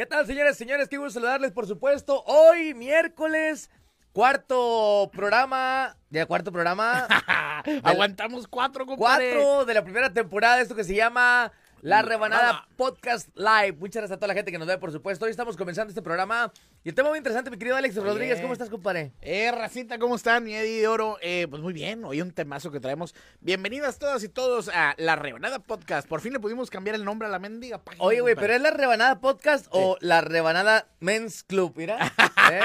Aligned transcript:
¿Qué 0.00 0.06
tal, 0.06 0.26
señores, 0.26 0.56
señores? 0.56 0.88
Qué 0.88 0.96
gusto 0.96 1.20
saludarles, 1.20 1.52
por 1.52 1.66
supuesto. 1.66 2.24
Hoy, 2.24 2.72
miércoles, 2.72 3.68
cuarto 4.14 5.10
programa. 5.12 5.94
¿Ya 6.08 6.24
cuarto 6.24 6.50
programa? 6.50 7.06
Aguantamos 7.82 8.48
cuatro, 8.48 8.86
compadre. 8.86 9.34
Cuatro 9.34 9.66
de 9.66 9.74
la 9.74 9.84
primera 9.84 10.10
temporada 10.10 10.56
de 10.56 10.62
esto 10.62 10.74
que 10.74 10.84
se 10.84 10.94
llama 10.94 11.52
La 11.82 12.02
Rebanada. 12.02 12.68
Podcast 12.76 13.28
Live. 13.34 13.72
Muchas 13.78 14.02
gracias 14.02 14.16
a 14.16 14.16
toda 14.18 14.28
la 14.28 14.34
gente 14.34 14.52
que 14.52 14.58
nos 14.58 14.68
ve, 14.68 14.76
por 14.76 14.92
supuesto. 14.92 15.24
Hoy 15.24 15.30
estamos 15.30 15.56
comenzando 15.56 15.90
este 15.90 16.02
programa. 16.02 16.52
Y 16.84 16.90
el 16.90 16.94
tema 16.94 17.08
muy 17.08 17.16
interesante, 17.16 17.50
mi 17.50 17.56
querido 17.56 17.76
Alex 17.76 17.96
Rodríguez. 17.96 18.40
¿Cómo 18.40 18.52
estás, 18.52 18.68
compadre? 18.68 19.12
Eh, 19.22 19.50
racita, 19.50 19.98
¿cómo 19.98 20.16
están? 20.16 20.44
Mi 20.44 20.54
Eddie 20.54 20.80
de 20.80 20.88
Oro. 20.88 21.16
Eh, 21.22 21.46
pues 21.48 21.62
muy 21.62 21.72
bien, 21.72 22.04
hoy 22.04 22.20
un 22.20 22.32
temazo 22.32 22.70
que 22.70 22.80
traemos. 22.80 23.14
Bienvenidas 23.40 23.98
todas 23.98 24.22
y 24.24 24.28
todos 24.28 24.68
a 24.68 24.94
La 24.98 25.16
Rebanada 25.16 25.60
Podcast. 25.60 26.06
Por 26.06 26.20
fin 26.20 26.34
le 26.34 26.40
pudimos 26.40 26.68
cambiar 26.68 26.96
el 26.96 27.04
nombre 27.04 27.28
a 27.28 27.30
la 27.30 27.38
mendiga 27.38 27.82
página. 27.82 28.04
Oye, 28.04 28.20
güey, 28.20 28.34
¿pero 28.34 28.52
es 28.52 28.60
la 28.60 28.72
Rebanada 28.72 29.20
Podcast 29.20 29.66
o 29.70 29.96
la 30.00 30.20
Rebanada 30.20 30.86
Men's 31.00 31.44
Club? 31.44 31.72
Mira. 31.76 31.98
¿eh? 32.52 32.60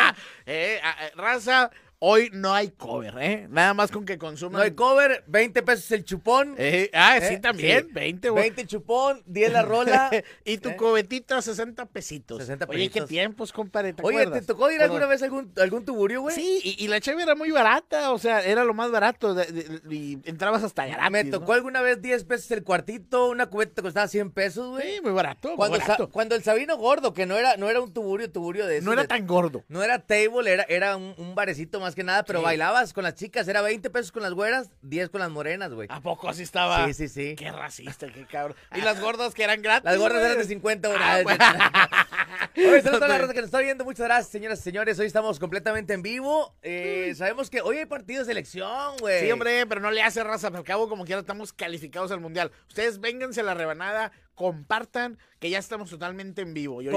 Eh, 0.46 0.80
eh, 0.84 1.12
raza, 1.16 1.72
hoy 2.08 2.30
no 2.34 2.54
hay 2.54 2.70
cover, 2.70 3.16
¿eh? 3.20 3.48
Nada 3.50 3.74
más 3.74 3.92
con 3.92 4.06
que 4.06 4.18
consuman. 4.18 4.60
No 4.60 4.64
hay 4.64 4.72
cover, 4.72 5.24
20 5.28 5.64
pesos 5.64 5.90
el 5.92 6.04
chupón. 6.06 6.56
Eh, 6.58 6.90
ah, 6.94 7.18
sí, 7.20 7.34
¿Eh? 7.36 7.40
también, 7.40 7.86
Sí. 7.88 7.92
20, 7.94 8.30
güey. 8.30 8.44
20 8.44 8.66
chupón, 8.68 9.24
10 9.26 9.52
la 9.52 9.62
rola. 9.64 10.12
y 10.46 10.58
tu 10.60 10.70
¿Eh? 10.70 10.76
cobetita, 10.76 11.42
60 11.42 11.86
pesitos. 11.88 12.40
60 12.40 12.66
Oye, 12.70 12.78
qué 12.84 12.86
pesitos. 12.90 13.10
tiempos, 13.10 13.52
compadre, 13.52 13.94
¿te 13.94 14.04
Oye, 14.04 14.28
¿te 14.28 14.42
tocó 14.44 14.70
ir 14.70 14.82
alguna 14.82 15.08
vez 15.08 15.22
a 15.22 15.26
algún, 15.26 15.52
algún 15.58 15.84
tuburio, 15.86 16.22
güey? 16.22 16.36
Sí, 16.36 16.60
y, 16.64 16.84
y 16.84 16.88
la 16.88 17.00
cheve 17.02 17.24
era 17.24 17.34
muy 17.36 17.50
barata, 17.52 18.12
o 18.12 18.20
sea, 18.20 18.42
era 18.42 18.64
lo 18.64 18.74
más 18.74 18.92
barato 18.92 19.34
de- 19.34 19.46
de- 19.48 19.96
y 19.96 20.20
entrabas 20.26 20.64
hasta 20.64 20.86
gratis, 20.86 21.12
Me 21.12 21.24
¿no? 21.24 21.40
tocó 21.40 21.54
alguna 21.54 21.82
vez 21.82 22.02
10 22.02 22.24
pesos 22.26 22.52
el 22.52 22.64
cuartito, 22.64 23.28
una 23.30 23.48
cubeta 23.48 23.74
te 23.76 23.82
costaba 23.82 24.08
100 24.08 24.32
pesos, 24.32 24.70
güey. 24.70 24.96
Sí, 24.96 25.02
muy 25.02 25.12
barato, 25.14 25.48
muy 25.50 25.58
Cuando, 25.58 25.80
Sa- 25.80 25.98
cuando 26.12 26.36
el 26.36 26.44
Sabino 26.44 26.78
Gordo, 26.78 27.14
que 27.14 27.26
no 27.26 27.36
era, 27.38 27.58
no 27.58 27.70
era 27.70 27.82
un 27.82 27.94
tuburio, 27.94 28.32
tuburio 28.32 28.68
de 28.68 28.76
esos 28.78 28.86
No 28.86 28.94
era 28.94 29.04
de- 29.04 29.08
tan 29.08 29.26
gordo. 29.26 29.64
No 29.70 29.82
era 29.82 30.00
table, 30.06 30.52
era, 30.52 30.64
era 30.70 30.96
un, 30.98 31.16
un 31.18 31.34
barecito 31.34 31.80
más 31.80 31.95
que 31.96 32.04
nada, 32.04 32.24
pero 32.24 32.40
Sí. 32.40 32.46
bailabas 32.46 32.94
con 32.94 33.04
las 33.04 33.16
chicas, 33.16 33.48
era 33.48 33.62
20 33.62 33.90
pesos 33.90 34.12
con 34.12 34.22
las 34.22 34.34
güeras, 34.34 34.70
10 34.84 35.10
con 35.10 35.22
las 35.22 35.32
morenas, 35.32 35.74
güey. 35.74 35.88
¿A 35.92 36.02
poco 36.02 36.30
así 36.30 36.44
estaba? 36.44 36.86
Sí, 36.86 36.94
sí, 36.94 37.08
sí. 37.08 37.36
Qué 37.36 37.52
racista, 37.52 38.08
qué 38.14 38.26
cabrón. 38.26 38.56
Y 38.76 38.82
las 38.82 39.00
gordas 39.02 39.34
que 39.34 39.44
eran 39.44 39.62
gratis. 39.62 39.86
Las 39.86 39.98
gorras 39.98 40.20
güey? 40.20 40.26
eran 40.26 40.38
de 40.38 40.44
50 40.48 40.90
Ah, 41.00 41.20
bueno. 41.24 41.44
Oye, 42.58 42.82
saludos 42.82 42.86
a 42.88 42.92
toda 42.92 43.08
la 43.10 43.18
raza 43.18 43.34
que 43.34 43.40
nos 43.42 43.48
está 43.48 43.60
viendo. 43.60 43.84
Muchas 43.84 44.06
gracias, 44.06 44.32
señoras 44.32 44.60
y 44.60 44.64
señores. 44.64 44.98
Hoy 45.00 45.08
estamos 45.08 45.40
completamente 45.40 45.94
en 45.94 46.02
vivo. 46.02 46.56
Eh, 46.62 47.14
sabemos 47.18 47.50
que 47.50 47.62
hoy 47.62 47.78
hay 47.80 47.86
partido 47.86 48.20
de 48.20 48.26
selección, 48.26 48.96
güey. 49.00 49.22
Sí, 49.26 49.32
hombre, 49.32 49.66
pero 49.68 49.82
no 49.82 49.92
le 49.92 50.02
hace 50.02 50.24
raza. 50.24 50.48
Al 50.48 50.64
cabo, 50.64 50.88
como 50.88 51.06
quiera, 51.06 51.20
estamos 51.22 51.52
calificados 51.52 52.12
al 52.12 52.22
mundial. 52.22 52.52
Ustedes 52.70 53.00
vénganse 53.00 53.42
a 53.42 53.44
la 53.44 53.54
rebanada, 53.56 54.12
compartan, 54.36 55.18
que 55.40 55.50
ya 55.50 55.60
estamos 55.60 55.90
totalmente 55.90 56.42
en 56.42 56.54
vivo. 56.54 56.82
Y 56.82 56.86
Com- 56.86 56.94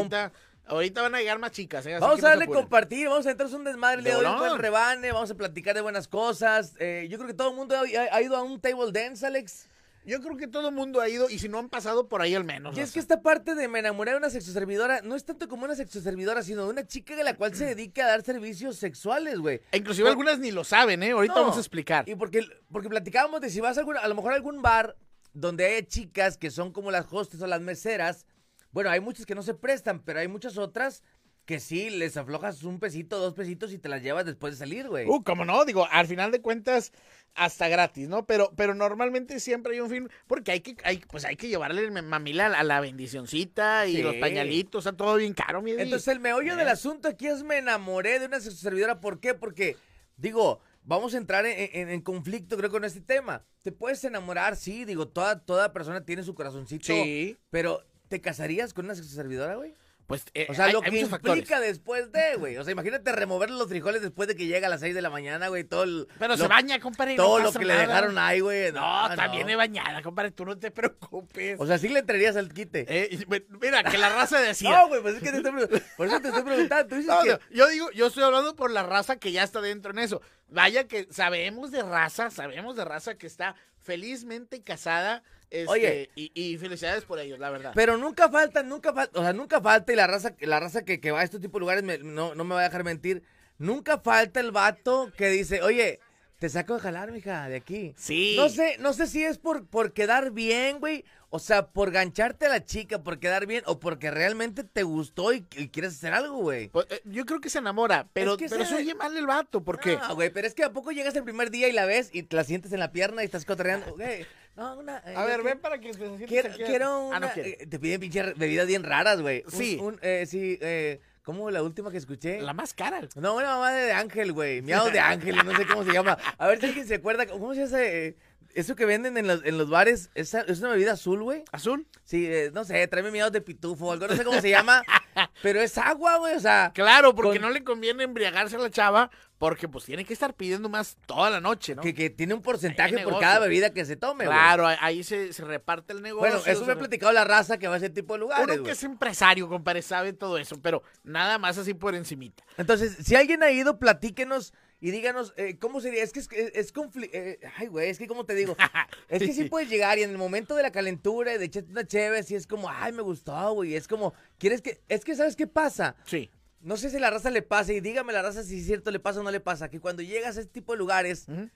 ahorita, 0.69 1.03
van 1.03 1.15
a 1.15 1.19
llegar 1.19 1.39
más 1.39 1.53
chicas. 1.53 1.85
¿eh? 1.87 1.99
Vamos 1.99 2.23
a 2.23 2.29
darle 2.29 2.47
compartir, 2.47 3.09
vamos 3.09 3.27
a 3.27 3.31
entrarnos 3.31 3.59
un 3.59 3.65
desmadre 3.65 3.99
el 3.99 4.05
de 4.05 4.15
hoy, 4.15 4.25
un 4.25 4.33
buen 4.33 4.39
volón. 4.39 4.59
rebane, 4.59 5.13
vamos 5.13 5.31
a 5.31 5.35
platicar 5.35 5.75
de 5.75 5.81
buenas 5.81 6.09
cosas. 6.09 6.75
Eh, 6.79 7.07
yo 7.11 7.19
creo 7.19 7.29
que 7.29 7.35
todo 7.35 7.51
el 7.51 7.57
mundo 7.57 7.75
ha, 7.77 8.21
ido 8.23 8.37
a 8.37 8.43
un 8.43 8.61
table 8.61 8.93
dance, 8.93 9.27
Alex. 9.27 9.69
Yo 10.05 10.23
creo 10.23 10.39
que 10.39 10.47
todo 10.47 10.71
el 10.71 10.75
mundo 10.75 11.03
ha 11.03 11.09
ido, 11.11 11.29
y 11.29 11.39
si 11.39 11.51
no 11.51 11.59
han 11.59 11.69
pasado 11.69 12.09
por 12.09 12.23
ahí 12.23 12.35
al 12.35 12.45
menos. 12.45 12.75
Y 12.79 12.81
es 12.81 12.93
que 12.93 12.99
esta 12.99 13.21
parte 13.21 13.55
de 13.55 13.69
me 13.69 13.81
enamoré 13.81 14.13
de 14.13 14.17
una 14.17 14.31
sexoservidora 14.31 15.03
no 15.03 15.15
es 15.15 15.25
tanto 15.27 15.49
como 15.49 15.65
una 15.65 15.75
sexoservidora, 15.75 16.43
sino 16.43 16.65
de 16.65 16.71
una 16.71 16.87
chica 16.87 17.15
de 17.15 17.25
la 17.25 17.37
cual 17.37 17.55
se 17.55 17.67
dedica 17.67 18.05
a 18.05 18.09
dar 18.09 18.23
servicios 18.23 18.77
sexuales, 18.77 19.39
güey. 19.39 19.61
E 19.71 19.77
Inclusive 19.77 20.09
algunas 20.09 20.39
ni 20.39 20.51
lo 20.51 20.65
saben, 20.65 21.03
¿eh? 21.03 21.11
Ahorita 21.11 21.35
No, 21.35 21.41
vamos 21.43 21.59
a 21.59 21.61
explicar. 21.61 22.09
Y 22.09 22.15
porque, 22.15 22.43
porque 22.73 22.89
platicábamos 22.89 23.43
de 23.43 23.51
si 23.51 23.61
vas 23.61 23.77
a, 23.77 23.81
algún- 23.81 23.99
a 23.99 24.09
lo 24.09 24.15
mejor 24.15 24.33
a 24.33 24.37
algún 24.37 24.63
bar 24.63 24.97
donde 25.35 25.67
hay 25.67 25.83
chicas 25.83 26.39
que 26.39 26.51
son 26.51 26.73
como 26.73 26.91
las 26.91 27.07
hostes 27.11 27.43
o 27.43 27.47
las 27.47 27.61
meseras. 27.61 28.25
Bueno, 28.73 28.91
hay 28.91 29.01
muchas 29.01 29.27
que 29.27 29.35
no 29.35 29.43
se 29.43 29.55
prestan, 29.55 30.01
pero 30.05 30.21
hay 30.21 30.29
muchas 30.29 30.59
otras 30.59 31.03
que 31.45 31.61
sí 31.61 31.89
les 31.89 32.19
aflojas 32.19 32.63
un 32.63 32.79
pesito, 32.79 33.19
dos 33.19 33.33
pesitos 33.33 33.73
y 33.73 33.79
te 33.79 33.89
las 33.89 34.03
llevas 34.03 34.27
después 34.27 34.53
de 34.53 34.59
salir, 34.59 34.87
güey. 34.89 35.07
Uh, 35.09 35.23
como 35.25 35.47
no, 35.47 35.65
digo, 35.65 35.89
al 35.91 36.07
final 36.07 36.31
de 36.31 36.43
cuentas, 36.43 36.93
hasta 37.35 37.69
gratis, 37.69 38.07
¿no? 38.07 38.27
Pero, 38.27 38.53
pero 38.55 38.75
normalmente 38.75 39.41
siempre 39.41 39.73
hay 39.73 39.81
un 39.81 39.89
film, 39.89 40.09
porque 40.27 40.53
hay 40.53 40.61
que, 40.61 40.77
hay, 40.85 40.99
pues 41.09 41.25
hay 41.25 41.37
que 41.37 41.49
llevarle 41.49 41.83
el 41.83 41.91
mamila 42.03 42.47
a 42.49 42.63
la 42.65 42.81
bendicioncita 42.83 43.87
y 43.87 43.97
Sí. 43.97 44.03
los 44.03 44.17
pañalitos, 44.17 44.85
está 44.85 44.95
todo 44.95 45.17
bien 45.17 45.33
caro, 45.33 45.63
mi. 45.63 45.71
Entonces 45.71 46.09
el 46.09 46.21
meollo 46.21 46.53
¿Eh? 46.53 46.57
del 46.57 46.69
asunto 46.69 47.09
aquí 47.09 47.27
es 47.29 47.43
me 47.43 47.57
enamoré 47.57 48.19
de 48.21 48.27
una 48.27 48.41
servidora. 48.41 49.01
¿Por 49.01 49.19
qué? 49.19 49.33
Porque, 49.33 49.77
digo, 50.19 50.61
vamos 50.83 51.15
a 51.15 51.17
entrar 51.17 51.47
en, 51.47 51.71
en- 51.73 51.89
en 51.89 52.01
conflicto 52.03 52.59
creo 52.59 52.71
con 52.71 52.85
este 52.85 53.01
tema. 53.01 53.43
Te 53.63 53.73
puedes 53.73 54.05
enamorar, 54.05 54.55
sí, 54.55 54.85
digo, 54.85 55.09
toda, 55.09 55.41
toda 55.41 55.73
persona 55.73 56.05
tiene 56.05 56.23
su 56.25 56.35
corazoncito. 56.35 56.85
Sí. 56.87 57.39
Pero, 57.49 57.83
¿te 58.09 58.21
casarías 58.21 58.75
con 58.75 58.87
una 58.87 58.95
servidora, 58.95 59.55
güey? 59.57 59.75
Pues, 60.07 60.25
eh, 60.33 60.47
O 60.49 60.55
sea, 60.55 60.65
hay- 60.65 60.73
lo 60.73 60.79
hay 60.79 60.85
que 60.87 60.91
muchos 60.93 61.11
factores. 61.11 61.37
implica 61.37 61.61
después 61.61 62.11
de, 62.13 62.37
güey. 62.37 62.57
O 62.57 62.65
sea, 62.65 62.73
imagínate 62.73 63.13
remover 63.13 63.51
los 63.51 63.69
frijoles 63.69 64.01
después 64.01 64.27
de 64.27 64.35
que 64.37 64.47
llega 64.47 64.67
a 64.67 64.71
las 64.71 64.81
6 64.81 64.95
de 64.95 65.03
la 65.03 65.11
mañana, 65.11 65.49
güey. 65.49 65.65
Todo 65.65 65.83
el- 65.83 66.09
Pero 66.19 66.29
lo- 66.35 66.39
se 66.43 66.49
baña, 66.49 66.81
compadre. 66.81 67.13
y 67.13 67.17
no 67.19 67.25
Todo 67.25 67.39
lo 67.41 67.53
que 67.53 67.67
le 67.67 67.75
dejaron 67.77 68.17
ahí, 68.17 68.41
güey. 68.41 68.73
No, 68.73 69.07
No, 69.11 69.15
también 69.17 69.47
no. 69.47 69.57
bañada, 69.59 70.01
compadre, 70.01 70.31
tú 70.31 70.47
no 70.47 70.57
te 70.59 70.71
preocupes. 70.71 71.61
O 71.61 71.67
sea, 71.67 71.77
sí 71.77 71.91
le 71.91 71.99
entrarías 71.99 72.37
al 72.37 72.51
quite. 72.55 72.87
Eh, 72.89 73.19
mira, 73.61 73.85
que 73.85 73.99
la 73.99 74.09
raza 74.09 74.41
decía. 74.41 74.71
no, 74.71 74.89
güey, 74.89 75.03
pues 75.03 75.17
es 75.17 75.23
que 75.23 75.31
te 75.31 75.37
estoy 75.37 75.53
preguntando. 75.53 75.85
Por 75.99 76.07
eso 76.07 76.21
te 76.23 76.29
estoy 76.29 76.43
preguntando. 76.43 76.89
Tú 76.89 76.95
dices 76.97 77.15
que... 77.25 77.55
yo 77.55 77.69
digo, 77.69 77.91
yo 77.91 78.07
estoy 78.07 78.23
hablando 78.23 78.57
por 78.57 78.71
la 78.71 78.85
raza 78.85 79.17
que 79.17 79.31
ya 79.31 79.43
está 79.43 79.61
dentro 79.61 79.91
en 79.93 79.99
eso. 79.99 80.23
Vaya 80.51 80.85
que 80.89 81.07
sabemos 81.11 81.71
de 81.71 81.83
raza, 81.83 82.31
sabemos 82.31 82.77
de 82.77 82.85
raza 82.87 83.17
que 83.17 83.27
está 83.27 83.55
felizmente 83.89 84.61
casada. 84.63 85.23
este, 85.51 85.67
Oye. 85.73 86.11
y, 86.15 86.31
y 86.35 86.59
felicidades 86.59 87.05
por 87.05 87.19
ellos, 87.19 87.39
la 87.39 87.49
verdad. 87.49 87.73
Pero 87.75 87.97
nunca 87.97 88.29
falta, 88.29 88.63
nunca 88.63 88.93
falta, 88.93 89.19
o 89.19 89.23
sea, 89.23 89.33
nunca 89.33 89.63
falta, 89.63 89.91
y 89.93 89.97
la 89.97 90.07
raza, 90.07 90.35
la 90.41 90.61
raza 90.61 90.85
que, 90.85 91.01
que 91.01 91.11
va 91.11 91.21
a 91.21 91.25
este 91.25 91.41
tipo 91.41 91.57
de 91.57 91.61
lugares 91.61 91.83
me- 91.83 91.97
no, 91.99 92.35
no 92.35 92.45
me 92.45 92.55
va 92.55 92.61
a 92.61 92.65
dejar 92.65 92.85
mentir, 92.85 93.23
nunca 93.57 93.99
falta 93.99 94.41
el 94.41 94.51
vato 94.53 95.11
que 95.17 95.31
dice, 95.31 95.63
oye, 95.63 96.01
te 96.39 96.49
saco 96.49 96.75
de 96.75 96.81
jalar, 96.81 97.11
mija, 97.13 97.49
de 97.49 97.57
aquí. 97.57 97.95
Sí. 97.97 98.35
No 98.37 98.49
sé, 98.49 98.77
no 98.79 98.93
sé 98.93 99.07
si 99.07 99.25
es 99.25 99.39
por, 99.39 99.67
por 99.67 99.93
quedar 99.93 100.31
bien, 100.31 100.79
güey, 100.79 101.05
o 101.31 101.39
sea, 101.41 101.67
por 101.69 101.91
gancharte 101.91 102.47
a 102.47 102.49
la 102.49 102.65
chica, 102.65 103.03
por 103.03 103.19
quedar 103.19 103.47
bien, 103.47 103.63
o 103.67 103.81
porque 103.81 104.11
realmente 104.11 104.63
te 104.65 104.83
gustó 104.85 105.33
y, 105.33 105.45
y 105.57 105.69
quieres 105.69 105.95
hacer 105.97 106.15
algo, 106.15 106.37
güey. 106.39 106.69
Pues, 106.69 106.87
eh, 106.91 107.01
yo 107.05 107.27
creo 107.27 107.41
que 107.41 107.51
se 107.51 107.59
enamora, 107.59 108.09
pero, 108.13 108.37
que 108.37 108.49
pero 108.49 108.65
se- 108.65 108.77
oye 108.77 108.95
mal 108.95 109.17
el 109.17 109.27
vato, 109.27 109.65
porque 109.65 109.97
No, 109.97 110.15
güey, 110.15 110.31
pero 110.31 110.47
es 110.47 110.55
que 110.55 110.65
a 110.65 110.73
poco 110.73 110.93
llegas 110.93 111.15
el 111.17 111.25
primer 111.25 111.51
día 111.51 111.69
y 111.69 111.73
la 111.73 111.87
ves 111.87 112.09
y 112.13 112.23
te 112.23 112.37
la 112.37 112.45
sientes 112.45 112.73
en 112.73 112.79
la 112.81 112.93
pierna 112.93 113.23
y 113.23 113.27
estás 113.27 113.45
cotorreando, 113.45 113.95
güey. 113.97 114.25
No, 114.57 114.77
una... 114.79 114.99
eh, 115.07 115.15
A 115.15 115.21
ver, 115.25 115.35
quiero- 115.35 115.45
ven 115.45 115.59
para 115.61 115.79
que 115.81 115.93
sientes 115.95 116.29
Quiero, 116.29 116.51
quiero 116.55 116.87
Ah, 116.89 116.99
una... 117.09 117.21
no 117.21 117.29
quiere. 117.33 117.59
eh, 117.61 117.67
te 117.67 117.79
piden 117.79 118.01
pinche 118.01 118.23
bebidas 118.35 118.67
bien 118.67 118.83
raras, 118.85 119.21
güey. 119.21 119.43
Un- 119.45 119.53
Sí. 119.53 119.79
Un, 119.81 119.99
eh, 120.03 120.25
sí, 120.27 120.59
eh, 120.61 121.01
¿cómo 121.29 121.51
la 121.51 121.63
última 121.63 121.91
que 121.91 121.99
escuché? 121.99 122.41
La 122.41 122.55
más 122.55 122.73
cara. 122.73 123.03
No, 123.15 123.37
una 123.37 123.49
mamá 123.49 123.71
de 123.73 123.93
Ángel, 123.93 124.33
güey. 124.33 124.63
Miados 124.63 124.91
de 124.95 124.99
Ángel, 124.99 125.37
no 125.45 125.55
sé 125.55 125.67
cómo 125.67 125.85
se 125.85 125.93
llama. 125.93 126.17
A 126.39 126.49
ver 126.49 126.59
si 126.59 126.65
alguien 126.65 126.87
se 126.89 126.95
acuerda. 126.95 127.27
¿Cómo 127.27 127.53
se 127.53 127.67
llama 127.67 127.79
ese, 127.83 128.17
eso 128.55 128.75
que 128.75 128.87
venden 128.87 129.19
en 129.19 129.27
los, 129.27 129.45
en 129.45 129.59
los 129.59 129.69
bares? 129.69 130.09
¿Es, 130.15 130.33
es 130.33 130.61
una 130.61 130.71
bebida 130.71 130.93
azul, 130.93 131.23
güey? 131.23 131.45
¿Azul? 131.53 131.87
Sí, 132.03 132.25
eh, 132.27 132.51
no 132.55 132.65
sé, 132.65 132.89
tráeme 132.89 133.11
miados 133.11 133.33
de 133.33 133.43
pitufo 133.43 133.89
o 133.89 133.93
algo, 133.93 134.07
no 134.07 134.17
sé 134.17 134.25
cómo 134.25 134.41
se 134.41 134.49
llama. 134.49 134.83
pero 135.43 135.61
es 135.61 135.77
agua, 135.77 136.17
güey, 136.17 136.35
o 136.35 136.41
sea... 136.41 136.73
Claro, 136.75 137.15
porque 137.15 137.39
Con- 137.39 137.49
no 137.49 137.51
le 137.51 137.63
conviene 137.63 138.05
embriagarse 138.05 138.57
a 138.57 138.61
la 138.61 138.71
chava, 138.71 139.11
porque 139.39 139.69
pues 139.69 139.85
tiene 139.85 140.05
que 140.05 140.13
estar 140.13 140.35
pidiendo 140.35 140.69
más 140.69 140.97
toda 141.07 141.31
la 141.31 141.41
noche, 141.41 141.75
¿no? 141.75 141.83
Que, 141.83 141.95
que 141.95 142.11
tiene 142.11 142.35
un 142.35 142.43
porcentaje 142.43 142.99
por 143.05 143.21
cada 143.21 143.39
bebida 143.39 143.73
que 143.73 143.85
se 143.85 143.97
tome, 143.97 144.25
güey. 144.27 144.37
Claro, 144.37 144.67
ahí- 144.67 145.05
se, 145.05 145.33
se 145.33 145.45
reparte 145.45 145.93
el 145.93 146.03
negocio. 146.03 146.29
Bueno, 146.29 146.45
eso 146.47 146.65
me 146.67 146.73
ha 146.73 146.79
platicado 146.79 147.13
la 147.13 147.25
raza 147.25 147.57
que 147.59 147.69
va 147.69 147.75
a 147.75 147.77
ese 147.79 147.89
tipo 147.91 148.15
de 148.15 148.21
lugares, 148.21 148.57
Uno 148.57 148.65
que 148.65 148.73
es 148.73 148.83
empresario, 148.85 149.49
compadre, 149.49 149.83
sabe 149.83 150.13
todo 150.13 150.39
eso, 150.39 150.61
pero 150.61 150.83
nada 151.05 151.39
más 151.39 151.57
así 151.57 151.73
por 151.75 151.95
encimita. 151.95 152.43
Entonces, 152.57 152.97
si 153.01 153.15
alguien 153.15 153.43
ha 153.43 153.51
ido, 153.51 153.79
platíquenos 153.79 154.53
y 154.81 154.91
díganos 154.93 155.35
eh, 155.37 155.57
cómo 155.59 155.81
sería. 155.81 156.03
Es 156.03 156.13
que 156.13 156.21
es, 156.21 156.29
es, 156.33 156.51
es 156.55 156.75
confli- 156.75 157.11
eh, 157.13 157.41
ay, 157.57 157.67
güey, 157.69 157.91
es 157.91 157.99
que 157.99 158.07
como 158.07 158.25
te 158.25 158.35
digo. 158.35 158.57
Es 159.09 159.21
que 159.23 159.33
sí 159.33 159.45
puedes 159.49 159.69
llegar 159.71 159.99
y 159.99 160.03
en 160.03 160.11
el 160.11 160.19
momento 160.19 160.55
de 160.55 160.63
la 160.63 160.71
calentura 160.71 161.35
y 161.35 161.39
de 161.39 161.47
echarte 161.47 161.71
una 161.71 161.87
chévere, 161.87 162.23
sí 162.23 162.35
es 162.35 162.47
como, 162.47 162.69
ay, 162.69 162.93
me 162.93 163.03
gustó, 163.03 163.53
güey. 163.55 163.75
Es 163.75 163.89
como, 163.89 164.15
¿quieres 164.39 164.61
que.? 164.63 164.81
Es 164.89 165.05
que, 165.05 165.17
¿sabes 165.17 165.35
qué 165.35 165.47
pasa? 165.47 165.97
Sí. 166.05 166.31
No 166.61 166.77
sé 166.77 166.91
si 166.91 166.99
la 166.99 167.11
raza 167.11 167.31
le 167.31 167.43
pasa 167.43 167.73
y 167.73 167.81
dígame 167.81 168.13
la 168.13 168.23
raza 168.23 168.43
si 168.43 168.59
es 168.61 168.67
cierto 168.67 168.91
le 168.91 168.99
pasa 168.99 169.21
o 169.21 169.23
no 169.23 169.31
le 169.31 169.41
pasa. 169.41 169.69
Que 169.69 169.81
cuando 169.81 170.03
llegas 170.03 170.37
a 170.37 170.41
este 170.41 170.53
tipo 170.53 170.73
de 170.73 170.79
lugares, 170.79 171.27
Ujú. 171.29 171.49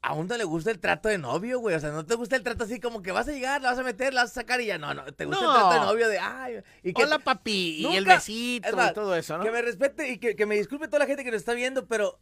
a 0.00 0.14
uno 0.14 0.36
le 0.36 0.44
gusta 0.44 0.70
el 0.70 0.78
trato 0.78 1.08
de 1.08 1.18
novio, 1.18 1.58
güey. 1.60 1.74
O 1.76 1.80
sea, 1.80 1.90
no 1.90 2.06
te 2.06 2.14
gusta 2.14 2.36
el 2.36 2.42
trato 2.42 2.64
así 2.64 2.80
como 2.80 3.02
que 3.02 3.12
vas 3.12 3.28
a 3.28 3.32
llegar, 3.32 3.60
la 3.60 3.70
vas 3.70 3.78
a 3.78 3.82
meter, 3.82 4.14
la 4.14 4.22
vas 4.22 4.30
a 4.30 4.34
sacar 4.34 4.60
y 4.60 4.66
ya. 4.66 4.78
No, 4.78 4.94
no, 4.94 5.04
te 5.12 5.26
gusta 5.26 5.42
No. 5.44 5.52
el 5.54 5.58
trato 5.60 5.74
de 5.74 5.80
novio 5.80 6.08
de, 6.08 6.18
ay. 6.18 6.62
Y 6.82 6.92
que 6.94 7.02
Hola, 7.04 7.18
papi, 7.18 7.86
y 7.90 7.96
el 7.96 8.04
besito 8.06 8.68
y 8.70 8.94
todo 8.94 9.14
eso, 9.14 9.36
¿no? 9.38 9.44
Que 9.44 9.50
me 9.50 9.60
respete 9.60 10.08
y 10.08 10.18
que, 10.18 10.34
que 10.34 10.46
me 10.46 10.56
disculpe 10.56 10.86
toda 10.88 11.00
la 11.00 11.06
gente 11.06 11.24
que 11.24 11.30
nos 11.30 11.38
está 11.40 11.52
viendo, 11.54 11.86
pero 11.86 12.18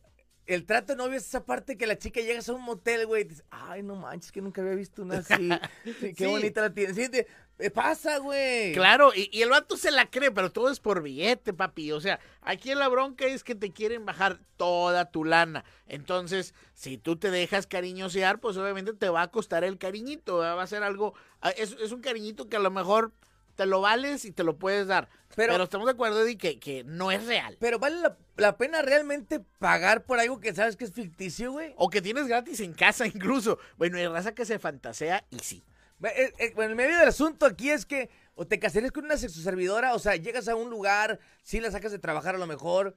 el 0.47 0.65
trato 0.65 0.93
de 0.93 0.97
novio 0.97 1.17
es 1.17 1.27
esa 1.27 1.45
parte 1.45 1.77
que 1.77 1.87
la 1.87 1.99
chica 1.99 2.21
llega 2.21 2.41
a 2.47 2.53
un 2.53 2.63
motel, 2.63 3.07
güey, 3.07 3.23
y 3.23 3.29
dice, 3.29 3.43
ay, 3.51 3.83
no 3.83 3.97
manches, 3.97 4.31
que 4.33 4.41
nunca 4.41 4.61
había 4.63 4.75
visto 4.75 5.03
una 5.03 5.19
así. 5.19 5.49
Sí, 5.85 6.15
qué 6.15 6.25
Sí. 6.25 6.27
bonita 6.27 6.61
la 6.61 6.73
tiene. 6.73 6.95
Sí, 6.95 7.09
te- 7.09 7.27
eh, 7.59 7.71
pasa, 7.71 8.19
güey. 8.19 8.73
Claro, 8.75 9.13
y, 9.15 9.31
y 9.33 9.41
el 9.43 9.49
vato 9.49 9.77
se 9.79 9.91
la 9.91 10.11
cree, 10.11 10.31
pero 10.31 10.53
todo 10.53 10.71
es 10.71 10.79
por 10.79 11.03
billete, 11.03 11.55
papi. 11.55 11.91
O 11.93 12.01
sea, 12.03 12.21
aquí 12.43 12.75
la 12.75 12.87
bronca 12.89 13.25
es 13.27 13.43
que 13.45 13.55
te 13.55 13.73
quieren 13.73 14.05
bajar 14.05 14.39
toda 14.59 15.11
tu 15.11 15.25
lana. 15.25 15.65
Entonces, 15.87 16.55
si 16.75 16.99
tú 16.99 17.17
te 17.17 17.31
dejas 17.31 17.67
cariñosear, 17.67 18.41
pues 18.41 18.57
obviamente 18.59 18.93
te 18.93 19.09
va 19.09 19.23
a 19.23 19.31
costar 19.31 19.65
el 19.65 19.79
cariñito. 19.79 20.39
¿verdad? 20.39 20.57
Va 20.59 20.63
a 20.65 20.67
ser 20.67 20.83
algo, 20.83 21.15
ah, 21.41 21.51
es, 21.51 21.77
es 21.81 21.93
un 21.93 22.03
cariñito 22.03 22.49
que 22.51 22.57
a 22.57 22.61
lo 22.61 22.71
mejor 22.71 23.13
te 23.55 23.65
lo 23.65 23.81
vales 23.81 24.27
y 24.27 24.33
te 24.33 24.45
lo 24.45 24.59
puedes 24.59 24.87
dar. 24.87 25.09
Pero- 25.37 25.53
Pero, 25.53 25.65
estamos 25.65 25.87
de 25.87 25.93
acuerdo, 25.93 26.23
Eddie, 26.23 26.37
que, 26.39 26.59
que 26.59 26.83
no 26.83 27.13
es 27.13 27.25
real. 27.27 27.57
Pero 27.61 27.79
vale 27.79 28.01
la, 28.01 28.17
la 28.37 28.57
pena 28.57 28.83
realmente 28.83 29.39
pagar 29.59 30.05
por 30.05 30.19
algo 30.19 30.41
que 30.41 30.53
sabes 30.55 30.75
que 30.77 30.85
es 30.85 30.93
ficticio, 30.93 31.53
güey. 31.53 31.75
O 31.77 31.89
que 31.91 32.03
tienes 32.03 32.27
gratis 32.27 32.59
en 32.61 32.73
casa 32.73 33.07
incluso. 33.15 33.59
Bueno, 33.77 33.99
hay 33.99 34.09
raza 34.09 34.35
que 34.35 34.45
se 34.45 34.59
fantasea 34.59 35.25
y 35.31 35.39
sí. 35.39 35.63
Eh, 36.03 36.33
eh, 36.39 36.53
Bueno, 36.55 36.71
el 36.71 36.77
medio 36.77 36.99
del 36.99 37.09
asunto 37.09 37.47
aquí 37.47 37.71
es 37.71 37.87
que 37.87 38.11
o 38.35 38.47
te 38.47 38.59
casarías 38.59 38.93
con 38.93 39.05
una 39.07 39.17
sexoservidora, 39.17 39.95
o 39.95 39.99
sea, 39.99 40.17
llegas 40.17 40.49
a 40.49 40.57
un 40.57 40.69
lugar, 40.69 41.21
sí 41.43 41.59
la 41.61 41.71
sacas 41.71 41.93
de 41.93 41.99
trabajar 41.99 42.35
a 42.35 42.39
lo 42.39 42.47
mejor, 42.47 42.95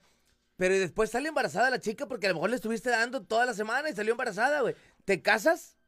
pero 0.56 0.78
después 0.78 1.08
sale 1.10 1.28
embarazada 1.28 1.70
la 1.70 1.80
chica 1.80 2.06
porque 2.06 2.26
a 2.26 2.28
lo 2.30 2.34
mejor 2.34 2.50
le 2.50 2.56
estuviste 2.56 2.90
dando 2.90 3.22
toda 3.22 3.46
la 3.46 3.54
semana 3.54 3.88
y 3.88 3.94
salió 3.94 4.12
embarazada, 4.12 4.60
güey. 4.60 4.74
¿Te 5.06 5.22
casas? 5.22 5.78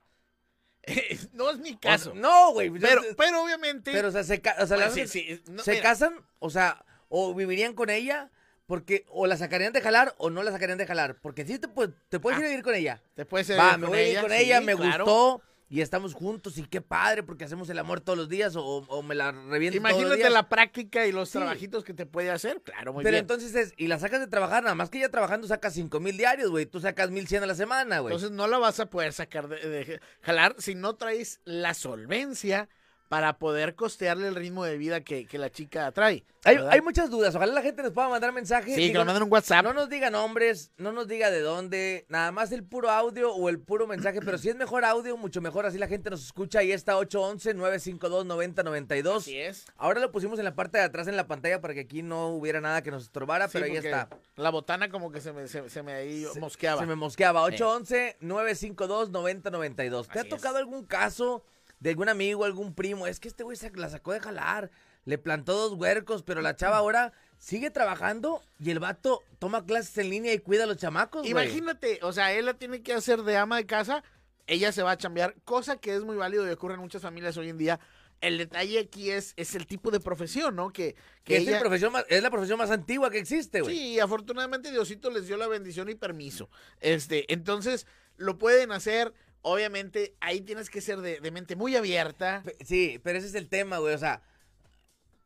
no 1.33 1.51
es 1.51 1.59
mi 1.59 1.73
O 1.75 1.81
caso. 1.81 2.13
sea, 2.13 2.21
no, 2.21 2.53
güey. 2.53 2.71
pero, 2.71 3.03
pero 3.17 3.43
obviamente. 3.45 3.93
Pero, 3.93 4.09
o 4.09 4.11
sea, 4.11 4.25
se, 4.25 4.41
ca- 4.41 4.57
o 4.61 4.67
sea, 4.67 4.77
Bueno, 4.77 4.91
la- 4.91 4.95
sí, 4.95 5.07
sí, 5.07 5.43
no, 5.51 5.63
¿se 5.63 5.73
mira, 5.73 5.83
casan, 5.83 6.15
o 6.39 6.51
sea, 6.51 6.85
o 7.09 7.35
vivirían 7.35 7.75
con 7.75 7.91
ella, 7.91 8.31
porque 8.67 9.05
o 9.09 9.27
la 9.27 9.37
sacarían 9.37 9.73
de 9.73 9.81
jalar 9.81 10.15
o 10.19 10.31
no 10.31 10.43
la 10.43 10.51
sacarían 10.53 10.79
de 10.79 10.87
jalar, 10.87 11.17
porque 11.21 11.45
sí 11.45 11.59
te, 11.59 11.69
te 12.09 12.19
puedes 12.21 12.39
ir 12.39 12.45
a 12.45 12.49
vivir 12.49 12.65
con 12.65 12.75
ella. 12.75 13.03
Te 13.15 13.25
puedes 13.27 13.49
ir 13.51 13.59
Va, 13.59 13.73
con 13.73 13.81
me 13.83 13.87
voy 13.89 13.99
a 13.99 14.09
ir 14.09 14.21
con 14.21 14.31
sí, 14.31 14.37
ella, 14.39 14.61
me 14.61 14.75
claro. 14.77 15.05
gustó 15.05 15.43
y 15.75 15.81
estamos 15.81 16.13
juntos 16.13 16.59
y 16.59 16.65
qué 16.67 16.83
padre 16.83 17.23
porque 17.23 17.45
hacemos 17.45 17.71
el 17.71 17.79
amor 17.79 18.03
todos 18.03 18.19
los 18.19 18.29
días 18.29 18.55
o, 18.57 18.63
o 18.63 19.03
me 19.03 19.15
la 19.15 19.33
reviento 19.33 19.79
todos 19.79 19.91
los 19.91 19.93
Imagínate 20.03 20.17
días. 20.19 20.33
la 20.33 20.49
práctica 20.51 21.07
y 21.07 21.13
los 21.13 21.31
Sí. 21.31 21.39
trabajitos 21.39 21.83
que 21.83 21.95
te 21.95 22.05
puede 22.05 22.31
hacer. 22.31 22.61
Claro, 22.61 22.93
muy 22.93 23.03
Pero 23.03 23.15
bien. 23.15 23.23
entonces 23.23 23.55
es, 23.55 23.73
y 23.79 23.87
la 23.87 23.99
sacas 23.99 24.21
de 24.21 24.27
trabajar, 24.27 24.63
nada 24.63 24.75
más 24.75 24.91
que 24.91 24.99
ella 24.99 25.09
trabajando 25.11 25.47
saca 25.49 25.71
cinco 25.71 25.99
mil 25.99 26.19
diarios, 26.19 26.51
güey. 26.51 26.67
Tú 26.67 26.79
sacas 26.79 27.11
mil 27.11 27.27
cien 27.27 27.43
a 27.43 27.47
la 27.47 27.55
semana, 27.55 28.01
güey. 28.01 28.13
Entonces 28.13 28.37
no 28.37 28.47
la 28.49 28.59
vas 28.59 28.81
a 28.81 28.87
poder 28.91 29.15
sacar 29.15 29.49
de, 29.49 29.57
de 29.67 30.01
jalar 30.21 30.55
si 30.59 30.75
no 30.75 30.95
traes 30.97 31.41
la 31.45 31.73
solvencia 31.73 32.69
para 33.13 33.37
poder 33.37 33.75
costearle 33.75 34.29
el 34.29 34.35
ritmo 34.35 34.65
de 34.65 34.79
vida 34.79 35.03
que, 35.03 35.27
que 35.27 35.37
la 35.37 35.51
chica 35.51 35.93
trae. 35.93 36.25
Hay, 36.45 36.57
hay 36.71 36.81
muchas 36.81 37.11
dudas. 37.11 37.35
Ojalá 37.35 37.53
la 37.53 37.61
gente 37.61 37.83
nos 37.83 37.93
pueda 37.93 38.09
mandar 38.09 38.33
mensajes. 38.33 38.75
Sí, 38.75 38.91
que 38.91 38.95
nos 38.97 39.05
manden 39.05 39.25
un 39.25 39.31
WhatsApp. 39.31 39.63
No 39.63 39.75
nos 39.75 39.91
diga 39.91 40.09
nombres, 40.09 40.73
no 40.79 40.93
nos 40.93 41.07
diga 41.09 41.31
de 41.31 41.41
dónde, 41.41 42.07
nada 42.09 42.33
más 42.33 42.53
el 42.53 42.65
puro 42.65 42.91
audio 42.91 43.35
o 43.35 43.51
el 43.51 43.61
puro 43.61 43.87
mensaje, 43.87 44.21
pero 44.23 44.39
si 44.39 44.49
es 44.49 44.57
mejor 44.57 44.87
audio, 44.87 45.19
mucho 45.19 45.43
mejor, 45.43 45.67
así 45.67 45.77
la 45.77 45.89
gente 45.89 46.09
nos 46.09 46.25
escucha. 46.25 46.61
Ahí 46.61 46.73
está 46.73 46.97
811-952-9092. 47.01 49.17
Así 49.19 49.37
es. 49.39 49.67
Ahora 49.77 50.01
lo 50.01 50.11
pusimos 50.11 50.39
en 50.39 50.47
la 50.47 50.55
parte 50.55 50.79
de 50.79 50.85
atrás 50.85 51.07
en 51.07 51.19
la 51.19 51.27
pantalla 51.27 51.61
para 51.61 51.75
que 51.75 51.81
aquí 51.81 52.03
no 52.03 52.29
hubiera 52.29 52.63
nada 52.63 52.81
que 52.83 52.91
nos 52.91 53.03
estorbara, 53.03 53.49
Sí, 53.49 53.53
pero 53.53 53.67
ahí 53.67 53.77
está. 53.77 54.09
La 54.37 54.49
botana 54.49 54.89
como 54.89 55.13
que 55.13 55.21
se 55.21 55.35
me, 55.35 55.47
se, 55.49 55.69
se 55.69 55.83
me 55.83 55.93
ahí 55.93 56.25
Se- 56.33 56.41
mosqueaba. 56.41 56.81
Se 56.81 56.87
me 56.87 56.95
mosqueaba. 56.97 57.47
811-952-9092. 57.51 60.09
¿Te 60.11 60.19
ha 60.21 60.25
tocado 60.25 60.57
algún 60.57 60.87
caso 60.87 61.45
de 61.83 61.91
algún 61.91 62.09
amigo, 62.09 62.45
algún 62.45 62.75
primo? 62.75 63.07
Es 63.07 63.19
que 63.21 63.29
este 63.29 63.43
güey 63.43 63.57
se 63.57 63.71
la 63.73 63.89
sacó 63.91 64.13
de 64.13 64.21
jalar, 64.21 64.71
le 65.05 65.19
plantó 65.19 65.55
dos 65.55 65.73
huercos, 65.79 66.23
pero 66.23 66.41
la 66.41 66.55
chava 66.55 66.77
ahora 66.77 67.13
sigue 67.39 67.71
trabajando 67.71 68.41
y 68.61 68.71
el 68.71 68.79
vato 68.79 69.23
toma 69.41 69.67
clases 69.67 69.99
en 69.99 70.11
línea 70.11 70.33
y 70.33 70.39
cuida 70.39 70.63
a 70.65 70.67
los 70.67 70.77
chamacos. 70.77 71.27
Imagínate, 71.29 71.99
o 72.03 72.13
sea, 72.13 72.33
él 72.33 72.47
la 72.47 72.55
tiene 72.55 72.83
que 72.83 72.93
hacer 72.95 73.23
de 73.23 73.37
ama 73.37 73.57
de 73.57 73.67
casa, 73.67 74.05
ella 74.47 74.71
se 74.71 74.83
va 74.85 74.93
a 74.93 74.97
chambear, 74.97 75.35
cosa 75.45 75.77
que 75.77 75.95
es 75.95 76.03
muy 76.05 76.17
válido 76.17 76.47
y 76.47 76.51
ocurre 76.51 76.75
en 76.75 76.81
muchas 76.81 77.03
familias 77.03 77.37
hoy 77.37 77.49
en 77.49 77.59
día. 77.59 77.81
El 78.21 78.39
detalle 78.39 78.79
aquí 78.79 79.11
es, 79.11 79.33
es 79.37 79.57
el 79.57 79.67
tipo 79.67 79.91
de 79.91 79.99
profesión, 79.99 80.55
¿no? 80.55 80.71
Que, 80.73 80.95
es, 81.27 81.41
ella- 81.43 81.59
profesión 81.59 81.93
más- 81.93 82.05
es 82.09 82.23
la 82.23 82.31
profesión 82.31 82.57
más 82.59 82.71
antigua 82.71 83.11
que 83.11 83.19
existe, 83.19 83.61
güey. 83.63 83.77
Sí, 83.77 83.99
afortunadamente 83.99 84.71
Diosito 84.71 85.11
les 85.11 85.27
dio 85.27 85.37
la 85.37 85.49
bendición 85.49 85.89
y 85.89 85.97
permiso. 85.97 86.49
Este, 86.79 87.33
entonces, 87.33 87.89
lo 88.17 88.39
pueden 88.39 88.71
hacer. 88.71 89.13
Obviamente, 89.43 90.15
ahí 90.21 90.41
tienes 90.41 90.71
que 90.71 90.81
ser 90.81 91.01
de, 91.01 91.21
de 91.21 91.31
mente 91.31 91.57
muy 91.57 91.75
abierta. 91.77 92.43
Pe- 92.45 92.57
Sí, 92.65 93.01
pero 93.03 93.19
ese 93.19 93.27
es 93.29 93.35
el 93.35 93.49
tema, 93.49 93.79
güey. 93.79 93.95
O 93.95 93.99
sea, 93.99 94.23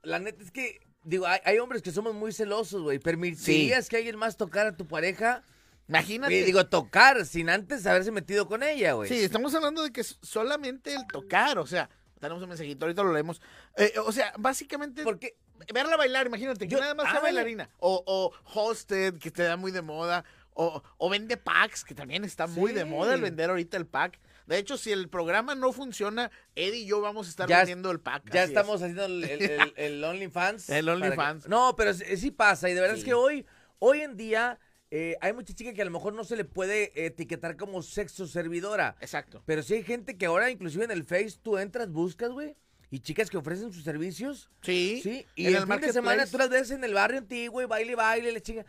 la 0.02 0.18
neta 0.18 0.42
es 0.42 0.50
que, 0.50 0.80
digo, 1.04 1.26
hay, 1.26 1.40
hay 1.44 1.58
hombres 1.58 1.82
que 1.82 1.90
somos 1.92 2.14
muy 2.14 2.32
celosos, 2.32 2.82
güey. 2.82 2.98
¿Permitirías 2.98 3.88
que 3.88 3.96
alguien 3.98 4.16
más 4.16 4.36
tocara 4.36 4.70
a 4.70 4.76
tu 4.76 4.86
pareja? 4.86 5.42
Imagínate. 5.88 6.34
Y 6.34 6.42
digo, 6.44 6.66
tocar 6.66 7.24
sin 7.26 7.48
antes 7.50 7.86
haberse 7.86 8.10
metido 8.10 8.48
con 8.48 8.62
ella, 8.62 8.92
güey. 8.94 9.08
Sí, 9.08 9.16
estamos 9.22 9.54
hablando 9.54 9.82
de 9.82 9.92
que 9.92 10.02
solamente 10.02 10.94
el 10.94 11.06
tocar, 11.06 11.58
o 11.58 11.66
sea, 11.66 11.88
tenemos 12.18 12.42
un 12.42 12.48
mensajito, 12.48 12.86
ahorita 12.86 13.02
lo 13.02 13.12
leemos. 13.12 13.40
Eh, 13.76 13.92
o 14.04 14.10
sea, 14.10 14.32
básicamente 14.38 15.02
Porque 15.04 15.36
verla 15.72 15.96
bailar, 15.96 16.26
imagínate, 16.26 16.66
que 16.66 16.74
Yo- 16.74 16.80
nada 16.80 16.94
más 16.94 17.10
sea 17.10 17.20
bailarina. 17.20 17.68
O, 17.78 18.02
o 18.06 18.32
hosted, 18.54 19.18
que 19.18 19.30
te 19.30 19.42
da 19.44 19.56
muy 19.56 19.70
de 19.72 19.82
moda. 19.82 20.24
O, 20.58 20.82
o 20.96 21.10
vende 21.10 21.36
packs, 21.36 21.84
que 21.84 21.94
también 21.94 22.24
está 22.24 22.46
muy 22.46 22.72
de 22.72 22.86
moda 22.86 23.12
el 23.14 23.20
vender 23.20 23.50
ahorita 23.50 23.76
el 23.76 23.86
pack. 23.86 24.18
De 24.46 24.56
hecho, 24.56 24.78
si 24.78 24.90
el 24.90 25.10
programa 25.10 25.54
no 25.54 25.70
funciona, 25.72 26.30
Eddie 26.54 26.80
y 26.80 26.86
yo 26.86 27.02
vamos 27.02 27.26
a 27.26 27.30
estar 27.30 27.46
Ya 27.48 27.58
vendiendo 27.58 27.90
el 27.90 28.00
pack. 28.00 28.30
ya 28.32 28.44
es. 28.44 28.48
estamos 28.48 28.80
haciendo 28.80 29.04
el, 29.04 29.24
el, 29.24 29.42
el- 29.50 29.72
el 29.76 30.04
OnlyFans. 30.04 30.70
El 30.70 30.86
que- 30.86 30.90
OnlyFans. 30.92 31.46
No, 31.48 31.74
pero 31.76 31.92
sí, 31.92 32.30
pasa. 32.30 32.70
Y 32.70 32.74
de 32.74 32.80
verdad 32.80 32.96
es 32.96 33.04
que 33.04 33.12
hoy, 33.12 33.44
hoy 33.80 34.00
en 34.00 34.16
día, 34.16 34.58
eh, 34.90 35.16
hay 35.20 35.34
mucha 35.34 35.52
chica 35.52 35.74
que 35.74 35.82
a 35.82 35.84
lo 35.84 35.90
mejor 35.90 36.14
no 36.14 36.24
se 36.24 36.36
le 36.36 36.46
puede 36.46 37.04
etiquetar 37.04 37.58
como 37.58 37.82
sexo 37.82 38.26
servidora. 38.26 38.96
Exacto. 39.02 39.42
Pero 39.44 39.62
sí 39.62 39.74
hay 39.74 39.82
gente 39.82 40.16
que 40.16 40.24
ahora, 40.24 40.48
inclusive 40.50 40.84
en 40.86 40.90
el 40.92 41.04
Face, 41.04 41.32
tú 41.42 41.58
entras, 41.58 41.90
buscas, 41.90 42.30
güey. 42.30 42.56
Y 42.88 43.00
chicas 43.00 43.28
que 43.28 43.36
ofrecen 43.36 43.72
sus 43.74 43.84
servicios. 43.84 44.48
Sí. 44.62 45.00
Sí, 45.02 45.26
y 45.34 45.48
en 45.48 45.56
el, 45.56 45.62
el 45.64 45.66
fin 45.68 45.80
de 45.82 45.92
semana 45.92 46.24
tú 46.24 46.38
las 46.38 46.48
ves 46.48 46.70
en 46.70 46.82
el 46.84 46.94
barrio 46.94 47.18
antiguo 47.18 47.60
y 47.60 47.66
baile, 47.66 47.94
baile, 47.94 48.32
le 48.32 48.40
chinga. 48.40 48.64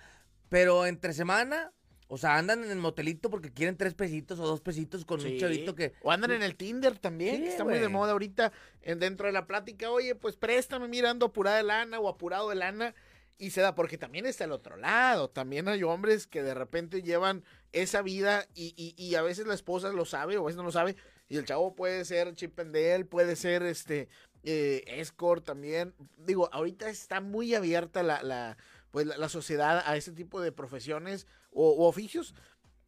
Pero 0.49 0.85
entre 0.87 1.13
semana, 1.13 1.71
o 2.09 2.17
sea, 2.17 2.37
andan 2.37 2.63
en 2.63 2.71
el 2.71 2.77
motelito 2.77 3.29
porque 3.29 3.51
quieren 3.51 3.75
tres 3.77 3.93
pesitos 3.93 4.39
o 4.39 4.47
dos 4.47 4.61
pesitos 4.61 5.03
con 5.05 5.19
un 5.19 5.37
chavito 5.37 5.75
que. 5.75 5.93
O 6.01 6.11
andan 6.11 6.31
en 6.31 6.41
el 6.43 6.55
Tinder 6.55 6.97
también, 6.97 7.35
Sí, 7.37 7.41
que 7.43 7.49
está 7.49 7.63
muy 7.63 7.73
de 7.79 7.89
moda 7.89 8.11
ahorita 8.13 8.51
en- 8.81 8.99
dentro 8.99 9.27
de 9.27 9.33
la 9.33 9.45
plática. 9.47 9.89
Oye, 9.91 10.15
pues 10.15 10.35
préstame, 10.37 10.87
mirando 10.87 11.25
apurada 11.27 11.57
de 11.57 11.63
lana 11.63 11.99
o 11.99 12.07
apurado 12.09 12.49
de 12.49 12.55
lana. 12.55 12.95
Y 13.39 13.51
se 13.51 13.61
da, 13.61 13.75
porque 13.75 13.99
también 13.99 14.25
está 14.25 14.45
el 14.45 14.51
otro 14.51 14.77
lado. 14.77 15.29
También 15.29 15.67
hay 15.67 15.83
hombres 15.83 16.25
que 16.25 16.41
de 16.41 16.55
repente 16.55 17.03
llevan 17.03 17.43
esa 17.71 18.01
vida 18.01 18.47
y, 18.55 18.73
y- 18.75 18.95
y 18.97 19.13
a 19.13 19.21
veces 19.21 19.45
la 19.45 19.53
esposa 19.53 19.89
lo 19.91 20.05
sabe 20.05 20.37
o 20.37 20.41
a 20.41 20.45
veces 20.45 20.57
no 20.57 20.63
lo 20.63 20.71
sabe. 20.71 20.95
Y 21.29 21.37
el 21.37 21.45
chavo 21.45 21.75
puede 21.75 22.03
ser 22.05 22.33
chip 22.33 22.59
and 22.59 22.73
Dale, 22.73 23.05
puede 23.05 23.35
ser 23.35 23.61
este 23.63 24.07
eh, 24.43 24.83
escort 24.87 25.43
también. 25.45 25.93
Digo, 26.17 26.49
ahorita 26.51 26.89
está 26.89 27.19
muy 27.21 27.53
abierta 27.53 28.01
la, 28.01 28.23
la, 28.23 28.57
pues, 28.91 29.05
la, 29.05 29.17
la 29.17 29.29
sociedad 29.29 29.83
a 29.85 29.97
ese 29.97 30.13
tipo 30.13 30.41
de 30.41 30.51
profesiones 30.53 31.27
o, 31.57 31.87
oficios. 31.87 32.35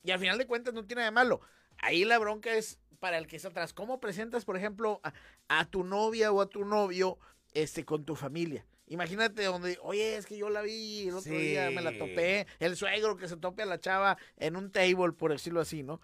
Y 0.04 0.12
al 0.12 0.20
final 0.20 0.38
de 0.38 0.48
cuentas 0.48 0.74
no 0.74 0.86
tiene 0.86 1.02
nada 1.02 1.12
de 1.12 1.16
malo. 1.16 1.42
Ahí 1.78 2.06
la 2.06 2.20
bronca 2.20 2.54
es 2.54 2.80
para 3.00 3.18
el 3.18 3.28
que 3.28 3.36
está 3.38 3.50
atrás. 3.50 3.74
¿Cómo 3.74 4.00
presentas, 4.00 4.46
por 4.46 4.58
ejemplo, 4.58 5.02
a, 5.04 5.14
a 5.48 5.66
tu 5.66 5.84
novia 5.84 6.32
o 6.32 6.42
a 6.42 6.50
tu 6.50 6.66
novio 6.66 7.18
este, 7.54 7.86
con 7.86 8.06
tu 8.06 8.16
familia? 8.16 8.66
Imagínate 8.88 9.44
donde, 9.44 9.78
oye, 9.84 10.18
es 10.18 10.26
que 10.26 10.38
yo 10.38 10.50
la 10.50 10.62
vi 10.62 11.08
el 11.08 11.16
otro 11.16 11.32
día, 11.32 11.70
me 11.70 11.82
la 11.82 11.96
topé. 11.98 12.48
El 12.60 12.76
suegro 12.76 13.18
que 13.18 13.28
se 13.28 13.38
tope 13.38 13.62
a 13.64 13.68
la 13.68 13.80
chava 13.80 14.18
en 14.38 14.56
un 14.56 14.72
table, 14.72 15.14
por 15.14 15.32
decirlo 15.32 15.62
así, 15.62 15.84
¿no? 15.84 16.02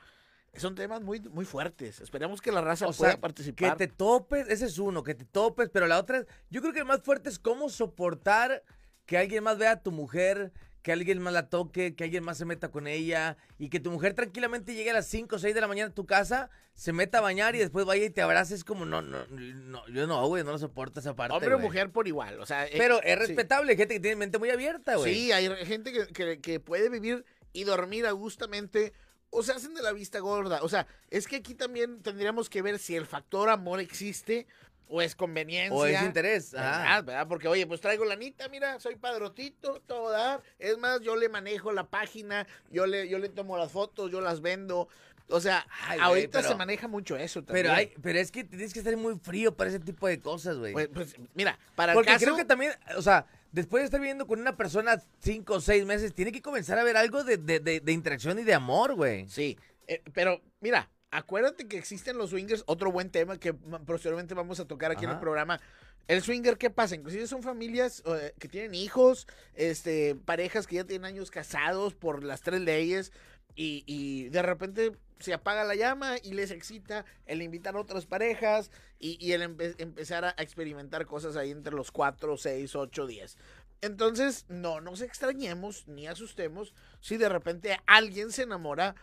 Son 0.56 0.76
temas 0.76 1.02
muy, 1.02 1.20
muy 1.20 1.46
fuertes. 1.46 2.00
Esperemos 2.00 2.42
que 2.42 2.52
la 2.52 2.62
raza 2.62 2.86
O 2.88 2.94
pueda 2.94 3.12
sea, 3.12 3.16
que 3.18 3.22
participar. 3.22 3.76
te 3.76 3.88
topes, 3.88 4.48
ese 4.50 4.66
es 4.66 4.78
uno, 4.78 5.04
que 5.04 5.16
te 5.16 5.26
topes, 5.26 5.70
pero 5.70 5.88
la 5.88 6.00
otra, 6.00 6.26
yo 6.50 6.62
creo 6.62 6.74
que 6.74 6.80
el 6.80 6.86
más 6.86 7.02
fuerte 7.02 7.28
es 7.30 7.40
cómo 7.40 7.70
soportar 7.70 8.64
que 9.06 9.18
alguien 9.18 9.44
más 9.44 9.58
vea 9.58 9.72
a 9.72 9.82
tu 9.82 9.92
mujer, 9.92 10.54
que 10.86 10.92
alguien 10.92 11.20
más 11.20 11.34
la 11.34 11.50
toque, 11.50 11.96
que 11.96 12.04
alguien 12.04 12.24
más 12.24 12.38
se 12.38 12.46
meta 12.46 12.70
con 12.70 12.86
ella 12.86 13.38
y 13.58 13.70
que 13.70 13.80
tu 13.80 13.90
mujer 13.90 14.14
tranquilamente 14.14 14.76
llegue 14.76 14.92
a 14.92 14.94
las 14.94 15.08
5 15.08 15.36
o 15.36 15.40
6 15.40 15.56
de 15.56 15.60
la 15.62 15.68
mañana 15.68 15.90
a 15.90 15.94
tu 15.96 16.06
casa, 16.06 16.52
se 16.76 16.94
meta 16.94 17.18
a 17.18 17.22
bañar 17.22 17.56
y 17.56 17.58
después 17.58 17.88
vaya 17.88 18.06
y 18.06 18.12
te 18.12 18.22
abrace. 18.22 18.54
Es 18.54 18.64
como, 18.64 18.86
no, 18.86 19.02
no, 19.02 19.26
no 19.26 19.88
yo 19.88 20.06
no, 20.06 20.28
güey, 20.28 20.44
no 20.44 20.52
lo 20.52 20.60
soporto 20.60 21.00
esa 21.00 21.16
parte. 21.16 21.34
Hombre 21.34 21.56
o 21.56 21.58
mujer 21.58 21.90
por 21.90 22.08
igual. 22.08 22.40
O 22.40 22.46
sea, 22.46 22.68
eh, 22.68 22.76
Pero 22.78 23.02
es 23.02 23.14
sí. 23.14 23.26
respetable, 23.26 23.72
hay 23.72 23.78
gente 23.78 23.96
que 23.96 24.00
tiene 24.00 24.16
mente 24.16 24.38
muy 24.38 24.52
abierta, 24.52 24.96
güey. 24.96 25.12
Sí, 25.12 25.32
hay 25.32 25.50
gente 25.66 25.92
que, 25.92 26.06
que- 26.06 26.40
que 26.40 26.60
puede 26.60 26.88
vivir 26.90 27.26
y 27.52 27.64
dormir 27.64 28.06
a 28.06 28.12
gustamente 28.12 28.94
o 29.32 29.42
se 29.42 29.54
hacen 29.54 29.74
de 29.74 29.82
la 29.82 29.92
vista 29.92 30.20
gorda. 30.20 30.60
O 30.62 30.70
sea, 30.70 30.86
es 31.10 31.28
que 31.28 31.38
aquí 31.38 31.56
también 31.56 32.04
tendríamos 32.04 32.48
que 32.48 32.62
ver 32.62 32.78
si 32.78 32.96
el 32.96 33.08
factor 33.08 33.50
amor 33.50 33.80
existe 33.80 34.46
o 34.90 35.02
es 35.02 35.16
conveniencia. 35.16 35.74
O 35.76 35.86
es 35.86 36.02
interés. 36.02 36.54
ajá. 36.54 36.80
¿verdad? 36.80 37.04
¿verdad? 37.04 37.28
Porque, 37.28 37.48
oye, 37.48 37.66
pues 37.68 37.82
traigo 37.82 38.06
la 38.06 38.16
nita, 38.16 38.48
mira, 38.50 38.80
soy 38.80 38.96
padrotito, 38.96 39.82
todo 39.88 40.12
dar. 40.12 40.42
Es 40.60 40.78
más, 40.78 41.02
yo 41.02 41.16
le 41.16 41.30
manejo 41.30 41.72
la 41.72 41.88
página, 41.88 42.46
yo 42.72 42.86
le, 42.86 43.08
yo 43.10 43.20
le 43.20 43.30
tomo 43.30 43.58
las 43.58 43.72
fotos, 43.72 44.12
yo 44.12 44.22
las 44.22 44.42
vendo. 44.42 44.88
O 45.28 45.40
sea, 45.40 45.66
Ay, 45.88 45.98
güey, 45.98 46.08
ahorita 46.08 46.40
pero- 46.40 46.50
se 46.50 46.56
maneja 46.56 46.88
mucho 46.88 47.18
eso 47.18 47.44
también. 47.44 47.66
Pero 47.66 47.76
hay, 47.76 47.94
pero 48.02 48.20
es 48.20 48.32
que 48.32 48.44
tienes 48.44 48.74
que 48.74 48.80
estar 48.80 48.96
muy 48.96 49.18
frío 49.18 49.56
para 49.56 49.72
ese 49.72 49.80
tipo 49.80 50.08
de 50.08 50.20
cosas, 50.20 50.58
güey. 50.58 50.74
Pues, 50.74 50.88
pues, 50.94 51.16
mira, 51.34 51.58
para 51.76 51.94
el 51.94 51.96
Porque 51.96 52.12
caso... 52.12 52.26
creo 52.26 52.36
que 52.36 52.46
también, 52.46 52.74
o 52.96 53.02
sea, 53.02 53.26
después 53.52 53.82
de 53.82 53.86
estar 53.86 54.00
viviendo 54.00 54.28
con 54.28 54.40
una 54.40 54.56
persona 54.56 55.02
cinco 55.20 55.56
o 55.56 55.62
seis 55.62 55.84
meses, 55.84 56.14
tiene 56.14 56.32
que 56.32 56.44
comenzar 56.44 56.78
a 56.78 56.84
ver 56.84 56.96
algo 56.96 57.24
de, 57.24 57.38
de, 57.38 57.60
de, 57.60 57.80
de 57.80 57.92
interacción 57.92 58.38
y 58.38 58.44
de 58.44 58.54
amor, 58.54 58.94
güey. 58.94 59.28
Sí, 59.28 59.58
eh, 59.88 60.04
pero 60.14 60.42
mira, 60.60 60.92
acuérdate 61.18 61.68
que 61.68 61.78
existen 61.78 62.18
los 62.18 62.30
swingers, 62.32 62.64
otro 62.68 62.92
buen 62.92 63.10
tema 63.10 63.38
que 63.40 63.54
posteriormente 63.54 64.34
vamos 64.34 64.60
a 64.60 64.66
tocar 64.66 64.92
aquí 64.92 65.06
en 65.06 65.12
el 65.12 65.20
programa. 65.20 65.60
El 66.08 66.22
swinger, 66.22 66.58
¿qué 66.58 66.70
pasa? 66.70 66.94
Inclusive 66.96 67.26
son 67.28 67.42
familias 67.42 68.04
eh, 68.06 68.34
que 68.40 68.48
tienen 68.48 68.76
hijos, 68.76 69.28
este, 69.56 70.16
parejas 70.16 70.68
que 70.68 70.76
ya 70.76 70.84
tienen 70.84 71.06
años 71.06 71.32
casados 71.32 71.94
por 71.96 72.24
las 72.24 72.42
tres 72.42 72.62
leyes. 72.62 73.12
y, 73.56 73.84
y 73.88 74.30
de 74.30 74.42
repente 74.42 74.92
se 75.20 75.34
apaga 75.34 75.64
la 75.64 75.76
llama 75.76 76.16
y 76.22 76.34
les 76.34 76.52
excita 76.52 77.06
el 77.26 77.42
invitar 77.42 77.76
a 77.76 77.80
otras 77.80 78.06
parejas 78.06 78.70
y, 79.00 79.18
y 79.26 79.32
el 79.32 79.42
empe- 79.44 79.74
empezar 79.80 80.26
a 80.26 80.36
experimentar 80.38 81.06
cosas 81.06 81.38
ahí 81.38 81.52
entre 81.52 81.74
los 81.74 81.90
4, 81.92 82.36
6, 82.38 82.76
8, 82.76 83.08
10. 83.08 83.38
Entonces, 83.82 84.46
no 84.50 84.82
nos 84.82 85.02
extrañemos 85.02 85.88
ni 85.88 86.06
asustemos 86.08 86.74
si 87.00 87.16
de 87.18 87.30
repente 87.30 87.80
alguien 87.88 88.32
se 88.32 88.44
enamora 88.44 88.96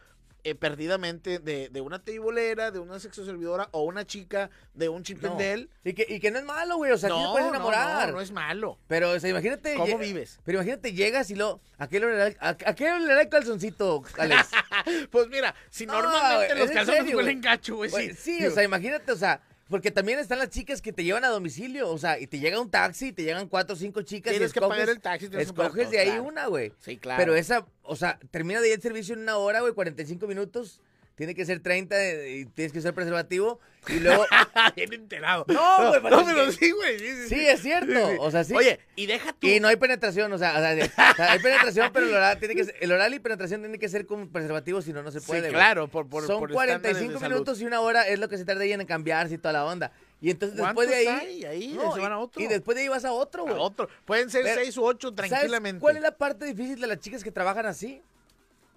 eh, 0.45 0.55
perdidamente 0.55 1.39
de, 1.39 1.69
de 1.69 1.81
una 1.81 2.03
teibolera, 2.03 2.71
de 2.71 2.79
una 2.79 2.99
sexoservidora 2.99 3.69
o 3.73 3.83
una 3.85 4.05
chica 4.07 4.51
de 4.75 4.89
un 4.89 4.99
No. 4.99 5.03
chipendel. 5.05 5.71
Y 5.85 5.93
que, 5.95 6.07
y 6.09 6.19
que 6.21 6.31
no 6.31 6.39
es 6.39 6.45
malo, 6.45 6.77
güey. 6.77 6.93
O 6.93 6.99
sea, 6.99 7.11
sí 7.11 7.17
te 7.17 7.29
puedes 7.31 7.49
enamorar. 7.49 8.09
No, 8.09 8.15
no 8.15 8.21
es 8.21 8.33
malo. 8.33 8.79
Pero, 8.89 9.11
o 9.11 9.21
sea, 9.21 9.31
imagínate. 9.31 9.75
¿Cómo 9.77 9.99
vives? 9.99 10.41
Pero 10.45 10.59
imagínate, 10.59 10.93
llegas 10.93 11.31
y 11.31 11.35
lo. 11.37 11.61
¿A 11.79 11.89
qué 11.89 12.01
le 12.01 12.07
olerá, 12.07 12.35
a, 12.41 12.49
a 12.49 12.75
qué 12.75 12.85
le 12.85 12.93
olerá 12.93 13.23
el 13.23 13.29
calzoncito, 13.29 14.03
Alex? 14.19 14.51
Pues 15.11 15.29
mira, 15.29 15.55
si 15.71 15.87
No, 15.87 16.01
normalmente 16.03 16.55
los 16.57 16.71
calzones 16.71 17.15
huelen 17.15 17.41
gacho, 17.41 17.77
güey, 17.77 18.15
sí. 18.15 18.45
o 18.45 18.51
sea, 18.51 18.63
imagínate, 18.65 19.13
o 19.13 19.17
sea, 19.17 19.41
porque 19.69 19.91
también 19.91 20.19
están 20.19 20.39
las 20.39 20.51
chicas 20.51 20.83
que 20.83 20.93
te 20.93 21.05
llevan 21.05 21.25
a 21.25 21.29
domicilio, 21.29 21.89
o 21.89 21.99
sea, 21.99 22.19
y 22.19 22.27
te 22.27 22.39
llega 22.39 22.61
un 22.61 22.71
taxi 22.71 23.09
y 23.09 23.13
te 23.13 23.23
llegan 23.23 23.49
cuatro 23.49 23.75
o 23.75 23.79
cinco 23.79 24.03
chicas 24.03 24.33
Tienes 24.33 24.51
y 24.51 24.53
que 24.53 24.59
escoges, 24.59 24.77
pagar 24.77 24.89
el 24.91 25.01
taxi, 25.01 25.29
que 25.29 25.41
escoges 25.41 25.91
de 25.91 25.99
ahí 25.99 26.09
claro. 26.09 26.25
una, 26.25 26.47
güey. 26.47 26.73
Sí, 26.81 26.99
claro. 26.99 27.19
Pero 27.19 27.35
esa, 27.35 27.67
o 27.83 27.97
sea, 27.97 28.19
termina 28.31 28.61
de 28.61 28.69
ir 28.69 28.75
el 28.75 28.83
servicio 28.83 29.15
en 29.15 29.21
una 29.21 29.37
hora, 29.37 29.61
güey, 29.61 29.73
45 29.73 30.27
minutos, 30.27 30.81
tiene 31.15 31.35
que 31.35 31.45
ser 31.45 31.61
30 31.61 31.95
de- 31.97 32.31
y 32.39 32.45
tienes 32.47 32.73
que 32.73 32.79
usar 32.79 32.95
preservativo 32.95 33.61
y 33.89 34.01
luego... 34.01 34.25
Bien 34.77 34.93
enterado. 34.93 35.45
No, 35.49 35.89
güey, 35.89 36.03
no, 36.03 36.25
pero 36.25 36.47
que- 36.47 36.53
sí, 36.53 36.71
güey. 36.71 36.99
Sí, 36.99 37.07
sí, 37.07 37.29
Sí, 37.29 37.47
es 37.47 37.61
cierto, 37.63 38.21
o 38.23 38.31
sea, 38.31 38.45
sí. 38.45 38.55
Oye, 38.55 38.79
y 38.97 39.07
deja 39.07 39.33
tú. 39.33 39.47
Y 39.47 39.61
no 39.61 39.69
hay 39.69 39.77
penetración, 39.77 40.33
o 40.33 40.39
sea, 40.39 40.53
o 40.57 40.61
sea, 40.61 41.33
hay 41.33 41.39
penetración, 41.41 41.91
pero 41.93 42.07
el 42.07 42.15
oral, 42.15 42.39
tiene 42.39 42.55
que 42.55 42.65
ser- 42.65 42.77
el 42.81 42.93
oral 42.93 43.13
y 43.15 43.19
penetración 43.21 43.61
tiene 43.61 43.79
que 43.79 43.89
ser 43.89 44.07
con 44.07 44.29
preservativo, 44.31 44.81
si 44.83 44.93
no, 44.93 45.03
no 45.03 45.11
se 45.11 45.21
puede, 45.21 45.49
claro, 45.51 45.89
por, 45.89 46.09
por, 46.09 46.27
Son 46.27 46.39
por 46.41 46.51
estándares 46.51 46.83
de 46.83 47.07
45 47.07 47.21
salud. 47.21 47.35
minutos 47.35 47.61
y 47.61 47.65
una 47.67 47.81
hora 47.81 48.07
es 48.09 48.19
lo 48.19 48.29
que 48.29 48.39
se 48.39 48.45
tarda 48.45 48.63
ahí 48.63 48.73
en 48.73 48.85
cambiarse 48.87 49.35
y 49.35 49.39
toda 49.39 49.53
la 49.53 49.65
onda. 49.65 49.93
Y 50.21 50.31
entonces 50.31 50.57
después 50.57 50.89
de 50.89 50.95
ahí... 50.95 51.05
¿Cuántos 51.05 51.27
hay 51.29 51.45
ahí? 51.45 51.73
No, 51.75 51.95
se 51.95 52.01
van 52.01 52.13
a 52.13 52.17
y- 52.17 52.23
otro. 52.23 52.43
Y 52.43 52.47
después 52.47 52.77
de 52.77 52.83
ahí 52.83 52.89
vas 52.89 53.05
a 53.05 53.13
otro, 53.13 53.43
a 53.43 53.51
güey. 53.51 53.57
otro. 53.61 53.89
Pueden 54.05 54.31
ser 54.31 54.45
Pero, 54.45 54.61
seis 54.61 54.77
u 54.79 54.85
ocho 54.85 55.09
¿Sabes 55.09 55.31
tranquilamente. 55.31 55.81
cuál 55.81 55.97
es 55.97 56.03
la 56.03 56.17
parte 56.17 56.45
difícil 56.47 56.81
de 56.81 56.87
las 56.87 57.01
chicas 57.01 57.25
que 57.25 57.33
trabajan 57.33 57.67
así? 57.67 58.01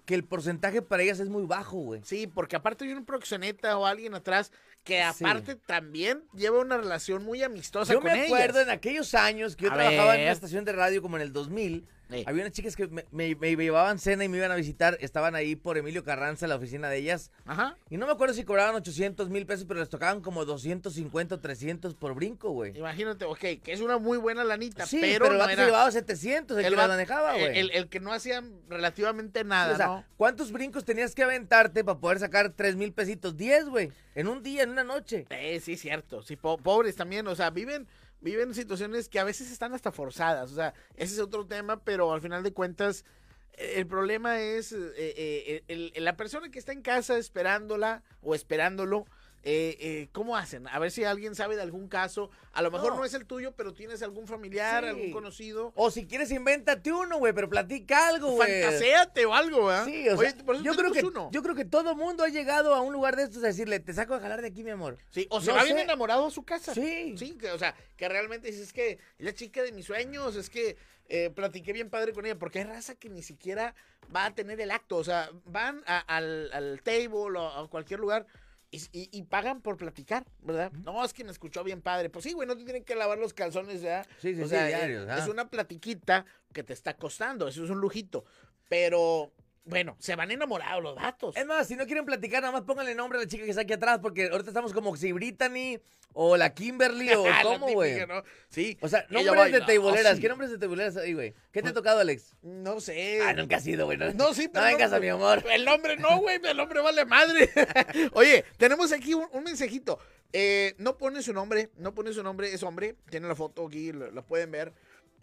Que 0.06 0.14
el 0.14 0.24
porcentaje 0.24 0.80
para 0.82 1.02
ellas 1.02 1.20
es 1.20 1.28
muy 1.28 1.44
bajo, 1.44 1.76
güey. 1.78 2.00
Sí, 2.04 2.26
porque 2.26 2.56
aparte 2.56 2.84
hay 2.84 2.92
un 2.92 3.04
proxeneta 3.04 3.76
o 3.76 3.84
alguien 3.84 4.14
atrás 4.14 4.52
que 4.84 5.02
aparte 5.02 5.56
también 5.56 6.22
lleva 6.32 6.60
una 6.60 6.76
relación 6.78 7.24
muy 7.24 7.42
amistosa 7.42 7.92
Yo 7.92 8.00
con 8.00 8.12
me 8.12 8.22
acuerdo 8.24 8.60
ellas. 8.60 8.68
en 8.68 8.70
aquellos 8.70 9.14
años 9.14 9.56
que 9.56 9.64
yo 9.64 9.72
A 9.72 9.74
trabajaba 9.74 10.14
en 10.14 10.22
una 10.22 10.30
estación 10.30 10.64
de 10.64 10.72
radio 10.72 11.02
como 11.02 11.16
en 11.16 11.22
el 11.22 11.32
2000. 11.32 11.86
Sí. 12.10 12.22
Había 12.26 12.42
unas 12.42 12.52
chicas 12.52 12.76
que 12.76 12.86
me, 12.88 13.04
me- 13.10 13.34
me 13.34 13.56
llevaban 13.56 13.98
cena 13.98 14.24
y 14.24 14.28
me 14.28 14.36
iban 14.38 14.50
a 14.52 14.54
visitar. 14.54 14.96
Estaban 15.00 15.34
ahí 15.34 15.56
por 15.56 15.76
Emilio 15.76 16.04
Carranza, 16.04 16.46
la 16.46 16.54
oficina 16.56 16.88
de 16.88 16.98
ellas. 16.98 17.30
Ajá. 17.44 17.76
Y 17.90 17.96
no 17.96 18.06
me 18.06 18.12
acuerdo 18.12 18.34
si 18.34 18.44
cobraban 18.44 18.74
800 18.76 19.28
mil 19.28 19.44
pesos, 19.46 19.64
pero 19.66 19.80
les 19.80 19.88
tocaban 19.88 20.20
como 20.20 20.44
250 20.44 21.34
o 21.34 21.40
300 21.40 21.94
por 21.94 22.14
brinco, 22.14 22.50
güey. 22.50 22.76
Imagínate, 22.78 23.24
ok, 23.24 23.38
que 23.62 23.72
es 23.72 23.80
una 23.80 23.98
muy 23.98 24.18
buena 24.18 24.44
lanita, 24.44 24.86
Sí, 24.86 24.98
pero, 25.00 25.24
pero, 25.24 25.32
el 25.34 25.38
no 25.38 25.48
era... 25.48 25.56
se 25.62 25.66
llevaba 25.66 25.90
700, 25.90 26.56
el, 26.58 26.62
que 26.62 26.68
el 26.68 26.76
la 26.76 26.82
va- 26.82 26.88
manejaba, 26.88 27.32
güey. 27.32 27.58
el, 27.58 27.70
el 27.72 27.88
que 27.88 27.98
no 28.00 28.12
hacía 28.12 28.42
relativamente 28.68 29.40
Sí, 29.40 29.46
nada, 29.46 29.74
o 29.74 29.76
sea, 29.76 29.86
¿no? 29.86 30.04
¿cuántos 30.16 30.52
brincos 30.52 30.84
tenías 30.84 31.14
que 31.14 31.22
aventarte 31.24 31.82
para 31.84 31.98
poder 31.98 32.18
sacar 32.20 32.50
3 32.50 32.76
mil 32.76 32.92
pesitos? 32.92 33.36
10, 33.36 33.68
güey. 33.68 33.90
En 34.14 34.28
un 34.28 34.42
día, 34.42 34.62
en 34.62 34.70
una 34.70 34.84
noche. 34.84 35.26
Eh, 35.30 35.60
sí, 35.60 35.76
cierto. 35.76 36.22
Sí, 36.22 36.36
po- 36.36 36.56
pobres 36.58 36.96
también, 36.96 37.26
o 37.26 37.34
sea, 37.34 37.50
viven 37.50 37.86
viven 38.20 38.54
situaciones 38.54 39.08
que 39.08 39.18
a 39.18 39.24
veces 39.24 39.50
están 39.50 39.72
hasta 39.74 39.92
forzadas, 39.92 40.50
o 40.52 40.54
sea, 40.54 40.74
ese 40.96 41.14
es 41.14 41.20
otro 41.20 41.46
tema, 41.46 41.82
pero 41.84 42.12
al 42.12 42.20
final 42.20 42.42
de 42.42 42.52
cuentas 42.52 43.04
el 43.52 43.86
problema 43.86 44.40
es 44.40 44.72
eh, 44.72 44.92
eh, 44.96 45.62
el- 45.68 45.92
el- 45.94 46.04
la 46.04 46.16
persona 46.16 46.50
que 46.50 46.58
está 46.58 46.72
en 46.72 46.82
casa 46.82 47.16
esperándola 47.18 48.02
o 48.20 48.34
esperándolo. 48.34 49.06
Eh, 49.48 49.76
eh, 49.78 50.08
¿Cómo 50.10 50.36
hacen? 50.36 50.66
A 50.66 50.80
ver 50.80 50.90
si 50.90 51.04
alguien 51.04 51.36
sabe 51.36 51.54
de 51.54 51.62
algún 51.62 51.86
caso. 51.86 52.30
A 52.52 52.62
lo 52.62 52.72
mejor 52.72 52.90
no, 52.94 52.96
No. 52.98 53.04
es 53.04 53.14
el 53.14 53.26
tuyo, 53.26 53.52
pero 53.54 53.72
tienes 53.72 54.02
algún 54.02 54.26
familiar, 54.26 54.82
Sí. 54.82 54.88
algún 54.90 55.12
conocido. 55.12 55.72
O 55.76 55.92
si 55.92 56.04
quieres, 56.04 56.32
invéntate 56.32 56.90
uno, 56.92 57.18
güey, 57.18 57.32
pero 57.32 57.48
platica 57.48 58.08
algo, 58.08 58.32
güey. 58.32 58.62
Fantaseate 58.64 59.24
o 59.24 59.34
algo, 59.34 59.66
¿verdad? 59.66 59.84
Sí, 59.84 60.08
o 60.08 60.16
Oye, 60.18 60.30
sea, 60.32 60.44
por 60.44 60.56
eso 60.56 60.64
yo 60.64 60.72
creo 60.74 60.90
tenemos 60.90 61.12
que 61.12 61.18
uno. 61.18 61.30
yo 61.32 61.42
creo 61.44 61.54
que 61.54 61.64
todo 61.64 61.94
mundo 61.94 62.24
ha 62.24 62.28
llegado 62.28 62.74
a 62.74 62.80
un 62.80 62.92
lugar 62.92 63.14
de 63.14 63.22
estos 63.22 63.44
a 63.44 63.46
decirle, 63.46 63.78
te 63.78 63.92
saco 63.92 64.14
a 64.14 64.20
jalar 64.20 64.42
de 64.42 64.48
aquí, 64.48 64.64
mi 64.64 64.70
amor. 64.72 64.98
Sí, 65.10 65.28
o 65.30 65.40
se 65.40 65.50
No 65.52 65.56
va 65.58 65.62
bien 65.62 65.78
enamorado 65.78 66.26
a 66.26 66.30
su 66.32 66.42
casa. 66.42 66.74
Sí. 66.74 67.14
Sí, 67.16 67.38
que, 67.38 67.52
o 67.52 67.58
sea, 67.58 67.76
que 67.96 68.08
realmente 68.08 68.48
dices, 68.48 68.62
es 68.64 68.72
que 68.72 68.90
es 68.92 69.24
la 69.24 69.32
chica 69.32 69.62
de 69.62 69.70
mis 69.70 69.86
sueños, 69.86 70.34
es 70.34 70.50
que 70.50 70.76
eh, 71.08 71.30
platiqué 71.30 71.72
bien 71.72 71.88
padre 71.88 72.12
con 72.12 72.26
ella, 72.26 72.36
porque 72.36 72.58
hay 72.58 72.64
raza 72.64 72.96
que 72.96 73.08
ni 73.08 73.22
siquiera 73.22 73.76
va 74.14 74.24
a 74.24 74.34
tener 74.34 74.60
el 74.60 74.72
acto, 74.72 74.96
o 74.96 75.04
sea, 75.04 75.30
van 75.44 75.84
a- 75.86 76.00
al, 76.00 76.50
al 76.52 76.82
table 76.82 77.38
o 77.38 77.48
a 77.48 77.70
cualquier 77.70 78.00
lugar 78.00 78.26
y, 78.70 78.78
y- 78.92 79.08
y 79.12 79.22
pagan 79.22 79.60
por 79.62 79.76
platicar, 79.76 80.24
¿verdad? 80.40 80.72
No, 80.72 81.04
es 81.04 81.12
que 81.12 81.24
me 81.24 81.30
escuchó 81.30 81.62
bien 81.64 81.80
padre. 81.82 82.10
Pues 82.10 82.24
sí, 82.24 82.32
güey, 82.32 82.46
no 82.48 82.56
te 82.56 82.64
tienen 82.64 82.84
que 82.84 82.94
lavar 82.94 83.18
los 83.18 83.32
calzones, 83.34 83.82
¿verdad? 83.82 84.06
Sí, 84.20 84.34
sí, 84.34 84.40
o 84.42 84.44
sí, 84.44 84.50
sea, 84.50 84.66
diarios, 84.66 85.08
eh, 85.08 85.14
es 85.18 85.28
una 85.28 85.48
platiquita 85.48 86.24
que 86.52 86.62
te 86.62 86.72
está 86.72 86.96
costando, 86.96 87.48
eso 87.48 87.64
es 87.64 87.70
un 87.70 87.80
lujito. 87.80 88.24
Pero, 88.68 89.32
bueno, 89.66 89.96
se 89.98 90.14
van 90.16 90.30
enamorados 90.30 90.82
los 90.82 90.96
datos. 90.96 91.36
Es 91.36 91.44
más, 91.44 91.66
si 91.68 91.76
no 91.76 91.84
quieren 91.86 92.04
platicar, 92.06 92.40
nada 92.40 92.52
más 92.52 92.62
pónganle 92.62 92.94
nombre 92.94 93.18
a 93.18 93.22
la 93.22 93.28
chica 93.28 93.44
que 93.44 93.50
está 93.50 93.62
aquí 93.62 93.72
atrás, 93.74 93.98
porque 94.00 94.28
ahorita 94.30 94.50
estamos 94.50 94.72
como 94.72 94.96
si 94.96 95.12
Brittany 95.12 95.78
o 96.14 96.36
la 96.36 96.54
Kimberly 96.54 97.10
o 97.14 97.28
La 97.28 97.42
cómo, 97.42 97.66
güey. 97.72 98.06
¿no? 98.06 98.22
Sí. 98.48 98.78
O 98.80 98.88
sea, 98.88 99.06
nombres 99.10 99.52
de 99.52 99.60
no, 99.60 99.66
teiboleras. 99.66 100.14
sí. 100.16 100.22
¿Qué 100.22 100.28
nombres 100.28 100.50
de 100.50 100.58
teiboleras 100.58 100.96
hay, 100.96 101.12
güey? 101.12 101.32
¿Qué 101.52 101.60
te 101.60 101.62
Pues- 101.62 101.70
ha 101.72 101.74
tocado, 101.74 102.00
Alex? 102.00 102.34
No 102.42 102.80
sé. 102.80 103.20
Ah, 103.22 103.34
nunca 103.34 103.56
has 103.56 103.64
sido, 103.64 103.84
güey. 103.86 103.98
No, 103.98 104.12
No, 104.14 104.32
sí, 104.32 104.48
pero. 104.48 104.64
No 104.64 104.70
vengas 104.72 104.92
a 104.92 105.00
mi 105.00 105.08
amor. 105.08 105.44
El 105.52 105.64
nombre 105.64 105.96
no, 105.96 106.18
güey. 106.20 106.40
El 106.42 106.56
nombre 106.56 106.80
vale 106.80 107.04
madre. 107.04 107.50
Oye, 108.12 108.44
tenemos 108.56 108.92
aquí 108.92 109.14
un, 109.14 109.26
un 109.32 109.44
mensajito. 109.44 109.98
Eh, 110.32 110.74
no 110.78 110.96
pone 110.96 111.22
su 111.22 111.32
nombre. 111.32 111.70
No 111.76 111.94
pone 111.94 112.12
su 112.12 112.22
nombre. 112.22 112.52
Es 112.52 112.62
hombre. 112.62 112.94
Tiene 113.10 113.26
la 113.28 113.34
foto 113.34 113.66
aquí. 113.66 113.92
lo- 113.92 114.10
La 114.10 114.22
pueden 114.22 114.50
ver. 114.50 114.72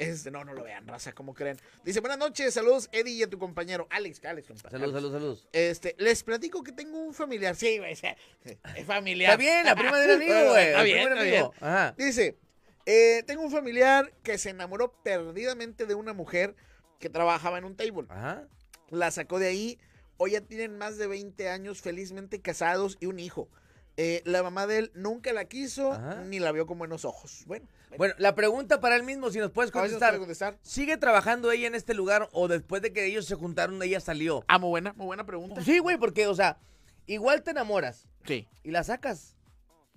Este, 0.09 0.31
no, 0.31 0.43
no 0.43 0.53
lo 0.53 0.63
vean, 0.63 0.87
raza, 0.87 1.13
como 1.13 1.33
creen. 1.33 1.57
Dice, 1.83 1.99
buenas 1.99 2.17
noches, 2.17 2.53
saludos, 2.53 2.89
Eddie 2.91 3.13
y 3.13 3.23
a 3.23 3.29
tu 3.29 3.37
compañero. 3.37 3.87
Alex, 3.89 4.23
Alex, 4.25 4.47
compadre. 4.47 4.71
Saludos, 4.71 4.93
saludos, 4.93 5.13
saludos. 5.13 5.47
Este, 5.51 5.95
les 5.99 6.23
platico 6.23 6.63
que 6.63 6.71
tengo 6.71 6.99
un 6.99 7.13
familiar. 7.13 7.55
Sí, 7.55 7.77
güey, 7.79 7.93
es 8.75 8.85
familiar. 8.85 9.31
Está 9.31 9.37
bien, 9.37 9.65
la 9.65 9.75
prima 9.75 9.97
de 9.99 10.05
un 10.05 10.11
amigo, 10.21 10.33
güey. 10.51 10.67
Está 10.67 10.83
bien, 10.83 10.99
está 10.99 11.21
amigo. 11.21 11.53
Ajá. 11.59 11.95
Dice, 11.97 12.37
eh, 12.85 13.23
tengo 13.25 13.43
un 13.43 13.51
familiar 13.51 14.13
que 14.23 14.37
se 14.37 14.49
enamoró 14.49 14.93
perdidamente 15.03 15.85
de 15.85 15.95
una 15.95 16.13
mujer 16.13 16.55
que 16.99 17.09
trabajaba 17.09 17.57
en 17.57 17.65
un 17.65 17.75
table. 17.75 18.05
Ajá. 18.09 18.47
La 18.89 19.11
sacó 19.11 19.39
de 19.39 19.47
ahí. 19.47 19.79
Hoy 20.17 20.31
ya 20.31 20.41
tienen 20.41 20.77
más 20.77 20.97
de 20.97 21.07
20 21.07 21.49
años 21.49 21.81
felizmente 21.81 22.41
casados 22.41 22.97
y 22.99 23.07
un 23.07 23.19
hijo. 23.19 23.49
Eh, 23.95 24.21
la 24.25 24.41
mamá 24.41 24.65
de 24.65 24.79
él 24.79 24.91
nunca 24.95 25.31
la 25.33 25.45
quiso 25.45 25.91
Ajá. 25.93 26.23
ni 26.25 26.39
la 26.39 26.51
vio 26.51 26.65
con 26.65 26.79
buenos 26.79 27.05
ojos. 27.05 27.43
Bueno, 27.45 27.67
Bueno, 27.97 28.15
la 28.17 28.33
pregunta 28.33 28.79
para 28.79 28.95
él 28.95 29.03
mismo, 29.03 29.29
si 29.29 29.37
nos 29.37 29.51
puedes 29.51 29.69
contestar. 29.71 30.09
puede 30.11 30.19
contestar. 30.19 30.57
¿Sigue 30.63 30.97
trabajando 30.97 31.51
ella 31.51 31.67
en 31.67 31.75
este 31.75 31.93
lugar 31.93 32.27
o 32.31 32.47
después 32.47 32.81
de 32.81 32.91
que 32.91 33.05
ellos 33.05 33.25
se 33.25 33.35
juntaron, 33.35 33.81
ella 33.83 33.99
salió? 33.99 34.43
Ah, 34.47 34.57
muy 34.57 34.69
buena, 34.69 34.93
muy 34.93 35.05
buena 35.05 35.25
pregunta. 35.27 35.61
Sí, 35.63 35.77
güey, 35.77 35.97
porque, 35.97 36.25
o 36.25 36.33
sea, 36.33 36.57
igual 37.05 37.43
te 37.43 37.51
enamoras 37.51 38.07
Sí, 38.25 38.47
y 38.63 38.71
la 38.71 38.83
sacas. 38.83 39.35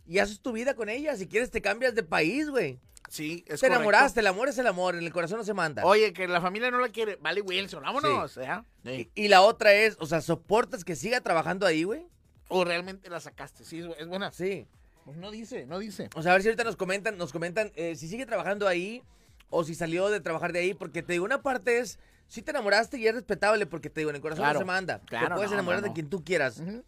Y 0.06 0.18
haces 0.18 0.40
tu 0.40 0.52
vida 0.52 0.74
con 0.74 0.88
ella. 0.90 1.16
Si 1.16 1.26
quieres, 1.26 1.50
te 1.50 1.62
cambias 1.62 1.94
de 1.94 2.02
país, 2.02 2.50
güey. 2.50 2.78
sí, 3.08 3.44
es 3.46 3.60
Te 3.60 3.66
correcto. 3.68 3.76
enamoraste, 3.76 4.20
el 4.20 4.26
amor 4.26 4.48
es 4.50 4.58
el 4.58 4.66
amor, 4.66 4.94
en 4.94 5.04
el 5.04 5.12
corazón 5.12 5.38
no 5.38 5.44
se 5.44 5.54
manda. 5.54 5.84
Oye, 5.86 6.12
que 6.12 6.28
la 6.28 6.40
familia 6.42 6.70
no 6.70 6.78
la 6.80 6.90
quiere. 6.90 7.16
Vale, 7.16 7.40
Wilson, 7.40 7.82
vámonos. 7.82 8.34
¿ya? 8.34 8.64
Sí. 8.84 9.10
Y, 9.14 9.24
y 9.24 9.28
la 9.28 9.40
otra 9.40 9.72
es, 9.72 9.96
o 10.00 10.06
sea, 10.06 10.20
¿soportas 10.20 10.84
que 10.84 10.96
siga 10.96 11.20
trabajando 11.22 11.64
ahí, 11.66 11.84
güey? 11.84 12.06
O 12.48 12.64
realmente 12.64 13.10
la 13.10 13.20
sacaste. 13.20 13.64
Sí, 13.64 13.84
es- 13.98 14.06
buena. 14.06 14.30
Sí. 14.32 14.66
Pues 15.04 15.16
no 15.18 15.30
dice, 15.30 15.66
no 15.66 15.78
dice. 15.78 16.10
O 16.16 16.22
sea, 16.22 16.32
a 16.32 16.34
ver 16.34 16.42
si 16.42 16.48
ahorita 16.48 16.64
nos 16.64 16.76
comentan, 16.76 17.16
nos 17.16 17.32
comentan 17.32 17.70
eh, 17.76 17.94
si 17.96 18.08
sigue 18.08 18.26
trabajando 18.26 18.66
ahí 18.66 19.02
o 19.50 19.62
si 19.64 19.74
salió 19.76 20.08
de 20.10 20.20
trabajar 20.20 20.52
de 20.52 20.58
ahí, 20.60 20.74
porque 20.74 21.02
te 21.02 21.12
digo, 21.12 21.24
una 21.24 21.42
parte 21.42 21.78
es, 21.78 21.98
si 22.26 22.42
te 22.42 22.50
enamoraste 22.50 22.98
y 22.98 23.06
es 23.06 23.14
respetable, 23.14 23.66
porque 23.66 23.88
te 23.88 24.00
digo, 24.00 24.10
en 24.10 24.16
el 24.16 24.22
corazón 24.22 24.42
Claro, 24.42 24.54
no 24.54 24.60
se 24.60 24.64
manda. 24.66 25.00
claro, 25.06 25.28
te 25.28 25.34
puedes 25.34 25.50
no, 25.50 25.56
enamorar 25.58 25.80
no, 25.82 25.88
de 25.88 25.92
quien 25.94 26.10
tú 26.10 26.24
quieras. 26.24 26.58
Ujú. 26.58 26.82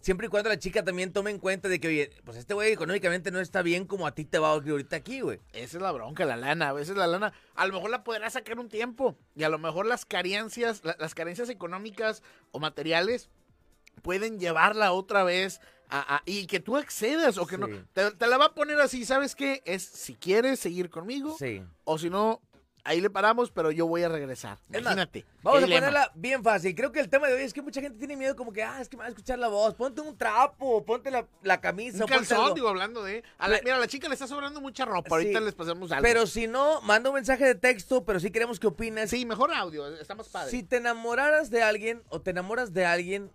Siempre 0.00 0.26
y 0.26 0.30
cuando 0.30 0.48
la 0.48 0.58
chica 0.58 0.82
también 0.82 1.12
tome 1.12 1.30
en 1.30 1.38
cuenta 1.38 1.68
de 1.68 1.78
que, 1.78 1.86
oye, 1.86 2.10
pues 2.24 2.36
este 2.36 2.54
güey 2.54 2.72
económicamente 2.72 3.30
no 3.30 3.38
está 3.38 3.62
bien 3.62 3.86
como 3.86 4.08
a 4.08 4.12
ti 4.16 4.24
te 4.24 4.40
va 4.40 4.48
ahorita 4.50 4.96
aquí, 4.96 5.20
güey. 5.20 5.38
Esa 5.52 5.76
es 5.76 5.82
la 5.82 5.92
bronca, 5.92 6.24
la 6.24 6.36
lana. 6.36 6.70
A 6.70 6.72
veces 6.72 6.96
la 6.96 7.06
lana, 7.06 7.32
a 7.54 7.66
lo 7.68 7.74
mejor 7.74 7.90
la 7.90 8.02
podrá 8.02 8.28
sacar 8.28 8.58
un 8.58 8.68
tiempo. 8.68 9.16
Y 9.36 9.44
a 9.44 9.48
lo 9.48 9.60
mejor 9.60 9.86
las 9.86 10.04
carencias, 10.04 10.82
la- 10.84 10.96
las 10.98 11.14
carencias 11.14 11.48
económicas 11.50 12.24
o 12.50 12.58
materiales 12.58 13.30
pueden 14.02 14.38
llevarla 14.40 14.92
otra 14.92 15.24
vez 15.24 15.60
a, 15.88 16.16
a- 16.16 16.22
y 16.24 16.46
que 16.46 16.60
tú 16.60 16.76
accedas 16.76 17.36
o 17.38 17.46
que 17.46 17.58
no. 17.58 17.68
Te, 17.92 18.10
te 18.12 18.26
la 18.26 18.38
va 18.38 18.46
a 18.46 18.54
poner 18.54 18.80
así, 18.80 19.04
¿sabes 19.04 19.34
qué? 19.34 19.62
Es 19.66 19.82
si 19.82 20.14
quieres 20.14 20.58
seguir 20.60 20.88
conmigo 20.88 21.36
Sí. 21.38 21.62
o 21.84 21.98
si 21.98 22.08
no, 22.08 22.40
ahí 22.84 23.00
le 23.00 23.10
paramos, 23.10 23.50
pero 23.52 23.70
yo 23.70 23.86
voy 23.86 24.02
a 24.02 24.08
regresar. 24.08 24.58
Más, 24.70 24.80
Imagínate. 24.80 25.24
Vamos 25.42 25.62
a 25.62 25.66
ponerla 25.66 26.10
bien 26.16 26.42
fácil. 26.42 26.74
Creo 26.74 26.90
que 26.90 26.98
el 26.98 27.08
tema 27.10 27.28
de 27.28 27.34
hoy 27.34 27.42
es 27.42 27.52
que 27.52 27.60
mucha 27.62 27.80
gente 27.80 27.98
tiene 27.98 28.16
miedo 28.16 28.34
como 28.34 28.52
que, 28.52 28.62
ah, 28.64 28.80
es 28.80 28.88
que 28.88 28.96
me 28.96 29.02
va 29.02 29.06
a 29.06 29.10
escuchar 29.10 29.38
la 29.38 29.46
voz. 29.48 29.74
Ponte 29.74 30.00
un 30.00 30.16
trapo, 30.16 30.82
ponte 30.84 31.10
la, 31.10 31.26
la 31.42 31.60
camisa. 31.60 31.98
Un 32.04 32.10
ponte 32.10 32.14
calzón, 32.26 32.54
digo, 32.54 32.68
hablando 32.68 33.04
de. 33.04 33.22
a 33.38 33.48
la- 33.48 33.60
mira, 33.62 33.76
a 33.76 33.78
la 33.78 33.86
chica 33.86 34.08
le 34.08 34.14
está 34.14 34.26
sobrando 34.26 34.60
mucha 34.62 34.84
ropa. 34.86 35.10
Ahorita 35.14 35.40
les 35.40 35.54
pasamos 35.54 35.92
algo. 35.92 36.02
Pero 36.02 36.26
si 36.26 36.46
no, 36.48 36.80
manda 36.80 37.10
un 37.10 37.14
mensaje 37.16 37.44
de 37.44 37.54
texto, 37.54 38.04
pero 38.04 38.18
sí 38.18 38.30
queremos 38.30 38.58
que 38.58 38.66
opines. 38.68 39.10
Sí, 39.10 39.26
mejor 39.26 39.52
audio. 39.54 39.86
Está 39.94 40.14
más 40.16 40.28
padre. 40.28 40.50
Si 40.50 40.62
te 40.62 40.78
enamoraras 40.78 41.50
de 41.50 41.62
alguien 41.62 42.02
o 42.08 42.20
te 42.22 42.30
enamoras 42.30 42.72
de 42.72 42.84
alguien 42.86 43.30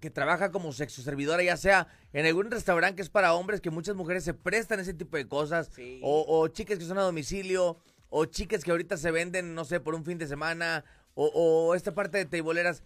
que 0.00 0.10
trabaja 0.10 0.50
como 0.50 0.72
sexo 0.72 1.02
servidora, 1.02 1.42
ya 1.42 1.56
sea 1.56 1.88
en 2.12 2.26
algún 2.26 2.50
restaurante 2.50 2.96
que 2.96 3.02
es 3.02 3.10
para 3.10 3.34
hombres, 3.34 3.60
que 3.60 3.70
muchas 3.70 3.94
mujeres 3.96 4.24
se 4.24 4.34
prestan 4.34 4.80
ese 4.80 4.94
tipo 4.94 5.16
de 5.16 5.26
cosas, 5.28 5.70
Sí. 5.74 6.00
o, 6.02 6.24
o 6.26 6.48
chicas 6.48 6.78
que 6.78 6.84
son 6.84 6.98
a 6.98 7.02
domicilio, 7.02 7.76
o 8.10 8.24
chicas 8.24 8.64
que 8.64 8.70
ahorita 8.70 8.96
se 8.96 9.10
venden, 9.10 9.54
no 9.54 9.64
sé, 9.64 9.80
por 9.80 9.94
un 9.94 10.04
fin 10.04 10.18
de 10.18 10.26
semana, 10.26 10.84
o, 11.14 11.26
o 11.34 11.74
esta 11.74 11.94
parte 11.94 12.18
de 12.18 12.24
teiboleras, 12.24 12.82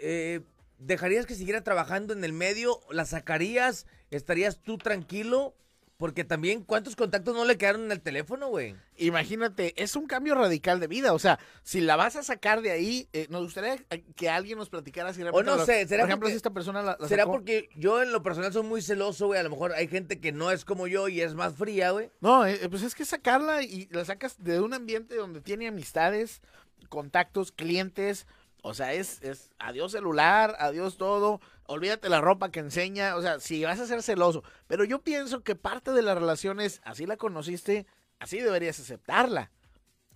eh, 0.00 0.40
¿dejarías 0.78 1.26
que 1.26 1.34
siguiera 1.34 1.62
trabajando 1.62 2.12
en 2.14 2.24
el 2.24 2.32
medio? 2.32 2.80
¿La 2.90 3.04
sacarías? 3.04 3.86
¿Estarías 4.10 4.58
tú 4.62 4.78
tranquilo? 4.78 5.54
Porque 6.00 6.24
también, 6.24 6.64
¿cuántos 6.64 6.96
contactos 6.96 7.34
no 7.36 7.44
le 7.44 7.58
quedaron 7.58 7.82
en 7.84 7.92
el 7.92 8.00
teléfono, 8.00 8.48
güey? 8.48 8.74
Imagínate, 8.96 9.74
es 9.82 9.96
un 9.96 10.06
cambio 10.06 10.34
radical 10.34 10.80
de 10.80 10.86
vida. 10.86 11.12
O 11.12 11.18
sea, 11.18 11.38
si 11.62 11.82
la 11.82 11.94
vas 11.96 12.16
a 12.16 12.22
sacar 12.22 12.62
de 12.62 12.70
ahí, 12.70 13.06
eh, 13.12 13.26
nos 13.28 13.42
gustaría 13.42 13.74
eh, 13.90 14.02
que 14.16 14.30
alguien 14.30 14.56
nos 14.56 14.70
platicara 14.70 15.12
si 15.12 15.22
realmente 15.22 15.50
no 15.50 15.58
sé, 15.66 15.86
¿será 15.86 16.04
Por 16.04 16.08
ejemplo, 16.08 16.24
porque- 16.24 16.32
si 16.32 16.36
esta 16.38 16.54
persona 16.54 16.80
la, 16.82 16.96
la 16.98 17.06
¿Será 17.06 17.24
sacó? 17.24 17.32
porque 17.32 17.68
yo 17.76 18.02
en 18.02 18.12
lo 18.12 18.22
personal 18.22 18.50
soy 18.50 18.62
muy 18.62 18.80
celoso, 18.80 19.26
güey? 19.26 19.38
A 19.38 19.42
lo 19.42 19.50
mejor 19.50 19.72
hay 19.74 19.88
gente 19.88 20.20
que 20.20 20.32
no 20.32 20.50
es 20.50 20.64
como 20.64 20.86
yo 20.86 21.06
y 21.08 21.20
es 21.20 21.34
más 21.34 21.54
fría, 21.56 21.90
güey. 21.90 22.10
No, 22.22 22.46
eh, 22.46 22.66
pues 22.70 22.82
es 22.82 22.94
que 22.94 23.04
sacarla 23.04 23.62
y 23.62 23.86
la 23.90 24.02
sacas 24.06 24.42
de 24.42 24.58
un 24.60 24.72
ambiente 24.72 25.14
donde 25.16 25.42
tiene 25.42 25.68
amistades, 25.68 26.40
contactos, 26.88 27.52
clientes. 27.52 28.26
O 28.62 28.74
sea, 28.74 28.92
es, 28.92 29.22
es 29.22 29.50
adiós 29.58 29.92
celular, 29.92 30.54
adiós 30.58 30.96
todo. 30.98 31.40
Olvídate 31.70 32.08
la 32.08 32.20
ropa 32.20 32.50
que 32.50 32.60
enseña. 32.60 33.16
O 33.16 33.22
sea, 33.22 33.40
si 33.40 33.64
vas 33.64 33.78
a 33.80 33.86
ser 33.86 34.02
celoso. 34.02 34.42
Pero 34.66 34.84
yo 34.84 35.02
pienso 35.02 35.42
que 35.42 35.54
parte 35.56 35.92
de 35.92 36.02
la 36.02 36.14
relación 36.14 36.60
es, 36.60 36.80
así 36.84 37.06
la 37.06 37.16
conociste, 37.16 37.86
así 38.18 38.40
deberías 38.40 38.78
aceptarla. 38.80 39.50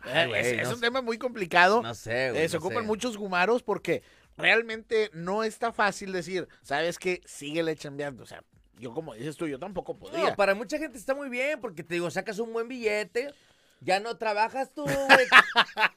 Ay, 0.00 0.25
Eh, 0.25 0.26
güey, 0.28 0.40
es, 0.40 0.46
es 0.46 0.62
no 0.64 0.68
un 0.70 0.75
sé. 0.76 0.80
tema 0.80 1.00
muy 1.02 1.16
complicado. 1.18 1.82
No 1.82 1.94
sé, 1.94 2.30
güey. 2.30 2.42
Eh, 2.42 2.49
se 2.49 2.56
no 2.56 2.61
ocupan 2.61 2.82
sé. 2.82 2.87
muchos 2.88 3.16
gumaros 3.16 3.62
porque 3.62 4.02
realmente 4.37 5.11
no 5.14 5.44
está 5.44 5.73
fácil 5.73 6.12
decir, 6.12 6.49
¿sabes 6.62 6.99
qué? 6.99 7.20
Síguele 7.25 7.76
chambeando. 7.76 8.23
O 8.25 8.26
sea, 8.26 8.42
yo 8.76 8.92
como 8.92 9.14
dices 9.14 9.37
tú, 9.37 9.46
yo 9.46 9.58
tampoco 9.58 9.96
podría. 9.99 10.30
No, 10.30 10.37
para 10.37 10.54
mucha 10.54 10.78
gente 10.78 10.99
está 10.99 11.14
muy 11.14 11.28
bien 11.28 11.61
porque 11.61 11.82
te 11.84 11.94
digo, 11.94 12.11
sacas 12.11 12.38
un 12.40 12.52
buen 12.52 12.66
billete, 12.68 13.32
ya 13.80 14.00
no 14.00 14.16
trabajas 14.18 14.75
tú, 14.75 14.82
güey. 14.84 15.26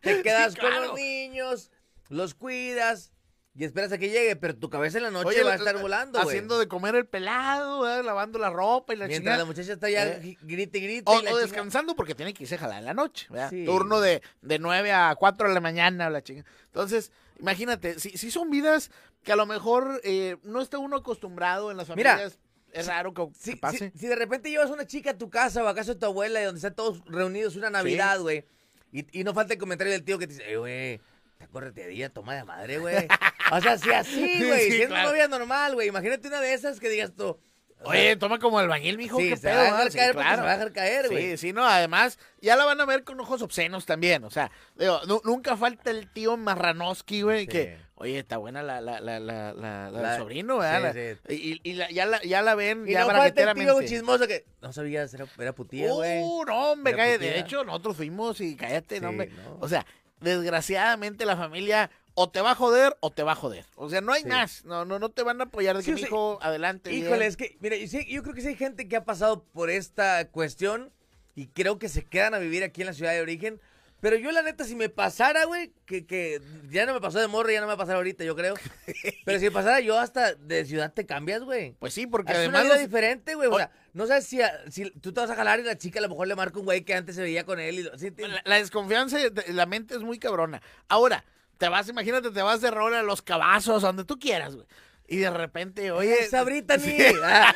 te 0.01 0.21
quedas 0.23 0.55
con 0.55 0.69
claro. 0.69 0.85
los 0.87 0.95
niños, 0.95 1.71
los 2.09 2.35
cuidas 2.35 3.11
y 3.57 3.63
esperas 3.65 3.91
a 3.91 3.97
que 3.97 4.09
llegue, 4.09 4.35
pero 4.35 4.55
tu 4.55 4.69
cabeza 4.69 4.97
en 4.99 5.05
la 5.05 5.11
noche 5.11 5.29
Oye, 5.29 5.43
va 5.43 5.53
a 5.53 5.55
estar 5.55 5.73
la- 5.75 5.81
volando, 5.81 6.19
güey. 6.19 6.27
Haciendo 6.29 6.59
de 6.59 6.67
comer 6.67 6.93
el 6.95 7.07
pelado, 7.07 8.03
lavando 8.03 8.37
la 8.39 8.49
ropa 8.51 8.93
y 8.93 8.97
la 8.97 9.07
Mientras 9.07 9.19
chingada. 9.23 9.37
la 9.39 9.45
muchacha 9.45 9.73
está 9.73 9.89
ya 9.89 10.05
Eh. 10.07 10.37
grite, 10.41 10.79
grite. 10.79 11.03
O, 11.05 11.21
y 11.21 11.27
o 11.27 11.37
descansando 11.37 11.95
porque 11.95 12.13
tiene 12.15 12.33
que 12.33 12.43
irse 12.43 12.55
a 12.55 12.59
jalar 12.59 12.79
en 12.79 12.85
la 12.85 12.93
noche. 12.93 13.27
Sí. 13.49 13.65
Turno 13.65 13.99
de, 13.99 14.21
de 14.41 14.59
9 14.59 14.91
a 14.93 15.15
4 15.17 15.47
de 15.47 15.53
la 15.53 15.59
mañana, 15.61 16.09
la 16.09 16.21
chinga. 16.21 16.45
Entonces, 16.67 17.11
imagínate, 17.39 17.99
si, 17.99 18.11
si 18.11 18.29
son 18.31 18.49
vidas 18.51 18.91
que 19.23 19.31
a 19.31 19.35
lo 19.35 19.45
mejor 19.45 19.99
eh, 20.03 20.37
no 20.43 20.61
está 20.61 20.77
uno 20.77 20.97
acostumbrado 20.97 21.71
en 21.71 21.77
las 21.77 21.89
Mira, 21.95 22.11
familias, 22.11 22.39
es 22.71 22.85
raro 22.87 23.13
que, 23.13 23.55
pase. 23.57 23.91
si- 23.93 23.99
si 23.99 24.07
de 24.07 24.15
repente 24.15 24.49
llevas 24.51 24.69
una 24.69 24.85
chica 24.85 25.11
a 25.11 25.17
tu 25.17 25.29
casa 25.29 25.63
o 25.63 25.67
a 25.67 25.73
casa 25.73 25.93
de 25.95 25.99
tu 25.99 26.05
abuela 26.05 26.39
y 26.41 26.45
donde 26.45 26.59
están 26.59 26.75
todos 26.75 27.01
reunidos 27.07 27.55
una 27.55 27.69
Navidad, 27.71 28.19
güey, 28.19 28.45
y, 28.91 29.19
y 29.19 29.23
no 29.23 29.33
falta 29.33 29.53
el 29.53 29.59
comentario 29.59 29.91
del 29.91 30.03
tío 30.03 30.17
que 30.19 30.27
te 30.27 30.33
dice, 30.35 30.45
eh, 30.47 30.99
está 31.38 31.48
correteadilla, 31.51 32.10
toma 32.10 32.36
de 32.36 32.44
madre, 32.44 32.79
güey. 32.79 33.08
O 33.51 33.62
sea, 33.62 33.77
si 33.77 33.91
así, 33.91 34.22
güey, 34.48 34.62
Sí, 34.65 34.72
si 34.72 34.82
es 34.82 34.88
claro. 34.88 35.03
una 35.10 35.12
novia 35.12 35.27
normal, 35.27 35.75
güey, 35.75 35.88
imagínate 35.88 36.27
una 36.27 36.41
de 36.41 36.53
esas 36.53 36.79
que 36.79 36.89
digas 36.89 37.13
tú. 37.15 37.39
Oye, 37.84 38.15
toma 38.15 38.39
como 38.39 38.58
albañil, 38.58 38.98
mijo, 38.98 39.20
sí, 39.20 39.29
qué 39.29 39.38
se 39.38 39.50
pedo, 39.50 39.58
va 39.58 39.62
a 39.62 39.65
dejar 39.65 39.91
Sí, 39.91 39.98
caer 40.00 40.13
claro. 40.13 40.36
se 40.38 40.41
va 40.41 40.50
a 40.50 40.53
dejar 40.56 40.74
caer, 40.74 41.10
güey. 41.10 41.32
Sí, 41.32 41.38
sí, 41.38 41.53
no, 41.53 41.63
además, 41.63 42.17
ya 42.41 42.56
la 42.56 42.65
van 42.65 42.82
a 42.82 42.86
ver 42.86 43.03
con 43.03 43.20
ojos 43.20 43.44
obscenos 43.44 43.86
también, 43.86 44.24
o 44.24 44.32
sea, 44.32 44.50
digo, 44.77 45.00
nu- 45.08 45.22
nunca 45.24 45.56
falta 45.56 45.91
el 45.91 46.10
tío 46.12 46.38
Marranoski, 46.38 47.22
güey, 47.22 47.41
Sí. 47.41 47.48
que, 47.50 47.77
oye, 47.94 48.17
está 48.17 48.38
buena 48.38 48.63
la, 48.63 48.82
la, 48.82 49.00
la, 49.00 49.20
la, 49.20 49.53
la, 49.53 49.91
la 49.91 50.10
del 50.10 50.17
sobrino, 50.20 50.58
¿verdad? 50.58 50.96
sí, 51.29 51.62
Y, 51.63 51.70
y 51.70 51.74
la- 51.75 51.91
ya, 51.91 52.08
la, 52.08 52.20
ya 52.24 52.41
la 52.41 52.56
ven, 52.56 52.88
Y 52.88 52.94
ya 52.94 53.01
no 53.01 53.12
falta 53.12 53.44
el 53.51 53.53
tío 53.56 53.79
chismoso 53.84 54.27
que 54.27 54.46
no 54.60 54.74
sabías, 54.74 55.13
era, 55.13 55.27
era 55.38 55.53
putilla, 55.53 55.91
güey. 55.91 56.20
Uh, 56.24 56.46
no, 56.46 56.72
hombre, 56.72 56.96
cállate. 56.96 57.25
De 57.25 57.39
hecho, 57.39 57.63
nosotros 57.63 57.96
fuimos 57.98 58.41
y 58.41 58.56
cállate, 58.56 59.00
no, 59.00 59.10
hombre. 59.10 59.27
no. 59.46 59.60
O 59.62 59.70
sea, 59.70 59.86
desgraciadamente 60.21 61.25
la 61.25 61.38
familia 61.38 61.89
o 62.13 62.29
te 62.29 62.41
va 62.41 62.51
a 62.51 62.55
joder 62.55 62.97
o 63.00 63.12
te 63.12 63.21
va 63.24 63.33
a 63.33 63.36
joder. 63.36 63.65
O 63.75 63.89
sea, 63.89 64.01
no 64.01 64.12
hay 64.13 64.23
Sí. 64.23 64.27
más. 64.30 64.65
No, 64.65 64.86
no, 64.86 64.97
no 64.99 65.10
te 65.10 65.21
van 65.23 65.39
a 65.39 65.45
apoyar 65.45 65.77
de 65.77 65.84
Sí, 65.84 65.91
que 65.91 65.95
mi 65.95 66.01
hijo 66.01 66.39
adelante. 66.41 66.89
bien. 66.89 67.03
Híjole, 67.06 67.27
es 67.27 67.38
que, 67.38 67.58
mira, 67.60 67.75
yo 67.77 68.23
creo 68.23 68.34
que 68.34 68.41
sí 68.41 68.47
hay 68.47 68.56
gente 68.56 68.88
que 68.88 68.95
ha 68.95 69.06
pasado 69.06 69.43
por 69.53 69.69
esta 69.69 70.27
cuestión 70.30 70.91
y 71.36 71.47
creo 71.47 71.77
que 71.77 71.89
se 71.89 72.03
quedan 72.03 72.34
a 72.34 72.39
vivir 72.39 72.63
aquí 72.63 72.82
en 72.82 72.88
la 72.88 72.93
ciudad 72.93 73.12
de 73.12 73.21
origen. 73.21 73.60
Pero 73.99 74.15
yo, 74.15 74.31
la 74.31 74.43
neta, 74.43 74.63
si 74.63 74.75
me 74.75 74.89
pasara, 74.89 75.45
güey, 75.45 75.71
que, 75.88 76.05
que 76.05 76.39
ya 76.69 76.86
no 76.86 76.93
me 76.93 77.01
pasó 77.01 77.19
de 77.19 77.27
morro, 77.27 77.49
ya 77.49 77.60
no 77.62 77.65
me 77.65 77.71
va 77.71 77.73
a 77.73 77.77
pasar 77.77 77.95
ahorita, 77.95 78.23
yo 78.23 78.36
creo. 78.36 78.53
Pero 79.25 79.39
si 79.39 79.45
me 79.45 79.51
pasara, 79.51 79.79
yo 79.79 79.97
hasta 79.99 80.36
de 80.36 80.65
ciudad 80.65 80.93
te 80.93 81.05
cambias, 81.05 81.41
güey. 81.43 81.73
Pues 81.79 81.93
sí, 81.93 82.05
porque 82.05 82.31
Es 82.31 82.38
una 82.38 82.60
además 82.60 82.63
vida 82.63 82.73
los- 82.75 82.83
diferente, 82.83 83.33
güey. 83.36 83.49
O 83.49 83.57
sea, 83.57 83.71
no 83.93 84.05
sabes 84.05 84.25
si, 84.27 84.41
a- 84.41 84.69
si 84.69 84.91
tú 84.91 85.13
te 85.13 85.21
vas 85.21 85.29
a 85.31 85.36
jalar 85.36 85.60
y 85.60 85.63
la 85.63 85.77
chica 85.77 85.97
a 85.99 86.03
lo 86.03 86.10
mejor 86.10 86.27
le 86.27 86.36
marca 86.36 86.60
un 86.60 86.65
güey 86.65 86.83
que 86.83 86.93
antes 86.93 87.15
se 87.15 87.21
veía 87.23 87.43
con 87.43 87.60
él. 87.60 87.79
Y, 87.79 87.83
lo- 87.83 87.97
¿sí 87.97 88.12
te- 88.12 88.27
la, 88.27 88.41
la 88.45 88.55
desconfianza, 88.57 89.17
de- 89.17 89.53
la 89.53 89.65
mente 89.65 89.95
es 89.95 90.01
muy 90.01 90.19
cabrona. 90.19 90.62
Ahora, 90.89 91.25
te 91.57 91.67
vas, 91.67 91.89
imagínate, 91.89 92.29
te 92.29 92.41
vas 92.43 92.62
de 92.62 92.69
rol 92.69 92.93
a 92.93 93.01
los 93.01 93.23
cabazos, 93.23 93.81
donde 93.81 94.05
tú 94.05 94.19
quieras, 94.19 94.55
güey. 94.55 94.67
Y 95.07 95.17
de 95.17 95.29
repente, 95.31 95.89
oye. 95.91 96.19
Esa 96.19 96.43
Brittany. 96.43 96.81
Sí. 96.83 96.97
Ah, 97.23 97.55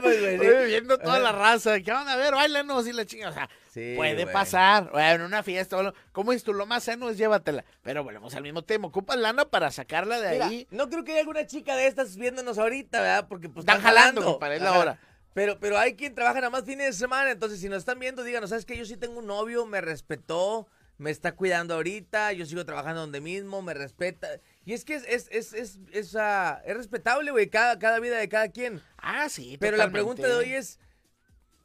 no 0.00 0.02
mames, 0.02 0.20
güey. 0.20 0.38
Oye, 0.40 0.64
viendo 0.66 0.98
toda 0.98 1.18
la 1.20 1.32
raza, 1.32 1.80
¿qué 1.80 1.92
van 1.92 2.08
a 2.08 2.16
ver? 2.16 2.34
Bailanos 2.34 2.86
y 2.88 2.92
la 2.92 3.06
chinga. 3.06 3.28
O 3.30 3.32
sea, 3.32 3.48
Sí, 3.76 3.92
puede 3.94 4.22
güey. 4.22 4.32
pasar. 4.32 4.90
Bueno, 4.90 5.10
en 5.16 5.22
una 5.22 5.42
fiesta, 5.42 5.76
o 5.76 5.82
lo- 5.82 5.94
como 6.12 6.32
dices 6.32 6.44
tú, 6.44 6.54
lo 6.54 6.64
más 6.64 6.84
sano 6.84 7.10
es 7.10 7.18
llévatela. 7.18 7.64
Pero 7.82 8.02
volvemos 8.02 8.34
al 8.34 8.42
mismo 8.42 8.62
tema. 8.64 8.88
Ocupas 8.88 9.18
lana 9.18 9.44
para 9.44 9.70
sacarla 9.70 10.18
de 10.18 10.30
Mira, 10.30 10.46
ahí. 10.46 10.66
no 10.70 10.88
creo 10.88 11.04
que 11.04 11.12
haya 11.12 11.20
alguna 11.20 11.46
chica 11.46 11.76
de 11.76 11.86
estas 11.86 12.16
viéndonos 12.16 12.56
ahorita, 12.56 13.00
¿verdad? 13.02 13.28
Porque 13.28 13.48
pues 13.50 13.64
Están 13.64 13.76
están, 13.78 13.94
jalando, 13.94 14.38
es 14.50 14.62
la 14.62 14.78
hora. 14.78 14.98
Pero, 15.34 15.60
pero 15.60 15.76
hay 15.78 15.94
quien 15.94 16.14
trabaja 16.14 16.36
nada 16.40 16.48
más 16.48 16.64
fines 16.64 16.86
de 16.86 16.92
semana, 16.94 17.30
entonces 17.30 17.60
si 17.60 17.68
nos 17.68 17.80
están 17.80 17.98
viendo, 17.98 18.22
díganos, 18.24 18.48
¿sabes 18.48 18.64
qué? 18.64 18.74
Yo 18.78 18.86
sí 18.86 18.96
tengo 18.96 19.18
un 19.18 19.26
novio, 19.26 19.66
me 19.66 19.82
respetó, 19.82 20.66
me 20.96 21.10
está 21.10 21.32
cuidando 21.32 21.74
ahorita, 21.74 22.32
yo 22.32 22.46
sigo 22.46 22.64
trabajando 22.64 23.02
donde 23.02 23.20
mismo, 23.20 23.60
me 23.60 23.74
respeta. 23.74 24.28
Y 24.64 24.72
es 24.72 24.86
que 24.86 24.94
es, 24.94 25.04
es, 25.06 25.28
es, 25.30 25.52
es, 25.52 25.78
es, 25.92 26.16
es 26.64 26.76
respetable, 26.78 27.30
güey, 27.32 27.50
cada, 27.50 27.78
cada 27.78 28.00
vida 28.00 28.16
de 28.16 28.30
cada 28.30 28.48
quien. 28.48 28.80
Ah, 28.96 29.28
sí. 29.28 29.58
Pero 29.60 29.76
la 29.76 29.90
pregunta 29.90 30.26
de 30.26 30.32
hoy 30.32 30.54
es, 30.54 30.78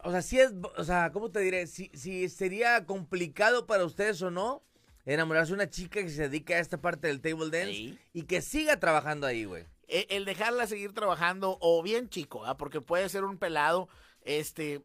o 0.03 0.11
sea, 0.11 0.21
si 0.21 0.39
es, 0.39 0.51
o 0.77 0.83
sea, 0.83 1.11
¿cómo 1.11 1.29
te 1.31 1.39
diré? 1.39 1.67
Si, 1.67 1.89
si 1.93 2.27
sería 2.29 2.85
complicado 2.85 3.67
para 3.67 3.85
ustedes 3.85 4.21
o 4.21 4.31
no 4.31 4.63
enamorarse 5.05 5.49
de 5.51 5.55
una 5.55 5.69
chica 5.69 6.01
que 6.01 6.09
se 6.09 6.23
dedica 6.29 6.55
a 6.55 6.59
esta 6.59 6.79
parte 6.79 7.07
del 7.07 7.21
table 7.21 7.49
dance 7.49 7.73
Sí. 7.73 7.99
y 8.13 8.23
que 8.23 8.41
siga 8.41 8.79
trabajando 8.79 9.25
ahí, 9.27 9.45
güey. 9.45 9.65
E- 9.87 10.07
El 10.09 10.25
dejarla 10.25 10.67
seguir 10.67 10.93
trabajando, 10.93 11.57
o 11.59 11.81
bien 11.83 12.09
chico, 12.09 12.45
¿ah? 12.45 12.55
porque 12.57 12.81
puede 12.81 13.09
ser 13.09 13.23
un 13.23 13.37
pelado, 13.37 13.89
este, 14.23 14.81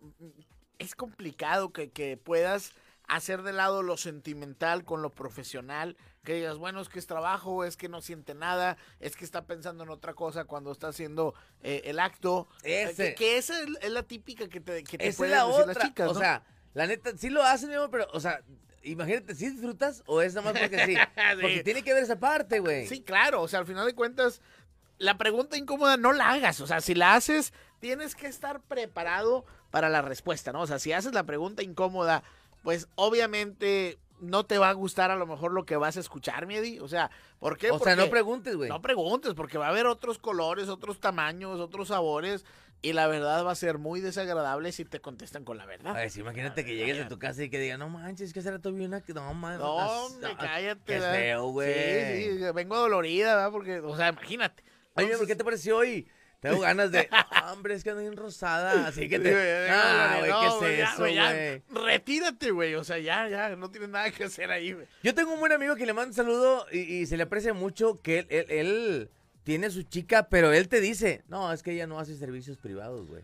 es 0.79 0.95
complicado 0.95 1.73
que, 1.73 1.91
que 1.91 2.17
puedas 2.17 2.73
hacer 3.09 3.43
de 3.43 3.53
lado 3.53 3.83
lo 3.83 3.97
sentimental 3.97 4.85
con 4.85 5.03
lo 5.03 5.11
profesional, 5.11 5.97
que 6.27 6.35
digas, 6.35 6.59
bueno, 6.59 6.83
es 6.83 6.91
que 6.91 6.99
es 6.99 7.07
trabajo, 7.07 7.65
es 7.65 7.79
que 7.79 7.89
no 7.89 8.03
siente 8.03 8.35
nada, 8.35 8.77
es 9.01 9.17
que 9.17 9.25
está 9.25 9.47
pensando 9.47 9.85
en 9.85 9.89
otra 9.91 10.13
cosa 10.13 10.45
cuando 10.45 10.71
está 10.73 10.89
haciendo 10.89 11.35
eh, 11.63 11.81
el 11.85 11.99
acto. 11.99 12.49
Eh, 12.65 12.89
Ese. 12.91 13.09
Que, 13.11 13.15
que 13.15 13.39
esa 13.39 13.55
es, 13.81 13.91
la 13.91 14.03
típica 14.03 14.49
que 14.49 14.61
te, 14.61 14.85
que 14.85 14.99
te 14.99 15.13
pueden 15.15 15.35
la 15.35 15.47
decir 15.47 15.61
otra. 15.63 15.75
las 15.75 15.83
chicas, 15.89 16.11
o 16.11 16.15
sea, 16.15 16.43
la 16.75 16.87
neta, 16.87 17.17
sí 17.17 17.31
lo 17.31 17.43
hacen, 17.43 17.71
pero, 17.91 18.07
o 18.13 18.21
sea, 18.21 18.43
imagínate, 18.83 19.35
¿sí 19.35 19.49
disfrutas 19.51 20.03
o 20.07 20.21
es 20.21 20.35
nada 20.35 20.53
más 20.53 20.61
porque 20.61 20.85
sí? 20.85 20.95
Porque 21.41 21.57
Sí. 21.59 21.65
tiene 21.65 21.83
que 21.83 21.95
ver 21.95 22.03
esa 22.03 22.19
parte, 22.21 22.59
güey. 22.59 22.87
Sí, 22.87 23.01
claro, 23.01 23.41
o 23.43 23.49
sea, 23.49 23.61
al 23.61 23.67
final 23.67 23.87
de 23.87 23.95
cuentas, 23.95 24.43
la 24.99 25.17
pregunta 25.19 25.57
incómoda 25.57 25.97
no 25.97 26.13
la 26.13 26.31
hagas, 26.33 26.61
o 26.61 26.67
sea, 26.67 26.81
si 26.81 26.95
la 26.95 27.15
haces, 27.15 27.53
tienes 27.81 28.15
que 28.15 28.27
estar 28.27 28.61
preparado 28.61 29.45
para 29.71 29.89
la 29.89 30.03
respuesta, 30.03 30.53
¿no? 30.53 30.61
O 30.63 30.67
sea, 30.67 30.79
si 30.79 30.93
haces 30.93 31.13
la 31.15 31.25
pregunta 31.25 31.63
incómoda, 31.63 32.23
pues 32.63 32.89
obviamente 32.95 33.99
no 34.21 34.45
te 34.47 34.59
va 34.59 34.71
a 34.71 34.73
gustar 34.73 35.11
a 35.11 35.17
lo 35.17 35.27
mejor 35.27 35.53
lo 35.53 35.65
que 35.65 35.77
vas 35.77 35.97
a 35.97 36.01
escuchar, 36.01 36.47
Miedi, 36.47 36.79
o 36.79 36.89
sea, 36.89 37.11
¿por 37.39 37.59
qué? 37.59 37.71
O 37.71 37.79
sea, 37.79 37.97
no 37.97 38.09
preguntes, 38.09 38.57
güey. 38.57 38.69
no 38.69 38.81
preguntes, 38.81 39.35
porque 39.35 39.59
va 39.59 39.67
a 39.67 39.71
haber 39.71 39.87
otros 39.87 40.19
colores, 40.19 40.69
otros 40.69 41.01
tamaños, 41.01 41.61
otros 41.61 41.89
sabores, 41.89 42.45
y 42.83 42.93
la 42.93 43.07
verdad 43.07 43.45
va 43.45 43.53
a 43.53 43.57
ser 43.57 43.79
muy 43.79 44.01
desagradable 44.01 44.71
si 44.73 44.85
te 44.85 45.01
contestan 45.01 45.45
con 45.45 45.57
la 45.57 45.67
verdad. 45.67 45.97
A 45.97 46.01
ver, 46.01 46.13
imagínate 46.17 46.65
que 46.65 46.77
llegues 46.77 47.05
a 47.05 47.09
tu 47.09 47.19
casa 47.19 47.43
y 47.43 47.51
que 47.51 47.59
diga, 47.59 47.77
no 47.79 47.89
manches, 47.89 48.33
que 48.33 48.43
será 48.43 48.59
todavía 48.59 48.87
una 48.87 49.01
que 49.01 49.15
no 49.15 49.33
mames. 49.35 49.59
No, 49.59 49.81
ah, 49.81 50.37
cállate. 50.39 50.81
Qué 50.85 51.01
feo, 51.01 51.49
güey. 51.49 52.23
Sí, 52.23 52.39
sí, 52.39 52.45
vengo 52.55 52.77
dolorida, 52.77 53.35
¿verdad? 53.35 53.51
Porque, 53.51 53.81
o 53.81 53.97
sea, 53.97 54.11
imagínate. 54.11 54.63
Oye, 54.95 55.17
¿por 55.17 55.27
qué 55.27 55.37
te 55.37 55.45
pareció 55.45 55.79
hoy? 55.79 56.09
Tengo 56.51 56.61
ganas 56.63 56.91
de. 56.93 57.09
"Ah, 57.11 57.53
hombre, 57.53 57.75
es 57.75 57.85
que 57.85 57.91
ando 57.91 58.03
bien 58.03 58.17
rosada. 58.17 58.87
Así 58.87 59.09
que 59.09 59.19
te. 59.19 59.31
Sí, 59.31 59.71
Ah, 59.73 60.17
güey, 60.19 60.31
no, 60.31 60.41
¿qué 60.41 60.47
es 60.47 60.89
eso, 60.89 60.99
güey, 60.99 61.15
ya, 61.15 61.33
güey? 61.33 61.63
Retírate, 61.87 62.51
güey. 62.51 62.75
O 62.75 62.85
sea, 62.85 62.99
ya, 62.99 63.29
ya, 63.29 63.57
no 63.57 63.71
tienes 63.71 63.89
nada 63.91 64.11
que 64.11 64.25
hacer 64.25 64.51
ahí, 64.51 64.73
güey. 64.73 64.87
Yo 65.03 65.15
tengo 65.15 65.33
un 65.33 65.41
buen 65.41 65.53
amigo 65.53 65.77
que 65.77 65.87
le 65.87 65.93
manda 65.93 66.09
un 66.09 66.15
saludo 66.15 66.67
y, 66.73 66.79
y 66.81 67.07
se 67.07 67.17
le 67.17 67.25
aprecia 67.25 67.55
mucho 67.55 68.01
que 68.03 68.21
él, 68.21 68.27
él- 68.31 68.47
él 68.51 69.11
tiene 69.45 69.71
su 69.71 69.83
chica, 69.85 70.29
pero 70.29 70.53
él 70.53 70.69
te 70.69 70.81
dice, 70.81 71.23
no, 71.29 71.53
es 71.53 71.63
que 71.63 71.73
ella 71.73 71.87
no 71.87 71.99
hace 72.01 72.17
servicios 72.17 72.59
privados, 72.59 73.07
güey. 73.09 73.23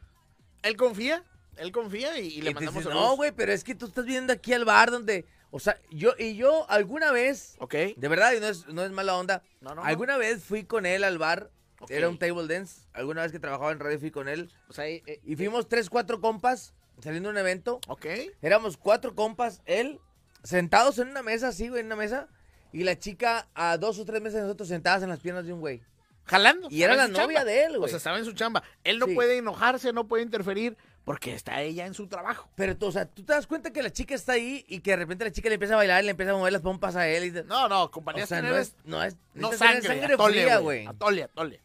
Él 0.63 0.77
confía, 0.77 1.25
él 1.57 1.73
confía 1.73 2.19
y, 2.21 2.29
y 2.29 2.43
le 2.43 2.51
Y 2.51 2.55
mandamos 2.55 2.85
dice, 2.85 2.95
no, 2.95 3.17
güey, 3.17 3.33
pero 3.33 3.53
es 3.53 3.65
que 3.65 3.75
tú 3.75 3.87
estás 3.87 4.05
viendo 4.07 4.33
aquí 4.33 4.53
al 4.53 4.65
bar 4.65 4.93
donde, 4.93 5.25
o 5.51 5.59
sea, 5.59 5.77
yo 5.91 6.13
y 6.17 6.37
yo 6.37 6.65
alguna 6.71 7.11
vez, 7.11 7.57
Ok. 7.59 7.75
de 7.97 8.09
verdad, 8.09 8.33
y 8.35 8.41
no 8.41 8.47
es, 8.47 8.69
no 8.69 8.85
es 8.85 8.93
mala 8.93 9.17
onda, 9.17 9.43
No, 9.61 9.71
no, 9.71 9.77
no. 9.77 9.85
alguna 9.85 10.17
vez 10.17 10.45
fui 10.45 10.63
con 10.63 10.87
él 10.87 11.03
al 11.03 11.19
bar, 11.19 11.51
Era 11.88 12.09
un 12.09 12.18
table 12.18 12.47
dance, 12.47 12.83
alguna 12.92 13.23
vez 13.23 13.33
que 13.33 13.38
trabajaba 13.38 13.73
en 13.73 13.81
radio 13.81 13.99
fui 13.99 14.11
con 14.11 14.29
él, 14.29 14.51
O 14.68 14.73
sea, 14.73 14.87
eh, 14.88 15.03
eh, 15.07 15.21
y 15.25 15.37
fuimos 15.37 15.68
tres, 15.68 15.88
cuatro 15.90 16.21
compas 16.21 16.75
saliendo 17.01 17.29
de 17.29 17.33
un 17.35 17.38
evento, 17.38 17.81
Ok. 17.88 18.07
Éramos 18.42 18.77
cuatro 18.77 19.14
compas, 19.14 19.61
él, 19.66 20.01
sentados 20.45 20.99
en 20.99 21.09
una 21.09 21.23
mesa, 21.23 21.49
así, 21.49 21.68
güey, 21.68 21.81
en 21.81 21.87
una 21.87 21.97
mesa. 21.97 22.29
Y 22.73 22.85
la 22.85 22.99
chica 22.99 23.49
a 23.55 23.77
dos 23.77 23.99
o 23.99 24.05
tres 24.05 24.21
mesas 24.23 24.37
de 24.40 24.42
nosotros 24.42 24.68
sentadas 24.68 25.03
en 25.03 25.09
las 25.11 25.21
piernas 25.21 25.45
de 25.45 25.53
un 25.53 25.61
güey. 25.61 25.83
Jalando. 26.25 26.68
Y 26.71 26.83
era 26.85 26.95
la 26.95 27.09
novia 27.09 27.38
chamba. 27.38 27.45
de 27.45 27.64
él, 27.64 27.77
O 27.77 27.79
güey. 27.81 27.90
sea, 27.90 27.99
estaba 27.99 28.18
en 28.18 28.25
su 28.25 28.33
chamba. 28.33 28.62
Él 28.85 28.99
no 28.99 29.07
Sí. 29.07 29.14
puede 29.14 29.37
enojarse, 29.37 29.92
no 29.92 30.07
puede 30.09 30.23
interferir 30.23 30.77
porque 31.05 31.35
está 31.35 31.61
ella 31.62 31.85
en 31.85 31.95
su 31.95 32.07
trabajo. 32.07 32.49
Pero, 32.55 32.77
tú, 32.77 32.87
o 32.87 32.92
sea, 32.92 33.07
tú 33.07 33.25
te 33.25 33.33
das 33.33 33.47
cuenta 33.49 33.73
que 33.73 33.83
la 33.83 33.90
chica 33.90 34.14
está 34.14 34.33
ahí 34.35 34.64
y 34.68 34.81
que 34.81 34.92
de 34.92 34.97
repente 34.99 35.25
la 35.25 35.33
chica 35.33 35.49
le 35.49 35.55
empieza 35.57 35.75
a 35.75 35.79
bailar, 35.79 36.03
le 36.05 36.12
empieza 36.12 36.31
a 36.33 36.37
mover 36.37 36.53
las 36.53 36.62
pompas 36.62 36.95
a 36.97 37.09
él. 37.09 37.25
Y, 37.25 37.31
No, 37.42 37.68
no, 37.68 37.83
o 37.83 37.90
compañías 37.90 38.29
sea, 38.29 38.40
no 38.40 38.57
es, 38.57 38.75
no 38.85 39.03
es, 39.03 39.16
no 39.35 39.53
sangre, 39.53 39.81
tener 39.83 40.12
atole, 40.14 40.42
fría, 40.42 40.59
güey. 40.59 40.85
güey. 40.85 40.95
Atole, 40.95 41.25
atole. 41.25 41.61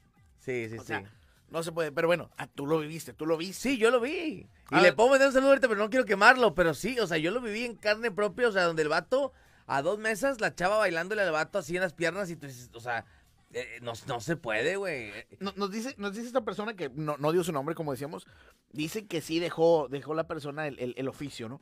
Sí, 0.47 0.69
sí, 0.69 0.77
O 0.77 0.81
sí. 0.81 0.87
sea, 0.87 1.03
no 1.49 1.61
se 1.61 1.71
puede. 1.71 1.91
Pero 1.91 2.07
bueno, 2.07 2.29
ah, 2.37 2.47
tú 2.47 2.65
lo 2.65 2.79
viviste, 2.79 3.13
tú 3.13 3.25
lo 3.25 3.37
viste. 3.37 3.53
Sí, 3.69 3.77
yo 3.77 3.91
lo 3.91 3.99
vi. 3.99 4.47
Y 4.71 4.79
le 4.81 4.93
puedo 4.93 5.09
meter 5.11 5.27
un 5.27 5.33
saludo 5.33 5.49
ahorita, 5.49 5.67
pero 5.67 5.79
no 5.79 5.89
quiero 5.89 6.05
quemarlo. 6.05 6.55
Pero 6.55 6.73
sí, 6.73 6.99
o 6.99 7.05
sea, 7.07 7.17
yo 7.17 7.31
lo 7.31 7.41
viví 7.41 7.65
en 7.65 7.75
carne 7.75 8.11
propia. 8.11 8.47
O 8.47 8.51
sea, 8.51 8.63
donde 8.63 8.81
el 8.81 8.89
vato, 8.89 9.33
a 9.65 9.81
dos 9.81 9.99
mesas, 9.99 10.41
la 10.41 10.55
chava 10.55 10.77
bailándole 10.77 11.21
al 11.21 11.31
vato 11.31 11.59
así 11.59 11.75
en 11.75 11.81
las 11.81 11.93
piernas. 11.93 12.29
Y 12.29 12.35
tú 12.37 12.47
dices, 12.47 12.69
o 12.73 12.79
sea, 12.79 13.05
eh, 13.53 13.79
no, 13.81 13.93
no 14.07 14.19
se 14.21 14.35
puede, 14.37 14.77
güey. 14.77 15.11
No- 15.39 15.53
Nos 15.57 15.71
dice, 15.71 15.93
nos 15.97 16.13
dice 16.13 16.27
esta 16.27 16.43
persona 16.45 16.75
que 16.75 16.89
no, 16.89 17.17
no 17.17 17.31
dio 17.31 17.43
su 17.43 17.51
nombre, 17.51 17.75
como 17.75 17.91
decíamos, 17.91 18.25
dice 18.71 19.05
que 19.05 19.21
sí 19.21 19.39
dejó, 19.39 19.87
dejó 19.89 20.13
la 20.13 20.27
persona 20.27 20.67
el, 20.67 20.77
el- 20.79 20.93
el 20.97 21.07
oficio, 21.07 21.47
¿no? 21.49 21.61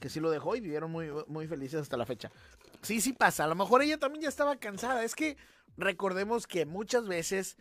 Que 0.00 0.08
sí 0.10 0.20
lo 0.20 0.30
dejó 0.30 0.56
y 0.56 0.60
vivieron 0.60 0.90
muy, 0.90 1.08
muy 1.26 1.46
felices 1.46 1.80
hasta 1.80 1.96
la 1.96 2.04
fecha. 2.06 2.30
Sí, 2.82 3.00
sí 3.00 3.12
pasa. 3.14 3.44
A 3.44 3.48
lo 3.48 3.54
mejor 3.54 3.82
ella 3.82 3.98
también 3.98 4.22
ya 4.24 4.28
estaba 4.28 4.56
cansada. 4.56 5.02
Es 5.04 5.14
que 5.14 5.36
recordemos 5.78 6.46
que 6.46 6.66
muchas 6.66 7.06
veces 7.06 7.56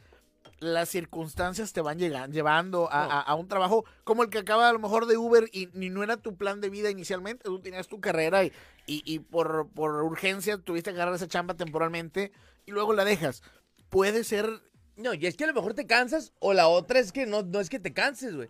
las 0.60 0.89
circunstancias 0.89 1.74
te 1.74 1.82
van 1.82 2.00
llegan- 2.00 2.32
llevando 2.32 2.89
a, 2.91 3.06
No. 3.06 3.12
a- 3.12 3.22
a 3.22 3.36
un 3.36 3.48
trabajo 3.48 3.86
como 4.04 4.24
el 4.24 4.30
que 4.30 4.38
acaba 4.39 4.70
a 4.70 4.74
lo 4.74 4.80
mejor 4.80 5.06
de 5.06 5.18
Uber 5.18 5.50
y, 5.52 5.68
ni 5.74 5.89
no 5.89 6.02
era 6.04 6.18
tu 6.18 6.36
plan 6.36 6.62
de 6.62 6.70
vida 6.70 6.89
inicialmente. 6.89 7.44
Tú 7.44 7.60
tenías 7.60 7.88
tu 7.88 8.00
carrera 8.00 8.44
y, 8.44 8.54
y, 8.88 9.02
y 9.06 9.20
por, 9.20 9.68
por 9.70 9.91
urgencia 10.04 10.58
tuviste 10.58 10.91
que 10.91 10.96
agarrar 10.96 11.15
esa 11.15 11.28
chamba 11.28 11.56
temporalmente 11.56 12.32
y 12.65 12.72
luego 12.72 12.94
la 12.94 13.04
dejas. 13.06 13.44
Puede 13.89 14.24
ser 14.24 14.62
No, 14.98 15.13
y 15.13 15.26
es 15.26 15.36
que 15.36 15.44
a 15.44 15.48
lo 15.48 15.54
mejor 15.54 15.74
te 15.74 15.86
cansas, 15.86 16.32
o 16.39 16.54
la 16.54 16.70
otra 16.70 17.00
es 17.00 17.12
que 17.12 17.26
no, 17.26 17.41
no 17.44 17.60
es 17.60 17.70
que 17.70 17.80
te 17.80 17.91
canses, 17.94 18.34
güey. 18.34 18.48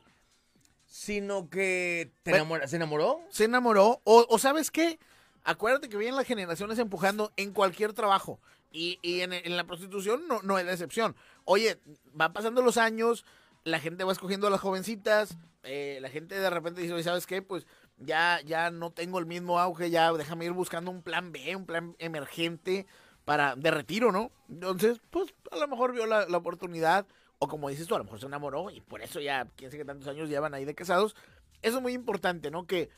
Sino 0.86 1.50
que 1.50 2.12
te 2.24 2.32
enamora- 2.32 2.68
se 2.68 2.76
enamoró. 2.76 3.20
se 3.30 3.46
enamoró. 3.46 4.02
O, 4.04 4.26
o 4.30 4.38
sabes 4.40 4.70
qué, 4.72 5.00
acuérdate 5.44 5.90
que 5.90 5.98
vienen 5.98 6.16
las 6.16 6.28
generaciones 6.28 6.78
empujando 6.80 7.34
en 7.36 7.52
cualquier 7.52 7.94
trabajo. 7.94 8.40
Y, 8.76 9.00
y 9.02 9.22
en, 9.22 9.32
la 9.56 9.64
prostitución 9.64 10.28
no, 10.28 10.42
no 10.42 10.60
es 10.60 10.66
la 10.66 10.74
excepción. 10.74 11.16
Oye, 11.46 11.80
van 12.12 12.34
pasando 12.34 12.62
los 12.62 12.78
años, 12.78 13.26
la 13.64 13.80
gente 13.80 14.04
va 14.04 14.12
escogiendo 14.12 14.48
a 14.48 14.50
las 14.50 14.60
jovencitas, 14.60 15.38
eh, 15.64 15.98
la 16.02 16.10
gente 16.10 16.40
de 16.40 16.50
repente 16.50 16.82
dice, 16.82 17.02
¿sabes 17.04 17.26
qué? 17.26 17.42
Pues 17.42 17.66
ya, 17.98 18.42
ya 18.46 18.70
no 18.72 18.92
tengo 18.92 19.18
el 19.18 19.26
mismo 19.26 19.60
auge, 19.60 19.90
ya 19.90 20.12
déjame 20.14 20.46
ir 20.46 20.52
buscando 20.52 20.92
un 20.92 21.02
plan 21.02 21.32
B, 21.32 21.56
un 21.56 21.66
plan 21.66 21.96
emergente 22.00 22.86
para 23.26 23.56
de 23.56 23.72
retiro, 23.72 24.12
¿no? 24.12 24.32
Entonces, 24.50 25.02
pues 25.10 25.34
a 25.52 25.58
lo 25.58 25.68
mejor 25.68 25.94
vio 25.94 26.06
la, 26.06 26.26
oportunidad, 26.38 27.08
o 27.40 27.48
como 27.48 27.70
dices 27.70 27.88
tú, 27.88 27.96
a 27.96 27.98
lo 27.98 28.04
mejor 28.04 28.20
se 28.20 28.28
enamoró 28.28 28.70
y 28.70 28.82
por 28.82 29.02
eso 29.02 29.20
ya, 29.20 29.48
quién 29.56 29.72
sabe 29.72 29.80
qué 29.80 29.86
tantos 29.86 30.08
años 30.08 30.30
llevan 30.30 30.54
ahí 30.54 30.66
de 30.66 30.76
casados. 30.76 31.16
Eso 31.62 31.78
es 31.78 31.82
muy 31.82 31.94
importante, 31.94 32.52
¿no? 32.52 32.68
Que, 32.68 32.90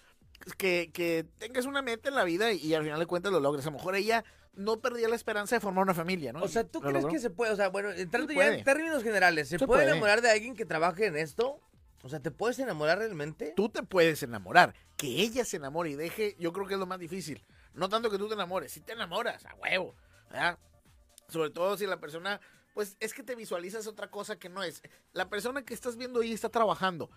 tengas 1.37 1.65
una 1.65 1.81
meta 1.81 2.09
en 2.09 2.15
la 2.15 2.25
vida 2.25 2.51
y, 2.51 2.73
al 2.73 2.83
final 2.83 2.99
de 2.99 3.05
cuentas 3.05 3.31
lo 3.31 3.39
logres. 3.39 3.65
A 3.65 3.69
lo 3.69 3.77
mejor 3.77 3.95
ella 3.95 4.25
no 4.57 4.81
perdía 4.81 5.07
la 5.07 5.15
esperanza 5.15 5.55
de 5.55 5.59
formar 5.61 5.83
una 5.83 5.93
familia, 5.93 6.33
¿no? 6.33 6.41
O 6.41 6.47
sea, 6.47 6.63
¿tú 6.65 6.81
crees 6.81 6.95
logró. 6.95 7.09
que 7.09 7.19
se 7.19 7.29
puede? 7.29 7.53
O 7.53 7.55
sea, 7.55 7.69
bueno, 7.69 7.91
entrando 7.91 8.33
ya 8.33 8.47
en 8.47 8.63
términos 8.63 9.03
generales, 9.03 9.47
¿se, 9.47 9.59
Se 9.59 9.65
puede, 9.65 9.83
puede. 9.83 9.91
enamorar 9.91 10.21
de 10.21 10.31
alguien 10.31 10.55
que 10.55 10.65
trabaje 10.65 11.05
en 11.05 11.15
esto? 11.15 11.61
O 12.03 12.09
sea, 12.09 12.19
¿te 12.19 12.31
puedes 12.31 12.59
enamorar 12.59 12.97
realmente? 12.99 13.53
Tú 13.55 13.69
te 13.69 13.83
puedes 13.83 14.21
enamorar. 14.23 14.73
Que 14.97 15.07
ella 15.07 15.45
se 15.45 15.57
enamore 15.57 15.91
y 15.91 15.95
deje, 15.95 16.35
yo 16.39 16.51
creo 16.53 16.67
que 16.67 16.73
es 16.73 16.79
lo 16.79 16.85
más 16.85 16.99
difícil. 16.99 17.45
No 17.73 17.87
tanto 17.89 18.09
que 18.09 18.17
tú 18.17 18.27
te 18.27 18.33
enamores, 18.33 18.71
si 18.71 18.81
te 18.81 18.93
enamoras, 18.93 19.45
a 19.45 19.53
huevo. 19.55 19.95
¿verdad? 20.29 20.57
Sobre 21.29 21.49
todo 21.51 21.77
si 21.77 21.85
la 21.85 21.99
persona, 21.99 22.41
pues 22.73 22.97
es 22.99 23.13
que 23.13 23.23
te 23.23 23.35
visualizas 23.35 23.87
otra 23.87 24.09
cosa 24.09 24.37
que 24.37 24.49
no 24.49 24.63
es. 24.63 24.81
La 25.13 25.29
persona 25.29 25.63
que 25.63 25.73
estás 25.73 25.97
viendo 25.97 26.21
ahí 26.21 26.33
está 26.33 26.49
trabajando. 26.49 27.09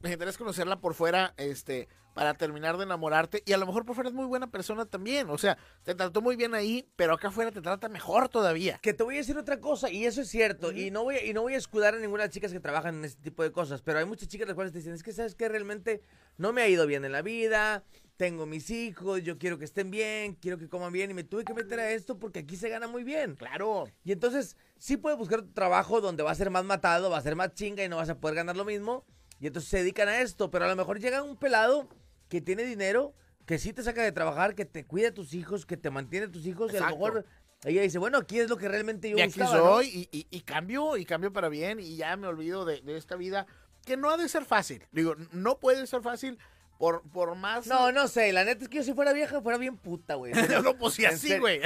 Necesitas 0.00 0.38
conocerla 0.38 0.80
por 0.80 0.94
fuera, 0.94 1.34
este, 1.36 1.88
para 2.14 2.34
terminar 2.34 2.76
de 2.76 2.84
enamorarte. 2.84 3.42
Y 3.46 3.52
a 3.52 3.58
lo 3.58 3.66
mejor 3.66 3.84
por 3.84 3.94
fuera 3.94 4.10
es 4.10 4.14
muy 4.14 4.26
buena 4.26 4.50
persona 4.50 4.86
también. 4.86 5.30
O 5.30 5.38
sea, 5.38 5.56
te 5.82 5.94
trató 5.94 6.20
muy 6.20 6.36
bien 6.36 6.54
ahí, 6.54 6.88
pero 6.96 7.14
acá 7.14 7.28
afuera 7.28 7.50
te 7.50 7.60
trata 7.60 7.88
mejor 7.88 8.28
todavía. 8.28 8.78
Que 8.82 8.94
te 8.94 9.02
voy 9.02 9.16
a 9.16 9.18
decir 9.18 9.36
otra 9.38 9.60
cosa, 9.60 9.90
y 9.90 10.04
eso 10.04 10.20
es 10.20 10.28
cierto, 10.28 10.72
y 10.72 10.90
no 10.90 11.04
voy 11.04 11.16
a, 11.16 11.24
y 11.24 11.32
no 11.32 11.42
voy 11.42 11.54
a 11.54 11.58
escudar 11.58 11.94
a 11.94 11.98
ninguna 11.98 12.24
de 12.24 12.28
las 12.28 12.34
chicas 12.34 12.52
que 12.52 12.60
trabajan 12.60 12.96
en 12.96 13.04
este 13.04 13.22
tipo 13.22 13.42
de 13.42 13.52
cosas, 13.52 13.82
pero 13.82 13.98
hay 13.98 14.04
muchas 14.04 14.28
chicas 14.28 14.46
las 14.46 14.54
cuales 14.54 14.72
te 14.72 14.78
dicen, 14.78 14.94
es 14.94 15.02
que 15.02 15.12
sabes 15.12 15.34
que 15.34 15.48
realmente 15.48 16.02
no 16.36 16.52
me 16.52 16.62
ha 16.62 16.68
ido 16.68 16.86
bien 16.86 17.04
en 17.04 17.12
la 17.12 17.22
vida, 17.22 17.84
tengo 18.16 18.44
mis 18.44 18.68
hijos, 18.70 19.22
yo 19.22 19.38
quiero 19.38 19.58
que 19.58 19.64
estén 19.64 19.90
bien, 19.90 20.34
quiero 20.34 20.58
que 20.58 20.68
coman 20.68 20.92
bien, 20.92 21.10
y 21.10 21.14
me 21.14 21.24
tuve 21.24 21.44
que 21.44 21.54
meter 21.54 21.80
a 21.80 21.90
esto 21.90 22.18
porque 22.18 22.40
aquí 22.40 22.56
se 22.56 22.68
gana 22.68 22.86
muy 22.86 23.02
bien. 23.02 23.34
Claro. 23.36 23.88
Y 24.04 24.12
entonces, 24.12 24.58
sí 24.76 24.98
puedes 24.98 25.18
buscar 25.18 25.40
tu 25.40 25.52
trabajo 25.52 26.02
donde 26.02 26.22
va 26.22 26.30
a 26.30 26.34
ser 26.34 26.50
más 26.50 26.64
matado, 26.64 27.08
va 27.08 27.16
a 27.16 27.22
ser 27.22 27.34
más 27.34 27.54
chinga 27.54 27.82
y 27.82 27.88
no 27.88 27.96
vas 27.96 28.10
a 28.10 28.18
poder 28.18 28.34
ganar 28.34 28.56
lo 28.56 28.66
mismo. 28.66 29.06
Y 29.40 29.46
entonces 29.46 29.70
se 29.70 29.78
dedican 29.78 30.08
a 30.08 30.20
esto. 30.20 30.50
Pero 30.50 30.66
a 30.66 30.68
lo 30.68 30.76
mejor 30.76 31.00
llega 31.00 31.22
un 31.22 31.36
pelado 31.36 31.88
que 32.28 32.40
tiene 32.40 32.62
dinero, 32.62 33.14
que 33.46 33.58
sí 33.58 33.72
te 33.72 33.82
saca 33.82 34.02
de 34.02 34.12
trabajar, 34.12 34.54
que 34.54 34.64
te 34.64 34.84
cuida 34.84 35.08
a 35.08 35.14
tus 35.14 35.34
hijos, 35.34 35.66
que 35.66 35.76
te 35.76 35.90
mantiene 35.90 36.26
a 36.26 36.30
tus 36.30 36.46
hijos. 36.46 36.72
Y 36.72 36.76
a 36.76 36.80
lo 36.80 36.86
Exacto. 36.86 37.04
mejor 37.04 37.26
ella 37.64 37.82
dice, 37.82 37.98
bueno, 37.98 38.18
aquí 38.18 38.38
es 38.38 38.48
lo 38.48 38.56
que 38.56 38.68
realmente 38.68 39.10
yo 39.10 39.18
y 39.18 39.20
aquí 39.22 39.40
buscaba, 39.40 39.58
¿no? 39.58 39.64
soy 39.76 39.88
y, 39.88 40.18
y- 40.18 40.26
y 40.30 40.40
cambio 40.42 40.96
y 40.96 41.04
cambio 41.04 41.32
para 41.32 41.48
bien 41.50 41.78
y 41.80 41.96
ya 41.96 42.16
me 42.16 42.26
olvido 42.26 42.64
de, 42.64 42.80
de 42.80 42.96
esta 42.96 43.16
vida 43.16 43.46
que 43.84 43.96
no 43.98 44.10
ha 44.10 44.16
de 44.16 44.28
ser 44.28 44.44
fácil. 44.44 44.86
Digo, 44.92 45.14
no 45.32 45.58
puede 45.58 45.86
ser 45.86 46.00
fácil 46.00 46.38
por, 46.78 47.02
por 47.10 47.34
más... 47.34 47.66
No, 47.66 47.92
no 47.92 48.08
sé. 48.08 48.32
La 48.32 48.44
neta 48.44 48.62
es 48.62 48.68
que 48.70 48.78
yo 48.78 48.82
si 48.82 48.94
fuera 48.94 49.12
vieja, 49.12 49.42
fuera 49.42 49.58
bien 49.58 49.76
puta, 49.76 50.14
güey. 50.14 50.32
no, 50.64 50.76
pues 50.78 50.98
En 51.00 51.06
así, 51.06 51.38
güey. 51.38 51.60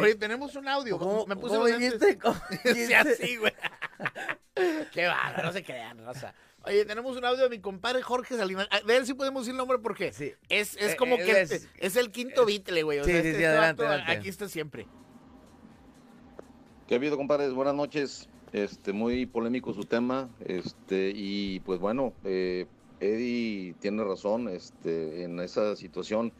Oye, 0.00 0.14
tenemos 0.14 0.54
un 0.54 0.68
audio. 0.68 0.98
¿Cómo, 0.98 1.26
me 1.26 1.34
puse 1.34 1.54
cómo 1.56 1.66
dijiste? 1.66 2.16
Así, 2.96 3.36
güey. 3.36 3.52
Qué 4.92 5.06
bárbaro, 5.06 5.48
no 5.48 5.52
se 5.52 5.64
crean, 5.64 5.98
raza. 6.04 6.32
Oye, 6.66 6.84
tenemos 6.86 7.16
un 7.16 7.24
audio 7.24 7.42
de 7.44 7.50
mi 7.50 7.58
compadre 7.58 8.00
Jorge 8.02 8.36
Salinas. 8.36 8.66
Ah, 8.70 8.80
De 8.86 8.96
él 8.96 9.04
sí 9.04 9.12
podemos 9.12 9.42
decir 9.42 9.52
el 9.52 9.58
nombre 9.58 9.78
porque 9.78 10.12
Sí. 10.12 10.32
es, 10.48 10.76
es 10.78 10.92
Eh, 10.92 10.96
como 10.96 11.16
él 11.16 11.26
que 11.26 11.40
es- 11.42 11.68
es, 11.76 11.96
el 11.96 12.10
quinto 12.10 12.46
Beatle, 12.46 12.82
güey. 12.82 13.00
O 13.00 13.04
Sí, 13.04 13.10
sea, 13.10 13.20
sí, 13.22 13.28
este- 13.28 13.38
sí, 13.38 13.44
este 13.44 13.46
adelante, 13.48 13.82
vato 13.82 13.92
adelante. 13.94 14.12
aquí 14.18 14.28
está 14.28 14.48
siempre. 14.48 14.86
¿Qué 16.88 16.94
ha 16.94 16.98
habido, 16.98 17.16
compadres? 17.16 17.52
Buenas 17.52 17.74
noches. 17.74 18.28
Este, 18.52 18.92
muy 18.92 19.26
polémico 19.26 19.72
su 19.74 19.84
tema. 19.84 20.30
Este, 20.40 21.12
y 21.14 21.60
pues 21.60 21.80
bueno, 21.80 22.14
eh, 22.24 22.66
Eddie 23.00 23.74
tiene 23.80 24.02
razón. 24.04 24.48
Este, 24.48 25.24
en 25.24 25.40
esa 25.40 25.76
situación 25.76 26.32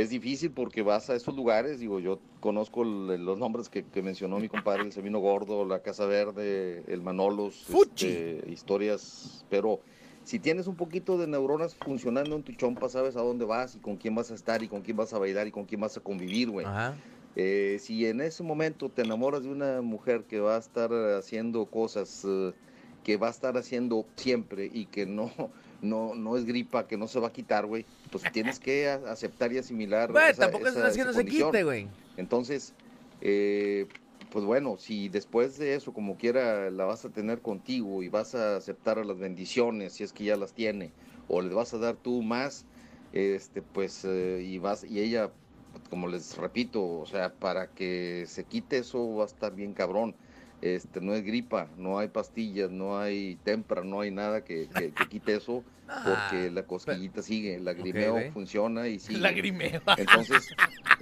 es 0.00 0.10
difícil 0.10 0.52
porque 0.52 0.82
vas 0.82 1.08
a 1.08 1.14
esos 1.14 1.34
lugares. 1.36 1.78
Digo, 1.78 2.00
yo 2.00 2.20
conozco 2.40 2.82
el- 2.82 3.24
los 3.24 3.38
nombres 3.38 3.68
que, 3.68 3.84
que 3.84 4.02
mencionó 4.02 4.40
mi 4.40 4.48
compadre, 4.48 4.82
el 4.84 4.92
Semino 4.92 5.20
Gordo, 5.20 5.64
la 5.64 5.82
Casa 5.82 6.06
Verde, 6.06 6.84
el 6.88 7.00
Manolos, 7.00 7.62
Fuchi. 7.64 8.06
este, 8.08 8.50
historias, 8.50 9.46
pero 9.48 9.80
si 10.24 10.40
tienes 10.40 10.66
un 10.66 10.76
poquito 10.76 11.16
de 11.18 11.26
neuronas 11.26 11.74
funcionando 11.76 12.34
en 12.34 12.42
tu 12.42 12.52
chompa, 12.52 12.88
sabes 12.88 13.14
a 13.16 13.20
dónde 13.22 13.44
vas 13.44 13.76
y 13.76 13.80
con 13.80 13.96
quién 13.96 14.14
vas 14.14 14.30
a 14.30 14.34
estar 14.34 14.62
y 14.62 14.68
con 14.68 14.82
quién 14.82 14.96
vas 14.96 15.12
a 15.12 15.18
bailar 15.18 15.46
y 15.46 15.50
con 15.52 15.64
quién 15.66 15.80
vas 15.80 15.96
a 15.96 16.00
convivir, 16.00 16.50
güey. 16.50 16.66
Eh, 17.36 17.78
si 17.80 18.06
en 18.06 18.20
ese 18.20 18.42
momento 18.42 18.90
te 18.90 19.02
enamoras 19.02 19.42
de 19.42 19.50
una 19.50 19.82
mujer 19.82 20.24
que 20.26 20.40
va 20.40 20.56
a 20.56 20.58
estar 20.58 20.92
haciendo 20.92 21.66
cosas 21.66 22.22
eh, 22.24 22.54
que 23.02 23.16
va 23.16 23.26
a 23.26 23.30
estar 23.30 23.56
haciendo 23.56 24.06
siempre 24.16 24.68
y 24.72 24.86
que 24.86 25.04
no, 25.06 25.30
no, 25.80 26.14
no 26.14 26.36
es 26.36 26.44
gripa, 26.44 26.86
que 26.86 26.96
no 26.96 27.08
se 27.08 27.20
va 27.20 27.28
a 27.28 27.32
quitar, 27.32 27.66
güey, 27.66 27.86
pues 28.10 28.24
tienes 28.32 28.58
que 28.60 28.88
aceptar 28.88 29.52
y 29.52 29.58
asimilar. 29.58 30.12
Güey, 30.12 30.30
esa- 30.30 30.40
tampoco 30.42 30.66
es 30.68 30.74
que 30.74 31.04
no 31.04 31.12
se 31.12 31.24
quite, 31.26 31.62
güey. 31.64 31.88
Entonces, 32.16 32.74
eh, 33.20 33.88
pues 34.30 34.44
bueno, 34.44 34.76
si 34.78 35.08
después 35.08 35.58
de 35.58 35.74
eso, 35.74 35.92
como 35.92 36.16
quiera, 36.16 36.70
la 36.70 36.84
vas 36.84 37.04
a 37.04 37.10
tener 37.10 37.40
contigo 37.42 38.02
y 38.02 38.08
vas 38.08 38.34
a 38.34 38.56
aceptar 38.56 39.04
las 39.04 39.18
bendiciones, 39.18 39.94
si 39.94 40.04
es 40.04 40.12
que 40.12 40.24
ya 40.24 40.36
las 40.36 40.54
tiene, 40.54 40.92
o 41.28 41.40
le 41.42 41.54
vas 41.54 41.74
a 41.74 41.78
dar 41.78 41.96
tú 41.96 42.22
más, 42.22 42.66
este, 43.12 43.62
pues, 43.62 44.04
eh, 44.04 44.42
y 44.44 44.58
vas, 44.58 44.84
y 44.84 45.00
ella, 45.00 45.32
como 45.90 46.08
les 46.08 46.36
repito, 46.36 46.82
o 47.00 47.06
sea, 47.06 47.34
para 47.38 47.72
que 47.72 48.24
se 48.26 48.44
quite 48.46 48.78
eso 48.78 49.14
va 49.16 49.24
a 49.24 49.26
estar 49.26 49.54
bien 49.54 49.74
cabrón. 49.74 50.16
Este, 50.62 51.00
no 51.00 51.14
es 51.14 51.24
gripa, 51.24 51.68
no 51.76 51.98
hay 51.98 52.08
pastillas, 52.08 52.70
no 52.70 52.98
hay 52.98 53.36
tempra, 53.44 53.82
no 53.84 54.00
hay 54.00 54.10
nada 54.10 54.44
que, 54.44 54.68
que- 54.74 54.92
que 54.92 55.08
quite 55.08 55.34
eso, 55.36 55.62
porque 56.04 56.50
la 56.50 56.62
cosquillita 56.64 57.20
sigue, 57.22 57.56
el 57.56 57.64
lagrimeo 57.64 58.32
funciona 58.32 58.88
y 58.88 58.98
sigue. 59.00 59.20
Lagrimeo. 59.20 59.80
Entonces, 59.98 60.48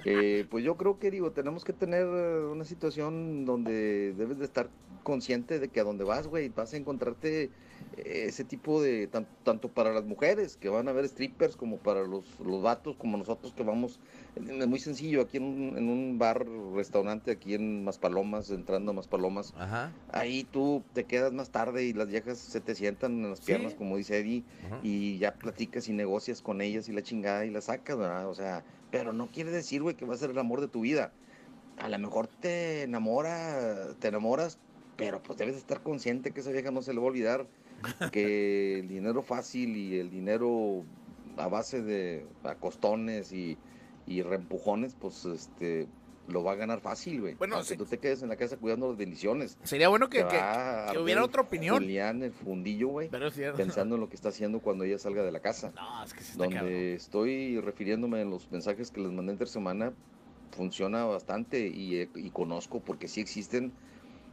eh, 0.05 0.45
pues 0.49 0.63
yo 0.65 0.75
creo 0.75 0.99
que 0.99 1.09
digo, 1.11 1.31
tenemos 1.31 1.63
que 1.63 1.73
tener 1.73 2.05
eh, 2.05 2.45
una 2.51 2.65
situación 2.65 3.45
donde 3.45 4.13
debes 4.17 4.39
de 4.39 4.45
estar 4.45 4.69
consciente 5.03 5.59
de 5.59 5.67
que 5.69 5.79
a 5.79 5.83
donde 5.83 6.03
vas, 6.03 6.27
güey, 6.27 6.49
vas 6.49 6.73
a 6.73 6.77
encontrarte 6.77 7.49
ese 7.97 8.43
tipo 8.43 8.81
de, 8.81 9.07
tan- 9.07 9.27
tanto 9.43 9.69
para 9.71 9.93
las 9.93 10.03
mujeres 10.05 10.57
que 10.57 10.69
van 10.69 10.87
a 10.87 10.93
ver 10.93 11.07
strippers 11.07 11.55
como 11.55 11.77
para 11.77 12.01
los, 12.05 12.39
los 12.39 12.61
vatos, 12.61 12.95
como 12.97 13.17
nosotros 13.17 13.53
que 13.53 13.63
vamos, 13.63 13.99
es 14.35 14.67
muy 14.67 14.79
sencillo, 14.79 15.21
aquí 15.21 15.37
en 15.37 15.43
un, 15.43 15.77
en 15.77 15.89
un 15.89 16.17
bar, 16.17 16.45
restaurante, 16.75 17.31
aquí 17.31 17.53
en 17.53 17.83
Maspalomas, 17.83 18.49
entrando 18.49 18.91
a 18.91 18.95
Maspalomas, 18.95 19.53
Ajá. 19.57 19.93
ahí 20.09 20.43
tú 20.43 20.83
te 20.93 21.05
quedas 21.05 21.33
más 21.33 21.51
tarde 21.51 21.83
y 21.83 21.93
las 21.93 22.07
viejas 22.07 22.39
se 22.39 22.61
te 22.61 22.75
sientan 22.75 23.23
en 23.23 23.29
las 23.29 23.39
Sí. 23.39 23.45
piernas, 23.45 23.75
como 23.75 23.97
dice 23.97 24.17
Eddie, 24.19 24.43
Ajá. 24.65 24.79
y 24.83 25.17
ya 25.19 25.37
platicas 25.37 25.87
y 25.87 25.93
negocias 25.93 26.41
con 26.41 26.61
ellas 26.61 26.89
y 26.89 26.93
la 26.93 27.03
chingada 27.03 27.45
y 27.45 27.51
la 27.51 27.61
sacas, 27.61 27.97
¿verdad? 27.97 28.27
O 28.27 28.33
sea, 28.33 28.63
pero 28.89 29.13
no 29.13 29.27
quiere 29.31 29.51
decir, 29.51 29.81
güey, 29.81 29.95
que 29.95 30.05
va 30.05 30.13
a 30.15 30.17
ser 30.17 30.31
el 30.31 30.39
amor 30.39 30.61
de 30.61 30.67
tu 30.67 30.81
vida. 30.81 31.13
A 31.77 31.89
lo 31.89 31.97
mejor 31.97 32.27
te 32.27 32.83
enamora, 32.83 33.95
te 33.99 34.09
enamoras, 34.09 34.59
pero 34.95 35.23
pues 35.23 35.37
debes 35.39 35.55
de 35.55 35.59
estar 35.59 35.81
consciente 35.81 36.31
que 36.31 36.41
esa 36.41 36.51
vieja 36.51 36.69
no 36.69 36.83
se 36.83 36.93
le 36.93 36.99
va 36.99 37.05
a 37.05 37.09
olvidar 37.09 37.47
que 38.11 38.79
el 38.79 38.87
dinero 38.87 39.21
fácil 39.21 39.75
y 39.77 39.97
el 39.99 40.09
dinero 40.09 40.83
a 41.37 41.47
base 41.47 41.81
de 41.81 42.25
acostones 42.43 43.31
y, 43.33 43.57
y 44.07 44.21
reempujones, 44.21 44.95
pues 44.99 45.25
este 45.25 45.87
lo 46.29 46.41
va 46.41 46.53
a 46.53 46.55
ganar 46.55 46.79
fácil, 46.79 47.19
güey. 47.19 47.33
Bueno, 47.33 47.55
Aunque 47.55 47.71
sí. 47.73 47.77
tú 47.77 47.85
te 47.85 47.97
quedes 47.97 48.23
en 48.23 48.29
la 48.29 48.37
casa 48.37 48.55
cuidando 48.55 48.87
las 48.87 48.95
bendiciones. 48.97 49.57
Sería 49.63 49.89
bueno 49.89 50.07
que, 50.09 50.19
que- 50.19 50.39
que 50.93 50.97
hubiera 50.99 51.21
otra 51.21 51.41
opinión. 51.41 51.79
Julián, 51.79 52.23
el 52.23 52.31
fundillo, 52.31 52.87
güey 52.87 53.09
Pero 53.09 53.27
es 53.27 53.33
cierto. 53.33 53.57
pensando 53.57 53.95
en 53.95 54.01
lo 54.01 54.07
que 54.07 54.15
está 54.15 54.29
haciendo 54.29 54.59
cuando 54.61 54.85
ella 54.85 54.97
salga 54.97 55.21
de 55.21 55.33
la 55.33 55.41
casa. 55.41 55.73
No, 55.75 56.01
es 56.01 56.13
que 56.13 56.21
sí 56.23 56.31
está 56.31 56.43
Donde 56.45 56.55
cabrón. 56.59 56.73
estoy 56.75 57.59
refiriéndome 57.59 58.21
en 58.21 58.29
los 58.29 58.49
mensajes 58.53 58.89
que 58.89 59.01
les 59.01 59.11
mandé 59.11 59.33
entre 59.33 59.47
semana, 59.47 59.91
funciona 60.51 61.03
bastante 61.03 61.67
y, 61.67 62.07
y 62.15 62.29
conozco 62.29 62.79
porque 62.79 63.09
sí 63.09 63.19
existen 63.19 63.73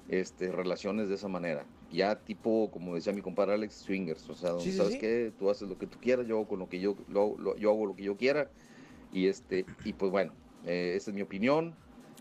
este, 0.09 0.53
relaciones 0.53 1.09
de 1.09 1.17
esa 1.17 1.27
manera. 1.27 1.65
Ya 1.93 2.15
tipo, 2.17 2.71
como 2.71 2.95
decía 2.95 3.13
mi 3.13 3.21
compadre 3.23 3.55
Alex, 3.55 3.75
swingers. 3.75 4.29
O 4.31 4.35
sea, 4.35 4.51
donde 4.51 4.71
Sí, 4.71 4.77
sabes 4.77 4.93
sí. 4.95 4.99
qué, 4.99 5.33
tú 5.39 5.51
haces 5.51 5.69
lo 5.69 5.77
que 5.77 5.87
tú 5.87 5.99
quieras, 6.01 6.27
yo 6.27 6.37
hago 6.37 6.49
con 6.49 6.59
lo 6.59 6.69
que 6.69 6.81
yo, 6.81 6.97
lo- 7.09 7.37
lo- 7.39 7.57
yo 7.57 7.71
hago 7.71 7.87
lo 7.87 7.97
que 7.97 8.05
yo 8.05 8.17
quiera. 8.17 8.51
Y 9.13 9.27
este, 9.27 9.67
y 9.85 9.93
pues 9.93 10.11
bueno, 10.13 10.33
eh, 10.67 10.95
esa 10.97 11.11
es 11.11 11.15
mi 11.15 11.23
opinión. 11.23 11.75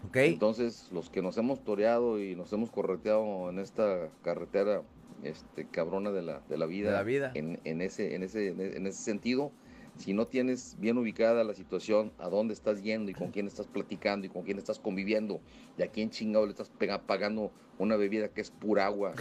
Ok. 0.08 0.17
Entonces, 0.17 0.88
los 0.91 1.10
que 1.10 1.21
nos 1.21 1.38
hemos 1.38 1.63
toreado 1.63 2.19
y 2.21 2.36
nos 2.36 2.51
hemos 2.53 2.71
correteado 2.71 3.49
en 3.49 3.60
esta 3.60 4.10
carretera 4.23 4.82
este, 5.23 5.65
cabrona 5.65 6.12
de 6.12 6.21
la, 6.21 6.41
de 6.49 6.58
la 6.58 6.65
vida, 6.65 6.89
De 6.89 6.95
la 6.97 7.03
vida. 7.03 7.32
En, 7.36 7.60
en 7.63 7.82
ese, 7.82 8.15
en, 8.15 8.23
ese, 8.23 8.47
en 8.47 8.88
ese 8.88 9.03
sentido, 9.03 9.51
si 9.97 10.13
no 10.13 10.25
tienes 10.27 10.77
bien 10.79 10.97
ubicada 10.97 11.43
la 11.43 11.53
situación, 11.53 12.12
a 12.19 12.29
dónde 12.29 12.53
estás 12.53 12.82
yendo 12.82 13.12
y 13.12 13.13
con 13.13 13.29
quién 13.32 13.47
estás 13.47 13.67
platicando 13.67 14.25
y 14.25 14.29
con 14.29 14.43
quién 14.43 14.58
estás 14.58 14.79
conviviendo, 14.79 15.41
y 15.77 15.84
a 15.84 15.88
quién 15.89 16.10
chingado 16.10 16.45
le 16.45 16.51
estás 16.53 16.69
pagando 17.05 17.51
una 17.79 17.95
bebida 17.95 18.27
que 18.29 18.41
es 18.41 18.51
pura 18.51 18.85
agua 18.85 19.13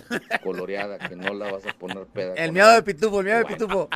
coloreada, 0.43 0.99
que 0.99 1.17
no 1.17 1.33
la 1.33 1.51
vas 1.51 1.65
a 1.67 1.73
poner 1.79 2.07
peda. 2.07 2.35
El 2.35 2.53
miedo 2.53 2.71
de 2.71 2.83
pitufo, 2.83 3.21
el 3.21 3.25
miedo 3.25 3.39
de 3.39 3.45
Bueno. 3.45 3.57
pitufo. 3.57 3.89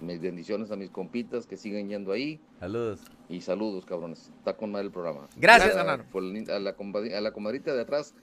Mis 0.00 0.20
bendiciones 0.20 0.70
a 0.70 0.76
mis 0.76 0.88
compitas 0.90 1.46
que 1.46 1.56
siguen 1.56 1.88
yendo 1.88 2.12
ahí. 2.12 2.40
Saludos. 2.58 3.00
Y 3.28 3.40
saludos, 3.42 3.84
cabrones. 3.84 4.30
Está 4.38 4.56
con 4.56 4.70
mal 4.70 4.84
el 4.84 4.90
programa. 4.90 5.28
Gracias, 5.36 5.76
a, 5.76 5.80
Anaro. 5.82 6.04
por 6.12 6.22
el- 6.22 6.50
a 6.50 6.58
la, 6.58 6.70
a 6.70 7.20
la 7.20 7.32
comadrita 7.32 7.74
de 7.74 7.82
atrás, 7.82 8.14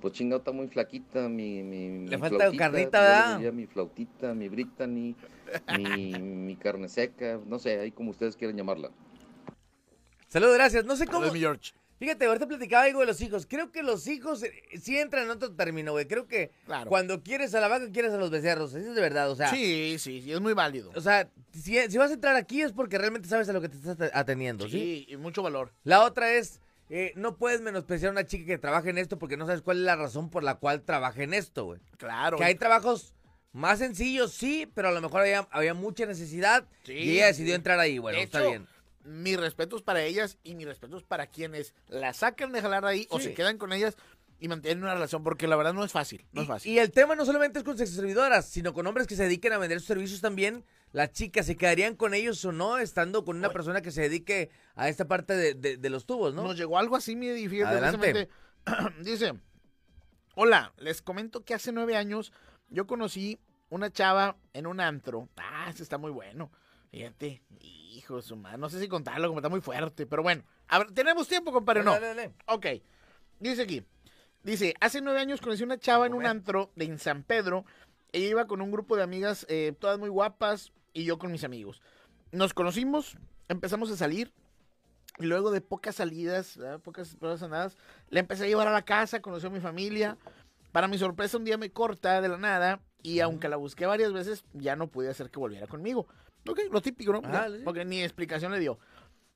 pues 0.00 0.12
chingado, 0.12 0.38
está 0.38 0.52
muy 0.52 0.68
flaquita. 0.68 1.28
Mi, 1.28 1.62
mi, 1.64 1.88
mi 1.88 2.08
falta 2.16 2.36
flautita, 2.36 2.64
carnita, 2.64 3.00
le 3.00 3.38
¿verdad? 3.38 3.52
Mi 3.52 3.66
flautita, 3.66 4.34
mi 4.34 4.48
Brittany, 4.48 5.16
mi, 5.78 6.12
mi 6.20 6.56
carne 6.56 6.88
seca, 6.88 7.40
no 7.46 7.58
sé, 7.58 7.80
ahí 7.80 7.90
como 7.90 8.10
ustedes 8.10 8.36
quieran 8.36 8.56
llamarla. 8.56 8.90
Saludos, 10.28 10.54
gracias. 10.56 10.84
No 10.84 10.94
sé 10.96 11.06
cómo. 11.06 11.18
Saludos, 11.18 11.34
mi 11.34 11.40
George. 11.40 11.72
Fíjate, 11.98 12.26
ahorita 12.26 12.46
platicaba 12.46 12.84
algo 12.84 13.00
de 13.00 13.06
los 13.06 13.20
hijos. 13.22 13.46
Creo 13.48 13.72
que 13.72 13.82
los 13.82 14.06
hijos 14.06 14.42
eh, 14.42 14.52
sí 14.82 14.98
entran 14.98 15.24
en 15.24 15.30
otro 15.30 15.52
término, 15.54 15.92
güey. 15.92 16.06
Creo 16.06 16.26
que 16.26 16.50
Claro. 16.66 16.88
cuando 16.90 17.22
quieres 17.22 17.54
a 17.54 17.60
la 17.60 17.68
vaca, 17.68 17.90
quieres 17.90 18.12
a 18.12 18.18
los 18.18 18.30
becerros. 18.30 18.74
Eso 18.74 18.90
es 18.90 18.94
de 18.94 19.00
verdad, 19.00 19.30
o 19.30 19.36
sea. 19.36 19.48
Sí, 19.50 19.96
sí, 19.98 20.20
sí, 20.20 20.32
es 20.32 20.40
muy 20.40 20.52
válido. 20.52 20.92
O 20.94 21.00
sea, 21.00 21.30
si, 21.52 21.76
si 21.88 21.96
vas 21.98 22.10
a 22.10 22.14
entrar 22.14 22.36
aquí 22.36 22.60
es 22.62 22.72
porque 22.72 22.98
realmente 22.98 23.28
sabes 23.28 23.48
a 23.48 23.52
lo 23.54 23.60
que 23.62 23.68
te 23.70 23.76
estás 23.76 24.10
ateniendo, 24.12 24.66
¿sí? 24.66 24.70
Sí, 24.72 25.06
y 25.08 25.16
mucho 25.16 25.42
valor. 25.42 25.72
La 25.84 26.02
otra 26.04 26.32
es, 26.34 26.60
eh, 26.90 27.12
no 27.16 27.36
puedes 27.36 27.62
menospreciar 27.62 28.10
a 28.10 28.12
una 28.12 28.26
chica 28.26 28.44
que 28.44 28.58
trabaja 28.58 28.90
en 28.90 28.98
esto 28.98 29.18
porque 29.18 29.36
no 29.38 29.46
sabes 29.46 29.62
cuál 29.62 29.78
es 29.78 29.84
la 29.84 29.96
razón 29.96 30.28
por 30.28 30.42
la 30.44 30.56
cual 30.56 30.82
trabaja 30.82 31.22
en 31.22 31.32
esto, 31.32 31.64
güey. 31.64 31.80
Claro. 31.96 32.36
Que 32.36 32.44
hay 32.44 32.54
trabajos 32.56 33.14
más 33.52 33.78
sencillos, 33.78 34.32
sí, 34.34 34.70
pero 34.74 34.88
a 34.88 34.92
lo 34.92 35.00
mejor 35.00 35.22
había, 35.22 35.48
había 35.50 35.72
mucha 35.72 36.04
necesidad 36.04 36.66
Sí, 36.84 36.92
y 36.92 37.10
ella 37.12 37.26
decidió 37.28 37.52
sí. 37.52 37.56
entrar 37.56 37.78
ahí. 37.80 37.96
Bueno, 37.98 38.18
De 38.18 38.24
está 38.24 38.40
hecho, 38.40 38.50
bien. 38.50 38.66
Mis 39.06 39.38
respetos 39.38 39.82
para 39.82 40.02
ellas 40.02 40.38
y 40.42 40.54
mis 40.54 40.66
respetos 40.66 41.02
para 41.04 41.26
quienes 41.28 41.74
la 41.88 42.12
sacan 42.12 42.52
de 42.52 42.60
jalar 42.60 42.84
ahí 42.84 43.06
o 43.10 43.20
se 43.20 43.34
quedan 43.34 43.56
con 43.58 43.72
ellas 43.72 43.96
y 44.38 44.48
mantienen 44.48 44.82
una 44.84 44.92
relación, 44.92 45.22
porque 45.22 45.46
la 45.46 45.56
verdad 45.56 45.72
no 45.72 45.82
es 45.82 45.92
fácil, 45.92 46.26
no 46.32 46.42
es 46.42 46.46
Y- 46.46 46.48
fácil. 46.48 46.72
Y, 46.72 46.78
el 46.78 46.90
tema 46.90 47.14
no 47.16 47.24
solamente 47.24 47.58
es 47.58 47.64
con 47.64 47.78
servidoras, 47.78 48.46
sino 48.46 48.74
con 48.74 48.86
hombres 48.86 49.06
que 49.06 49.16
se 49.16 49.22
dediquen 49.22 49.54
a 49.54 49.58
vender 49.58 49.78
sus 49.78 49.86
servicios 49.86 50.20
también. 50.20 50.62
Las 50.92 51.12
chicas 51.12 51.46
se 51.46 51.56
quedarían 51.56 51.94
con 51.96 52.12
ellos 52.12 52.44
o 52.44 52.52
no, 52.52 52.76
estando 52.78 53.24
con 53.24 53.38
una 53.38 53.48
Oye. 53.48 53.54
persona 53.54 53.80
que 53.80 53.90
se 53.90 54.02
dedique 54.02 54.50
a 54.74 54.88
esta 54.90 55.06
parte 55.08 55.34
de, 55.34 55.54
de- 55.54 55.76
de 55.78 55.90
los 55.90 56.04
tubos, 56.04 56.34
¿no? 56.34 56.42
Nos 56.42 56.56
llegó 56.58 56.78
algo 56.78 56.96
así, 56.96 57.16
mi 57.16 57.48
fíjate, 57.48 57.78
Adelante. 57.78 58.28
Dice, 59.00 59.32
hola, 60.34 60.72
les 60.78 61.00
comento 61.02 61.44
que 61.44 61.54
hace 61.54 61.72
nueve 61.72 61.96
años 61.96 62.32
yo 62.68 62.86
conocí 62.86 63.38
una 63.68 63.90
chava 63.90 64.36
en 64.52 64.66
un 64.66 64.80
antro. 64.80 65.28
Ah, 65.36 65.68
ese 65.70 65.82
está 65.82 65.98
muy 65.98 66.10
bueno. 66.10 66.50
Fíjate, 66.96 67.42
hijo 67.60 68.16
de 68.16 68.22
su 68.22 68.36
madre, 68.36 68.56
no 68.56 68.70
sé 68.70 68.80
si 68.80 68.88
contarlo, 68.88 69.28
como 69.28 69.40
está 69.40 69.50
muy 69.50 69.60
fuerte, 69.60 70.06
pero 70.06 70.22
bueno. 70.22 70.42
A 70.66 70.78
ver, 70.78 70.92
tenemos 70.92 71.28
tiempo, 71.28 71.52
compadre, 71.52 71.84
no. 71.84 71.92
Dale, 71.92 72.06
dale. 72.06 72.32
Ok. 72.46 72.66
Dice 73.38 73.64
aquí. 73.64 73.84
Dice, 74.42 74.72
hace 74.80 75.02
nueve 75.02 75.20
años 75.20 75.42
conocí 75.42 75.62
una 75.62 75.76
chava 75.78 76.06
en 76.06 76.14
un 76.14 76.24
antro 76.24 76.72
de 76.74 76.86
en 76.86 76.98
San 76.98 77.22
Pedro. 77.22 77.66
Ella 78.12 78.28
iba 78.28 78.46
con 78.46 78.62
un 78.62 78.70
grupo 78.70 78.96
de 78.96 79.02
amigas, 79.02 79.44
eh, 79.50 79.74
todas 79.78 79.98
muy 79.98 80.08
guapas, 80.08 80.72
y 80.94 81.04
yo 81.04 81.18
con 81.18 81.30
mis 81.30 81.44
amigos. 81.44 81.82
Nos 82.32 82.54
conocimos, 82.54 83.18
empezamos 83.48 83.90
a 83.90 83.96
salir. 83.96 84.32
Y 85.18 85.26
luego 85.26 85.50
de 85.50 85.60
pocas 85.60 85.96
salidas, 85.96 86.56
¿verdad? 86.56 86.80
pocas 86.80 87.14
pocas 87.16 87.42
andadas, 87.42 87.76
la 88.08 88.20
empecé 88.20 88.44
a 88.44 88.48
llevar 88.48 88.68
a 88.68 88.72
la 88.72 88.86
casa, 88.86 89.20
conoció 89.20 89.50
a 89.50 89.52
mi 89.52 89.60
familia. 89.60 90.16
Para 90.72 90.88
mi 90.88 90.96
sorpresa, 90.96 91.36
un 91.36 91.44
día 91.44 91.58
me 91.58 91.68
corta 91.68 92.22
de 92.22 92.28
la 92.30 92.38
nada. 92.38 92.80
Y 93.02 93.20
aunque 93.20 93.50
la 93.50 93.56
busqué 93.56 93.84
varias 93.84 94.14
veces, 94.14 94.46
ya 94.54 94.76
no 94.76 94.86
pude 94.86 95.10
hacer 95.10 95.28
que 95.28 95.38
volviera 95.38 95.66
conmigo. 95.66 96.08
Ok, 96.52 96.60
lo 96.70 96.80
típico, 96.80 97.12
¿no? 97.12 97.20
Sí. 97.22 97.62
Porque 97.64 97.84
ni 97.84 98.02
explicación 98.02 98.52
le 98.52 98.58
dio. 98.60 98.78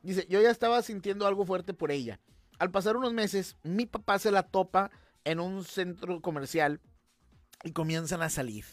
Dice, 0.03 0.27
yo 0.31 0.41
ya 0.41 0.51
estaba 0.51 0.81
sintiendo 0.83 1.27
algo 1.27 1.45
fuerte 1.45 1.75
por 1.75 1.91
ella. 1.91 2.21
Al 2.59 2.71
pasar 2.71 2.97
unos 2.97 3.13
meses, 3.13 3.57
mi 3.63 3.87
papá 3.87 4.19
se 4.19 4.31
la 4.31 4.43
topa 4.43 4.91
en 5.25 5.41
un 5.41 5.65
centro 5.65 6.21
comercial 6.21 6.81
y 7.65 7.73
comienzan 7.73 8.23
a 8.23 8.31
salir. 8.31 8.65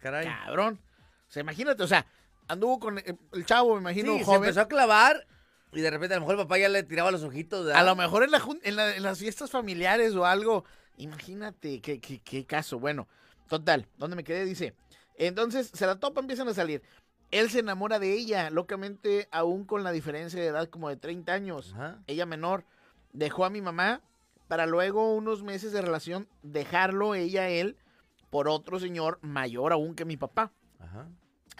Caray. 0.00 0.26
Cabrón. 0.26 0.80
O 1.28 1.32
sea, 1.32 1.40
imagínate, 1.42 1.82
o 1.82 1.86
sea, 1.88 2.06
anduvo 2.48 2.78
con 2.78 2.98
el, 2.98 3.18
el 3.32 3.46
chavo, 3.46 3.74
me 3.74 3.80
imagino, 3.80 4.12
Sí, 4.14 4.18
se 4.20 4.24
joven. 4.24 4.42
empezó 4.44 4.60
a 4.60 4.68
clavar 4.68 5.26
y 5.72 5.80
de 5.80 5.90
repente 5.90 6.14
a 6.14 6.18
lo 6.18 6.22
mejor 6.22 6.34
el 6.36 6.42
papá 6.46 6.58
ya 6.58 6.68
le 6.68 6.82
tiraba 6.82 7.10
los 7.10 7.22
ojitos. 7.22 7.66
¿verdad? 7.66 7.80
A 7.80 7.84
lo 7.84 7.94
mejor 7.96 8.24
en, 8.24 8.30
la 8.32 8.40
jun- 8.40 8.60
en, 8.62 8.76
la- 8.76 8.96
en 8.96 9.02
las 9.02 9.18
fiestas 9.18 9.50
familiares 9.50 10.14
o 10.14 10.24
algo. 10.26 10.64
Imagínate 10.96 11.80
qué, 11.80 12.00
qué- 12.00 12.20
qué 12.20 12.44
caso. 12.46 12.78
Bueno, 12.78 13.08
total, 13.48 13.86
donde 13.96 14.16
me 14.16 14.24
quedé 14.24 14.44
dice. 14.44 14.74
Entonces 15.16 15.70
se 15.72 15.86
la 15.86 15.98
topa, 15.98 16.20
empiezan 16.20 16.48
a 16.48 16.54
salir. 16.54 16.82
Él 17.30 17.50
se 17.50 17.60
enamora 17.60 17.98
de 17.98 18.12
ella, 18.12 18.50
locamente, 18.50 19.28
aún 19.30 19.64
con 19.64 19.84
la 19.84 19.92
diferencia 19.92 20.40
de 20.40 20.48
edad 20.48 20.68
como 20.68 20.88
de 20.88 20.96
30 20.96 21.32
años. 21.32 21.72
Ajá. 21.74 22.02
Ella 22.06 22.26
menor. 22.26 22.64
Dejó 23.12 23.44
a 23.44 23.50
mi 23.50 23.60
mamá 23.60 24.02
para 24.48 24.66
luego 24.66 25.14
unos 25.14 25.42
meses 25.42 25.72
de 25.72 25.82
relación 25.82 26.28
dejarlo 26.42 27.14
ella 27.14 27.48
él 27.48 27.76
por 28.30 28.48
otro 28.48 28.78
señor 28.78 29.18
mayor 29.22 29.72
aún 29.72 29.94
que 29.94 30.04
mi 30.04 30.16
papá. 30.16 30.52
Ajá. 30.78 31.08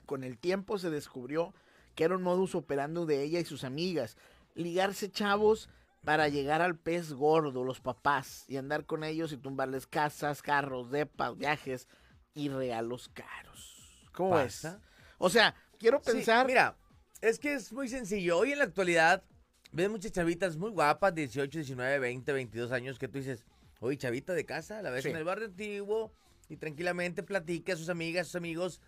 Con 0.07 0.25
el 0.25 0.39
tiempo 0.39 0.79
se 0.79 0.91
descubrió 0.91 1.55
que 1.95 2.05
era 2.05 2.17
un 2.17 2.23
modus 2.23 2.55
operandi 2.55 3.05
de 3.07 3.23
ella 3.23 3.41
y 3.41 3.45
sus 3.45 3.65
amigas. 3.65 4.17
Ligarse 4.55 5.11
chavos 5.11 5.69
para 6.05 6.29
llegar 6.29 6.63
al 6.63 6.77
pez 6.77 7.13
gordo, 7.13 7.63
los 7.63 7.81
papás, 7.81 8.45
y 8.49 8.57
andar 8.57 8.87
con 8.87 9.05
ellos 9.05 9.33
y 9.33 9.37
tumbarles 9.37 9.87
casas, 9.87 10.43
carros, 10.43 10.91
depas, 10.91 11.37
viajes 11.37 11.89
y 12.35 12.49
regalos 12.49 13.11
caros. 13.11 14.09
¿Cómo? 14.13 14.31
Pasa. 14.31 14.81
O 15.23 15.29
sea, 15.29 15.55
quiero 15.79 16.01
Sí, 16.03 16.13
pensar. 16.13 16.47
mira, 16.47 16.77
es 17.21 17.39
que 17.39 17.53
es 17.53 17.71
muy 17.75 17.89
sencillo. 17.89 18.39
Hoy 18.39 18.53
en 18.53 18.59
la 18.59 18.65
actualidad 18.65 19.23
ves 19.71 19.91
muchas 19.91 20.13
chavitas 20.13 20.57
muy 20.57 20.71
guapas, 20.71 21.15
18, 21.15 21.59
19, 21.59 21.99
20, 21.99 22.33
22 22.33 22.73
años, 22.73 22.99
que 22.99 23.07
tú 23.07 23.19
dices, 23.19 23.45
oye, 23.81 23.99
chavita 23.99 24.33
de 24.33 24.47
casa, 24.47 24.81
la 24.81 24.89
ves 24.91 25.03
Sí. 25.05 25.11
en 25.11 25.17
el 25.17 25.25
barrio 25.25 25.45
antiguo 25.49 26.11
y 26.49 26.57
tranquilamente 26.57 27.23
platica 27.23 27.75
a 27.75 27.77
sus 27.77 27.91
amigas, 27.91 28.29
sus 28.29 28.37
amigos, 28.37 28.81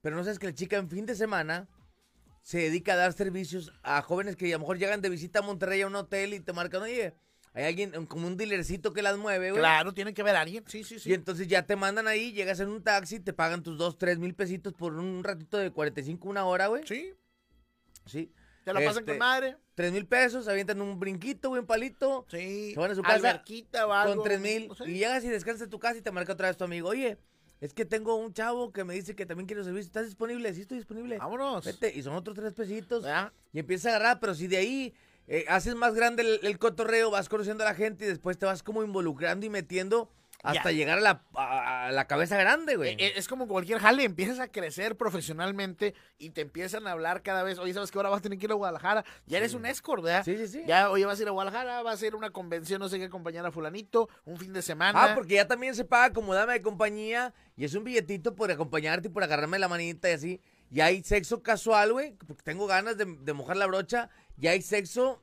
pero 0.00 0.16
no 0.16 0.24
sabes 0.24 0.38
que 0.38 0.46
la 0.46 0.54
chica 0.54 0.78
en 0.78 0.88
fin 0.88 1.04
de 1.04 1.14
semana 1.14 1.68
se 2.42 2.58
dedica 2.60 2.94
a 2.94 2.96
dar 2.96 3.12
servicios 3.12 3.70
a 3.82 4.00
jóvenes 4.00 4.36
que 4.36 4.46
a 4.46 4.56
lo 4.56 4.60
mejor 4.60 4.78
llegan 4.78 5.02
de 5.02 5.10
visita 5.10 5.40
a 5.40 5.42
Monterrey 5.42 5.82
a 5.82 5.86
un 5.86 5.96
hotel 5.96 6.32
y 6.32 6.40
te 6.40 6.54
marcan, 6.54 6.80
oye, 6.82 7.14
hay 7.54 7.64
alguien, 7.64 8.06
como 8.06 8.26
un 8.26 8.36
dealercito 8.36 8.92
que 8.92 9.02
las 9.02 9.16
mueve, 9.16 9.50
güey. 9.50 9.60
Claro, 9.60 9.92
tiene 9.94 10.14
que 10.14 10.22
haber 10.22 10.36
alguien. 10.36 10.64
Sí, 10.66 10.84
sí, 10.84 10.98
sí. 10.98 11.10
Y 11.10 11.14
entonces 11.14 11.48
ya 11.48 11.64
te 11.66 11.76
mandan 11.76 12.06
ahí, 12.08 12.32
llegas 12.32 12.60
en 12.60 12.68
un 12.68 12.82
taxi, 12.82 13.20
te 13.20 13.32
pagan 13.32 13.62
tus 13.62 13.76
dos, 13.78 13.98
tres 13.98 14.18
mil 14.18 14.34
pesitos 14.34 14.74
por 14.74 14.94
un 14.94 15.24
ratito 15.24 15.56
de 15.58 15.70
45, 15.70 16.28
una 16.28 16.44
hora, 16.44 16.66
güey. 16.68 16.86
Sí, 16.86 17.12
Sí. 18.06 18.32
te 18.64 18.72
la 18.72 18.80
pasan 18.80 19.02
Este, 19.02 19.12
con 19.12 19.18
madre. 19.18 19.56
Tres 19.74 19.92
mil 19.92 20.06
pesos, 20.06 20.48
avientan 20.48 20.80
un 20.80 20.98
brinquito, 20.98 21.50
güey, 21.50 21.60
un 21.60 21.66
palito. 21.66 22.26
Sí. 22.30 22.72
se 22.74 22.80
van 22.80 22.90
a 22.90 22.94
su 22.94 23.02
casa 23.02 23.42
o 23.86 23.92
algo. 23.92 24.14
con 24.16 24.24
tres 24.24 24.40
mil. 24.40 24.68
no 24.68 24.74
sé. 24.74 24.90
Y 24.90 24.94
llegas 24.98 25.24
y 25.24 25.28
descansas 25.28 25.62
en 25.62 25.70
tu 25.70 25.78
casa 25.78 25.98
y 25.98 26.02
te 26.02 26.10
marca 26.10 26.32
otra 26.32 26.48
vez 26.48 26.56
tu 26.56 26.64
amigo. 26.64 26.88
Oye, 26.88 27.18
es 27.60 27.72
que 27.74 27.84
tengo 27.84 28.16
un 28.16 28.32
chavo 28.32 28.72
que 28.72 28.84
me 28.84 28.94
dice 28.94 29.14
que 29.14 29.26
también 29.26 29.46
quiere 29.46 29.62
servicio. 29.64 29.86
¿Estás 29.86 30.06
disponible? 30.06 30.52
Sí, 30.54 30.62
estoy 30.62 30.78
disponible. 30.78 31.18
Vámonos. 31.18 31.64
Vete. 31.64 31.92
Y 31.96 32.02
son 32.02 32.14
otros 32.14 32.36
tres 32.36 32.52
pesitos. 32.54 33.02
¿Verdad? 33.04 33.32
Y 33.52 33.58
empiezas 33.60 33.86
a 33.92 33.96
agarrar, 33.96 34.20
pero 34.20 34.34
si 34.34 34.46
de 34.48 34.56
ahí 34.58 34.94
eh, 35.28 35.44
haces 35.48 35.74
más 35.74 35.94
grande 35.94 36.22
el, 36.22 36.40
el 36.46 36.58
cotorreo, 36.58 37.10
vas 37.10 37.28
conociendo 37.28 37.62
a 37.64 37.68
la 37.68 37.74
gente 37.74 38.04
y 38.06 38.08
después 38.08 38.38
te 38.38 38.46
vas 38.46 38.62
como 38.62 38.82
involucrando 38.82 39.46
y 39.46 39.50
metiendo 39.50 40.10
hasta 40.42 40.70
Ya. 40.70 40.76
llegar 40.76 40.98
a 40.98 41.00
la, 41.00 41.22
a- 41.34 41.86
a 41.88 41.92
la 41.92 42.06
cabeza 42.06 42.36
grande, 42.38 42.76
güey. 42.76 42.90
Eh, 42.98 43.12
Es 43.16 43.26
como 43.26 43.48
cualquier 43.48 43.80
jale, 43.80 44.04
empiezas 44.04 44.38
a 44.38 44.46
crecer 44.46 44.96
profesionalmente 44.96 45.94
y 46.16 46.30
te 46.30 46.42
empiezan 46.42 46.86
a 46.86 46.92
hablar 46.92 47.22
cada 47.22 47.42
vez, 47.42 47.58
oye, 47.58 47.74
¿sabes 47.74 47.90
que 47.90 47.98
ahora 47.98 48.08
vas 48.10 48.20
a 48.20 48.22
tener 48.22 48.38
que 48.38 48.46
ir 48.46 48.52
a 48.52 48.54
Guadalajara? 48.54 49.04
Ya 49.26 49.38
eres 49.38 49.54
un 49.54 49.66
escort, 49.66 50.02
¿verdad? 50.02 50.24
Sí, 50.24 50.36
sí, 50.38 50.46
sí. 50.46 50.62
Ya, 50.66 50.90
oye, 50.90 51.04
vas 51.06 51.18
a 51.18 51.22
ir 51.22 51.28
a 51.28 51.32
Guadalajara, 51.32 51.82
vas 51.82 52.00
a 52.02 52.06
ir 52.06 52.12
a 52.12 52.16
una 52.16 52.30
convención, 52.30 52.78
no 52.80 52.88
sé 52.88 52.98
qué, 52.98 53.06
acompañar 53.06 53.44
a 53.46 53.50
fulanito, 53.50 54.08
un 54.24 54.36
fin 54.38 54.52
de 54.52 54.62
semana. 54.62 55.02
Ah, 55.04 55.14
porque 55.14 55.34
ya 55.34 55.46
también 55.48 55.74
se 55.74 55.84
paga 55.84 56.12
como 56.14 56.34
dama 56.34 56.52
de 56.52 56.62
compañía 56.62 57.34
y 57.56 57.64
es 57.64 57.74
un 57.74 57.82
billetito 57.84 58.34
por 58.36 58.50
acompañarte 58.52 59.08
y 59.08 59.10
por 59.10 59.24
agarrarme 59.24 59.58
la 59.58 59.66
manita 59.68 60.08
y 60.08 60.12
así. 60.12 60.40
Y 60.70 60.80
hay 60.82 61.02
sexo 61.02 61.42
casual, 61.42 61.92
güey, 61.92 62.12
porque 62.26 62.42
tengo 62.44 62.66
ganas 62.66 62.96
de, 62.96 63.06
de 63.06 63.32
mojar 63.32 63.56
la 63.56 63.66
brocha. 63.66 64.08
Y 64.40 64.46
hay 64.46 64.62
sexo 64.62 65.22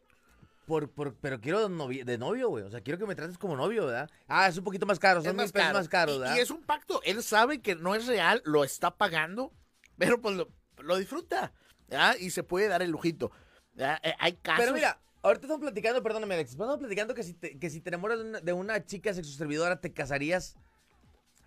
por, 0.65 0.89
por 0.91 1.15
pero 1.15 1.39
quiero 1.39 1.67
de 1.69 2.17
novio, 2.17 2.49
güey. 2.49 2.63
O 2.63 2.69
sea, 2.69 2.81
quiero 2.81 2.97
que 2.99 3.05
me 3.05 3.15
trates 3.15 3.37
como 3.37 3.55
novio, 3.55 3.85
¿verdad? 3.85 4.09
Ah, 4.27 4.47
es 4.47 4.57
un 4.57 4.63
poquito 4.63 4.85
más 4.85 4.99
caro, 4.99 5.19
es 5.19 5.25
son 5.25 5.35
más 5.35 5.51
pesos 5.51 5.67
caro. 5.67 5.79
más 5.79 5.89
caros, 5.89 6.15
Y- 6.15 6.19
¿verdad? 6.19 6.35
y, 6.35 6.39
es 6.39 6.49
un 6.51 6.63
pacto, 6.63 7.01
él 7.03 7.21
sabe 7.23 7.61
que 7.61 7.75
no 7.75 7.95
es 7.95 8.07
real, 8.07 8.41
lo 8.45 8.63
está 8.63 8.97
pagando, 8.97 9.53
pero 9.97 10.19
pues 10.19 10.35
lo, 10.35 10.49
lo 10.79 10.97
disfruta, 10.97 11.53
¿verdad? 11.87 12.15
Y 12.19 12.31
se 12.31 12.43
puede 12.43 12.67
dar 12.67 12.81
el 12.81 12.91
lujito. 12.91 13.31
¿verdad? 13.73 13.99
Eh, 14.03 14.13
hay 14.19 14.33
casos... 14.33 14.63
Pero 14.63 14.73
mira, 14.75 14.99
ahorita 15.21 15.45
estamos 15.45 15.61
platicando, 15.61 16.01
perdóname, 16.01 16.33
Alex, 16.35 16.51
estamos 16.51 16.77
platicando 16.77 17.13
que 17.13 17.23
si 17.23 17.33
te, 17.33 17.59
que 17.59 17.69
si 17.69 17.81
te 17.81 17.89
enamoras 17.89 18.19
de 18.19 18.25
una, 18.25 18.39
de 18.41 18.53
una 18.53 18.85
chica 18.85 19.13
sexoservidora, 19.13 19.79
te 19.79 19.93
casarías. 19.93 20.55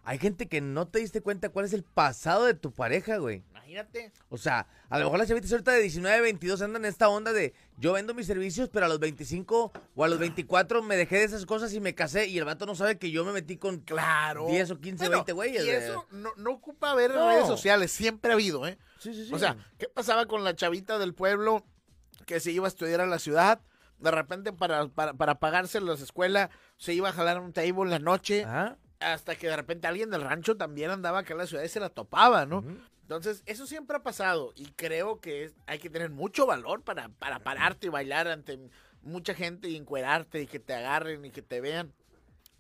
Hay 0.09 0.19
gente 0.19 0.49
que 0.49 0.63
no 0.63 0.89
te 0.89 1.01
diste 1.01 1.21
cuenta 1.21 1.51
cuál 1.51 1.67
es 1.67 1.75
el 1.75 1.83
pasado 1.83 2.47
de 2.47 2.55
tu 2.55 2.73
pareja, 2.73 3.19
güey. 3.19 3.45
Imagínate. 3.51 4.11
O 4.31 4.39
sea, 4.39 4.67
a 4.89 4.99
lo 4.99 5.05
mejor 5.05 5.19
las 5.19 5.29
chavitas 5.29 5.53
ahorita 5.53 5.73
de 5.73 5.83
19, 5.83 6.23
22 6.23 6.63
andan 6.63 6.87
en 6.87 6.89
esta 6.89 7.11
onda 7.11 7.35
de 7.35 7.53
yo 7.77 7.93
vendo 7.93 8.15
mis 8.15 8.27
servicios, 8.27 8.71
pero 8.73 8.87
a 8.87 8.89
los 8.89 9.01
25 9.01 9.71
o 9.95 10.05
a 10.05 10.09
los 10.09 10.19
24 10.19 10.83
me 10.83 10.97
dejé 10.97 11.19
de 11.19 11.25
esas 11.25 11.45
cosas 11.45 11.75
y 11.75 11.81
me 11.81 11.95
casé 11.95 12.27
y 12.27 12.39
el 12.39 12.47
vato 12.47 12.65
no 12.65 12.75
sabe 12.75 12.97
que 12.97 13.11
yo 13.11 13.23
me 13.27 13.33
metí 13.33 13.59
con 13.59 13.81
Claro. 13.81 14.47
10 14.47 14.71
o 14.71 14.81
15, 14.81 15.05
Bueno, 15.05 15.17
20 15.19 15.33
güeyes. 15.35 15.67
Y 15.67 15.69
eso 15.69 16.07
no, 16.11 16.31
no 16.39 16.53
ocupa 16.53 16.95
ver 16.95 17.11
en 17.11 17.19
No. 17.19 17.29
redes 17.29 17.47
sociales, 17.47 17.93
siempre 17.93 18.31
ha 18.31 18.35
habido, 18.35 18.67
¿eh? 18.67 18.79
Sí, 19.01 19.13
sí, 19.13 19.27
sí. 19.27 19.35
O 19.35 19.39
sea, 19.39 19.59
¿qué 19.77 19.89
pasaba 19.89 20.25
con 20.25 20.43
la 20.43 20.57
chavita 20.57 20.99
del 20.99 21.13
pueblo 21.13 21.67
que 22.25 22.41
se 22.41 22.51
iba 22.51 22.65
a 22.67 22.69
estudiar 22.69 23.03
a 23.03 23.07
la 23.07 23.19
ciudad? 23.19 23.61
De 23.99 24.11
repente, 24.11 24.55
para, 24.55 24.89
para, 24.89 25.13
para 25.13 25.39
pagarse 25.39 25.83
las 25.83 26.01
escuelas, 26.01 26.49
se 26.79 26.95
iba 26.95 27.11
a 27.11 27.13
jalar 27.13 27.41
un 27.41 27.53
table 27.53 27.83
en 27.83 27.91
la 27.91 27.99
noche. 27.99 28.45
Ajá. 28.45 28.79
Hasta 29.01 29.37
que 29.37 29.49
de 29.49 29.57
repente 29.57 29.87
alguien 29.87 30.11
del 30.11 30.23
rancho 30.23 30.57
también 30.57 30.91
andaba 30.91 31.21
acá 31.21 31.33
en 31.35 31.39
la 31.39 31.47
ciudad 31.47 31.63
y 31.63 31.69
se 31.69 31.79
la 31.81 31.89
topaba, 31.89 32.47
¿no? 32.47 32.65
Entonces, 33.03 33.43
eso 33.47 33.67
siempre 33.67 33.97
ha 33.97 34.03
pasado. 34.03 34.53
Y 34.57 34.67
creo 34.73 35.21
que 35.21 35.45
es- 35.45 35.55
hay 35.67 35.79
que 35.79 35.89
tener 35.89 36.11
mucho 36.11 36.47
valor 36.47 36.83
para, 36.83 37.09
para 37.09 37.39
pararte 37.39 37.87
y 37.87 37.91
bailar 37.91 38.29
ante 38.29 38.59
mucha 39.03 39.35
gente 39.35 39.69
y 39.69 39.77
encuerarte 39.77 40.43
y 40.43 40.47
que 40.47 40.59
te 40.59 40.75
agarren 40.75 41.25
y 41.25 41.31
que 41.31 41.43
te 41.43 41.61
vean. 41.61 41.93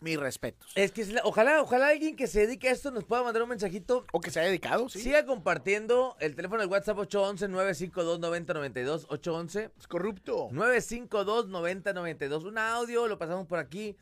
Mis 0.00 0.16
respetos. 0.16 0.70
Es 0.76 0.92
que 0.92 1.04
ojalá, 1.24 1.60
ojalá 1.60 1.88
alguien 1.88 2.14
que 2.14 2.28
se 2.28 2.46
dedique 2.46 2.68
a 2.68 2.70
esto 2.70 2.92
nos 2.92 3.02
pueda 3.04 3.24
mandar 3.24 3.42
un 3.42 3.48
mensajito. 3.48 4.06
O 4.12 4.20
que 4.20 4.30
se 4.30 4.38
haya 4.38 4.46
dedicado, 4.48 4.88
sí. 4.88 5.00
Siga 5.00 5.26
compartiendo 5.26 6.16
el 6.20 6.36
teléfono 6.36 6.60
del 6.60 6.70
WhatsApp 6.70 6.98
811-952-9092. 6.98 9.06
811 9.08 9.72
Es 9.76 9.88
corrupto. 9.88 10.50
952-9092. 10.52 12.44
Un 12.44 12.58
audio, 12.58 13.08
lo 13.08 13.18
pasamos 13.18 13.48
por 13.48 13.58
aquí. 13.58 13.96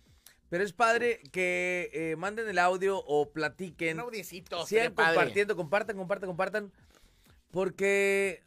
Pero 0.48 0.62
es 0.62 0.72
padre 0.72 1.20
que 1.32 1.90
eh, 1.92 2.16
manden 2.16 2.48
el 2.48 2.58
audio 2.58 2.98
o 2.98 3.32
platiquen. 3.32 3.96
Un 3.98 4.04
audiecito. 4.04 4.64
Sigan 4.66 4.94
padre. 4.94 5.14
compartiendo, 5.14 5.56
compartan, 5.56 5.96
compartan, 5.96 6.28
compartan. 6.28 6.72
Porque 7.50 8.42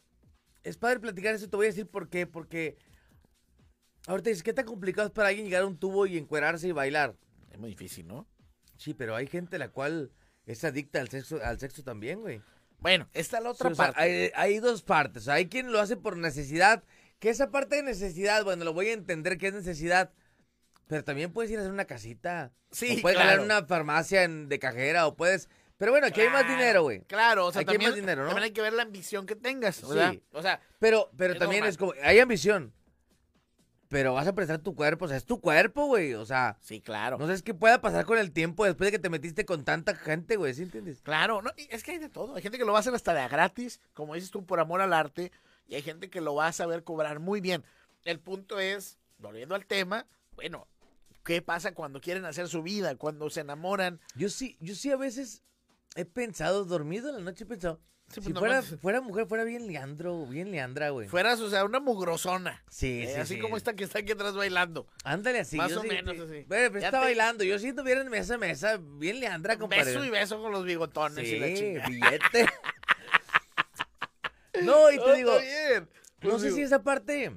es 0.63 0.77
padre 0.77 0.99
platicar 0.99 1.35
eso. 1.35 1.49
Te 1.49 1.57
voy 1.57 1.65
a 1.65 1.69
decir 1.69 1.87
por 1.87 2.09
qué. 2.09 2.25
Porque 2.25 2.77
ahorita 4.07 4.29
dices, 4.29 4.43
¿qué 4.43 4.53
tan 4.53 4.65
complicado 4.65 5.07
es 5.07 5.13
para 5.13 5.29
alguien 5.29 5.45
llegar 5.45 5.63
a 5.63 5.67
un 5.67 5.77
tubo 5.77 6.05
y 6.05 6.17
encuerarse 6.17 6.67
y 6.67 6.71
bailar? 6.71 7.15
Es 7.51 7.57
muy 7.57 7.71
difícil, 7.71 8.07
¿no? 8.07 8.27
Sí, 8.77 8.93
pero 8.93 9.15
hay 9.15 9.27
gente 9.27 9.57
la 9.57 9.69
cual 9.69 10.11
es 10.45 10.63
adicta 10.63 11.01
al 11.01 11.09
sexo, 11.09 11.39
al 11.43 11.59
sexo 11.59 11.83
también, 11.83 12.21
güey. 12.21 12.41
Bueno, 12.79 13.09
está 13.13 13.41
la 13.41 13.49
Sí, 13.49 13.55
otra 13.55 13.69
o 13.71 13.75
sea, 13.75 13.85
parte. 13.87 14.01
hay, 14.01 14.31
hay 14.35 14.59
dos 14.59 14.83
partes. 14.83 15.27
Hay 15.27 15.49
quien 15.49 15.71
lo 15.71 15.81
hace 15.81 15.97
por 15.97 16.15
necesidad. 16.15 16.83
Que 17.19 17.29
esa 17.29 17.51
parte 17.51 17.75
de 17.75 17.83
necesidad, 17.83 18.45
bueno, 18.45 18.63
lo 18.63 18.71
voy 18.71 18.87
a 18.87 18.93
entender 18.93 19.37
que 19.37 19.47
es 19.47 19.53
necesidad. 19.53 20.13
Pero 20.89 21.03
también 21.03 21.31
puedes 21.31 21.51
ir 21.51 21.57
a 21.57 21.61
hacer 21.61 21.71
una 21.71 21.85
casita. 21.85 22.51
Sí, 22.71 22.97
o 22.97 23.01
puedes 23.03 23.15
claro. 23.15 23.29
ganar 23.43 23.45
una 23.45 23.67
farmacia 23.67 24.23
en- 24.23 24.49
de 24.49 24.57
cajera. 24.57 25.05
O 25.05 25.15
puedes. 25.15 25.47
Pero 25.77 25.91
bueno, 25.91 26.07
aquí 26.07 26.19
hay 26.21 26.29
más 26.29 26.47
dinero, 26.47 26.81
güey. 26.81 27.01
Claro, 27.03 27.45
o 27.45 27.51
sea, 27.51 27.61
Aquí 27.61 27.69
hay 27.69 27.75
también, 27.75 27.91
más 27.91 27.95
dinero, 27.95 28.23
¿no? 28.23 28.29
también 28.29 28.45
hay 28.45 28.51
que 28.51 28.61
ver 28.61 28.73
la 28.73 28.81
ambición 28.81 29.27
que 29.27 29.35
tengas, 29.35 29.87
¿verdad? 29.87 30.13
Sí. 30.13 30.23
O 30.33 30.41
sea, 30.41 30.59
Pero, 30.79 31.11
pero 31.15 31.33
Es 31.33 31.39
también 31.39 31.59
normal. 31.61 31.69
es 31.69 31.77
como. 31.77 31.93
Hay 32.03 32.19
ambición. 32.19 32.73
Pero 33.87 34.13
vas 34.13 34.27
a 34.27 34.33
prestar 34.33 34.59
tu 34.59 34.75
cuerpo. 34.75 35.05
O 35.05 35.07
sea, 35.07 35.17
es 35.17 35.25
tu 35.25 35.39
cuerpo, 35.39 35.85
güey. 35.85 36.15
O 36.15 36.25
sea, 36.25 36.57
sí, 36.59 36.81
claro. 36.81 37.17
no 37.19 37.27
sé 37.33 37.43
qué 37.43 37.53
pueda 37.53 37.81
pasar 37.81 38.05
con 38.05 38.17
el 38.17 38.31
tiempo 38.31 38.65
después 38.65 38.87
de 38.87 38.91
que 38.91 38.99
te 38.99 39.09
metiste 39.09 39.45
con 39.45 39.63
tanta 39.63 39.95
gente, 39.95 40.35
güey. 40.37 40.53
¿Sí 40.55 40.63
entiendes? 40.63 41.01
Claro, 41.01 41.41
no, 41.43 41.51
es 41.55 41.83
que 41.83 41.91
hay 41.91 41.97
de 41.99 42.09
todo. 42.09 42.35
Hay 42.35 42.41
gente 42.41 42.57
que 42.57 42.65
lo 42.65 42.71
va 42.71 42.79
a 42.79 42.81
hacer 42.81 42.93
hasta 42.95 43.13
de 43.13 43.21
a 43.21 43.27
gratis, 43.27 43.79
como 43.93 44.15
dices 44.15 44.31
tú, 44.31 44.43
por 44.45 44.59
amor 44.59 44.81
al 44.81 44.93
arte, 44.93 45.31
y 45.67 45.75
hay 45.75 45.81
gente 45.83 46.09
que 46.09 46.19
lo 46.21 46.33
va 46.35 46.47
a 46.47 46.51
saber 46.51 46.83
cobrar 46.83 47.19
muy 47.19 47.41
bien. 47.41 47.63
El 48.05 48.19
punto 48.19 48.59
es, 48.59 48.97
volviendo 49.17 49.55
al 49.55 49.65
tema, 49.65 50.05
bueno, 50.35 50.67
¿qué 51.29 51.43
pasa 51.43 51.75
cuando 51.75 52.01
quieren 52.01 52.25
hacer 52.25 52.47
su 52.47 52.63
vida, 52.63 52.95
cuando 52.95 53.29
se 53.29 53.41
enamoran? 53.41 53.99
Yo 54.15 54.29
sí, 54.29 54.57
yo 54.61 54.73
sí 54.73 54.89
a 54.89 54.97
veces 54.97 55.43
he 55.95 56.03
pensado, 56.03 56.65
dormido 56.65 57.09
en 57.09 57.17
la 57.17 57.21
noche 57.21 57.43
he 57.43 57.47
pensado, 57.47 57.79
Sí, 58.07 58.15
pues, 58.15 58.25
si 58.25 58.33
no 58.33 58.39
fuera, 58.39 58.63
fuera 58.63 58.99
mujer, 59.01 59.27
fuera 59.27 59.43
bien 59.43 59.67
Leandro, 59.67 60.25
bien 60.25 60.49
Leandra, 60.49 60.89
güey. 60.89 61.07
Fueras, 61.07 61.39
o 61.41 61.47
sea, 61.51 61.63
una 61.65 61.79
mugrosona. 61.79 62.63
Sí, 62.67 63.03
eh, 63.03 63.11
sí, 63.13 63.19
así 63.21 63.35
sí. 63.35 63.39
como 63.39 63.57
esta 63.57 63.75
que 63.75 63.83
está 63.83 63.99
aquí 63.99 64.13
atrás 64.13 64.33
bailando. 64.33 64.87
Ándale 65.03 65.41
así. 65.41 65.57
Más 65.57 65.71
o 65.73 65.81
sí- 65.83 65.87
menos 65.87 66.15
sí. 66.15 66.21
así. 66.23 66.45
Bueno, 66.47 66.71
pues 66.71 66.81
Ya 66.81 66.87
está 66.87 66.99
te- 67.01 67.05
bailando. 67.05 67.43
Yo 67.43 67.59
siento 67.59 67.83
bien 67.83 67.99
en 67.99 68.09
mesa, 68.09 68.39
mesa, 68.39 68.79
bien 68.81 69.19
Leandra, 69.19 69.59
compadre. 69.59 69.85
Beso 69.85 70.03
y 70.03 70.09
beso 70.09 70.41
con 70.41 70.51
los 70.51 70.65
bigotones 70.65 71.27
y 71.27 71.37
la 71.37 71.53
chica. 71.53 71.87
billete. 71.87 72.47
no, 74.63 74.91
y 74.91 74.97
te 74.97 75.05
No, 75.05 75.13
digo, 75.13 75.37
está 75.37 75.43
bien. 75.69 75.89
no 76.23 76.29
Pues 76.31 76.41
sé 76.41 76.47
digo, 76.47 76.57
si 76.57 76.63
esa 76.63 76.81
parte. 76.81 77.31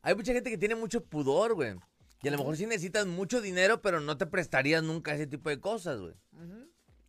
Hay 0.00 0.14
mucha 0.14 0.32
gente 0.32 0.48
que 0.48 0.56
tiene 0.56 0.74
mucho 0.76 1.04
pudor, 1.04 1.52
güey. 1.54 1.74
Y 2.22 2.28
a 2.28 2.30
lo 2.30 2.38
mejor 2.38 2.56
sí 2.56 2.66
necesitas 2.66 3.06
mucho 3.06 3.40
dinero, 3.40 3.82
pero 3.82 4.00
no 4.00 4.16
te 4.16 4.26
prestarías 4.26 4.82
nunca 4.82 5.14
ese 5.14 5.26
tipo 5.26 5.50
de 5.50 5.60
cosas, 5.60 6.00
güey. 6.00 6.14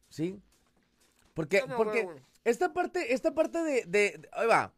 ¿Sí? 0.10 0.40
Porque, 1.34 1.62
No, 1.62 1.68
no, 1.68 1.78
porque 1.78 2.04
no, 2.06 2.16
esta 2.44 2.74
parte, 2.74 3.14
esta 3.14 3.34
parte 3.34 3.60
de, 3.64 3.84
de, 3.86 4.18
de- 4.18 4.30
Ahí 4.34 4.48
va. 4.48 4.74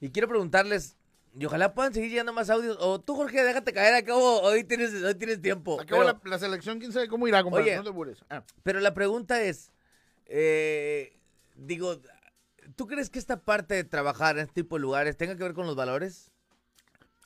Y 0.00 0.10
quiero 0.10 0.28
preguntarles, 0.28 0.96
y 1.38 1.44
ojalá 1.44 1.74
puedan 1.74 1.92
seguir 1.94 2.10
llegando 2.10 2.32
más 2.32 2.50
audios. 2.50 2.76
O 2.80 3.00
tú, 3.00 3.14
Jorge, 3.14 3.42
déjate 3.44 3.72
caer, 3.72 3.94
acabo, 3.94 4.40
hoy 4.42 4.64
tienes, 4.64 4.92
hoy 4.94 5.14
tienes 5.14 5.40
tiempo. 5.42 5.80
Acabo 5.80 6.02
Pero, 6.02 6.20
la, 6.24 6.30
la 6.30 6.38
selección, 6.38 6.78
quién 6.78 6.92
sabe 6.92 7.08
cómo 7.08 7.28
irá, 7.28 7.42
compadre. 7.42 7.78
Oye. 7.78 7.90
no 7.90 8.04
te. 8.06 8.16
Ah. 8.30 8.42
pero 8.62 8.80
la 8.80 8.94
pregunta 8.94 9.42
es, 9.42 9.72
eh, 10.26 11.16
digo, 11.54 12.00
¿tú 12.76 12.86
crees 12.86 13.10
que 13.10 13.18
esta 13.18 13.40
parte 13.42 13.74
de 13.74 13.84
trabajar 13.84 14.38
en 14.38 14.42
este 14.42 14.62
tipo 14.62 14.76
de 14.76 14.82
lugares 14.82 15.16
tenga 15.16 15.36
que 15.36 15.42
ver 15.42 15.54
con 15.54 15.66
los 15.66 15.76
valores? 15.76 16.30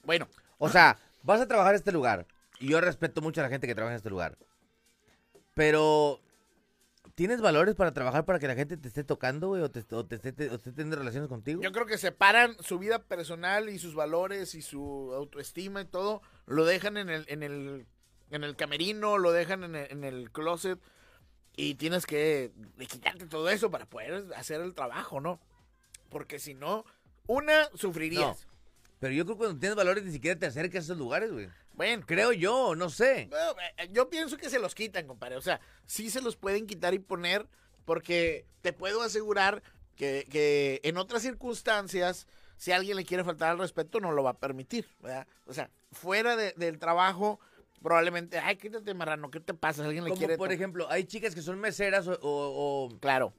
Bueno, 0.02 0.28
O 0.58 0.68
sea, 0.68 0.98
vas 1.22 1.40
a 1.40 1.46
trabajar 1.48 1.74
en 1.74 1.78
este 1.78 1.92
lugar. 1.92 2.26
Y 2.60 2.68
yo 2.68 2.80
respeto 2.80 3.20
mucho 3.20 3.40
a 3.40 3.44
la 3.44 3.50
gente 3.50 3.66
que 3.66 3.74
trabaja 3.74 3.94
en 3.94 3.96
este 3.96 4.10
lugar. 4.10 4.38
Pero, 5.54 6.20
¿tienes 7.14 7.40
valores 7.40 7.74
para 7.74 7.92
trabajar 7.92 8.24
para 8.24 8.38
que 8.38 8.48
la 8.48 8.54
gente 8.54 8.76
te 8.76 8.88
esté 8.88 9.04
tocando, 9.04 9.48
güey? 9.48 9.62
O 9.62 9.70
te, 9.70 9.84
o 9.94 10.04
te 10.04 10.16
esté, 10.16 10.50
o 10.50 10.54
esté 10.54 10.72
teniendo 10.72 10.96
relaciones 10.96 11.28
contigo? 11.28 11.62
Yo 11.62 11.72
creo 11.72 11.86
que 11.86 11.98
separan 11.98 12.56
su 12.60 12.78
vida 12.78 13.00
personal 13.00 13.68
y 13.68 13.78
sus 13.78 13.94
valores 13.94 14.54
y 14.54 14.62
su 14.62 15.12
autoestima 15.14 15.80
y 15.82 15.86
todo, 15.86 16.22
lo 16.46 16.64
dejan 16.64 16.96
en 16.96 17.08
el, 17.08 17.24
en 17.28 17.42
el, 17.42 17.86
en 18.30 18.44
el 18.44 18.56
camerino, 18.56 19.18
lo 19.18 19.32
dejan 19.32 19.64
en 19.64 19.76
el, 19.76 19.90
en 19.90 20.04
el 20.04 20.30
closet 20.30 20.80
y 21.56 21.74
tienes 21.74 22.06
que 22.06 22.52
quitarte 22.88 23.26
todo 23.26 23.48
eso 23.48 23.70
para 23.70 23.86
poder 23.86 24.26
hacer 24.36 24.60
el 24.60 24.74
trabajo, 24.74 25.20
¿no? 25.20 25.40
Porque 26.08 26.38
si 26.38 26.54
no, 26.54 26.84
una, 27.26 27.68
sufrirías. 27.74 28.46
Pero 28.98 29.12
yo 29.14 29.24
creo 29.24 29.36
que 29.36 29.38
cuando 29.44 29.58
tienes 29.58 29.76
valores 29.76 30.04
ni 30.04 30.12
siquiera 30.12 30.38
te 30.38 30.46
acercas 30.46 30.76
a 30.76 30.84
esos 30.84 30.98
lugares, 30.98 31.30
güey. 31.32 31.48
Bueno, 31.72 32.04
Creo 32.06 32.32
yo, 32.32 32.74
no 32.76 32.88
sé. 32.88 33.26
bueno, 33.28 33.54
eh, 33.78 33.88
yo 33.92 34.08
pienso 34.08 34.36
que 34.36 34.48
se 34.48 34.58
los 34.58 34.74
quitan, 34.74 35.06
compadre. 35.06 35.36
O 35.36 35.42
sea, 35.42 35.60
sí 35.84 36.08
se 36.10 36.22
los 36.22 36.36
pueden 36.36 36.66
quitar 36.66 36.94
y 36.94 36.98
poner 37.00 37.46
porque 37.84 38.46
te 38.62 38.72
puedo 38.72 39.02
asegurar 39.02 39.62
que, 39.96 40.26
que 40.30 40.80
en 40.84 40.96
otras 40.96 41.22
circunstancias, 41.22 42.26
si 42.56 42.72
alguien 42.72 42.96
le 42.96 43.04
quiere 43.04 43.24
faltar 43.24 43.50
al 43.50 43.58
respeto, 43.58 44.00
no 44.00 44.12
lo 44.12 44.22
va 44.22 44.30
a 44.30 44.38
permitir, 44.38 44.88
¿verdad? 45.00 45.26
O 45.46 45.52
sea, 45.52 45.70
fuera 45.92 46.36
de- 46.36 46.52
del 46.56 46.78
trabajo, 46.78 47.40
probablemente, 47.82 48.38
ay, 48.38 48.56
quítate 48.56 48.94
marrano, 48.94 49.30
¿qué 49.30 49.40
te 49.40 49.52
pasa? 49.54 49.84
¿Alguien 49.84 50.04
le 50.04 50.10
Como 50.10 50.18
quiere 50.18 50.36
por 50.38 50.48
to-?" 50.48 50.54
ejemplo, 50.54 50.88
hay 50.90 51.04
chicas 51.04 51.34
que 51.34 51.42
son 51.42 51.58
meseras 51.58 52.06
o, 52.08 52.12
o- 52.22 52.86
o- 52.86 52.98
Claro. 53.00 53.34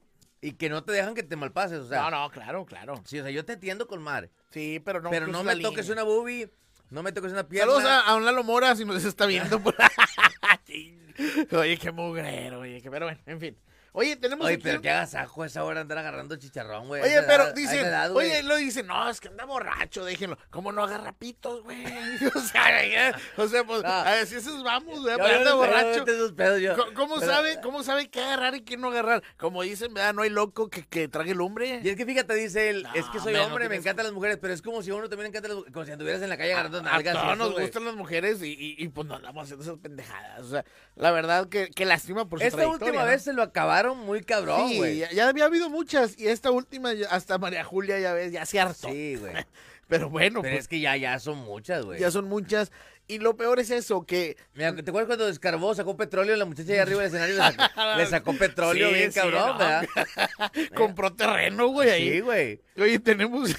Y 0.46 0.52
que 0.52 0.68
no 0.68 0.84
te 0.84 0.92
dejan 0.92 1.14
que 1.14 1.22
te 1.22 1.34
malpases, 1.36 1.78
o 1.80 1.88
sea. 1.88 2.02
no, 2.02 2.10
no, 2.10 2.30
claro, 2.30 2.64
claro. 2.66 3.02
Sí, 3.04 3.18
o 3.18 3.22
sea, 3.22 3.32
yo 3.32 3.44
te 3.44 3.54
entiendo 3.54 3.86
con 3.86 4.02
madre. 4.02 4.30
Sí, 4.50 4.80
pero 4.84 5.00
no 5.00 5.10
pero 5.10 5.26
no 5.26 5.42
me 5.42 5.56
toques 5.56 5.88
línea. 5.88 6.04
una 6.04 6.10
boobie, 6.10 6.50
no 6.90 7.02
me 7.02 7.10
toques 7.12 7.32
una 7.32 7.48
pierna. 7.48 7.72
Saludos 7.72 7.90
a, 7.90 8.00
a 8.02 8.14
un 8.14 8.24
Lalo 8.24 8.44
Mora 8.44 8.76
si 8.76 8.84
nos 8.84 9.04
está 9.04 9.26
viendo. 9.26 9.60
por- 9.60 9.74
oye, 11.58 11.76
qué 11.78 11.90
mugrero, 11.92 12.60
oye, 12.60 12.80
que, 12.80 12.90
pero 12.90 13.06
bueno, 13.06 13.20
en 13.26 13.40
fin. 13.40 13.58
Oye, 13.98 14.14
tenemos 14.14 14.46
Oye, 14.46 14.58
pero 14.58 14.82
qué 14.82 14.90
agasajo 14.90 15.42
esa 15.46 15.64
hora 15.64 15.80
andar 15.80 15.96
agarrando 15.96 16.36
chicharrón, 16.36 16.86
güey. 16.86 17.00
Oye, 17.00 17.22
pero 17.22 17.54
dicen, 17.54 17.90
oye, 18.12 18.42
lo 18.42 18.56
dicen, 18.56 18.86
no, 18.86 19.08
es 19.08 19.20
que 19.20 19.28
anda 19.28 19.46
borracho, 19.46 20.04
déjenlo. 20.04 20.36
¿Cómo 20.50 20.70
no 20.70 20.84
agarra 20.84 21.14
pitos, 21.14 21.62
güey? 21.62 21.82
o 22.34 22.40
sea, 22.40 23.14
o 23.38 23.48
sea, 23.48 23.64
pues, 23.64 23.82
No. 23.82 23.88
a 23.88 24.10
ver, 24.10 24.26
si 24.26 24.34
esos 24.34 24.62
vamos, 24.62 25.00
güey, 25.00 25.16
pero 25.16 25.28
no 25.28 25.34
anda 25.38 25.50
no 25.50 25.56
borracho. 25.56 26.92
¿Cómo 26.94 27.20
sabe, 27.20 27.58
cómo 27.62 27.82
sabe 27.82 28.10
qué 28.10 28.20
agarrar 28.20 28.54
y 28.56 28.60
qué 28.60 28.76
no 28.76 28.88
agarrar? 28.88 29.22
Como 29.38 29.62
dicen, 29.62 29.94
¿verdad? 29.94 30.12
No 30.12 30.20
hay 30.20 30.30
loco 30.30 30.68
que, 30.68 30.86
que 30.86 31.08
trague 31.08 31.34
lumbre. 31.34 31.80
Y 31.82 31.88
es 31.88 31.96
que 31.96 32.04
fíjate, 32.04 32.34
dice 32.34 32.68
él, 32.68 32.82
No, 32.82 32.92
es 32.92 33.06
que 33.06 33.18
soy 33.18 33.32
hombre, 33.32 33.38
no 33.38 33.46
hombre, 33.46 33.68
me 33.70 33.76
encantan 33.76 34.04
las 34.04 34.12
mujeres, 34.12 34.36
pero 34.38 34.52
es 34.52 34.60
como 34.60 34.82
si 34.82 34.90
uno 34.90 35.08
también 35.08 35.30
encanta 35.30 35.48
las 35.48 35.56
mujeres, 35.56 35.72
como 35.72 35.86
si 35.86 35.92
anduvieras 35.92 36.20
en 36.20 36.28
la 36.28 36.36
calle 36.36 36.52
agarrando 36.52 36.82
nalgas. 36.82 37.16
eso, 37.16 37.36
nos 37.36 37.58
gustan 37.58 37.86
las 37.86 37.94
mujeres 37.94 38.42
y, 38.42 38.76
y, 38.76 38.88
pues 38.88 39.06
no 39.08 39.14
andamos 39.14 39.44
haciendo 39.44 39.64
esas 39.64 39.78
pendejadas. 39.78 40.42
O 40.42 40.50
sea, 40.50 40.66
la 40.96 41.12
verdad 41.12 41.48
que, 41.48 41.70
que 41.70 41.86
lástima 41.86 42.28
por 42.28 42.40
su 42.40 42.44
Esta 42.44 42.68
última 42.68 43.00
¿no? 43.00 43.06
vez 43.06 43.22
se 43.22 43.32
lo 43.32 43.42
acabaron 43.42 43.85
muy 43.94 44.22
cabrón, 44.22 44.68
Sí, 44.68 44.76
güey. 44.78 44.98
ya, 44.98 45.10
ya 45.12 45.28
había 45.28 45.44
habido 45.44 45.70
muchas 45.70 46.18
y 46.18 46.28
esta 46.28 46.50
última, 46.50 46.90
hasta 47.10 47.38
María 47.38 47.64
Julia, 47.64 47.98
ya 47.98 48.12
ves, 48.12 48.32
ya 48.32 48.44
se 48.46 48.58
hartó. 48.60 48.88
Sí, 48.88 49.16
güey. 49.16 49.32
Pero 49.88 50.10
bueno, 50.10 50.42
Pero 50.42 50.54
pues, 50.54 50.64
es 50.64 50.68
que 50.68 50.80
ya, 50.80 50.96
ya 50.96 51.18
son 51.20 51.38
muchas, 51.38 51.84
güey. 51.84 52.00
ya 52.00 52.10
son 52.10 52.24
muchas. 52.28 52.72
Y 53.08 53.18
lo 53.20 53.36
peor 53.36 53.60
es 53.60 53.70
eso, 53.70 54.04
que 54.04 54.36
Mira, 54.54 54.74
¿te 54.74 54.80
acuerdas 54.90 55.06
cuando 55.06 55.26
descarbó, 55.26 55.72
sacó 55.76 55.96
petróleo 55.96 56.34
la 56.34 56.44
muchacha 56.44 56.72
allá 56.72 56.82
arriba 56.82 57.02
del 57.02 57.08
escenario? 57.08 57.36
Le 57.36 57.40
sacó, 57.40 57.80
le 57.98 58.06
sacó 58.06 58.32
petróleo 58.36 58.88
Sí, 58.88 58.94
bien 58.94 59.12
sí, 59.12 59.20
cabrón, 59.20 59.46
no, 59.46 59.58
¿verdad? 59.58 59.86
compró 60.74 61.12
terreno, 61.14 61.68
güey, 61.68 61.90
ahí. 61.90 62.10
Sí, 62.14 62.20
güey. 62.20 62.60
Oye, 62.76 62.98
tenemos... 62.98 63.54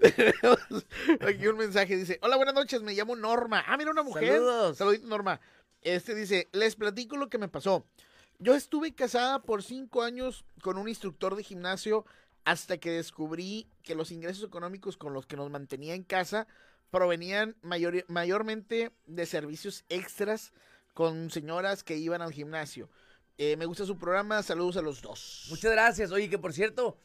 tenemos 0.00 0.86
aquí 1.20 1.46
un 1.46 1.56
mensaje, 1.56 1.96
dice, 1.96 2.18
hola, 2.22 2.36
buenas 2.36 2.54
noches, 2.54 2.82
me 2.82 2.94
llamo 2.94 3.14
Norma. 3.14 3.62
Ah, 3.66 3.76
mira, 3.76 3.90
una 3.90 4.02
mujer. 4.02 4.26
Saludos. 4.26 4.76
Saludito, 4.76 5.06
Norma. 5.06 5.40
Este 5.82 6.14
dice, 6.14 6.48
les 6.52 6.74
platico 6.74 7.16
lo 7.16 7.28
que 7.28 7.38
me 7.38 7.48
pasó. 7.48 7.86
Yo 8.38 8.54
estuve 8.54 8.94
casada 8.94 9.42
por 9.42 9.62
cinco 9.62 10.02
años 10.02 10.44
con 10.62 10.78
un 10.78 10.88
instructor 10.88 11.34
de 11.36 11.42
gimnasio 11.42 12.04
hasta 12.44 12.78
que 12.78 12.92
descubrí 12.92 13.68
que 13.82 13.94
los 13.94 14.10
ingresos 14.12 14.44
económicos 14.44 14.96
con 14.96 15.12
los 15.12 15.26
que 15.26 15.36
nos 15.36 15.50
mantenía 15.50 15.94
en 15.94 16.04
casa 16.04 16.46
provenían 16.90 17.56
mayor- 17.62 18.04
mayormente 18.08 18.92
de 19.06 19.26
servicios 19.26 19.84
extras 19.88 20.52
con 20.94 21.30
señoras 21.30 21.82
que 21.82 21.96
iban 21.96 22.22
al 22.22 22.32
gimnasio. 22.32 22.88
Eh, 23.38 23.56
me 23.56 23.66
gusta 23.66 23.84
su 23.84 23.98
programa, 23.98 24.42
saludos 24.42 24.76
a 24.76 24.82
los 24.82 25.02
dos. 25.02 25.46
Muchas 25.50 25.70
gracias. 25.72 26.10
Oye, 26.12 26.30
que 26.30 26.38
por 26.38 26.52
cierto, 26.52 26.96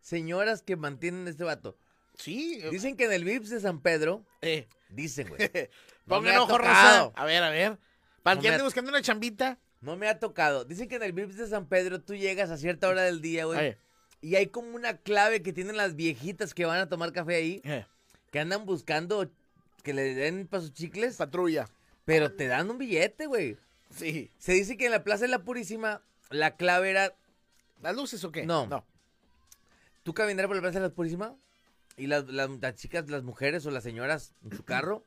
señoras 0.00 0.62
que 0.62 0.76
mantienen 0.76 1.26
este 1.26 1.44
vato. 1.44 1.76
Sí, 2.14 2.60
eh, 2.62 2.70
Dicen 2.70 2.96
que 2.96 3.04
en 3.04 3.12
el 3.12 3.24
VIPS 3.24 3.50
de 3.50 3.60
San 3.60 3.80
Pedro, 3.80 4.24
eh, 4.42 4.68
dicen, 4.90 5.28
güey. 5.28 5.40
No 6.06 6.16
pongan 6.16 6.34
ha 6.34 6.42
ojo. 6.42 7.12
A 7.14 7.24
ver, 7.24 7.42
a 7.42 7.50
ver. 7.50 7.78
Para 8.22 8.36
No 8.36 8.42
que 8.42 8.48
ande 8.48 8.62
buscando 8.64 8.90
una 8.90 9.02
chambita. 9.02 9.58
No 9.82 9.96
me 9.96 10.08
ha 10.08 10.18
tocado. 10.18 10.64
Dicen 10.64 10.88
que 10.88 10.96
en 10.96 11.02
el 11.02 11.12
VIPS 11.12 11.36
de 11.36 11.46
San 11.48 11.66
Pedro 11.66 12.00
tú 12.00 12.14
llegas 12.14 12.50
a 12.50 12.56
cierta 12.56 12.88
hora 12.88 13.02
del 13.02 13.20
día, 13.20 13.44
güey. 13.44 13.58
Eh, 13.66 13.78
Y 14.20 14.36
hay 14.36 14.46
como 14.46 14.74
una 14.76 14.96
clave 14.96 15.42
que 15.42 15.52
tienen 15.52 15.76
las 15.76 15.96
viejitas 15.96 16.54
que 16.54 16.64
van 16.64 16.78
a 16.78 16.88
tomar 16.88 17.12
café 17.12 17.34
ahí, 17.34 17.60
eh, 17.64 17.84
que 18.30 18.38
andan 18.40 18.64
buscando 18.64 19.28
que 19.82 19.92
le 19.92 20.14
den 20.14 20.46
para 20.46 20.62
sus 20.62 20.72
chicles, 20.72 21.16
patrulla. 21.16 21.68
pero 22.04 22.32
te 22.32 22.46
dan 22.46 22.70
un 22.70 22.78
billete, 22.78 23.26
güey. 23.26 23.56
Sí. 23.90 24.30
Se 24.38 24.52
dice 24.52 24.76
que 24.76 24.86
en 24.86 24.92
la 24.92 25.02
Plaza 25.04 25.22
de 25.24 25.28
la 25.28 25.40
Purísima 25.44 26.02
la 26.30 26.56
clave 26.56 26.90
era 26.90 27.14
¿Las 27.82 27.94
luces 27.96 28.22
o 28.24 28.30
qué? 28.32 28.46
No. 28.46 28.66
No. 28.68 28.84
tú 30.04 30.14
caminar 30.14 30.46
por 30.46 30.54
la 30.56 30.62
Plaza 30.62 30.80
de 30.80 30.88
la 30.88 30.94
Purísima 30.94 31.34
y 31.96 32.06
las, 32.06 32.26
las- 32.28 32.48
las 32.60 32.74
chicas, 32.76 33.08
las 33.10 33.22
mujeres 33.24 33.66
o 33.66 33.70
las 33.70 33.82
señoras 33.82 34.32
en 34.44 34.56
su 34.56 34.64
carro, 34.64 35.04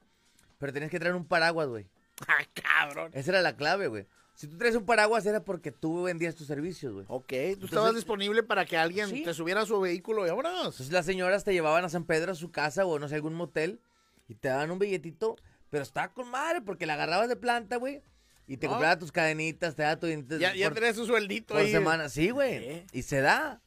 pero 0.60 0.72
tenías 0.74 0.92
que 0.92 1.00
traer 1.00 1.16
un 1.16 1.26
paraguas, 1.26 1.68
güey. 1.70 1.88
Ah, 2.28 2.46
cabrón. 2.54 3.12
Esa 3.14 3.32
era 3.32 3.42
la 3.42 3.56
clave, 3.58 3.88
güey. 3.88 4.06
Si 4.36 4.48
tú 4.48 4.58
traes 4.58 4.76
un 4.76 4.86
paraguas 4.86 5.26
era 5.26 5.44
porque 5.44 5.72
tú 5.72 6.04
vendías 6.04 6.36
tus 6.36 6.46
servicios, 6.48 6.94
güey. 6.94 7.06
Ok, 7.08 7.34
tú 7.60 7.66
estabas 7.68 7.96
disponible 7.96 8.44
para 8.44 8.66
que 8.66 8.78
alguien 8.78 9.08
Sí. 9.10 9.24
te 9.24 9.34
subiera 9.34 9.62
a 9.62 9.66
su 9.66 9.80
vehículo 9.80 10.26
y 10.26 10.30
vámonos. 10.30 10.58
Entonces 10.58 10.92
las 10.92 11.06
señoras 11.06 11.44
te 11.46 11.54
llevaban 11.54 11.86
a 11.86 11.90
San 11.90 12.04
Pedro 12.06 12.34
a 12.34 12.36
su 12.36 12.52
casa 12.52 12.86
o 12.86 13.00
no 13.00 13.08
sé, 13.08 13.16
algún 13.16 13.34
motel 13.34 13.80
y 14.28 14.36
te 14.36 14.50
daban 14.50 14.72
un 14.72 14.80
billetito, 14.80 15.38
pero 15.70 15.84
estaba 15.84 16.10
con 16.14 16.30
madre 16.30 16.62
porque 16.62 16.86
la 16.86 16.96
agarrabas 16.96 17.30
de 17.30 17.38
planta, 17.38 17.78
güey. 17.78 18.02
Y 18.48 18.58
te 18.58 18.68
No. 18.68 18.74
compraba 18.74 19.00
tus 19.00 19.12
cadenitas, 19.12 19.76
te 19.76 19.84
daba 19.84 20.00
tu 20.00 20.08
Ya, 20.38 20.54
ya 20.54 20.68
por, 20.68 20.76
tenés 20.80 20.96
su 20.98 21.06
sueldito 21.06 21.54
por 21.54 21.64
ahí. 21.64 21.72
semana. 21.72 22.10
Sí, 22.10 22.30
güey. 22.30 22.86
Y 22.92 23.02
se 23.04 23.22
da. 23.22 23.62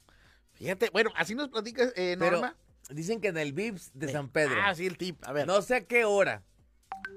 Fíjate, 0.53 0.91
bueno, 0.93 1.11
así 1.17 1.35
nos 1.35 1.49
platicas, 1.49 1.93
eh, 1.97 2.15
Pero 2.19 2.33
Norma. 2.33 2.57
dicen 2.91 3.21
que 3.21 3.29
en 3.29 3.39
el 3.39 3.53
VIPS 3.55 3.91
de 3.95 4.07
Eh, 4.07 4.13
San 4.13 4.29
Pedro. 4.29 4.57
Ah, 4.63 4.75
sí, 4.75 4.87
el 4.87 4.99
tip. 4.99 5.25
A 5.27 5.33
ver. 5.33 5.47
No 5.47 5.63
sé 5.63 5.77
a 5.77 5.81
qué 5.87 6.05
hora. 6.05 6.43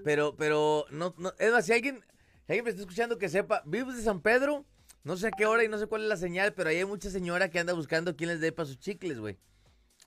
Pero, 0.03 0.35
pero, 0.37 0.85
no, 0.89 1.13
no, 1.17 1.33
es 1.37 1.51
más, 1.51 1.65
si 1.65 1.73
alguien, 1.73 2.03
alguien 2.51 2.65
me 2.65 2.69
está 2.71 2.81
escuchando 2.81 3.17
que 3.17 3.29
sepa, 3.29 3.63
vives 3.65 3.95
de 3.95 4.03
San 4.03 4.21
Pedro, 4.21 4.65
no 5.03 5.15
sé 5.15 5.27
a 5.27 5.31
qué 5.31 5.45
hora 5.45 5.63
y 5.63 5.69
no 5.69 5.77
sé 5.77 5.87
cuál 5.87 6.03
es 6.03 6.09
la 6.09 6.17
señal, 6.17 6.53
pero 6.53 6.69
ahí 6.69 6.77
hay 6.77 6.85
mucha 6.85 7.09
señora 7.09 7.49
que 7.49 7.59
anda 7.59 7.73
buscando 7.73 8.15
quién 8.15 8.29
les 8.29 8.41
dé 8.41 8.51
para 8.51 8.67
sus 8.67 8.77
chicles, 8.77 9.19
güey. 9.19 9.37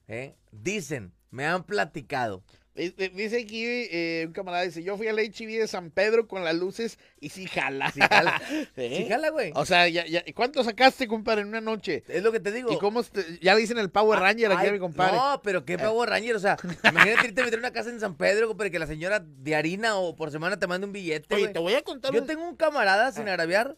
¿Eh? 0.08 0.36
Dicen, 0.52 1.12
me 1.30 1.46
han 1.46 1.64
platicado. 1.64 2.44
Eh, 2.76 2.92
eh, 2.98 3.08
Dice 3.14 3.42
aquí 3.42 3.64
eh, 3.64 4.24
un 4.26 4.32
camarada, 4.32 4.64
dice, 4.64 4.82
yo 4.82 4.96
fui 4.96 5.06
al 5.06 5.16
HB 5.16 5.60
de 5.60 5.68
San 5.68 5.90
Pedro 5.92 6.26
con 6.26 6.42
las 6.42 6.56
luces 6.56 6.98
y 7.20 7.28
sí 7.28 7.46
jala. 7.46 7.92
Sí, 7.92 8.00
jala. 8.00 8.42
¿Eh? 8.76 8.96
Sí, 8.98 9.08
jala, 9.08 9.30
güey. 9.30 9.52
O 9.54 9.64
sea, 9.64 9.88
ya, 9.88 10.04
ya, 10.06 10.24
¿cuánto 10.34 10.64
sacaste, 10.64 11.06
compadre, 11.06 11.42
en 11.42 11.48
una 11.48 11.60
noche? 11.60 12.02
Es 12.08 12.22
lo 12.24 12.32
que 12.32 12.40
te 12.40 12.50
digo. 12.50 12.72
¿Y 12.72 12.78
cómo 12.78 13.00
este- 13.00 13.38
ya 13.40 13.54
le 13.54 13.60
dicen 13.60 13.78
el 13.78 13.90
Power 13.90 14.18
Ranger 14.18 14.50
aquí 14.50 14.62
Ay, 14.62 14.68
a 14.70 14.72
mi 14.72 14.80
compadre? 14.80 15.16
No, 15.16 15.40
pero 15.44 15.64
qué 15.64 15.78
Power 15.78 16.08
Ranger, 16.10 16.34
o 16.34 16.40
sea, 16.40 16.56
imagínate 16.90 17.28
irte 17.28 17.40
a 17.42 17.44
meter 17.44 17.58
una 17.60 17.72
casa 17.72 17.90
en 17.90 18.00
San 18.00 18.16
Pedro, 18.16 18.48
compadre, 18.48 18.72
que 18.72 18.80
la 18.80 18.88
señora 18.88 19.20
de 19.20 19.54
harina 19.54 19.96
o 19.96 20.16
por 20.16 20.32
semana 20.32 20.58
te 20.58 20.66
mande 20.66 20.86
un 20.86 20.92
billete, 20.92 21.32
Oye, 21.34 21.48
te 21.48 21.60
voy 21.60 21.74
a 21.74 21.82
contar 21.82 22.12
Yo 22.12 22.22
un... 22.22 22.26
tengo 22.26 22.42
un 22.48 22.56
camarada, 22.56 23.12
sin 23.12 23.28
Ah. 23.28 23.32
agraviar, 23.34 23.76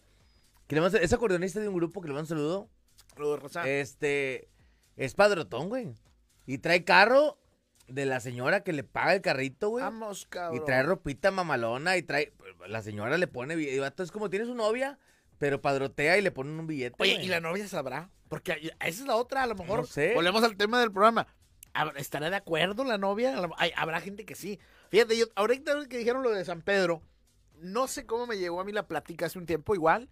que 0.66 0.74
le 0.74 0.80
mando, 0.80 0.96
es 0.98 1.12
acordeonista 1.12 1.60
de 1.60 1.68
un 1.68 1.74
grupo 1.76 2.00
que 2.00 2.08
le 2.08 2.14
mando 2.14 2.22
un 2.24 2.28
saludo. 2.28 2.70
Lo 3.18 3.32
de 3.32 3.36
Rosa. 3.36 3.68
Este, 3.68 4.48
es 4.96 5.14
padrotón, 5.14 5.68
güey. 5.68 5.88
Y 6.46 6.58
trae 6.58 6.82
carro 6.84 7.38
de 7.88 8.06
la 8.06 8.20
señora 8.20 8.62
que 8.62 8.72
le 8.72 8.84
paga 8.84 9.14
el 9.14 9.22
carrito, 9.22 9.68
güey. 9.70 9.82
Vamos, 9.84 10.26
cabrón. 10.28 10.60
Y 10.60 10.64
trae 10.64 10.82
ropita 10.82 11.30
mamalona 11.30 11.96
y 11.96 12.02
trae, 12.02 12.32
la 12.66 12.82
señora 12.82 13.16
le 13.18 13.26
pone, 13.26 13.54
y 13.54 13.78
vato, 13.78 14.02
es 14.02 14.10
como 14.10 14.28
tiene 14.30 14.44
su 14.46 14.54
novia, 14.54 14.98
pero 15.38 15.60
padrotea 15.62 16.18
y 16.18 16.22
le 16.22 16.30
ponen 16.30 16.58
un 16.58 16.66
billete. 16.66 16.96
Oye, 16.98 17.14
güey. 17.14 17.26
¿y 17.26 17.28
la 17.28 17.40
novia 17.40 17.66
sabrá? 17.68 18.10
Porque 18.28 18.52
esa 18.52 18.72
es 18.80 19.00
la 19.06 19.16
otra, 19.16 19.44
a 19.44 19.46
lo 19.46 19.54
mejor. 19.54 19.80
No 19.80 19.86
sé. 19.86 20.14
Volvemos 20.14 20.42
al 20.42 20.56
tema 20.56 20.80
del 20.80 20.90
programa. 20.90 21.26
¿Habrá- 21.74 22.00
¿Estará 22.00 22.30
de 22.30 22.36
acuerdo 22.36 22.84
la 22.84 22.98
novia? 22.98 23.36
A 23.38 23.40
lo- 23.42 23.54
hay- 23.58 23.72
habrá 23.76 24.00
gente 24.00 24.24
que 24.24 24.34
sí. 24.34 24.58
Fíjate, 24.90 25.16
yo, 25.16 25.26
ahorita 25.36 25.74
que 25.88 25.98
dijeron 25.98 26.22
lo 26.22 26.30
de 26.30 26.44
San 26.44 26.62
Pedro, 26.62 27.02
no 27.60 27.86
sé 27.86 28.06
cómo 28.06 28.26
me 28.26 28.38
llegó 28.38 28.60
a 28.60 28.64
mí 28.64 28.72
la 28.72 28.88
plática 28.88 29.26
hace 29.26 29.38
un 29.38 29.46
tiempo, 29.46 29.74
igual, 29.74 30.08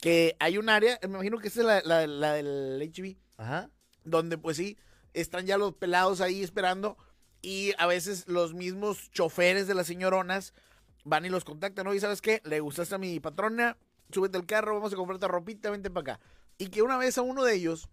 que 0.00 0.36
hay 0.40 0.58
un 0.58 0.68
área, 0.68 0.98
me 1.02 1.08
imagino 1.08 1.38
que 1.38 1.48
esa 1.48 1.60
es 1.60 1.66
la, 1.66 1.80
la- 1.82 2.06
la 2.06 2.32
del 2.34 2.80
HB, 2.82 3.16
Ajá. 3.36 3.70
donde 4.04 4.38
pues 4.38 4.56
sí, 4.56 4.76
están 5.20 5.46
ya 5.46 5.58
los 5.58 5.74
pelados 5.74 6.20
ahí 6.20 6.42
esperando 6.42 6.96
y 7.42 7.72
a 7.78 7.86
veces 7.86 8.26
los 8.26 8.54
mismos 8.54 9.10
choferes 9.10 9.66
de 9.66 9.74
las 9.74 9.86
señoronas 9.86 10.54
van 11.04 11.24
y 11.24 11.28
los 11.28 11.44
contactan, 11.44 11.84
¿no? 11.86 11.94
Y 11.94 12.00
¿sabes 12.00 12.20
qué? 12.20 12.42
Le 12.44 12.60
gustaste 12.60 12.94
a 12.94 12.98
mi 12.98 13.20
patrona, 13.20 13.76
súbete 14.10 14.36
al 14.36 14.46
carro, 14.46 14.74
vamos 14.74 14.92
a 14.92 14.96
comprarte 14.96 15.28
ropita, 15.28 15.70
vente 15.70 15.90
para 15.90 16.14
acá. 16.14 16.20
Y 16.58 16.68
que 16.68 16.82
una 16.82 16.96
vez 16.98 17.16
a 17.18 17.22
uno 17.22 17.44
de 17.44 17.54
ellos 17.54 17.88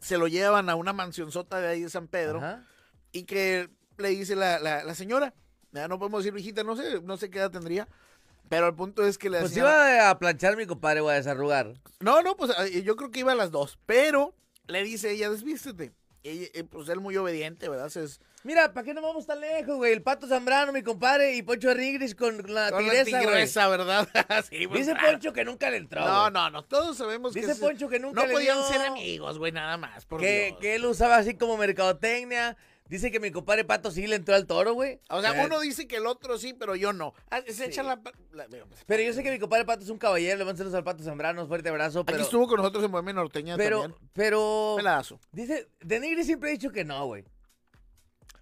se 0.00 0.16
lo 0.18 0.28
llevan 0.28 0.70
a 0.70 0.76
una 0.76 0.92
mansionzota 0.92 1.60
de 1.60 1.68
ahí 1.68 1.82
de 1.82 1.90
San 1.90 2.06
Pedro 2.08 2.38
Ajá. 2.38 2.64
y 3.12 3.24
que 3.24 3.68
le 3.98 4.08
dice 4.10 4.36
la, 4.36 4.58
la, 4.60 4.84
la 4.84 4.94
señora, 4.94 5.34
ya 5.72 5.88
no 5.88 5.98
podemos 5.98 6.22
decir 6.22 6.32
viejita, 6.32 6.64
no 6.64 6.76
sé, 6.76 7.00
no 7.02 7.16
sé 7.16 7.28
qué 7.28 7.38
edad 7.38 7.50
tendría, 7.50 7.86
pero 8.48 8.66
el 8.66 8.74
punto 8.74 9.04
es 9.04 9.18
que 9.18 9.28
la 9.28 9.40
Pues 9.40 9.52
señora... 9.52 9.94
iba 9.94 10.10
a 10.10 10.18
planchar 10.18 10.56
mi 10.56 10.66
compadre, 10.66 11.00
güey, 11.02 11.14
a 11.14 11.18
desarrugar. 11.18 11.74
No, 12.00 12.22
no, 12.22 12.36
pues 12.36 12.50
eh, 12.58 12.82
yo 12.82 12.96
creo 12.96 13.10
que 13.10 13.20
iba 13.20 13.32
a 13.32 13.36
las 13.36 13.50
dos, 13.50 13.78
pero 13.86 14.34
le 14.66 14.82
dice 14.82 15.10
ella, 15.10 15.28
desvístete. 15.30 15.92
Y 16.22 16.46
pues 16.64 16.88
él 16.90 17.00
muy 17.00 17.16
obediente, 17.16 17.68
¿verdad? 17.68 17.94
Es- 17.96 18.20
Mira, 18.42 18.72
¿para 18.72 18.84
qué 18.84 18.94
no 18.94 19.02
vamos 19.02 19.26
tan 19.26 19.38
lejos, 19.40 19.76
güey? 19.76 19.92
El 19.92 20.02
Pato 20.02 20.26
Zambrano, 20.26 20.72
mi 20.72 20.82
compadre, 20.82 21.34
y 21.36 21.42
Poncho 21.42 21.74
Rigris 21.74 22.14
con 22.14 22.36
la 22.52 22.70
con 22.70 22.86
la 22.86 22.92
tigresa, 22.92 23.10
güey. 23.18 23.26
tigresa, 23.26 23.68
¿verdad? 23.68 24.08
sí, 24.50 24.66
pues, 24.66 24.80
Dice 24.80 24.92
claro. 24.98 25.12
Poncho 25.12 25.32
que 25.34 25.44
nunca 25.44 25.70
le 25.70 25.76
entró, 25.78 26.00
No, 26.02 26.20
güey. 26.22 26.32
no, 26.32 26.50
no, 26.50 26.64
todos 26.64 26.96
sabemos 26.96 27.34
Dice 27.34 27.48
que... 27.48 27.54
se- 27.54 27.60
Poncho 27.60 27.88
que 27.88 27.98
nunca 27.98 28.22
no 28.22 28.26
le 28.28 28.32
podían 28.32 28.56
dio, 28.58 28.66
ser 28.68 28.80
amigos, 28.82 29.38
güey, 29.38 29.52
nada 29.52 29.76
más, 29.76 30.06
por 30.06 30.20
que, 30.20 30.46
Dios. 30.48 30.58
que 30.60 30.74
él 30.76 30.86
usaba 30.86 31.16
así 31.16 31.34
como 31.36 31.56
mercadotecnia. 31.58 32.56
Dice 32.90 33.12
que 33.12 33.20
mi 33.20 33.30
compadre 33.30 33.64
Pato 33.64 33.92
sí 33.92 34.04
le 34.08 34.16
entró 34.16 34.34
al 34.34 34.48
toro, 34.48 34.74
güey. 34.74 34.98
O 35.10 35.20
sea, 35.20 35.40
Eh, 35.40 35.46
uno 35.46 35.60
dice 35.60 35.86
que 35.86 35.98
el 35.98 36.06
otro 36.06 36.36
sí, 36.38 36.54
pero 36.54 36.74
yo 36.74 36.92
no. 36.92 37.14
Ah, 37.30 37.40
se 37.46 37.66
echa 37.66 37.84
la... 37.84 38.00
la- 38.32 38.48
Pero 38.84 39.02
yo 39.04 39.12
sé 39.12 39.22
que 39.22 39.30
mi 39.30 39.38
compadre 39.38 39.64
Pato 39.64 39.84
es 39.84 39.90
un 39.90 39.96
caballero, 39.98 40.44
le 40.44 40.56
saludos 40.56 40.74
al 40.74 40.82
Pato 40.82 41.04
Zambrano, 41.04 41.46
fuerte 41.46 41.68
abrazo, 41.68 42.04
pero... 42.04 42.16
Aquí 42.18 42.24
estuvo 42.24 42.48
con 42.48 42.56
nosotros 42.56 42.82
en 42.84 42.90
Bohemia 42.90 43.12
Norteña 43.12 43.56
pero, 43.56 43.82
también. 43.82 44.10
pero... 44.12 44.74
Pelazo. 44.76 45.20
Dice, 45.30 45.68
Denigri 45.80 46.24
siempre 46.24 46.50
ha 46.50 46.52
dicho 46.52 46.72
que 46.72 46.84
no, 46.84 47.06
güey. 47.06 47.24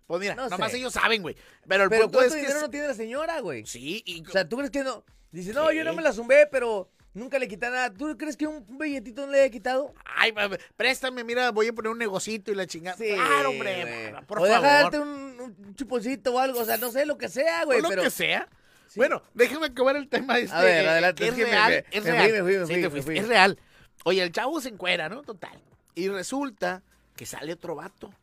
Pues 0.07 0.19
mira, 0.23 0.35
No 0.35 0.49
nomás 0.49 0.71
sé. 0.71 0.79
ellos 0.79 0.95
saben, 0.95 1.21
güey. 1.21 1.37
Pero 1.69 1.85
el 1.85 1.91
Pero 1.91 2.05
punto 2.05 2.19
¿cuánto 2.21 2.35
es 2.35 2.41
que... 2.41 2.47
dinero 2.47 2.63
no 2.63 2.71
tiene 2.71 2.89
la 2.89 2.95
señora, 2.95 3.41
güey? 3.41 3.67
Sí, 3.67 4.03
y... 4.07 4.27
O 4.27 4.31
sea, 4.31 4.49
¿tú 4.49 4.57
crees 4.57 4.71
que 4.71 4.83
no? 4.83 5.05
Dice, 5.31 5.53
no, 5.53 5.71
yo 5.73 5.85
no 5.85 5.91
Sí. 5.91 5.97
me 5.99 6.03
la 6.03 6.13
zumbé, 6.15 6.47
pero 6.51 6.91
nunca 7.15 7.39
le 7.39 7.49
quité 7.49 7.69
nada. 7.71 7.93
¿Tú 7.93 8.17
crees 8.17 8.37
que 8.37 8.47
un 8.47 8.65
billetito 8.79 9.27
no 9.27 9.33
le 9.33 9.41
haya 9.41 9.51
quitado? 9.51 9.93
Ay, 10.17 10.33
préstame, 10.77 11.25
mira, 11.25 11.51
voy 11.51 11.69
a 11.69 11.73
poner 11.73 11.91
un 11.93 11.99
negocito 11.99 12.51
y 12.53 12.55
la 12.55 12.67
chingada. 12.67 12.97
Sí, 12.97 13.13
claro, 13.15 13.51
hombre, 13.51 14.11
güey. 14.13 14.27
por 14.27 14.39
o 14.41 14.47
favor. 14.47 14.63
dejarte 14.63 14.99
un, 14.99 15.09
un 15.41 15.75
chuponcito 15.75 16.35
o 16.35 16.39
algo, 16.39 16.61
o 16.61 16.65
sea, 16.65 16.77
no 16.77 16.91
sé, 16.91 17.07
lo 17.07 17.19
que 17.19 17.29
sea, 17.29 17.65
güey, 17.65 17.81
lo 17.81 17.91
que 17.91 18.11
sea. 18.11 18.49
Sí. 18.89 19.01
Bueno, 19.01 19.23
déjame 19.35 19.67
acabar 19.67 19.97
el 19.97 20.09
tema 20.09 20.39
este. 20.39 20.57
A 20.57 20.63
ver, 20.63 20.89
adelante, 20.89 21.25
es 21.25 21.31
es 21.31 21.37
que 21.37 21.45
me- 21.45 21.51
real, 21.51 21.71
me- 21.71 21.99
es 21.99 22.05
me 22.05 22.11
real. 22.11 22.23
fui, 22.31 22.33
me 22.33 22.67
fui, 22.67 22.91
me 22.91 23.03
fui. 23.03 23.19
Es 23.19 23.29
real. 23.29 23.59
Oye, 24.05 24.23
el 24.23 24.33
chavo 24.33 24.61
se 24.63 24.71
encuera, 24.71 25.09
¿no? 25.11 25.23
Total. 25.23 25.61
Y 25.95 26.09
resulta 26.09 26.83
que 27.17 27.27
sale 27.27 27.53
otro 27.53 27.75
vato. 27.75 28.15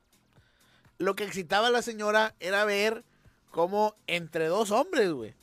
Lo 0.97 1.15
que 1.15 1.23
excitaba 1.25 1.67
a 1.67 1.71
la 1.71 1.81
señora 1.81 2.33
era 2.39 2.65
ver 2.65 3.03
cómo 3.51 3.95
entre 4.07 4.47
dos 4.47 4.71
hombres, 4.71 5.11
güey. 5.11 5.35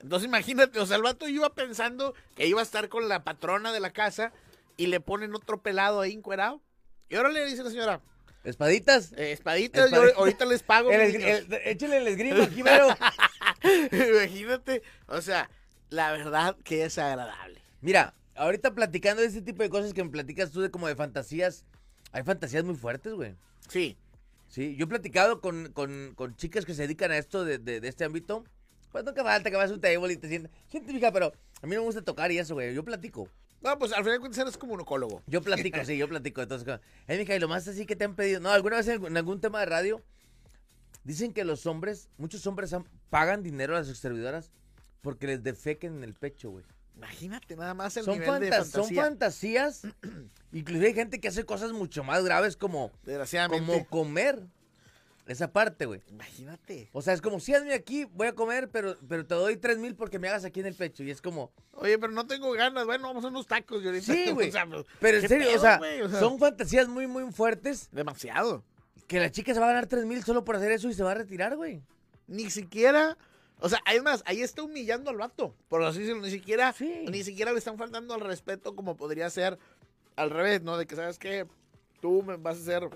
Entonces 0.00 0.26
imagínate, 0.28 0.78
o 0.80 0.86
sea, 0.86 0.96
el 0.96 1.02
vato 1.02 1.28
iba 1.28 1.54
pensando 1.54 2.14
que 2.36 2.46
iba 2.46 2.60
a 2.60 2.64
estar 2.64 2.88
con 2.88 3.08
la 3.08 3.24
patrona 3.24 3.72
de 3.72 3.80
la 3.80 3.90
casa 3.92 4.32
y 4.76 4.86
le 4.88 5.00
ponen 5.00 5.34
otro 5.34 5.62
pelado 5.62 6.00
ahí 6.00 6.12
encuerado. 6.12 6.60
Y 7.08 7.16
ahora 7.16 7.30
le 7.30 7.44
dice 7.46 7.62
la 7.64 7.70
señora, 7.70 8.00
¿Espaditas? 8.44 9.12
eh, 9.16 9.32
espaditas, 9.32 9.90
yo 9.90 10.02
ahorita 10.16 10.44
les 10.44 10.62
pago. 10.62 10.90
El 10.92 11.00
mis 11.06 11.14
esgri- 11.16 11.24
niños". 11.24 11.38
el- 11.48 11.68
échale 11.68 11.96
el 11.98 12.06
esgrima 12.08 12.44
aquí, 12.44 12.62
mero. 12.62 12.88
Imagínate, 13.92 14.82
o 15.06 15.20
sea, 15.20 15.50
la 15.90 16.12
verdad 16.12 16.56
que 16.64 16.84
es 16.84 16.98
agradable. 16.98 17.60
Mira, 17.80 18.14
ahorita 18.34 18.74
platicando 18.74 19.22
de 19.22 19.28
este 19.28 19.42
tipo 19.42 19.62
de 19.62 19.70
cosas 19.70 19.92
que 19.94 20.04
me 20.04 20.10
platicas 20.10 20.50
tú 20.50 20.60
de 20.60 20.70
como 20.70 20.88
de 20.88 20.96
fantasías, 20.96 21.64
hay 22.12 22.22
fantasías 22.22 22.64
muy 22.64 22.74
fuertes, 22.76 23.12
güey. 23.14 23.34
Sí, 23.68 23.96
Sí, 24.48 24.76
yo 24.76 24.84
he 24.84 24.88
platicado 24.88 25.40
con, 25.40 25.72
con, 25.72 26.14
con 26.14 26.36
chicas 26.36 26.64
que 26.64 26.72
se 26.74 26.82
dedican 26.82 27.10
a 27.10 27.18
esto 27.18 27.44
de, 27.44 27.58
de, 27.58 27.80
de 27.80 27.88
este 27.88 28.04
ámbito. 28.04 28.44
Pues 28.96 29.04
nunca 29.04 29.22
falta 29.22 29.50
que 29.50 29.56
vas 29.58 29.70
a 29.70 29.74
un 29.74 29.80
table 29.82 30.10
y 30.10 30.16
te 30.16 30.26
sientas. 30.26 30.50
Siente, 30.68 30.90
fija, 30.90 31.12
pero 31.12 31.26
a 31.60 31.66
mí 31.66 31.74
no 31.74 31.82
me 31.82 31.86
gusta 31.86 32.00
tocar 32.00 32.32
y 32.32 32.38
eso, 32.38 32.54
güey. 32.54 32.74
Yo 32.74 32.82
platico. 32.82 33.28
no, 33.60 33.78
pues 33.78 33.92
al 33.92 33.98
final 33.98 34.14
de 34.14 34.20
cuentas 34.20 34.38
eres 34.40 34.56
como 34.56 34.72
un 34.72 34.80
ecólogo. 34.80 35.22
Yo 35.26 35.42
platico, 35.42 35.84
sí, 35.84 35.98
yo 35.98 36.08
platico. 36.08 36.40
Entonces, 36.40 36.80
eh, 37.06 37.18
mija, 37.18 37.34
y 37.36 37.38
lo 37.38 37.46
más 37.46 37.68
así 37.68 37.84
que 37.84 37.94
te 37.94 38.06
han 38.06 38.16
pedido. 38.16 38.40
No, 38.40 38.50
alguna 38.50 38.76
vez 38.78 38.88
en, 38.88 39.04
en 39.04 39.14
algún 39.18 39.38
tema 39.38 39.60
de 39.60 39.66
radio, 39.66 40.02
dicen 41.04 41.34
que 41.34 41.44
los 41.44 41.66
hombres, 41.66 42.08
muchos 42.16 42.46
hombres 42.46 42.72
han- 42.72 42.88
pagan 43.10 43.42
dinero 43.42 43.76
a 43.76 43.80
las 43.80 43.88
servidoras 43.98 44.50
porque 45.02 45.26
les 45.26 45.42
defequen 45.42 45.96
en 45.98 46.02
el 46.04 46.14
pecho, 46.14 46.48
güey. 46.50 46.64
Imagínate 46.96 47.54
nada 47.54 47.74
más 47.74 47.94
el 47.98 48.04
Son, 48.06 48.18
nivel 48.18 48.40
de 48.40 48.48
fantas- 48.50 48.70
son 48.70 48.84
fantasía. 48.94 49.02
fantasías. 49.04 49.82
Inclusive 50.52 50.86
hay 50.86 50.94
gente 50.94 51.20
que 51.20 51.28
hace 51.28 51.44
cosas 51.44 51.72
mucho 51.72 52.02
más 52.02 52.24
graves 52.24 52.56
como, 52.56 52.90
Desgraciadamente. 53.04 53.66
como 53.66 53.86
comer. 53.88 54.42
Esa 55.26 55.52
parte, 55.52 55.86
güey. 55.86 56.00
Imagínate. 56.08 56.88
O 56.92 57.02
sea, 57.02 57.12
es 57.12 57.20
como, 57.20 57.40
sí, 57.40 57.52
hazme 57.52 57.74
aquí, 57.74 58.04
voy 58.04 58.28
a 58.28 58.34
comer, 58.34 58.68
pero, 58.70 58.96
pero 59.08 59.26
te 59.26 59.34
doy 59.34 59.56
tres 59.56 59.76
mil 59.78 59.96
porque 59.96 60.18
me 60.20 60.28
hagas 60.28 60.44
aquí 60.44 60.60
en 60.60 60.66
el 60.66 60.74
pecho. 60.74 61.02
Y 61.02 61.10
es 61.10 61.20
como, 61.20 61.50
Oye, 61.72 61.98
pero 61.98 62.12
no 62.12 62.26
tengo 62.26 62.52
ganas. 62.52 62.86
Bueno, 62.86 63.08
vamos 63.08 63.24
a 63.24 63.28
unos 63.28 63.46
tacos. 63.46 63.82
Y 63.82 63.86
ahorita, 63.86 64.06
sí, 64.12 64.30
güey. 64.34 64.48
o 64.48 64.52
sea, 64.52 64.66
pues, 64.66 64.84
pero 65.00 65.16
en 65.16 65.22
¿qué 65.22 65.28
serio, 65.28 65.48
o 65.56 65.58
sea, 65.60 65.78
güey? 65.78 66.00
O 66.02 66.08
sea, 66.08 66.20
son 66.20 66.38
fantasías 66.38 66.86
muy, 66.88 67.06
muy 67.08 67.30
fuertes 67.32 67.88
Demasiado. 67.90 68.62
que 69.08 69.18
la 69.18 69.30
chica 69.32 69.52
se 69.52 69.58
va 69.58 69.66
a 69.66 69.70
ganar 69.70 69.86
tres 69.86 70.04
mil 70.04 70.22
solo 70.22 70.44
por 70.44 70.54
hacer 70.56 70.70
eso 70.70 70.88
y 70.88 70.94
se 70.94 71.02
va 71.02 71.10
a 71.10 71.14
retirar, 71.14 71.56
güey. 71.56 71.82
Ni 72.28 72.48
siquiera. 72.50 73.18
O 73.58 73.68
sea, 73.68 73.80
además, 73.84 74.22
ahí 74.26 74.42
está 74.42 74.62
humillando 74.62 75.10
al 75.10 75.16
vato. 75.16 75.56
Por 75.68 75.82
así 75.82 76.00
decirlo, 76.00 76.22
ni 76.22 76.30
siquiera, 76.30 76.72
Sí. 76.72 77.04
ni 77.10 77.24
siquiera 77.24 77.52
le 77.52 77.58
están 77.58 77.78
faltando 77.78 78.14
al 78.14 78.20
respeto 78.20 78.76
como 78.76 78.96
podría 78.96 79.28
ser 79.30 79.58
al 80.14 80.30
revés, 80.30 80.62
¿no? 80.62 80.76
De 80.78 80.86
que, 80.86 80.94
¿sabes 80.94 81.18
qué? 81.18 81.46
Tú 82.00 82.22
me 82.22 82.36
vas 82.36 82.58
a 82.58 82.64
ser 82.64 82.90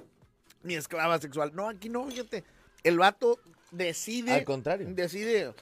mi 0.62 0.74
esclava 0.74 1.18
sexual. 1.20 1.52
No, 1.54 1.68
aquí 1.68 1.88
no, 1.88 2.06
fíjate. 2.06 2.44
El 2.82 2.98
vato 2.98 3.38
decide. 3.70 4.32
Al 4.32 4.44
contrario. 4.44 4.88
Decide. 4.90 5.52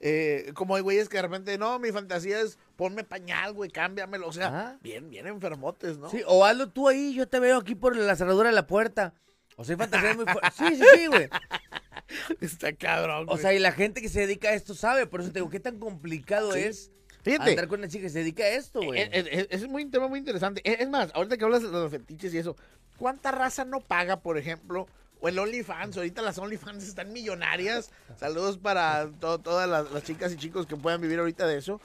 eh, 0.00 0.52
como 0.54 0.76
hay 0.76 0.82
güeyes 0.82 1.08
que 1.08 1.16
de 1.18 1.22
repente, 1.22 1.56
no, 1.58 1.78
mi 1.78 1.92
fantasía 1.92 2.40
es 2.40 2.58
ponme 2.76 3.04
pañal, 3.04 3.52
güey, 3.52 3.70
cámbiamelo. 3.70 4.26
O 4.28 4.32
sea, 4.32 4.78
bien, 4.82 5.08
bien 5.08 5.26
enfermotes, 5.26 5.98
¿no? 5.98 6.10
Sí, 6.10 6.22
o 6.26 6.44
hazlo 6.44 6.68
tú 6.70 6.88
ahí, 6.88 7.14
yo 7.14 7.28
te 7.28 7.38
veo 7.40 7.56
aquí 7.58 7.74
por 7.74 7.96
la 7.96 8.16
cerradura 8.16 8.48
de 8.50 8.54
la 8.54 8.66
puerta. 8.66 9.14
O 9.56 9.64
sea, 9.64 9.74
hay 9.74 9.78
fantasías 9.78 10.16
muy 10.16 10.24
fuertes. 10.24 10.52
Sí, 10.56 10.76
sí, 10.76 10.82
sí, 10.96 11.06
güey. 11.06 11.28
Está 12.40 12.72
cabrón. 12.74 13.24
O 13.24 13.32
güey. 13.32 13.38
sea, 13.40 13.54
y 13.54 13.58
la 13.60 13.72
gente 13.72 14.02
que 14.02 14.08
se 14.08 14.20
dedica 14.20 14.48
a 14.48 14.54
esto 14.54 14.74
sabe. 14.74 15.06
Por 15.06 15.20
eso 15.20 15.30
te 15.30 15.38
digo, 15.38 15.50
¿qué 15.50 15.60
tan 15.60 15.78
complicado 15.78 16.52
Sí. 16.52 16.60
es 16.60 16.90
Fíjate. 17.24 17.50
andar 17.50 17.68
con 17.68 17.80
una 17.80 17.88
chica 17.88 18.02
que 18.04 18.10
se 18.10 18.18
dedica 18.20 18.42
a 18.44 18.48
esto, 18.48 18.82
güey? 18.82 19.00
Es, 19.00 19.08
es- 19.12 19.26
es- 19.30 19.46
es 19.50 19.68
muy, 19.68 19.84
un 19.84 19.90
tema 19.90 20.08
muy 20.08 20.18
interesante. 20.18 20.60
Es, 20.64 20.80
es 20.80 20.88
más, 20.88 21.10
ahorita 21.14 21.36
que 21.36 21.44
hablas 21.44 21.62
de 21.62 21.68
los 21.68 21.90
fetiches 21.90 22.32
y 22.34 22.38
eso, 22.38 22.56
¿cuánta 22.98 23.30
raza 23.32 23.64
no 23.64 23.80
paga, 23.80 24.20
por 24.20 24.36
ejemplo? 24.38 24.86
O 25.20 25.28
el 25.28 25.38
OnlyFans, 25.38 25.96
ahorita 25.96 26.20
las 26.22 26.36
OnlyFans 26.38 26.84
están 26.84 27.12
millonarias. 27.12 27.90
Saludos 28.18 28.58
para 28.58 29.08
to- 29.20 29.38
todas 29.38 29.68
las, 29.68 29.90
las 29.90 30.02
chicas 30.04 30.32
y 30.32 30.36
chicos 30.36 30.66
que 30.66 30.76
puedan 30.76 31.00
vivir 31.00 31.18
ahorita 31.18 31.46
de 31.46 31.56
eso. 31.56 31.80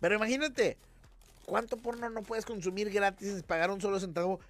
Pero 0.00 0.14
imagínate, 0.16 0.76
¿cuánto 1.46 1.78
porno 1.78 2.10
no 2.10 2.22
puedes 2.22 2.44
consumir 2.44 2.90
gratis 2.90 3.28
sin 3.28 3.42
pagar 3.42 3.70
un 3.70 3.80
solo 3.80 3.98
centavo? 3.98 4.40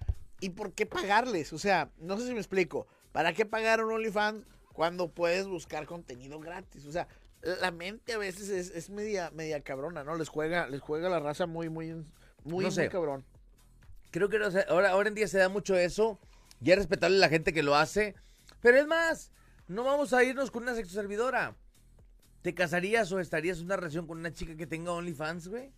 ¿Y 0.41 0.49
por 0.49 0.73
qué 0.73 0.85
pagarles? 0.85 1.53
O 1.53 1.57
sea, 1.57 1.89
no 1.99 2.17
sé 2.19 2.27
si 2.27 2.33
me 2.33 2.39
explico. 2.39 2.85
¿Para 3.13 3.31
qué 3.33 3.45
pagar 3.45 3.81
un 3.83 3.93
OnlyFans 3.93 4.43
cuando 4.73 5.07
puedes 5.07 5.47
buscar 5.47 5.85
contenido 5.85 6.37
gratis? 6.39 6.85
O 6.85 6.91
sea, 6.91 7.07
la 7.55 7.71
mente 7.71 8.13
a 8.13 8.17
veces 8.17 8.49
es, 8.49 8.69
es 8.71 8.89
media, 8.89 9.31
media 9.33 9.61
cabrona, 9.61 10.03
¿no? 10.03 10.15
Les 10.15 10.29
juega, 10.29 10.67
les 10.67 10.81
juega 10.81 11.09
la 11.09 11.19
raza 11.19 11.45
muy, 11.45 11.69
muy, 11.69 11.93
muy, 12.43 12.63
No 12.63 12.71
sé. 12.71 12.81
muy 12.81 12.89
cabrón. 12.89 13.25
Creo 14.11 14.29
que 14.29 14.39
no 14.39 14.45
ahora, 14.69 14.91
ahora 14.91 15.09
en 15.09 15.15
día 15.15 15.27
se 15.27 15.37
da 15.37 15.49
mucho 15.49 15.75
eso. 15.75 16.19
Ya 16.59 16.73
es 16.73 16.79
respetable 16.79 17.17
la 17.17 17.29
gente 17.29 17.53
que 17.53 17.63
lo 17.63 17.75
hace. 17.75 18.15
Pero 18.61 18.77
es 18.77 18.87
más, 18.87 19.31
no 19.67 19.83
vamos 19.83 20.13
a 20.13 20.23
irnos 20.23 20.51
con 20.51 20.63
una 20.63 20.75
sexoservidora. 20.75 21.55
¿Te 22.41 22.53
casarías 22.53 23.11
o 23.11 23.19
estarías 23.19 23.59
en 23.59 23.65
una 23.65 23.75
relación 23.75 24.07
con 24.07 24.17
una 24.17 24.31
chica 24.31 24.55
que 24.55 24.67
tenga 24.67 24.91
OnlyFans, 24.91 25.47
güey? 25.49 25.71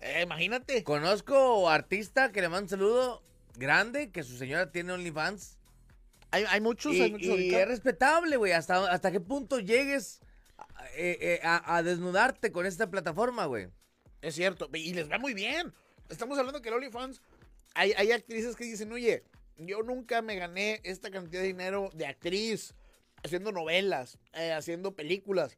Eh, 0.00 0.22
imagínate. 0.22 0.84
Conozco 0.84 1.68
artista 1.68 2.30
que 2.30 2.40
le 2.40 2.48
manda 2.48 2.62
un 2.62 2.68
saludo 2.68 3.22
grande, 3.56 4.10
que 4.10 4.22
su 4.22 4.36
señora 4.36 4.70
tiene 4.70 4.92
OnlyFans. 4.92 5.58
Hay, 6.34 6.44
hay 6.48 6.60
muchos, 6.60 6.94
Y, 6.94 7.00
hay 7.02 7.10
muchos 7.12 7.26
y 7.26 7.30
ahorita. 7.30 7.60
es 7.62 7.68
respetable, 7.68 8.36
güey. 8.36 8.52
Hasta, 8.52 8.90
hasta 8.90 9.10
qué 9.12 9.20
punto 9.20 9.60
llegues 9.60 10.20
a, 10.58 10.84
eh, 10.96 11.18
eh, 11.20 11.40
a- 11.42 11.76
a 11.76 11.82
desnudarte 11.82 12.50
con 12.52 12.66
esta 12.66 12.90
plataforma, 12.90 13.46
güey. 13.46 13.68
Es 14.20 14.34
cierto. 14.34 14.68
Y 14.72 14.92
les 14.94 15.10
va 15.10 15.18
muy 15.18 15.34
bien. 15.34 15.72
Estamos 16.08 16.38
hablando 16.38 16.60
que 16.62 16.68
el 16.68 16.74
OnlyFans, 16.74 17.20
hay, 17.74 17.92
hay 17.96 18.12
actrices 18.12 18.56
que 18.56 18.64
dicen, 18.64 18.92
oye, 18.92 19.22
yo 19.56 19.82
nunca 19.82 20.22
me 20.22 20.36
gané 20.36 20.80
esta 20.84 21.10
cantidad 21.10 21.40
de 21.42 21.48
dinero 21.48 21.90
de 21.94 22.06
actriz, 22.06 22.74
haciendo 23.22 23.52
novelas, 23.52 24.18
eh, 24.32 24.52
haciendo 24.52 24.94
películas. 24.94 25.56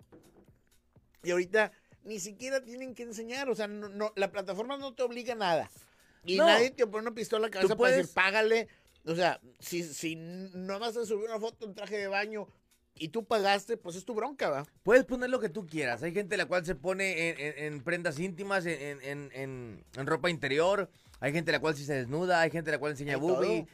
Y 1.22 1.30
ahorita 1.30 1.72
ni 2.04 2.20
siquiera 2.20 2.62
tienen 2.62 2.94
que 2.94 3.02
enseñar. 3.02 3.48
O 3.48 3.54
sea, 3.54 3.66
no, 3.66 3.88
no- 3.88 4.12
la 4.16 4.30
plataforma 4.30 4.76
no 4.76 4.94
te 4.94 5.02
obliga 5.02 5.32
a 5.32 5.36
nada. 5.36 5.70
Y 6.24 6.36
No. 6.38 6.46
nadie 6.46 6.70
te 6.70 6.86
pone 6.86 7.02
una 7.06 7.14
pistola 7.14 7.46
en 7.46 7.50
la 7.52 7.58
cabeza 7.58 7.76
para 7.76 7.96
decir, 7.96 8.12
págale. 8.14 8.68
O 9.06 9.14
sea, 9.14 9.40
si, 9.60 9.82
si 9.84 10.16
no 10.16 10.78
vas 10.78 10.96
a 10.96 11.06
subir 11.06 11.26
una 11.28 11.38
foto 11.38 11.64
en 11.66 11.74
traje 11.74 11.96
de 11.96 12.08
baño 12.08 12.46
y 12.94 13.08
tú 13.08 13.24
pagaste, 13.24 13.76
pues 13.76 13.94
es 13.96 14.04
tu 14.04 14.14
bronca, 14.14 14.48
¿va? 14.48 14.66
Puedes 14.82 15.04
poner 15.04 15.30
lo 15.30 15.38
que 15.38 15.48
tú 15.48 15.66
quieras. 15.66 16.02
Hay 16.02 16.12
gente 16.12 16.36
la 16.36 16.46
cual 16.46 16.64
se 16.66 16.74
pone 16.74 17.28
en, 17.30 17.38
en- 17.40 17.58
en 17.74 17.84
prendas 17.84 18.18
íntimas, 18.18 18.64
en, 18.66 19.30
en- 19.32 19.84
ropa 20.06 20.30
interior. 20.30 20.90
Hay 21.20 21.32
gente 21.32 21.52
la 21.52 21.60
cual 21.60 21.76
sí 21.76 21.84
se 21.84 21.94
desnuda. 21.94 22.40
Hay 22.40 22.50
gente 22.50 22.70
la 22.70 22.78
cual 22.78 22.92
enseña 22.92 23.18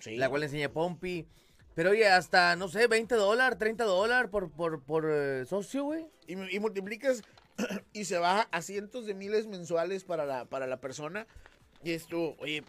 sí. 0.01 0.17
la 0.17 0.29
cual 0.29 0.43
enseña 0.43 0.69
pompi. 0.73 1.27
Pero 1.75 1.91
oye, 1.91 2.07
hasta, 2.07 2.55
no 2.57 2.69
sé, 2.69 2.87
20 2.87 3.15
dólares, 3.15 3.59
30 3.59 3.85
dólares 3.85 4.31
por, 4.31 4.51
por, 4.51 4.83
por 4.83 5.07
eh, 5.11 5.47
socio, 5.47 5.85
güey. 5.85 6.05
y, 6.27 6.35
y 6.55 6.61
multiplicas 6.61 7.23
y 7.95 8.05
se 8.05 8.19
baja 8.19 8.47
a 8.53 8.61
cientos 8.61 9.07
de 9.07 9.15
miles 9.15 9.47
mensuales 9.47 10.05
para 10.05 10.27
la, 10.27 10.45
para 10.45 10.67
la 10.67 10.81
persona. 10.81 11.27
Y 11.83 11.93
esto, 11.93 12.37
oye, 12.41 12.63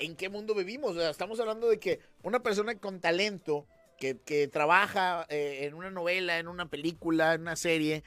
¿en 0.00 0.16
qué 0.16 0.28
mundo 0.28 0.54
vivimos? 0.54 0.96
O 0.96 1.00
sea, 1.00 1.10
estamos 1.10 1.38
hablando 1.40 1.68
de 1.68 1.78
que 1.78 2.00
una 2.24 2.42
persona 2.42 2.74
con 2.76 3.00
talento, 3.00 3.66
que, 3.98 4.18
que 4.18 4.48
trabaja 4.48 5.26
eh, 5.28 5.60
en 5.62 5.74
una 5.74 5.90
novela, 5.90 6.38
en 6.38 6.48
una 6.48 6.68
película, 6.68 7.34
en 7.34 7.42
una 7.42 7.54
serie, 7.56 8.02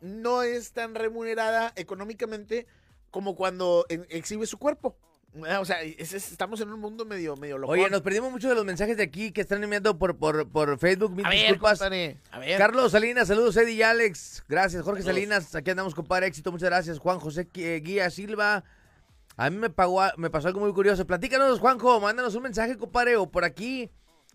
no 0.00 0.42
es 0.42 0.72
tan 0.72 0.94
remunerada 0.94 1.72
económicamente 1.76 2.66
como 3.10 3.34
cuando 3.34 3.84
exhibe 4.10 4.46
su 4.46 4.58
cuerpo. 4.58 4.96
O 5.60 5.64
sea, 5.64 5.82
es- 5.82 6.14
es- 6.14 6.32
estamos 6.32 6.60
en 6.62 6.70
un 6.72 6.80
mundo 6.80 7.04
medio, 7.04 7.36
medio 7.36 7.58
loco. 7.58 7.72
Oye, 7.74 7.90
nos 7.90 8.00
perdimos 8.00 8.30
mucho 8.32 8.48
de 8.48 8.54
los 8.54 8.64
mensajes 8.64 8.96
de 8.96 9.02
aquí 9.02 9.30
que 9.30 9.42
están 9.42 9.62
enviando 9.62 9.98
por, 9.98 10.16
por, 10.16 10.48
por 10.48 10.78
Facebook. 10.78 11.12
Mil 11.12 11.26
a 11.26 11.30
disculpas. 11.30 11.78
compadre, 11.78 12.16
a 12.30 12.38
ver. 12.38 12.56
Carlos 12.58 12.92
Salinas, 12.92 13.28
saludos 13.28 13.56
Eddie 13.56 13.74
y 13.74 13.82
Alex. 13.82 14.42
Gracias, 14.48 14.82
Jorge 14.82 15.02
Saludos. 15.02 15.16
Salinas. 15.20 15.54
Aquí 15.54 15.70
andamos, 15.70 15.94
compadre. 15.94 16.26
Éxito, 16.28 16.50
muchas 16.50 16.70
gracias. 16.70 16.98
Juan 16.98 17.20
José 17.20 17.46
eh, 17.54 17.80
Guía 17.84 18.08
Silva. 18.10 18.64
A 19.38 19.50
mí 19.50 19.56
me, 19.56 19.70
pagó, 19.70 20.02
me 20.16 20.30
pasó 20.30 20.48
algo 20.48 20.58
muy 20.60 20.72
curioso. 20.72 21.06
Platícanos, 21.06 21.60
Juanjo. 21.60 22.00
Mándanos 22.00 22.34
un 22.34 22.42
mensaje, 22.42 22.76
compadre, 22.76 23.16
o 23.16 23.30
por 23.30 23.44
aquí. 23.44 23.88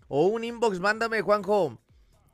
O 0.08 0.26
un 0.28 0.42
inbox, 0.44 0.80
mándame, 0.80 1.20
Juanjo. 1.20 1.78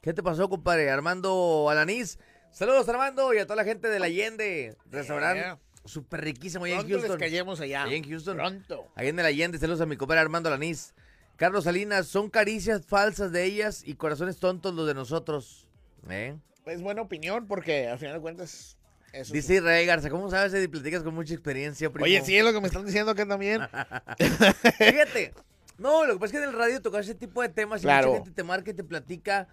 ¿Qué 0.00 0.14
te 0.14 0.22
pasó, 0.22 0.48
compadre? 0.48 0.88
Armando 0.88 1.68
Alanís. 1.68 2.18
Saludos, 2.52 2.88
Armando, 2.88 3.34
y 3.34 3.38
a 3.38 3.44
toda 3.44 3.56
la 3.56 3.64
gente 3.64 3.88
del 3.88 4.02
Allende. 4.04 4.76
Restaurante 4.90 5.40
Yeah. 5.42 5.58
súper 5.84 6.20
riquísimo 6.20 6.64
allá 6.64 6.74
en 6.74 6.80
Pronto 6.80 6.94
les 6.96 7.02
Houston. 7.06 7.18
callemos 7.20 7.60
allá. 7.60 7.82
Allá 7.84 7.96
en 7.96 8.08
Houston. 8.08 8.36
Pronto. 8.36 8.86
Ahí 8.94 9.08
en 9.08 9.18
el 9.18 9.26
Allende, 9.26 9.58
saludos 9.58 9.80
a 9.80 9.86
mi 9.86 9.96
compadre 9.96 10.20
Armando 10.20 10.48
Alanís. 10.48 10.94
Carlos 11.36 11.64
Salinas, 11.64 12.06
son 12.06 12.30
caricias 12.30 12.84
falsas 12.86 13.32
de 13.32 13.44
ellas 13.44 13.82
y 13.84 13.94
corazones 13.94 14.38
tontos 14.38 14.74
los 14.74 14.86
de 14.86 14.94
nosotros. 14.94 15.66
¿Eh? 16.08 16.36
Es 16.66 16.82
buena 16.82 17.02
opinión 17.02 17.46
porque 17.48 17.88
al 17.88 17.98
final 17.98 18.14
de 18.14 18.20
cuentas. 18.20 18.76
Eso 19.12 19.32
Dice 19.32 19.54
Israel 19.56 19.86
Garza, 19.86 20.08
¿cómo 20.10 20.30
sabes 20.30 20.52
si 20.52 20.68
platicas 20.68 21.02
con 21.02 21.14
mucha 21.14 21.34
experiencia, 21.34 21.88
sí. 21.88 21.92
primo? 21.92 22.04
Oye, 22.04 22.22
sí, 22.24 22.36
es 22.36 22.44
lo 22.44 22.52
que 22.52 22.60
me 22.60 22.68
están 22.68 22.86
diciendo 22.86 23.14
que 23.14 23.26
también. 23.26 23.60
Fíjate. 24.78 25.34
No, 25.78 26.04
lo 26.06 26.14
que 26.14 26.20
pasa 26.20 26.26
es 26.26 26.32
que 26.32 26.38
en 26.44 26.50
el 26.50 26.56
radio 26.56 26.80
tocas 26.82 27.06
ese 27.06 27.14
tipo 27.14 27.42
de 27.42 27.48
temas 27.48 27.80
y 27.80 27.84
Claro. 27.84 28.08
mucha 28.08 28.18
gente 28.18 28.30
te 28.32 28.44
marca 28.44 28.70
y 28.70 28.74
te 28.74 28.84
platica 28.84 29.48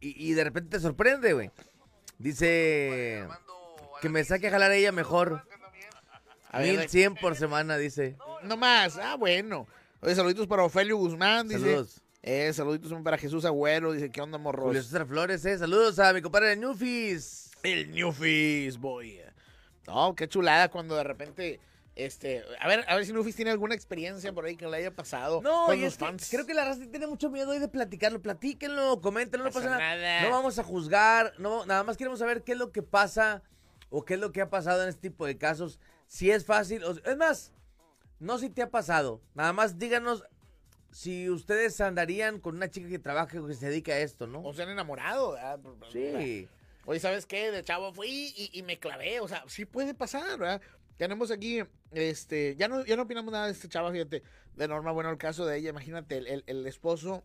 y, 0.00 0.30
y 0.30 0.34
de 0.34 0.44
repente 0.44 0.76
te 0.76 0.80
sorprende, 0.80 1.32
güey. 1.32 1.50
Dice 2.18 3.26
que 4.00 4.08
me 4.08 4.22
saque 4.24 4.48
a 4.48 4.50
jalar 4.50 4.70
ella 4.72 4.92
mejor. 4.92 5.42
A 6.50 6.58
ver, 6.58 6.76
Mil 6.78 6.88
cien 6.88 7.14
por 7.14 7.34
semana, 7.34 7.78
dice. 7.78 8.16
No 8.42 8.56
más. 8.56 8.98
Ah, 8.98 9.16
bueno. 9.16 9.66
Oye, 10.00 10.14
saluditos 10.14 10.46
para 10.46 10.64
Ofelio 10.64 10.96
Guzmán, 10.98 11.48
dice. 11.48 11.60
Saludos. 11.60 12.02
Eh, 12.22 12.52
saluditos 12.52 12.92
para 13.02 13.18
Jesús 13.18 13.44
Agüero, 13.44 13.92
dice, 13.92 14.10
¿qué 14.10 14.20
onda, 14.20 14.38
morros? 14.38 14.66
Julio 14.66 14.82
César 14.82 15.06
Flores, 15.06 15.44
eh. 15.44 15.58
Saludos 15.58 15.98
a 15.98 16.12
mi 16.12 16.20
compadre 16.22 16.54
Newfis. 16.56 17.41
El 17.62 17.90
Newfies, 17.92 18.78
boy. 18.78 19.20
No, 19.86 20.14
qué 20.14 20.28
chulada 20.28 20.68
cuando 20.70 20.96
de 20.96 21.04
repente, 21.04 21.60
este, 21.96 22.42
a 22.60 22.68
ver, 22.68 22.84
a 22.88 22.94
ver 22.96 23.04
si 23.06 23.12
Newfies 23.12 23.36
tiene 23.36 23.50
alguna 23.50 23.74
experiencia 23.74 24.32
por 24.32 24.44
ahí 24.44 24.56
que 24.56 24.66
le 24.66 24.76
haya 24.76 24.94
pasado 24.94 25.40
No, 25.42 25.66
con 25.66 25.80
los 25.80 25.96
fans. 25.96 26.28
creo 26.30 26.46
que 26.46 26.54
la 26.54 26.64
raza 26.64 26.82
tiene 26.90 27.06
mucho 27.06 27.30
miedo 27.30 27.50
hoy 27.50 27.58
de 27.58 27.68
platicarlo. 27.68 28.20
Platíquenlo, 28.22 29.00
coméntenlo, 29.00 29.44
no 29.46 29.52
Pasa 29.52 29.66
pasa 29.68 29.78
nada. 29.78 29.96
nada. 29.96 30.22
No 30.22 30.30
vamos 30.30 30.58
a 30.58 30.64
juzgar, 30.64 31.32
no, 31.38 31.66
nada 31.66 31.82
más 31.84 31.96
queremos 31.96 32.18
saber 32.18 32.42
qué 32.42 32.52
es 32.52 32.58
lo 32.58 32.72
que 32.72 32.82
pasa 32.82 33.42
o 33.90 34.04
qué 34.04 34.14
es 34.14 34.20
lo 34.20 34.32
que 34.32 34.40
ha 34.40 34.50
pasado 34.50 34.82
en 34.82 34.88
este 34.88 35.08
tipo 35.10 35.26
de 35.26 35.36
casos. 35.36 35.78
Si 36.06 36.30
es 36.30 36.44
fácil, 36.44 36.82
o- 36.84 36.92
es 37.04 37.16
más, 37.16 37.52
no 38.20 38.38
si 38.38 38.50
te 38.50 38.62
ha 38.62 38.70
pasado. 38.70 39.20
Nada 39.34 39.52
más 39.52 39.78
díganos 39.78 40.24
si 40.90 41.28
ustedes 41.30 41.80
andarían 41.80 42.38
con 42.38 42.56
una 42.56 42.70
chica 42.70 42.88
que 42.88 42.98
trabaje 42.98 43.38
o 43.38 43.46
que 43.46 43.54
se 43.54 43.66
dedica 43.68 43.92
a 43.92 43.98
esto, 43.98 44.26
¿no? 44.26 44.42
O 44.42 44.52
se 44.54 44.62
han 44.62 44.68
enamorado. 44.70 45.32
¿verdad? 45.32 45.58
Sí. 45.90 46.48
Oye, 46.84 46.98
¿sabes 46.98 47.26
qué? 47.26 47.50
De 47.50 47.62
chavo 47.62 47.92
fui 47.92 48.34
y, 48.52 48.62
me 48.62 48.78
clavé. 48.78 49.20
O 49.20 49.28
sea, 49.28 49.44
sí 49.46 49.64
puede 49.64 49.94
pasar, 49.94 50.38
¿verdad? 50.38 50.60
Tenemos 50.96 51.30
aquí, 51.30 51.62
este, 51.92 52.56
ya 52.56 52.68
no, 52.68 52.84
ya 52.84 52.96
no 52.96 53.02
opinamos 53.02 53.32
nada 53.32 53.46
de 53.46 53.52
este 53.52 53.68
chavo, 53.68 53.90
fíjate. 53.90 54.22
De 54.56 54.68
Norma, 54.68 54.92
bueno, 54.92 55.10
el 55.10 55.18
caso 55.18 55.46
de 55.46 55.58
ella, 55.58 55.70
imagínate, 55.70 56.18
el, 56.18 56.66
esposo, 56.66 57.22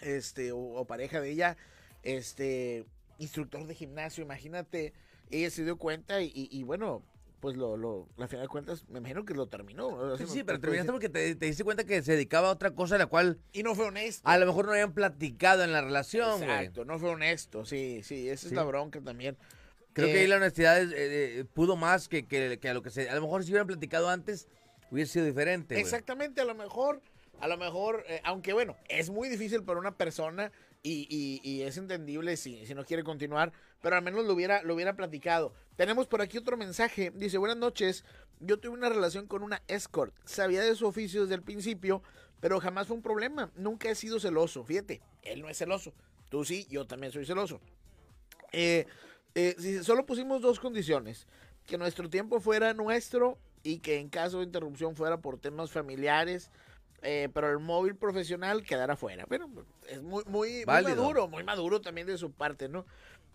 este, 0.00 0.52
o, 0.52 0.84
pareja 0.86 1.20
de 1.20 1.30
ella, 1.30 1.56
este, 2.02 2.86
instructor 3.18 3.66
de 3.66 3.74
gimnasio, 3.74 4.24
imagínate, 4.24 4.94
ella 5.30 5.50
se 5.50 5.64
dio 5.64 5.76
cuenta 5.76 6.22
y, 6.22 6.62
bueno, 6.62 7.02
pues 7.40 7.56
lo, 7.56 7.76
lo, 7.76 8.08
al 8.18 8.28
final 8.28 8.42
de 8.44 8.48
cuentas, 8.48 8.84
me 8.88 8.98
imagino 8.98 9.24
que 9.24 9.34
lo 9.34 9.46
terminó. 9.46 10.16
Sí, 10.18 10.26
sí, 10.26 10.44
pero 10.44 10.58
terminaste 10.60 10.90
porque 10.92 11.08
te, 11.08 11.34
te 11.36 11.46
diste 11.46 11.64
cuenta 11.64 11.84
que 11.84 12.02
se 12.02 12.12
dedicaba 12.12 12.48
a 12.48 12.52
otra 12.52 12.72
cosa 12.72 12.96
a 12.96 12.98
la 12.98 13.06
cual 13.06 13.38
Y 13.52 13.62
no 13.62 13.74
fue 13.74 13.86
honesto. 13.86 14.28
a 14.28 14.38
lo 14.38 14.46
mejor 14.46 14.66
no 14.66 14.72
habían 14.72 14.92
platicado 14.92 15.62
en 15.64 15.72
la 15.72 15.80
relación. 15.80 16.42
Exacto, 16.42 16.84
no 16.84 16.98
fue 16.98 17.10
honesto, 17.10 17.64
sí, 17.64 18.00
sí, 18.02 18.28
esa 18.28 18.46
es 18.46 18.50
Sí. 18.50 18.54
la 18.56 18.64
bronca 18.64 19.00
también. 19.00 19.36
Creo 19.92 20.08
Eh, 20.08 20.12
que 20.12 20.18
ahí 20.20 20.26
la 20.26 20.36
honestidad 20.36 20.80
es, 20.80 20.90
eh, 20.92 21.40
eh, 21.40 21.44
pudo 21.44 21.76
más 21.76 22.08
que, 22.08 22.26
que- 22.26 22.58
que 22.60 22.68
a 22.68 22.74
lo 22.74 22.82
que 22.82 22.90
se... 22.90 23.08
A 23.10 23.14
lo 23.14 23.20
mejor 23.22 23.42
si 23.44 23.50
hubieran 23.50 23.66
platicado 23.66 24.08
antes, 24.08 24.46
hubiese 24.90 25.14
sido 25.14 25.24
diferente. 25.26 25.78
Exactamente, 25.78 26.40
a 26.40 26.44
lo 26.44 26.54
mejor, 26.54 27.00
a 27.40 27.48
lo 27.48 27.56
mejor, 27.56 28.04
eh, 28.08 28.20
aunque 28.24 28.52
bueno, 28.52 28.76
es 28.88 29.10
muy 29.10 29.28
difícil 29.28 29.62
para 29.64 29.78
una 29.80 29.96
persona 29.96 30.52
y, 30.82 31.06
y- 31.10 31.40
y 31.48 31.62
es 31.62 31.76
entendible 31.78 32.36
si, 32.36 32.64
si 32.66 32.74
no 32.74 32.84
quiere 32.84 33.02
continuar, 33.02 33.52
pero 33.82 33.96
al 33.96 34.02
menos 34.02 34.24
lo 34.24 34.32
hubiera, 34.34 34.62
lo 34.62 34.74
hubiera 34.74 34.94
platicado. 34.94 35.52
Tenemos 35.78 36.08
por 36.08 36.20
aquí 36.20 36.36
otro 36.36 36.56
mensaje, 36.56 37.12
dice, 37.14 37.38
buenas 37.38 37.56
noches, 37.56 38.04
yo 38.40 38.58
tuve 38.58 38.74
una 38.74 38.88
relación 38.88 39.28
con 39.28 39.44
una 39.44 39.62
escort, 39.68 40.12
sabía 40.24 40.60
de 40.60 40.74
su 40.74 40.88
oficio 40.88 41.22
desde 41.22 41.36
el 41.36 41.42
principio, 41.44 42.02
pero 42.40 42.58
jamás 42.58 42.88
fue 42.88 42.96
un 42.96 43.02
problema, 43.02 43.52
nunca 43.54 43.88
he 43.88 43.94
sido 43.94 44.18
celoso, 44.18 44.64
fíjate, 44.64 45.00
él 45.22 45.40
no 45.40 45.48
es 45.48 45.56
celoso, 45.56 45.94
tú 46.30 46.44
sí, 46.44 46.66
yo 46.68 46.84
también 46.88 47.12
soy 47.12 47.24
celoso. 47.24 47.60
Eh, 48.50 48.86
eh, 49.36 49.80
solo 49.84 50.04
pusimos 50.04 50.42
dos 50.42 50.58
condiciones, 50.58 51.28
que 51.64 51.78
nuestro 51.78 52.10
tiempo 52.10 52.40
fuera 52.40 52.74
nuestro 52.74 53.38
y 53.62 53.78
que 53.78 54.00
en 54.00 54.08
caso 54.08 54.38
de 54.38 54.46
interrupción 54.46 54.96
fuera 54.96 55.18
por 55.18 55.38
temas 55.38 55.70
familiares, 55.70 56.50
eh, 57.02 57.28
pero 57.32 57.52
el 57.52 57.60
móvil 57.60 57.94
profesional 57.94 58.64
quedara 58.64 58.96
fuera. 58.96 59.26
Bueno, 59.26 59.48
es 59.88 60.02
muy, 60.02 60.24
muy, 60.24 60.64
maduro, 60.66 61.28
muy 61.28 61.44
maduro 61.44 61.80
también 61.80 62.08
de 62.08 62.18
su 62.18 62.32
parte, 62.32 62.68
¿no? 62.68 62.84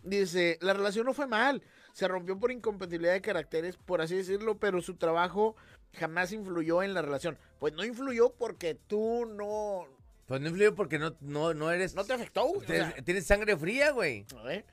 Dice, 0.04 0.58
la 0.60 0.74
relación 0.74 1.06
no 1.06 1.14
fue 1.14 1.28
mal, 1.28 1.64
se 1.94 2.08
rompió 2.08 2.38
por 2.38 2.52
incompatibilidad 2.52 3.14
de 3.14 3.22
caracteres, 3.22 3.78
por 3.78 4.02
así 4.02 4.16
decirlo, 4.18 4.58
pero 4.58 4.82
su 4.82 4.96
trabajo 4.96 5.56
jamás 5.94 6.32
influyó 6.34 6.84
en 6.84 6.94
la 6.94 7.02
relación. 7.02 7.38
Pues 7.60 7.74
no 7.74 7.86
influyó 7.86 8.34
porque 8.34 8.76
tú 8.76 9.26
no, 9.26 9.88
Pues 10.26 10.42
no 10.42 10.48
influyó 10.50 10.76
porque 10.76 11.00
no, 11.00 11.16
no, 11.22 11.54
no 11.54 11.72
eres... 11.72 11.96
no 11.96 12.04
te 12.04 12.14
afectó. 12.14 12.46
güey, 12.48 12.62
o 12.64 12.66
sea, 12.66 12.96
tienes, 13.06 13.26
sangre 13.26 13.56
fría, 13.56 13.92
güey. 13.92 14.26
a 14.38 14.44
ver. 14.44 14.66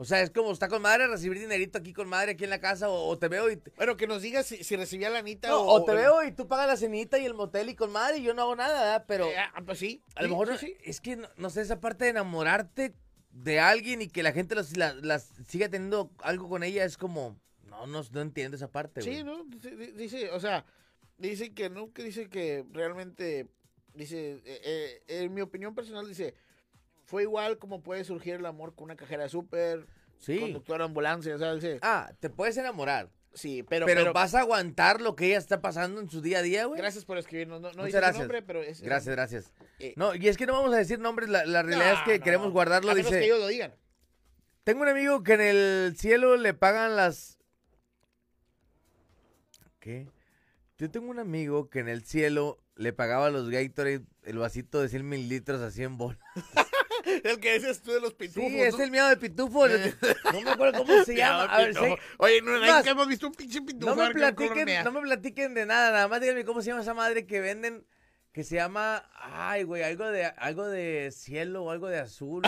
O 0.00 0.04
sea, 0.04 0.20
es 0.22 0.30
como 0.30 0.52
está 0.52 0.68
con 0.68 0.80
madre 0.80 1.08
recibir 1.08 1.40
dinerito 1.40 1.76
aquí 1.78 1.92
con 1.92 2.08
madre 2.08 2.30
aquí 2.30 2.44
en 2.44 2.50
la 2.50 2.60
casa 2.60 2.88
o, 2.88 3.08
o 3.08 3.18
te 3.18 3.26
veo 3.26 3.50
y... 3.50 3.56
te- 3.56 3.72
Bueno, 3.72 3.96
que 3.96 4.06
nos 4.06 4.22
digas 4.22 4.46
si, 4.46 4.62
si 4.62 4.76
recibía 4.76 5.10
la 5.10 5.18
anita 5.18 5.48
No, 5.48 5.62
o, 5.62 5.80
o 5.80 5.84
te 5.84 5.92
veo 5.92 6.22
y 6.22 6.30
tú 6.30 6.46
pagas 6.46 6.68
la 6.68 6.76
cenita 6.76 7.18
y 7.18 7.26
el 7.26 7.34
motel 7.34 7.68
y 7.70 7.74
con 7.74 7.90
madre 7.90 8.18
y 8.18 8.22
yo 8.22 8.32
no 8.32 8.42
hago 8.42 8.54
nada, 8.54 8.78
¿verdad? 8.78 9.04
Pero 9.08 9.26
Eh, 9.26 9.34
ah, 9.36 9.60
pues 9.66 9.80
sí. 9.80 10.00
a 10.14 10.22
lo 10.22 10.28
sí, 10.28 10.30
mejor 10.30 10.46
sí, 10.46 10.52
no- 10.52 10.58
sí. 10.58 10.76
es 10.84 11.00
que 11.00 11.16
no, 11.16 11.28
no 11.36 11.50
sé, 11.50 11.62
esa 11.62 11.80
parte 11.80 12.04
de 12.04 12.10
enamorarte 12.12 12.94
de 13.30 13.60
alguien 13.60 14.02
y 14.02 14.08
que 14.08 14.22
la 14.22 14.32
gente 14.32 14.54
los- 14.54 14.76
la- 14.76 14.94
las 14.94 15.32
siga 15.46 15.68
teniendo 15.68 16.10
algo 16.20 16.48
con 16.48 16.62
ella 16.62 16.84
es 16.84 16.96
como... 16.96 17.38
No, 17.64 17.86
no, 17.86 18.02
no 18.12 18.20
entiendo 18.20 18.56
esa 18.56 18.70
parte, 18.70 19.00
güey. 19.02 19.16
Sí, 19.16 19.22
¿no? 19.24 19.44
Dice, 19.44 19.76
di- 19.76 19.92
dice, 19.92 20.30
o 20.30 20.40
sea, 20.40 20.64
dice 21.18 21.52
que 21.54 21.70
no, 21.70 21.92
que 21.92 22.02
dice 22.02 22.28
que 22.28 22.64
realmente, 22.72 23.48
dice, 23.94 24.40
eh, 24.44 24.60
eh, 24.64 25.02
en 25.24 25.34
mi 25.34 25.42
opinión 25.42 25.74
personal, 25.74 26.08
dice, 26.08 26.34
fue 27.04 27.22
igual 27.22 27.58
como 27.58 27.82
puede 27.82 28.04
surgir 28.04 28.34
el 28.34 28.46
amor 28.46 28.74
con 28.74 28.84
una 28.86 28.96
cajera 28.96 29.28
súper, 29.28 29.86
Sí. 30.18 30.40
conductora 30.40 30.84
de 30.84 30.88
ambulancia, 30.88 31.34
o 31.34 31.38
sea, 31.38 31.54
dice, 31.54 31.78
Ah, 31.82 32.10
te 32.18 32.28
puedes 32.30 32.56
enamorar, 32.56 33.10
sí, 33.34 33.62
pero, 33.62 33.86
pero, 33.86 34.00
pero, 34.02 34.12
vas 34.12 34.34
a 34.34 34.40
aguantar 34.40 35.00
lo 35.00 35.14
que 35.16 35.26
ella 35.26 35.38
está 35.38 35.60
pasando 35.60 36.00
en 36.00 36.08
su 36.10 36.20
día 36.20 36.38
a 36.38 36.42
día, 36.42 36.64
güey. 36.66 36.80
gracias 36.80 37.04
por 37.04 37.18
escribirnos, 37.18 37.60
no, 37.60 37.72
no 37.72 37.82
Muchas 37.84 38.00
gracias. 38.00 38.18
nombre, 38.20 38.42
pero 38.42 38.62
es... 38.62 38.80
Gracias, 38.80 39.14
gracias. 39.14 39.52
eh, 39.78 39.94
No, 39.96 40.14
y 40.14 40.28
es 40.28 40.36
que 40.36 40.46
no 40.46 40.52
vamos 40.54 40.72
a 40.74 40.78
decir 40.78 40.98
nombres, 40.98 41.28
la, 41.28 41.44
la 41.46 41.62
realidad 41.62 41.94
es 41.94 42.00
que 42.04 42.18
no, 42.18 42.24
queremos 42.24 42.52
guardarlo. 42.52 42.90
A 42.90 42.94
menos 42.94 43.10
Dice, 43.10 43.20
que 43.20 43.26
ellos 43.26 43.38
lo 43.40 43.46
digan. 43.48 43.74
tengo 44.64 44.82
un 44.82 44.88
amigo 44.88 45.22
que 45.22 45.34
en 45.34 45.40
el 45.40 45.96
cielo 45.96 46.36
le 46.36 46.54
pagan 46.54 46.96
las... 46.96 47.38
¿Qué? 49.80 50.08
Yo 50.78 50.90
tengo 50.90 51.10
un 51.10 51.18
amigo 51.18 51.70
que 51.70 51.80
en 51.80 51.88
el 51.88 52.04
cielo 52.04 52.62
le 52.76 52.92
pagaba 52.92 53.26
a 53.26 53.30
los 53.30 53.50
Gatorade 53.50 54.02
el 54.24 54.38
vasito 54.38 54.80
de 54.80 54.88
100 54.88 55.08
mililitros 55.08 55.60
a 55.60 55.70
100 55.70 55.96
bolas. 55.98 56.18
El 57.24 57.40
que 57.40 57.54
dices 57.54 57.80
tú 57.82 57.92
de 57.92 58.00
los 58.00 58.14
pitufos, 58.14 58.50
Sí, 58.50 58.60
es 58.60 58.76
¿no? 58.76 58.84
el 58.84 58.90
miedo 58.90 59.08
de 59.08 59.16
pitufo. 59.16 59.66
No 60.32 60.40
me 60.42 60.50
acuerdo 60.50 60.78
cómo 60.84 61.04
se 61.04 61.14
llama. 61.16 61.44
A 61.44 61.58
ver, 61.58 61.74
sé- 61.74 61.96
Oye, 62.18 62.42
no, 62.42 62.58
Más, 62.60 62.76
nunca 62.76 62.90
hemos 62.90 63.08
visto 63.08 63.26
un 63.26 63.34
pinche 63.34 63.60
pitufo. 63.62 63.94
no 63.94 63.96
me 63.96 64.10
platiquen, 64.12 64.84
no 64.84 64.92
me 64.92 65.00
platiquen 65.00 65.54
de 65.54 65.66
nada, 65.66 65.90
nada 65.92 66.08
más 66.08 66.20
díganme 66.20 66.44
cómo 66.44 66.62
se 66.62 66.68
llama 66.68 66.82
esa 66.82 66.94
madre 66.94 67.26
que 67.26 67.40
venden, 67.40 67.84
que 68.32 68.44
se 68.44 68.54
llama, 68.56 69.08
ay, 69.14 69.64
güey, 69.64 69.82
algo 69.82 70.06
de, 70.10 70.24
algo 70.26 70.66
de 70.68 71.10
cielo 71.12 71.64
o 71.64 71.70
algo 71.70 71.88
de 71.88 71.98
azul, 71.98 72.42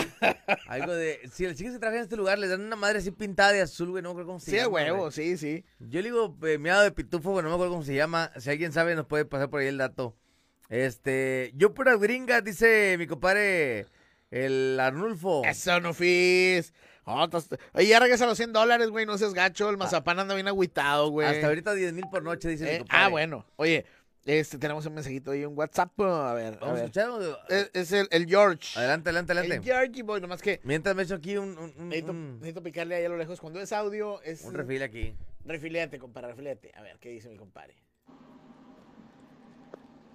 algo 0.69 0.93
de, 0.95 1.21
si 1.33 1.47
las 1.47 1.57
chicas 1.57 1.73
que 1.73 1.79
trabajan 1.81 1.99
en 1.99 2.05
este 2.05 2.17
lugar 2.17 2.39
les 2.39 2.51
dan 2.51 2.61
una 2.61 2.77
madre 2.77 2.99
así 2.99 3.11
pintada 3.11 3.51
de 3.53 3.63
azul, 3.63 3.91
güey, 3.91 4.03
no 4.03 4.11
me 4.11 4.13
acuerdo 4.13 4.27
cómo 4.29 4.41
se 4.41 4.51
Sí, 4.53 4.57
llama. 4.59 4.69
huevo, 4.69 4.99
güey. 4.99 5.13
sí, 5.13 5.37
sí. 5.37 5.65
Yo 5.81 6.01
le 6.01 6.11
digo 6.11 6.37
eh, 6.47 6.59
miado 6.59 6.83
de 6.83 6.93
pitufo, 6.93 7.31
güey, 7.33 7.43
no 7.43 7.49
me 7.49 7.55
acuerdo 7.55 7.73
cómo 7.73 7.85
se 7.85 7.95
llama, 7.95 8.31
si 8.39 8.51
alguien 8.51 8.73
sabe 8.73 8.95
nos 8.95 9.07
puede 9.07 9.25
pasar 9.25 9.51
por 9.51 9.61
ahí 9.61 9.67
el 9.69 9.79
dato. 9.79 10.15
Este, 10.69 11.51
yo 11.57 11.75
pura 11.75 11.97
gringa, 11.97 12.41
dice 12.43 12.95
mi 12.97 13.09
compadre, 13.09 13.87
el 14.31 14.79
Arnulfo. 14.81 15.43
Eso, 15.45 15.81
no 15.81 15.95
fis. 15.95 16.73
Oh, 17.05 17.29
Oye, 17.75 17.89
ya 17.89 17.99
regresa 17.99 18.25
a 18.25 18.29
los 18.29 18.37
100 18.37 18.53
dólares, 18.53 18.89
güey. 18.91 19.07
No 19.07 19.19
seas 19.19 19.35
gacho. 19.35 19.69
El 19.71 19.77
mazapán 19.77 20.19
anda 20.19 20.35
bien 20.35 20.47
agüitado, 20.49 21.09
güey. 21.11 21.27
Hasta 21.27 21.47
ahorita 21.49 21.75
10 21.75 21.93
mil 21.95 22.05
por 22.11 22.23
noche, 22.23 22.49
dice 22.49 22.77
Eh, 22.77 22.85
ah, 22.91 23.09
bueno. 23.09 23.45
Oye, 23.57 23.85
este, 24.27 24.59
tenemos 24.59 24.85
un 24.87 24.95
mensajito 24.95 25.33
ahí 25.33 25.43
en 25.43 25.57
WhatsApp. 25.59 25.99
A 26.03 26.35
ver, 26.35 26.59
¿Vamos 26.61 26.69
a 26.69 26.73
ver. 26.75 26.85
escuchar? 26.85 27.09
o- 27.11 27.39
Es, 27.49 27.71
es 27.73 27.93
el, 27.93 28.07
el 28.13 28.27
George. 28.27 28.79
Adelante, 28.79 29.09
adelante, 29.09 29.33
El 29.33 29.39
adelante. 29.39 29.65
Georgie 29.67 30.03
Boy, 30.03 30.21
nomás 30.21 30.43
que 30.43 30.61
Mientras 30.63 30.95
me 30.95 31.03
echo 31.03 31.15
aquí 31.17 31.37
un, 31.37 31.57
un, 31.59 31.75
un- 31.79 31.89
necesito, 31.89 32.13
un- 32.13 32.35
necesito 32.37 32.63
picarle 32.63 32.95
ahí 32.97 33.05
a 33.05 33.09
lo 33.09 33.17
lejos. 33.17 33.41
Cuando 33.41 33.61
es 33.61 33.73
audio, 33.73 34.23
es. 34.23 34.43
un 34.43 34.55
refil 34.55 34.83
aquí. 34.83 35.15
Refiliate, 35.45 35.99
compadre, 35.99 36.29
refiliate. 36.29 36.71
A 36.77 36.83
ver, 36.83 36.99
¿qué 37.01 37.09
dice 37.09 37.29
mi 37.31 37.39
compadre? 37.39 37.75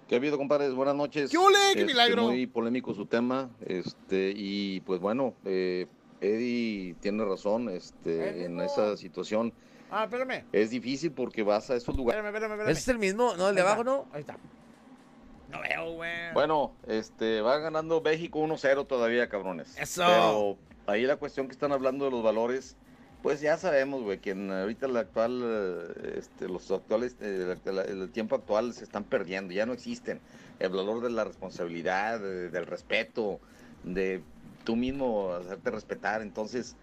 ¿Qué 0.08 0.14
ha 0.14 0.18
habido, 0.18 0.38
compadres? 0.38 0.72
Buenas 0.72 0.94
noches. 0.94 1.30
¿Qué 1.30 1.36
ole? 1.38 1.58
¡Qué 1.72 1.80
Este, 1.80 1.84
milagro! 1.92 2.24
Muy 2.24 2.46
polémico 2.46 2.94
su 2.94 3.06
tema. 3.06 3.50
Este, 3.66 4.32
y 4.36 4.80
pues 4.80 5.00
bueno, 5.00 5.34
eh, 5.44 5.86
Eddie 6.20 6.94
tiene 7.00 7.24
razón 7.24 7.68
este, 7.68 8.44
en 8.44 8.60
esa 8.60 8.96
situación. 8.96 9.52
Ah, 9.90 10.04
espérame. 10.04 10.44
Es 10.52 10.70
difícil 10.70 11.10
porque 11.10 11.42
vas 11.42 11.70
a 11.70 11.76
esos 11.76 11.96
lugares. 11.96 12.18
Espérame, 12.20 12.34
espérame, 12.36 12.52
espérame. 12.52 12.72
Ese 12.72 12.80
es 12.80 12.88
el 12.88 12.98
mismo, 12.98 13.34
¿no? 13.36 13.48
El 13.48 13.56
de 13.56 13.62
abajo, 13.62 13.82
¿no? 13.82 14.06
Ahí 14.12 14.20
está. 14.20 14.36
No 15.50 15.60
veo, 15.60 15.92
güey. 15.94 16.32
Bueno, 16.34 16.72
este, 16.86 17.40
va 17.40 17.58
ganando 17.58 18.00
México 18.00 18.38
1-0 18.40 18.86
todavía, 18.86 19.28
cabrones. 19.28 19.76
Eso. 19.78 20.04
Pero 20.06 20.56
ahí 20.86 21.02
la 21.02 21.16
cuestión 21.16 21.46
que 21.46 21.52
están 21.52 21.72
hablando 21.72 22.04
de 22.04 22.10
los 22.12 22.22
valores 22.22 22.76
Pues 23.22 23.40
ya 23.40 23.56
sabemos, 23.58 24.02
güey, 24.02 24.20
que 24.20 24.30
en 24.30 24.50
ahorita 24.52 24.86
la 24.88 25.00
actual, 25.00 25.40
eh, 25.44 26.14
este, 26.18 26.48
los 26.48 26.70
actuales, 26.70 27.16
eh, 27.20 27.56
el, 27.64 28.10
tiempo 28.12 28.36
actual 28.36 28.72
se 28.72 28.84
están 28.84 29.04
perdiendo, 29.04 29.52
ya 29.52 29.66
no 29.66 29.72
existen. 29.72 30.20
El 30.60 30.70
valor 30.70 31.02
de 31.02 31.10
la 31.10 31.24
responsabilidad, 31.24 32.20
de- 32.20 32.50
del 32.50 32.66
respeto, 32.66 33.40
de 33.82 34.22
tú 34.64 34.76
mismo 34.76 35.32
hacerte 35.32 35.70
respetar. 35.72 36.22
Entonces, 36.22 36.76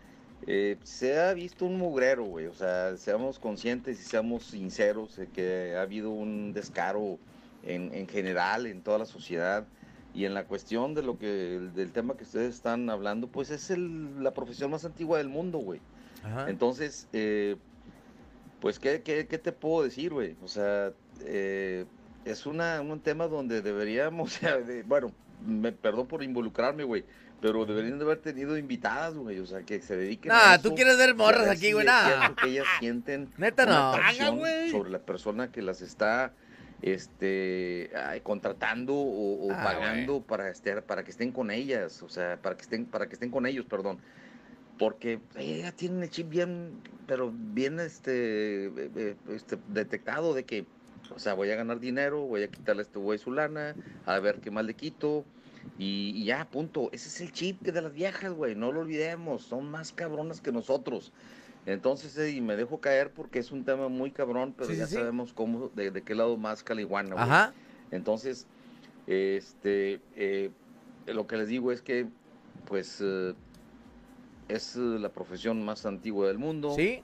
eh, 0.46 0.78
se 0.84 1.18
ha 1.20 1.34
visto 1.34 1.66
un 1.66 1.78
mugrero, 1.78 2.26
güey. 2.26 2.48
O 2.48 2.54
sea, 2.54 2.98
seamos 2.98 3.40
conscientes 3.40 4.00
y 4.02 4.04
seamos 4.04 4.44
sinceros 4.48 5.20
que 5.34 5.76
ha 5.78 5.82
habido 5.82 6.10
un 6.12 6.52
descaro 6.54 7.20
en, 7.62 7.94
en 7.94 8.08
general 8.08 8.66
en 8.68 8.82
toda 8.84 8.98
la 9.00 9.06
sociedad. 9.06 9.66
Y 10.14 10.26
en 10.26 10.34
la 10.34 10.46
cuestión 10.46 10.94
de 10.94 11.02
lo 11.04 11.18
que, 11.18 11.28
del 11.74 11.92
tema 11.94 12.16
que 12.18 12.24
ustedes 12.26 12.54
están 12.54 12.90
hablando, 12.90 13.28
pues 13.32 13.50
es 13.50 13.70
el- 13.72 14.22
la 14.24 14.34
profesión 14.34 14.72
más 14.72 14.84
antigua 14.86 15.18
del 15.18 15.30
mundo, 15.30 15.58
güey. 15.60 15.82
Ajá. 16.24 16.50
Entonces, 16.50 17.08
eh, 17.14 17.56
pues, 18.60 18.80
¿qué, 18.80 19.02
qué, 19.02 19.28
qué 19.28 19.38
te 19.38 19.52
puedo 19.52 19.84
decir, 19.84 20.14
güey? 20.14 20.36
O 20.44 20.48
sea, 20.48 20.92
eh, 21.22 21.86
es 22.26 22.46
una, 22.46 22.80
un 22.82 23.00
tema 23.02 23.28
donde 23.28 23.62
deberíamos, 23.62 24.40
de- 24.68 24.84
bueno, 24.84 25.12
me 25.46 25.72
perdón 25.72 26.08
por 26.08 26.24
involucrarme, 26.24 26.84
güey, 26.86 27.04
pero 27.42 27.66
deberían 27.66 27.98
de 28.00 28.06
haber 28.06 28.20
tenido 28.20 28.58
invitadas, 28.58 29.16
güey, 29.16 29.40
o 29.40 29.46
sea, 29.46 29.64
que 29.64 29.82
se 29.82 29.98
dediquen 29.98 30.32
a 30.32 30.36
Nah, 30.36 30.54
eso. 30.56 30.70
tú 30.70 30.76
quieres 30.76 30.98
ver 30.98 31.10
a 31.10 31.14
morras 31.14 31.48
aquí, 31.50 31.74
güey, 31.74 31.86
cierto 31.86 32.36
que 32.38 32.48
ellas 32.48 32.66
sienten 32.80 33.30
Neta 33.38 33.66
no. 33.66 33.94
Haga, 33.94 34.70
sobre 34.72 34.90
la 34.90 35.00
persona 35.00 35.52
que 35.52 35.62
las 35.62 35.82
está 35.82 36.32
este 36.82 37.90
ay, 37.96 38.22
contratando 38.22 38.94
o, 38.94 39.48
o 39.48 39.52
Ah, 39.52 39.64
pagando 39.64 40.22
para 40.22 40.50
estar 40.50 40.84
para 40.84 41.04
que 41.04 41.12
estén 41.12 41.32
con 41.32 41.50
ellas 41.50 42.04
o 42.04 42.10
sea 42.10 42.38
para 42.42 42.56
que 42.58 42.62
estén 42.64 42.86
para 42.86 43.08
que 43.08 43.14
estén 43.14 43.32
con 43.32 43.46
ellos 43.46 43.66
perdón 43.66 44.00
porque 44.78 45.20
ella 45.36 45.72
tiene 45.72 46.04
el 46.04 46.10
chip 46.10 46.30
bien 46.30 46.72
pero 47.08 47.32
bien 47.34 47.80
este, 47.80 48.66
eh, 48.66 48.92
eh, 48.96 49.16
este 49.30 49.58
detectado 49.70 50.34
de 50.34 50.44
que 50.46 50.66
o 51.14 51.20
sea 51.20 51.34
voy 51.34 51.52
a 51.52 51.56
ganar 51.56 51.80
dinero 51.80 52.22
voy 52.22 52.44
a 52.44 52.48
quitarle 52.48 52.82
a 52.82 52.84
este 52.84 53.00
güey 53.00 53.20
su 53.20 53.32
lana 53.32 53.76
a 54.06 54.20
ver 54.20 54.40
qué 54.40 54.52
más 54.52 54.66
le 54.66 54.74
quito 54.74 55.26
y, 55.78 56.14
y 56.16 56.26
ya 56.26 56.46
punto 56.46 56.90
ese 56.92 57.08
es 57.08 57.22
el 57.22 57.32
chip 57.32 57.62
de 57.62 57.82
las 57.82 57.94
viejas 57.94 58.34
güey 58.34 58.56
no 58.56 58.72
lo 58.72 58.82
olvidemos 58.82 59.44
son 59.44 59.70
más 59.70 59.92
cabronas 59.92 60.42
que 60.42 60.52
nosotros 60.52 61.12
entonces, 61.66 62.18
eh, 62.18 62.32
y 62.32 62.42
me 62.42 62.56
dejo 62.56 62.80
caer 62.80 63.12
porque 63.12 63.40
es 63.40 63.52
un 63.52 63.64
tema 63.64 63.88
muy 63.88 64.12
cabrón, 64.12 64.54
pero 64.58 64.70
sí, 64.70 64.76
ya 64.76 64.88
sí. 64.88 64.96
sabemos 64.96 65.34
cómo, 65.34 65.70
de, 65.70 65.92
de 65.92 66.02
qué 66.02 66.14
lado 66.16 66.36
más 66.38 66.64
caliguana, 66.64 67.14
güey. 67.14 67.24
Ajá. 67.24 67.54
Entonces, 67.92 68.48
este, 69.08 70.02
eh, 70.16 70.52
lo 71.08 71.26
que 71.26 71.38
les 71.38 71.48
digo 71.48 71.72
es 71.72 71.82
que, 71.82 72.08
pues, 72.66 73.00
eh, 73.02 73.34
es 74.48 74.76
eh, 74.76 74.80
la 74.80 75.10
profesión 75.10 75.64
más 75.64 75.86
antigua 75.86 76.28
del 76.28 76.38
mundo. 76.38 76.74
Sí. 76.76 77.02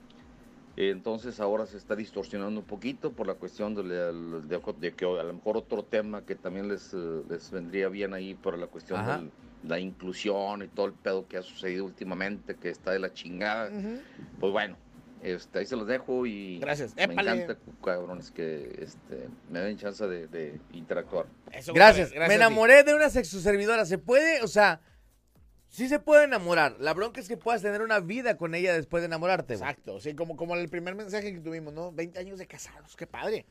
Entonces 0.76 1.40
ahora 1.40 1.66
se 1.66 1.76
está 1.76 1.96
distorsionando 1.96 2.60
un 2.60 2.66
poquito 2.66 3.12
por 3.12 3.26
la 3.26 3.34
cuestión 3.34 3.74
de, 3.74 3.82
de- 3.82 4.60
de 4.80 4.92
que 4.94 5.04
a 5.04 5.22
lo 5.24 5.32
mejor 5.34 5.56
otro 5.56 5.82
tema 5.84 6.24
que 6.24 6.36
también 6.36 6.68
les, 6.68 6.94
eh, 6.94 7.22
les 7.28 7.50
vendría 7.50 7.88
bien 7.88 8.14
ahí 8.14 8.34
por 8.34 8.56
la 8.56 8.66
cuestión 8.66 9.00
Ajá. 9.00 9.18
de 9.18 9.30
la 9.68 9.78
inclusión 9.78 10.62
y 10.62 10.68
todo 10.68 10.86
el 10.86 10.92
pedo 10.94 11.26
que 11.28 11.36
ha 11.36 11.42
sucedido 11.42 11.84
últimamente, 11.84 12.54
que 12.54 12.70
está 12.70 12.92
de 12.92 12.98
la 13.00 13.12
chingada. 13.12 13.68
Ujú. 13.70 14.00
Pues 14.38 14.52
bueno, 14.52 14.76
este, 15.22 15.58
ahí 15.58 15.66
se 15.66 15.76
los 15.76 15.86
dejo 15.86 16.24
y 16.24 16.60
Gracias. 16.60 16.94
me 16.96 17.02
Épale. 17.04 17.30
encanta, 17.42 17.58
cabrones, 17.84 18.30
que 18.30 18.78
este, 18.80 19.28
me 19.50 19.58
den 19.60 19.76
chance 19.76 20.06
de, 20.06 20.28
de 20.28 20.58
interactuar. 20.72 21.26
Eso, 21.52 21.74
Gracias. 21.74 22.08
compadre, 22.10 22.28
Me 22.28 22.34
enamoré 22.36 22.84
de 22.84 22.94
una 22.94 23.10
sexoservidora. 23.10 23.84
¿Se 23.84 23.98
puede? 23.98 24.40
O 24.42 24.48
sea, 24.48 24.80
sí 25.70 25.88
se 25.88 25.98
puede 25.98 26.24
enamorar. 26.24 26.76
La 26.78 26.92
bronca 26.92 27.20
es 27.20 27.28
que 27.28 27.36
puedas 27.36 27.62
tener 27.62 27.80
una 27.82 28.00
vida 28.00 28.36
con 28.36 28.54
ella 28.54 28.74
después 28.74 29.00
de 29.02 29.06
enamorarte. 29.06 29.56
güey. 29.56 29.68
Exacto, 29.70 30.00
sí, 30.00 30.14
como, 30.14 30.36
como 30.36 30.54
el 30.56 30.68
primer 30.68 30.94
mensaje 30.94 31.32
que 31.32 31.40
tuvimos, 31.40 31.72
¿no? 31.72 31.92
20 31.92 32.18
años 32.18 32.38
de 32.38 32.46
casados, 32.46 32.96
qué 32.96 33.06
padre. 33.06 33.46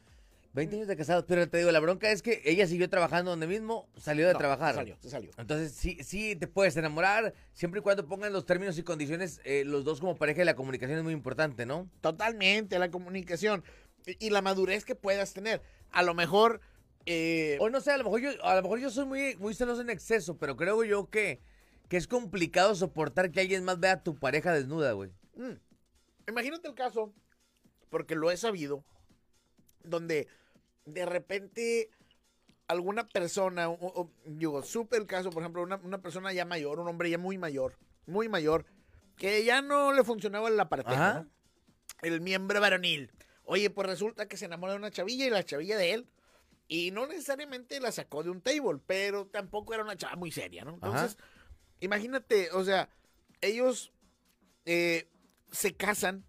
20 0.54 0.76
años 0.78 0.88
de 0.88 0.96
casados. 0.98 1.26
Pero 1.28 1.48
te 1.48 1.60
digo, 1.60 1.72
la 1.72 1.80
bronca 1.80 2.12
es 2.12 2.22
que 2.22 2.42
ella 2.44 2.68
siguió 2.68 2.90
trabajando 2.90 3.32
donde 3.32 3.48
mismo, 3.48 3.88
salió 3.98 4.28
de 4.28 4.34
No, 4.34 4.40
trabajar. 4.40 4.72
Se 4.74 4.80
salió, 4.80 4.98
se 5.00 5.10
salió. 5.10 5.32
Entonces, 5.38 5.72
sí, 5.74 5.98
sí 6.04 6.36
te 6.36 6.48
puedes 6.48 6.76
enamorar, 6.78 7.34
siempre 7.54 7.80
y 7.80 7.84
cuando 7.84 8.08
pongan 8.08 8.34
los 8.34 8.46
términos 8.46 8.78
y 8.78 8.84
condiciones, 8.84 9.42
eh, 9.44 9.64
los 9.66 9.84
dos 9.84 10.00
como 10.00 10.16
pareja 10.16 10.42
y 10.42 10.46
la 10.46 10.56
comunicación 10.56 10.98
es 10.98 11.04
muy 11.04 11.14
importante, 11.14 11.66
¿no? 11.66 11.88
Totalmente, 12.02 12.80
la 12.80 12.90
comunicación 12.92 13.64
y, 14.06 14.28
y 14.28 14.30
la 14.32 14.42
madurez 14.42 14.86
que 14.86 14.96
puedas 14.96 15.34
tener. 15.34 15.62
A 15.92 16.02
lo 16.04 16.14
mejor, 16.16 16.62
eh, 17.06 17.58
O 17.60 17.70
no 17.70 17.80
sé, 17.80 17.92
a 17.92 17.98
lo 17.98 18.04
mejor 18.04 18.20
yo, 18.22 18.30
a 18.44 18.56
lo 18.56 18.62
mejor 18.62 18.80
yo 18.80 18.90
soy 18.90 19.06
muy, 19.06 19.36
muy 19.38 19.54
celoso 19.54 19.82
en 19.82 19.90
exceso, 19.90 20.38
pero 20.38 20.56
creo 20.56 20.84
yo 20.84 21.10
que, 21.10 21.40
que 21.90 21.98
es 21.98 22.08
complicado 22.08 22.74
soportar 22.76 23.32
que 23.32 23.42
alguien 23.42 23.64
más 23.66 23.80
vea 23.80 23.94
a 23.94 24.04
tu 24.04 24.16
pareja 24.16 24.54
desnuda, 24.54 24.94
güey. 24.94 25.12
mm, 25.36 25.58
imagínate 26.30 26.68
el 26.68 26.76
caso, 26.76 27.14
porque 27.90 28.16
lo 28.16 28.30
he 28.32 28.38
sabido, 28.38 28.84
donde 29.84 30.28
de 30.86 31.06
repente 31.06 31.90
alguna 32.68 33.08
persona, 33.08 33.70
o- 33.70 33.78
o- 34.02 34.12
digo, 34.26 34.62
supe 34.64 34.98
el 34.98 35.08
caso, 35.08 35.32
por 35.32 35.42
ejemplo, 35.42 35.64
una, 35.64 35.78
una 35.78 36.02
persona 36.02 36.32
ya 36.34 36.46
mayor, 36.46 36.80
un 36.80 36.88
hombre 36.88 37.10
ya 37.10 37.18
muy 37.18 37.38
mayor, 37.38 37.78
muy 38.06 38.30
mayor, 38.30 38.66
que 39.18 39.44
ya 39.44 39.62
no 39.62 39.92
le 39.92 40.04
funcionaba 40.04 40.50
la 40.50 40.70
parte, 40.70 40.92
Ajá. 40.94 41.26
el 42.04 42.22
miembro 42.22 42.62
varonil. 42.62 43.12
Oye, 43.44 43.70
pues 43.72 43.88
resulta 43.88 44.28
que 44.28 44.38
se 44.38 44.46
enamora 44.46 44.74
de 44.74 44.80
una 44.80 44.92
chavilla 44.92 45.26
y 45.26 45.30
la 45.32 45.44
chavilla 45.44 45.78
de 45.78 45.94
él. 45.94 46.08
Y 46.68 46.92
no 46.92 47.08
necesariamente 47.08 47.80
la 47.80 47.92
sacó 47.92 48.22
de 48.22 48.30
un 48.30 48.42
table, 48.42 48.80
pero 48.86 49.26
tampoco 49.26 49.74
era 49.74 49.82
una 49.84 49.98
chava 49.98 50.16
muy 50.16 50.32
seria, 50.32 50.64
¿no? 50.64 50.76
Entonces, 50.76 51.18
imagínate, 51.80 52.52
o 52.52 52.64
sea, 52.64 52.90
ellos 53.42 53.92
eh, 54.66 55.08
se 55.52 55.76
casan, 55.76 56.26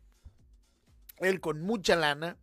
él 1.19 1.41
con 1.41 1.61
mucha 1.63 1.97
lana, 1.97 2.37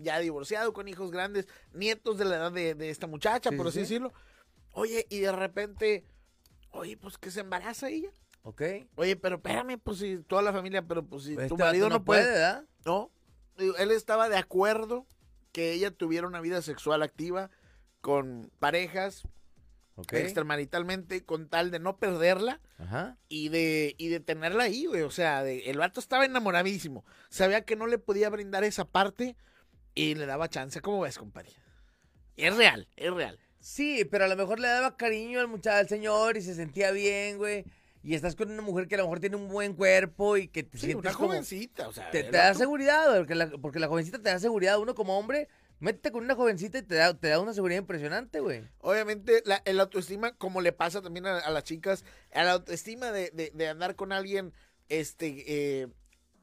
ya 0.00 0.18
divorciado, 0.18 0.72
con 0.72 0.88
hijos 0.88 1.10
grandes, 1.12 1.46
nietos 1.72 2.18
de 2.18 2.24
la 2.24 2.36
edad 2.36 2.52
de, 2.52 2.74
de 2.74 2.90
esta 2.90 3.06
muchacha, 3.06 3.50
Sí, 3.50 3.56
por 3.56 3.66
sí, 3.66 3.68
así 3.70 3.76
sí. 3.78 3.82
decirlo. 3.94 4.12
Oye, 4.72 5.06
y 5.08 5.20
de 5.20 5.30
repente, 5.32 6.04
oye, 6.70 6.96
pues 6.96 7.16
que 7.18 7.30
se 7.30 7.40
embaraza 7.40 7.88
ella. 7.88 8.10
¿Ok? 8.42 8.62
Oye, 8.96 9.14
pero 9.14 9.36
espérame, 9.36 9.78
pues 9.78 9.98
si 9.98 10.18
toda 10.18 10.42
la 10.42 10.52
familia, 10.52 10.82
pero 10.82 11.04
pues 11.06 11.24
si 11.24 11.32
Este 11.34 11.46
tu 11.48 11.54
vato 11.56 11.66
marido 11.66 11.88
no 11.88 12.04
puede, 12.04 12.24
¿verdad? 12.24 12.64
no, 12.84 13.12
él 13.56 13.90
estaba 13.92 14.28
de 14.28 14.36
acuerdo 14.36 15.06
que 15.52 15.72
ella 15.72 15.90
tuviera 15.92 16.26
una 16.26 16.40
vida 16.40 16.60
sexual 16.62 17.02
activa 17.02 17.50
con 18.00 18.50
parejas 18.58 19.22
Ok. 19.96 20.14
extramaritalmente 20.14 21.24
con 21.24 21.48
tal 21.48 21.70
de 21.70 21.78
no 21.78 21.98
perderla 21.98 22.60
Ajá. 22.78 23.18
y 23.28 23.48
de, 23.50 23.94
y 23.98 24.08
de 24.08 24.20
tenerla 24.20 24.64
ahí, 24.64 24.86
güey. 24.86 25.02
O 25.02 25.10
sea, 25.10 25.42
de- 25.42 25.70
el 25.70 25.78
vato 25.78 26.00
estaba 26.00 26.24
enamoradísimo. 26.24 27.04
Sabía 27.28 27.64
que 27.64 27.76
no 27.76 27.86
le 27.86 27.98
podía 27.98 28.30
brindar 28.30 28.64
esa 28.64 28.84
parte 28.86 29.36
y 29.94 30.14
le 30.14 30.26
daba 30.26 30.48
chance. 30.48 30.80
¿Cómo 30.80 31.00
ves, 31.02 31.18
compadre? 31.18 31.50
Es 32.36 32.56
real, 32.56 32.88
es 32.96 33.12
real. 33.12 33.38
Sí, 33.60 34.04
pero 34.10 34.24
a 34.24 34.28
lo 34.28 34.36
mejor 34.36 34.58
le 34.60 34.68
daba 34.68 34.96
cariño 34.96 35.38
al 35.40 35.48
muchacho, 35.48 35.76
al 35.78 35.88
señor 35.88 36.36
y 36.36 36.42
se 36.42 36.54
sentía 36.54 36.90
bien, 36.90 37.36
güey. 37.38 37.64
Y 38.02 38.14
estás 38.16 38.34
con 38.34 38.50
una 38.50 38.62
mujer 38.62 38.88
que 38.88 38.96
a 38.96 38.98
lo 38.98 39.04
mejor 39.04 39.20
tiene 39.20 39.36
un 39.36 39.46
buen 39.48 39.74
cuerpo 39.74 40.36
y 40.36 40.48
que 40.48 40.64
te 40.64 40.76
Sí, 40.76 40.86
sientes 40.86 41.04
una 41.10 41.12
como... 41.16 41.28
jovencita, 41.28 41.86
o 41.86 41.92
sea. 41.92 42.10
Te, 42.10 42.24
te 42.24 42.30
da 42.32 42.52
seguridad, 42.54 43.04
güey, 43.06 43.18
porque 43.20 43.34
la, 43.36 43.48
porque 43.50 43.78
la 43.78 43.86
jovencita 43.86 44.18
te 44.20 44.30
da 44.30 44.40
seguridad. 44.40 44.80
Uno 44.80 44.94
como 44.96 45.16
hombre, 45.16 45.48
métete 45.82 46.12
con 46.12 46.24
una 46.24 46.34
jovencita 46.36 46.78
y 46.78 46.82
te 46.82 46.94
da, 46.94 47.12
te 47.12 47.28
da 47.28 47.40
una 47.40 47.52
seguridad 47.52 47.80
impresionante, 47.80 48.40
güey. 48.40 48.62
Obviamente, 48.78 49.42
la, 49.44 49.60
el 49.64 49.80
autoestima, 49.80 50.32
como 50.36 50.60
le 50.60 50.72
pasa 50.72 51.02
también 51.02 51.26
a, 51.26 51.50
las 51.50 51.64
chicas, 51.64 52.04
la 52.32 52.52
autoestima 52.52 53.10
de, 53.10 53.30
de- 53.30 53.50
de 53.52 53.68
andar 53.68 53.96
con 53.96 54.12
alguien 54.12 54.52
este, 54.88 55.82
eh, 55.82 55.88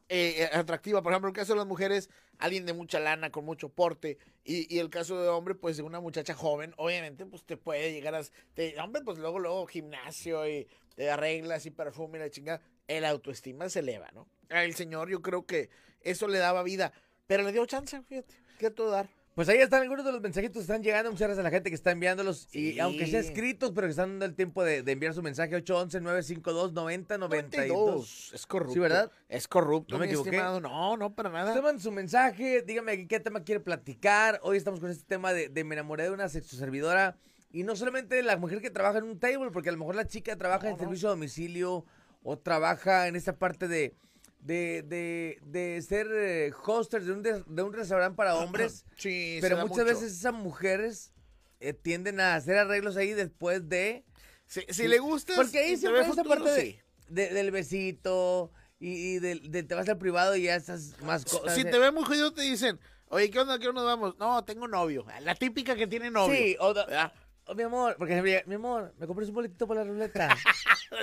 eh, 0.09 0.49
atractiva. 0.53 1.01
Por 1.01 1.13
ejemplo, 1.13 1.29
el 1.29 1.35
caso 1.35 1.53
de 1.53 1.57
las 1.59 1.67
mujeres, 1.67 2.09
alguien 2.37 2.65
de 2.65 2.73
mucha 2.73 2.99
lana, 2.99 3.31
con 3.31 3.45
mucho 3.45 3.69
porte. 3.69 4.17
Y, 4.43 4.77
el 4.77 4.89
caso 4.89 5.21
de 5.21 5.29
hombre, 5.29 5.55
pues 5.55 5.77
de 5.77 5.83
una 5.83 5.99
muchacha 5.99 6.33
joven, 6.33 6.73
obviamente, 6.77 7.25
pues 7.25 7.43
te 7.45 7.55
puede 7.55 7.93
llegar 7.93 8.15
a. 8.15 8.21
te- 8.55 8.77
hombre, 8.79 9.03
pues 9.03 9.19
luego, 9.19 9.39
luego 9.39 9.65
gimnasio 9.67 10.47
y 10.47 10.67
te 10.95 11.09
arreglas 11.11 11.65
y 11.65 11.71
perfume 11.71 12.17
y 12.17 12.21
la 12.21 12.29
chingada. 12.29 12.61
El 12.87 13.05
autoestima 13.05 13.69
se 13.69 13.79
eleva, 13.79 14.09
¿no? 14.13 14.27
El 14.49 14.73
señor, 14.75 15.09
yo 15.09 15.21
creo 15.21 15.45
que 15.45 15.69
eso 16.01 16.27
le 16.27 16.39
daba 16.39 16.61
vida. 16.63 16.91
Pero 17.27 17.43
le 17.43 17.51
dio 17.51 17.65
chance, 17.67 18.01
fíjate, 18.01 18.33
que 18.57 18.71
todo 18.71 18.89
dar. 18.89 19.07
Pues 19.39 19.47
ahí 19.47 19.59
están 19.59 19.83
algunos 19.83 20.03
de 20.03 20.11
los 20.11 20.19
mensajitos 20.19 20.55
que 20.55 20.59
están 20.63 20.83
llegando. 20.83 21.11
Muchas 21.11 21.29
gracias 21.29 21.39
a 21.39 21.43
la 21.43 21.49
gente 21.49 21.69
que 21.69 21.75
está 21.75 21.91
enviándolos. 21.91 22.53
Y 22.53 22.77
aunque 22.81 23.07
sea 23.07 23.21
escritos, 23.21 23.71
pero 23.73 23.87
que 23.87 23.91
están 23.91 24.09
dando 24.09 24.25
el 24.25 24.35
tiempo 24.35 24.65
de, 24.65 24.83
de 24.83 24.91
enviar 24.91 25.13
su 25.13 25.23
mensaje. 25.23 25.55
811-952-9092. 25.63 27.17
92. 27.17 28.31
Es 28.33 28.45
corrupto. 28.45 28.73
Sí, 28.73 28.79
¿verdad? 28.79 29.09
Es 29.29 29.47
corrupto, 29.47 29.95
¿No 29.95 29.99
me 29.99 30.07
equivoqué? 30.07 30.31
estimado. 30.31 30.59
No, 30.59 30.97
no, 30.97 31.15
para 31.15 31.29
nada. 31.29 31.61
Manda 31.61 31.81
su 31.81 31.89
mensaje, 31.89 32.63
dígame 32.63 33.07
qué 33.07 33.21
tema 33.21 33.41
quiere 33.45 33.61
platicar. 33.61 34.41
Hoy 34.43 34.57
estamos 34.57 34.81
con 34.81 34.89
este 34.89 35.05
tema 35.07 35.31
de, 35.31 35.47
de 35.47 35.63
me 35.63 35.75
enamoré 35.75 36.03
de 36.03 36.11
una 36.11 36.27
sexoservidora. 36.27 37.15
Y 37.53 37.63
no 37.63 37.77
solamente 37.77 38.21
la 38.21 38.35
mujer 38.35 38.59
que 38.59 38.71
trabaja 38.71 38.97
en 38.97 39.05
un 39.05 39.19
table, 39.19 39.51
porque 39.53 39.69
a 39.69 39.71
lo 39.71 39.77
mejor 39.77 39.95
la 39.95 40.05
chica 40.05 40.35
trabaja 40.35 40.65
No, 40.65 40.71
en 40.71 40.75
no. 40.75 40.79
servicio 40.83 41.07
a 41.07 41.11
domicilio 41.11 41.85
o 42.23 42.37
trabaja 42.37 43.07
en 43.07 43.15
esta 43.15 43.37
parte 43.37 43.69
de, 43.69 43.95
de, 44.39 44.83
de, 44.83 45.39
de 45.43 45.81
ser 45.81 46.07
eh, 46.11 46.51
hoster 46.65 47.03
de 47.03 47.11
un, 47.11 47.21
de, 47.21 47.43
de 47.45 47.61
un 47.63 47.73
restaurante 47.73 48.15
para 48.15 48.35
hombres. 48.37 48.85
Sí, 48.97 49.35
se 49.35 49.41
pero 49.41 49.57
da 49.57 49.63
muchas 49.65 49.85
mucho. 49.85 49.99
veces 49.99 50.17
esas 50.17 50.33
mujeres 50.33 51.13
eh, 51.59 51.73
tienden 51.73 52.19
a 52.19 52.35
hacer 52.35 52.57
arreglos 52.57 52.95
ahí 52.97 53.13
después 53.13 53.67
de... 53.69 54.05
Si, 54.47 54.61
si 54.69 54.87
le 54.87 54.97
gusta, 54.99 55.33
Porque 55.35 55.59
ahí 55.59 55.77
siempre 55.77 56.01
ve 56.01 56.07
esa 56.09 56.23
parte 56.23 56.49
de- 56.49 56.61
sí. 56.61 56.79
de- 57.09 57.29
del 57.29 57.51
besito 57.51 58.51
y, 58.79 59.15
y 59.15 59.19
del- 59.19 59.51
del- 59.51 59.67
te 59.67 59.75
vas 59.75 59.87
al 59.89 59.97
privado 59.99 60.35
y 60.35 60.43
ya 60.43 60.55
estás 60.55 60.99
más 61.03 61.23
cosas. 61.25 61.53
Si 61.53 61.63
te 61.63 61.77
ven 61.77 61.93
muy 61.93 62.03
jodido, 62.03 62.33
te 62.33 62.41
dicen, 62.41 62.79
oye, 63.09 63.29
¿qué 63.29 63.39
onda? 63.39 63.59
¿Qué 63.59 63.71
nos 63.71 63.83
vamos? 63.85 64.17
No, 64.17 64.43
tengo 64.45 64.67
novio. 64.67 65.05
La 65.21 65.35
típica 65.35 65.75
que 65.75 65.85
tiene 65.85 66.09
novio. 66.09 66.35
Sí, 66.35 66.55
o, 66.59 66.73
da- 66.73 66.85
¿verdad? 66.87 67.13
O 67.50 67.56
mi 67.56 67.64
amor, 67.64 67.95
porque 67.97 68.22
mi, 68.45 68.54
amor, 68.54 68.93
¿me 69.00 69.08
compras 69.08 69.28
un 69.30 69.36
boletito 69.36 69.68
para 69.68 69.84
la 69.84 69.89
ruleta? 69.89 70.38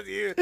Sí, 0.05 0.11
de 0.13 0.35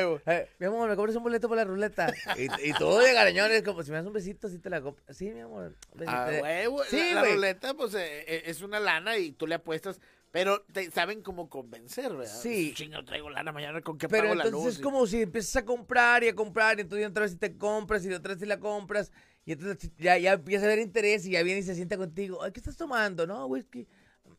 eh, 0.00 0.20
eh, 0.26 0.48
mi 0.58 0.66
amor, 0.66 0.88
¿me 0.88 0.96
compras 0.96 1.14
un 1.16 1.22
boleto 1.22 1.46
para 1.48 1.62
la 1.62 1.70
ruleta? 1.70 2.12
Y, 2.38 2.70
y 2.70 2.72
todo 2.72 3.00
de 3.00 3.12
garañones, 3.12 3.62
como 3.62 3.82
si 3.82 3.90
me 3.90 3.98
das 3.98 4.06
un 4.06 4.14
besito, 4.14 4.48
sí 4.48 4.58
te 4.58 4.70
la 4.70 4.80
compro. 4.80 5.04
Sí, 5.12 5.30
mi 5.30 5.40
amor. 5.40 5.76
un 5.92 5.98
besito. 5.98 6.18
Ah, 6.18 6.30
huevo. 6.40 6.82
Sí, 6.84 7.12
la, 7.14 7.24
ruleta, 7.24 7.74
pues, 7.74 7.94
eh, 7.94 8.42
es 8.46 8.62
una 8.62 8.80
lana 8.80 9.18
y 9.18 9.32
tú 9.32 9.46
le 9.46 9.56
apuestas, 9.56 10.00
pero 10.30 10.62
te 10.72 10.90
saben 10.90 11.22
cómo 11.22 11.50
convencer, 11.50 12.14
¿verdad? 12.14 12.34
Sí. 12.34 12.72
Chingo, 12.74 13.04
traigo 13.04 13.28
lana 13.28 13.52
mañana, 13.52 13.82
¿con 13.82 13.98
qué 13.98 14.08
Pero 14.08 14.24
pago 14.24 14.34
la 14.34 14.44
entonces 14.44 14.66
luz? 14.66 14.76
es 14.76 14.82
como 14.82 15.06
si 15.06 15.22
empiezas 15.22 15.56
a 15.56 15.64
comprar 15.64 16.24
y 16.24 16.28
a 16.28 16.34
comprar, 16.34 16.78
y 16.78 16.82
entonces 16.82 17.06
otra 17.08 17.22
vez 17.22 17.32
si 17.32 17.38
te 17.38 17.56
compras 17.56 18.04
y 18.04 18.12
otra 18.12 18.32
vez 18.32 18.40
si 18.40 18.46
la 18.46 18.58
compras, 18.58 19.12
y 19.44 19.52
entonces 19.52 19.90
ya, 19.98 20.16
ya 20.18 20.32
empieza 20.32 20.64
a 20.64 20.68
haber 20.68 20.78
interés 20.78 21.26
y 21.26 21.32
ya 21.32 21.42
viene 21.42 21.60
y 21.60 21.62
se 21.62 21.74
sienta 21.74 21.96
contigo. 21.96 22.42
Ay, 22.42 22.52
¿qué 22.52 22.60
estás 22.60 22.76
tomando? 22.76 23.26
No, 23.26 23.46
whisky. 23.46 23.86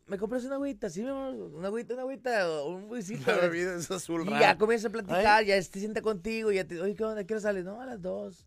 ¿Me 0.06 0.18
compras 0.18 0.44
una 0.44 0.56
agüita? 0.56 0.90
Sí, 0.90 1.02
mi 1.02 1.08
amor, 1.08 1.34
una 1.34 1.68
agüita, 1.68 1.94
una 1.94 2.02
agüita, 2.02 2.62
un 2.64 2.84
whisky. 2.90 3.16
La 3.26 3.36
bebida 3.38 3.74
es 3.76 3.90
azul 3.90 4.22
Y 4.22 4.30
raro. 4.30 4.40
ya 4.40 4.58
comienza 4.58 4.88
a 4.88 4.90
platicar, 4.90 5.44
ya 5.44 5.56
te 5.56 5.78
sienta 5.80 6.02
contigo, 6.02 6.52
ya 6.52 6.66
te, 6.66 6.80
oye, 6.80 6.94
¿qué 6.94 7.04
onda? 7.04 7.22
¿A 7.22 7.24
¿Qué 7.24 7.34
hora 7.34 7.40
sales? 7.40 7.64
No, 7.64 7.80
a 7.80 7.86
las 7.86 8.02
dos. 8.02 8.46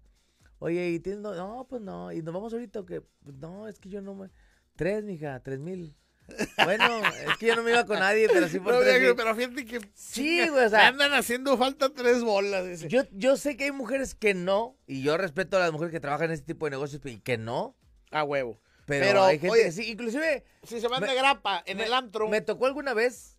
Oye, 0.60 0.90
¿y 0.90 1.00
tienes 1.00 1.22
no? 1.22 1.34
No, 1.36 1.66
pues 1.70 1.82
no. 1.82 2.12
¿Y 2.12 2.22
nos 2.22 2.34
vamos 2.34 2.54
ahorita 2.54 2.80
o 2.82 2.86
qué? 2.86 3.02
Pues 3.02 3.36
no, 3.38 3.68
es 3.68 3.80
que 3.80 3.90
yo 3.90 4.02
no 4.02 4.14
me... 4.16 4.30
Tres, 4.76 5.04
mija, 5.04 5.40
tres 5.42 5.60
mil. 5.60 5.96
Bueno, 6.64 7.02
es 7.06 7.38
que 7.38 7.48
yo 7.48 7.56
no 7.56 7.64
me 7.64 7.72
iba 7.72 7.86
con 7.86 8.00
nadie, 8.00 8.28
pero 8.28 8.48
sí 8.50 8.60
por 8.60 8.74
No, 8.76 8.80
tres 8.82 9.14
pero 9.16 9.34
fíjate 9.36 9.66
que 9.66 9.80
Sí, 9.94 10.48
güey, 10.50 10.66
o 10.66 10.70
sea- 10.70 10.88
andan 10.88 11.14
haciendo 11.14 11.58
falta 11.58 11.90
tres 11.90 12.22
bolas. 12.24 12.68
dice. 12.68 12.88
Yo, 12.90 13.04
yo 13.14 13.38
sé 13.38 13.56
que 13.56 13.64
hay 13.66 13.72
mujeres 13.72 14.14
que 14.14 14.34
no, 14.34 14.76
y 14.88 15.02
yo 15.04 15.18
respeto 15.18 15.58
a 15.58 15.62
las 15.62 15.72
mujeres 15.72 15.92
que 15.92 16.00
trabajan 16.00 16.28
en 16.28 16.34
este 16.34 16.46
tipo 16.54 16.66
de 16.66 16.72
negocios 16.72 17.02
y 17.06 17.20
que 17.20 17.38
no, 17.38 17.76
A 18.12 18.24
huevo. 18.24 18.60
Pero, 18.88 19.06
Pero, 19.06 19.24
hay 19.26 19.38
gente 19.38 19.52
oye, 19.52 19.64
que 19.66 19.72
sí. 19.74 19.92
Inclusive, 19.92 20.44
Si 20.64 20.82
se 20.82 20.88
van 20.88 21.02
me- 21.02 21.08
de 21.08 21.14
grapa 21.16 21.62
en 21.68 21.78
me- 21.78 21.84
el 21.84 21.94
antro. 21.94 22.28
me 22.30 22.42
tocó 22.42 22.66
alguna 22.66 22.94
vez, 22.96 23.38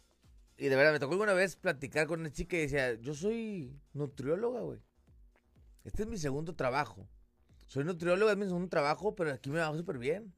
y 0.59 0.68
de 0.68 0.76
verdad, 0.76 0.92
me 0.92 1.01
tocó 1.01 1.12
alguna 1.14 1.32
vez 1.32 1.57
platicar 1.57 2.07
con 2.07 2.20
una 2.20 2.30
chica 2.30 2.57
y 2.57 2.61
decía, 2.61 2.94
yo 3.01 3.14
soy 3.14 3.74
nutrióloga, 3.94 4.61
güey. 4.61 4.78
Este 5.84 6.03
es 6.03 6.09
mi 6.09 6.18
segundo 6.18 6.55
trabajo. 6.55 7.09
Soy 7.66 7.84
nutrióloga, 7.84 8.32
es 8.32 8.38
mi 8.38 8.44
segundo 8.44 8.68
trabajo, 8.68 9.14
pero 9.14 9.32
aquí 9.32 9.51
me 9.51 9.59
va 9.59 9.74
súper 9.76 9.99
bien. 9.99 10.34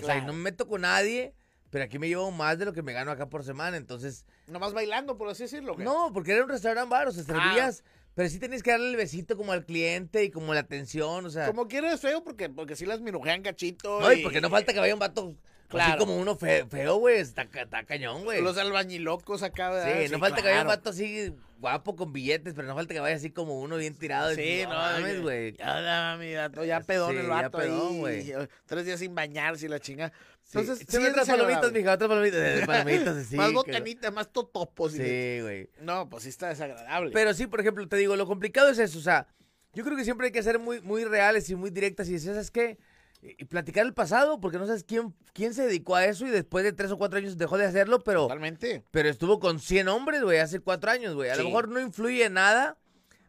O 0.00 0.04
sea, 0.04 0.16
y 0.16 0.22
no 0.22 0.32
me 0.32 0.38
meto 0.40 0.66
con 0.66 0.80
nadie, 0.80 1.34
pero 1.70 1.84
aquí 1.84 1.98
me 1.98 2.08
llevo 2.08 2.30
más 2.30 2.58
de 2.58 2.64
lo 2.64 2.72
que 2.72 2.82
me 2.82 2.92
gano 2.94 3.10
acá 3.10 3.28
por 3.28 3.44
semana. 3.44 3.76
Entonces, 3.76 4.24
Nomás 4.46 4.72
bailando, 4.72 5.18
por 5.18 5.28
así 5.28 5.42
decirlo. 5.44 5.76
¿qué? 5.76 5.84
no, 5.84 6.10
porque 6.14 6.32
era 6.32 6.42
un 6.44 6.48
restaurante 6.48 6.88
bar, 6.90 7.08
o 7.08 7.12
sea, 7.12 7.22
Ah. 7.28 7.70
Pero 8.14 8.28
sí 8.28 8.38
tenías 8.38 8.62
que 8.62 8.70
darle 8.70 8.90
el 8.90 8.96
besito 8.96 9.36
como 9.36 9.52
al 9.52 9.64
cliente 9.64 10.24
y 10.24 10.30
como 10.30 10.54
la 10.54 10.60
atención, 10.60 11.24
o 11.26 11.30
sea. 11.30 11.46
Como 11.46 11.68
quieres 11.68 12.00
feo, 12.00 12.22
porque, 12.22 12.48
porque 12.48 12.76
sí 12.76 12.86
las 12.86 13.00
mirujean 13.00 13.42
cachito. 13.42 14.00
No, 14.00 14.12
y 14.12 14.22
porque 14.22 14.40
no 14.40 14.50
falta 14.50 14.72
que 14.72 14.80
vaya 14.80 14.94
un 14.94 15.00
vato 15.00 15.36
Claro. 15.72 15.90
así 15.94 15.98
como 15.98 16.16
uno 16.16 16.36
fe- 16.36 16.64
feo, 16.70 16.96
güey. 16.96 17.18
Está, 17.18 17.42
está 17.42 17.82
cañón, 17.84 18.24
güey. 18.24 18.40
Los 18.42 18.56
albañilocos 18.58 19.42
acá, 19.42 19.70
¿verdad? 19.70 20.02
Sí, 20.04 20.10
no 20.12 20.18
falta 20.18 20.42
que 20.42 20.48
vaya 20.48 20.62
un 20.62 20.68
vato 20.68 20.90
así 20.90 21.34
guapo 21.58 21.94
con 21.96 22.12
billetes, 22.12 22.54
pero 22.54 22.66
no 22.66 22.74
falta 22.74 22.92
que 22.92 23.00
vaya 23.00 23.16
así 23.16 23.30
como 23.30 23.60
uno 23.60 23.76
bien 23.76 23.94
tirado. 23.94 24.34
Sí, 24.34 24.60
y, 24.60 24.62
no, 24.64 24.70
mames, 24.70 25.20
güey. 25.22 25.52
Ya, 25.56 25.80
ya, 25.80 26.16
mi 26.18 26.34
vato, 26.34 26.64
ya 26.64 26.80
pedón 26.80 27.12
Sí, 27.12 27.16
el 27.18 27.22
ya 27.26 27.28
vato 27.28 27.58
pedón, 27.58 27.88
ahí. 27.92 27.98
güey. 27.98 28.32
Tres 28.66 28.84
días 28.86 28.98
sin 29.00 29.14
bañarse 29.14 29.66
y 29.66 29.68
la 29.68 29.78
chinga. 29.80 30.12
Sí. 30.42 30.58
Entonces, 30.58 30.86
sí 30.88 30.96
otras 31.06 31.28
palomitas, 31.28 31.72
mija, 31.72 31.92
otras 31.92 32.08
palomitas. 32.10 32.66
palomitas, 32.66 33.26
sí. 33.26 33.36
más 33.36 33.48
que- 33.48 33.54
botanitas, 33.54 34.12
más 34.12 34.32
totopos. 34.32 34.92
Sí, 34.92 35.38
güey. 35.40 35.70
No, 35.80 36.08
pues 36.08 36.24
sí 36.24 36.28
está 36.30 36.48
desagradable. 36.48 37.10
Pero 37.12 37.32
sí, 37.32 37.46
por 37.46 37.60
ejemplo, 37.60 37.86
te 37.88 37.96
digo, 37.96 38.16
lo 38.16 38.26
complicado 38.26 38.68
es 38.68 38.78
eso, 38.78 38.98
o 38.98 39.02
sea, 39.02 39.28
yo 39.72 39.84
creo 39.84 39.96
que 39.96 40.04
siempre 40.04 40.26
hay 40.26 40.32
que 40.32 40.42
ser 40.42 40.58
muy, 40.58 40.80
muy 40.80 41.04
reales 41.04 41.48
y 41.48 41.54
muy 41.54 41.70
directas 41.70 42.08
y 42.08 42.12
decir, 42.14 42.32
¿sabes 42.32 42.50
qué? 42.50 42.76
Y 43.24 43.44
platicar 43.44 43.86
el 43.86 43.94
pasado, 43.94 44.40
porque 44.40 44.58
no 44.58 44.66
sabes 44.66 44.82
quién, 44.82 45.14
quién 45.32 45.54
se 45.54 45.64
dedicó 45.64 45.94
a 45.94 46.04
eso 46.06 46.26
y 46.26 46.30
después 46.30 46.64
de 46.64 46.72
tres 46.72 46.90
o 46.90 46.98
cuatro 46.98 47.18
años 47.18 47.38
dejó 47.38 47.56
de 47.56 47.64
hacerlo, 47.64 48.00
pero, 48.00 48.22
Totalmente. 48.22 48.82
pero 48.90 49.08
estuvo 49.08 49.38
con 49.38 49.60
100 49.60 49.86
hombres, 49.88 50.22
güey, 50.22 50.40
hace 50.40 50.58
cuatro 50.58 50.90
años, 50.90 51.14
güey. 51.14 51.30
A 51.30 51.36
lo 51.36 51.44
mejor 51.44 51.68
no 51.68 51.78
influye 51.78 52.24
en 52.24 52.32
nada, 52.32 52.78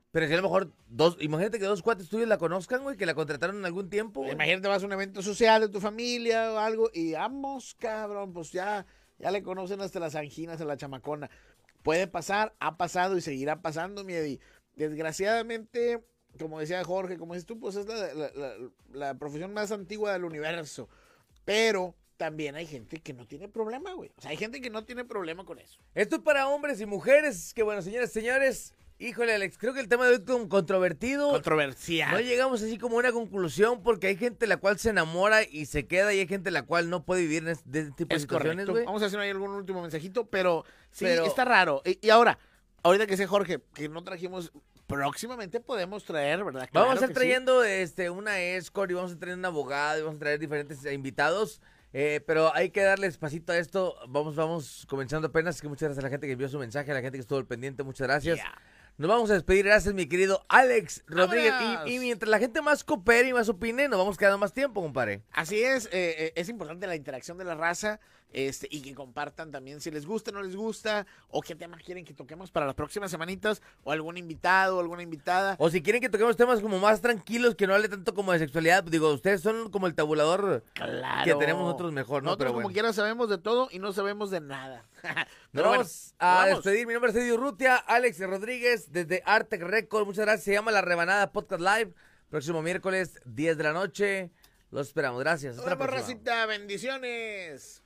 pero 0.10 0.26
si 0.26 0.34
a 0.34 0.38
lo 0.38 0.42
mejor 0.44 0.72
dos, 0.88 1.16
imagínate 1.20 1.60
que 1.60 1.66
dos 1.66 1.84
cuates 1.84 2.10
tuyos 2.10 2.28
la 2.28 2.40
conozcan, 2.40 2.82
güey, 2.82 2.98
que 2.98 3.06
la 3.06 3.14
contrataron 3.14 3.58
en 3.58 3.66
algún 3.66 3.92
tiempo. 3.92 4.22
güey. 4.22 4.34
Imagínate, 4.34 4.68
vas 4.68 4.82
a 4.82 4.86
un 4.88 4.94
evento 4.94 5.22
social 5.22 5.62
de 5.62 5.70
tu 5.70 5.80
familia 5.80 6.54
o 6.54 6.58
algo 6.58 6.90
y 6.92 7.14
vamos, 7.14 7.76
cabrón, 7.80 8.34
pues 8.34 8.52
ya, 8.52 8.88
ya 9.20 9.30
le 9.30 9.44
conocen 9.44 9.80
hasta 9.82 10.00
las 10.00 10.16
anginas 10.16 10.60
a 10.60 10.66
la 10.66 10.76
chamacona. 10.76 11.30
Puede 11.84 12.08
pasar, 12.08 12.56
ha 12.60 12.78
pasado 12.78 13.16
y 13.16 13.22
seguirá 13.22 13.62
pasando, 13.62 14.04
mi 14.04 14.14
Eddie. 14.14 14.40
Desgraciadamente, 14.76 16.04
como 16.40 16.60
decía 16.60 16.84
Jorge, 16.84 17.18
como 17.18 17.34
dices 17.34 17.46
tú, 17.46 17.60
pues 17.60 17.76
es 17.76 17.86
la, 17.88 17.96
la- 18.14 18.32
la- 18.34 18.56
la 18.94 19.14
profesión 19.16 19.54
más 19.54 19.72
antigua 19.72 20.14
del 20.14 20.24
universo. 20.26 20.90
Pero 21.46 21.96
también 22.18 22.56
hay 22.56 22.66
gente 22.68 22.98
que 23.02 23.14
no 23.14 23.26
tiene 23.28 23.50
problema, 23.50 23.94
güey. 23.94 24.12
O 24.18 24.22
sea, 24.22 24.32
hay 24.32 24.38
gente 24.38 24.62
que 24.62 24.70
no 24.70 24.86
tiene 24.86 25.04
problema 25.04 25.46
con 25.46 25.60
eso. 25.60 25.80
Esto 25.94 26.18
es 26.18 26.22
para 26.22 26.48
hombres 26.48 26.80
y 26.80 26.86
mujeres, 26.86 27.54
que 27.54 27.64
bueno, 27.64 27.82
señoras 27.82 28.12
y 28.12 28.14
señores, 28.14 28.74
híjole, 29.00 29.34
Alex, 29.34 29.58
creo 29.58 29.74
que 29.74 29.80
el 29.82 29.88
tema 29.90 30.06
de 30.06 30.12
hoy 30.12 30.16
es 30.18 30.22
como 30.32 30.48
controvertido. 30.48 31.32
Controversial. 31.32 32.12
No 32.12 32.20
llegamos 32.22 32.62
así 32.62 32.78
como 32.78 32.96
a 32.96 33.00
una 33.00 33.12
conclusión 33.12 33.82
porque 33.84 34.08
hay 34.08 34.16
gente 34.16 34.48
la 34.48 34.58
cual 34.58 34.80
se 34.80 34.92
enamora 34.92 35.44
y 35.44 35.66
se 35.66 35.86
queda 35.86 36.14
y 36.14 36.20
hay 36.20 36.28
gente 36.28 36.50
la 36.52 36.64
cual 36.64 36.90
no 36.90 37.04
puede 37.04 37.22
vivir 37.24 37.44
en 37.44 37.50
este, 37.50 37.70
de 37.70 37.80
este 37.82 37.92
tipo 37.94 38.10
de 38.10 38.16
Es 38.16 38.22
situaciones, 38.22 38.68
güey. 38.70 38.86
Vamos 38.86 39.02
a 39.04 39.08
hacer 39.08 39.20
ahí 39.20 39.30
algún 39.32 39.52
último 39.52 39.82
mensajito, 39.82 40.28
pero 40.28 40.64
sí, 40.92 41.06
Pero- 41.06 41.26
está 41.26 41.44
raro. 41.44 41.82
Y, 41.84 42.00
y 42.06 42.10
ahora, 42.10 42.38
ahorita 42.84 43.06
que 43.08 43.18
sé 43.18 43.28
Jorge, 43.28 43.60
que 43.74 43.90
no 43.90 44.02
trajimos, 44.04 44.54
próximamente 44.88 45.60
podemos 45.60 46.04
traer, 46.04 46.44
¿verdad? 46.44 46.70
Vamos 46.74 46.92
a 46.92 46.94
estar 46.96 47.10
sí. 47.10 47.16
trayendo 47.16 47.64
este, 47.64 48.10
una 48.10 48.40
escort 48.40 48.92
y 48.92 48.94
vamos 48.94 49.14
a 49.14 49.20
traer 49.20 49.38
un 49.38 49.46
abogado 49.46 50.00
y 50.00 50.02
vamos 50.04 50.18
a 50.18 50.20
traer 50.20 50.40
diferentes 50.40 50.84
eh, 50.86 50.94
invitados. 50.94 51.62
eh, 51.94 52.22
pero 52.26 52.54
hay 52.56 52.72
que 52.72 52.82
darle 52.82 53.08
espacito 53.08 53.54
a 53.54 53.58
esto. 53.58 53.96
Vamos, 54.08 54.36
vamos 54.36 54.86
comenzando 54.90 55.28
apenas. 55.28 55.62
Que 55.62 55.68
muchas 55.68 55.88
gracias 55.88 56.04
a 56.04 56.08
la 56.08 56.10
gente 56.10 56.28
que 56.28 56.34
envió 56.34 56.50
su 56.50 56.60
mensaje, 56.60 56.92
a 56.92 56.96
la 56.96 57.02
gente 57.02 57.18
que 57.18 57.22
estuvo 57.22 57.40
al 57.40 57.46
pendiente. 57.46 57.84
Muchas 57.84 58.08
gracias. 58.08 58.38
Yeah. 58.38 58.62
Nos 58.98 59.10
vamos 59.10 59.30
a 59.32 59.34
despedir. 59.34 59.66
Gracias, 59.66 59.94
mi 59.94 60.08
querido 60.08 60.46
Alex 60.50 61.04
Rodríguez. 61.08 61.54
Y, 61.86 61.96
y 61.96 62.00
mientras 62.00 62.30
la 62.30 62.40
gente 62.40 62.62
más 62.62 62.84
coopere 62.84 63.30
y 63.30 63.34
más 63.34 63.50
opine, 63.50 63.88
nos 63.88 64.00
vamos 64.00 64.18
quedando 64.18 64.38
más 64.38 64.54
tiempo, 64.54 64.82
compadre. 64.82 65.24
Así 65.32 65.64
es, 65.64 65.86
eh, 65.88 65.92
eh, 65.94 66.34
es 66.36 66.50
importante 66.50 66.86
la 66.86 66.96
interacción 66.96 67.38
de 67.38 67.44
la 67.44 67.56
raza 67.56 68.00
este, 68.34 68.68
y 68.70 68.82
que 68.82 68.94
compartan 68.94 69.52
también 69.52 69.80
si 69.80 69.90
les 69.92 70.06
gusta, 70.06 70.32
no 70.32 70.42
les 70.42 70.56
gusta, 70.56 71.06
o 71.30 71.42
qué 71.42 71.56
temas 71.56 71.82
quieren 71.84 72.04
que 72.04 72.14
toquemos 72.14 72.52
para 72.52 72.66
las 72.66 72.76
próximas 72.76 73.10
semanitas, 73.12 73.62
o 73.84 73.92
algún 73.94 74.18
invitado, 74.18 74.80
alguna 74.80 75.04
invitada. 75.04 75.56
O 75.60 75.70
si 75.70 75.82
quieren 75.82 76.02
que 76.02 76.10
toquemos 76.10 76.36
temas 76.36 76.60
como 76.60 76.80
más 76.80 77.00
tranquilos, 77.00 77.56
que 77.56 77.66
no 77.68 77.74
hable 77.76 77.88
tanto 77.88 78.14
como 78.14 78.34
de 78.34 78.40
sexualidad, 78.40 78.84
digo, 78.84 79.14
ustedes 79.14 79.40
son 79.42 79.70
como 79.72 79.88
el 79.88 79.96
tabulador 79.96 80.64
Claro. 80.74 81.24
que 81.24 81.36
tenemos 81.36 81.62
nosotros 81.64 81.94
mejor, 81.94 82.24
¿no? 82.24 82.32
Nosotros 82.32 82.38
Pero 82.46 82.50
como 82.54 82.64
bueno. 82.64 82.74
quiera 82.74 82.92
sabemos 82.92 83.30
de 83.30 83.38
todo 83.38 83.70
y 83.72 83.80
no 83.80 83.94
sabemos 83.94 84.32
de 84.32 84.42
nada. 84.42 84.84
Pero 85.52 85.68
bueno, 85.70 85.84
vamos 85.84 86.16
a 86.20 86.36
vamos. 86.46 86.64
despedir. 86.64 86.88
Mi 86.88 86.94
nombre 86.94 87.12
es 87.12 87.18
Eddie 87.18 87.34
Urrutia, 87.34 87.76
Alex 87.76 88.20
Rodríguez, 88.20 88.92
desde 88.92 89.22
Artec 89.26 89.62
Record. 89.62 90.06
Muchas 90.06 90.26
gracias. 90.26 90.46
Se 90.46 90.54
llama 90.54 90.72
La 90.72 90.82
Rebanada 90.82 91.32
Podcast 91.32 91.62
Live. 91.62 91.94
Próximo 92.30 92.64
miércoles, 92.64 93.20
10 93.26 93.58
de 93.58 93.64
la 93.64 93.74
noche. 93.74 94.32
Los 94.72 94.88
esperamos. 94.88 95.20
Gracias. 95.20 95.52
Hasta 95.58 95.70
Nos 95.70 95.70
la 95.70 95.76
vemos, 95.86 95.88
próxima. 95.94 96.18
racita, 96.18 96.46
bendiciones. 96.48 97.83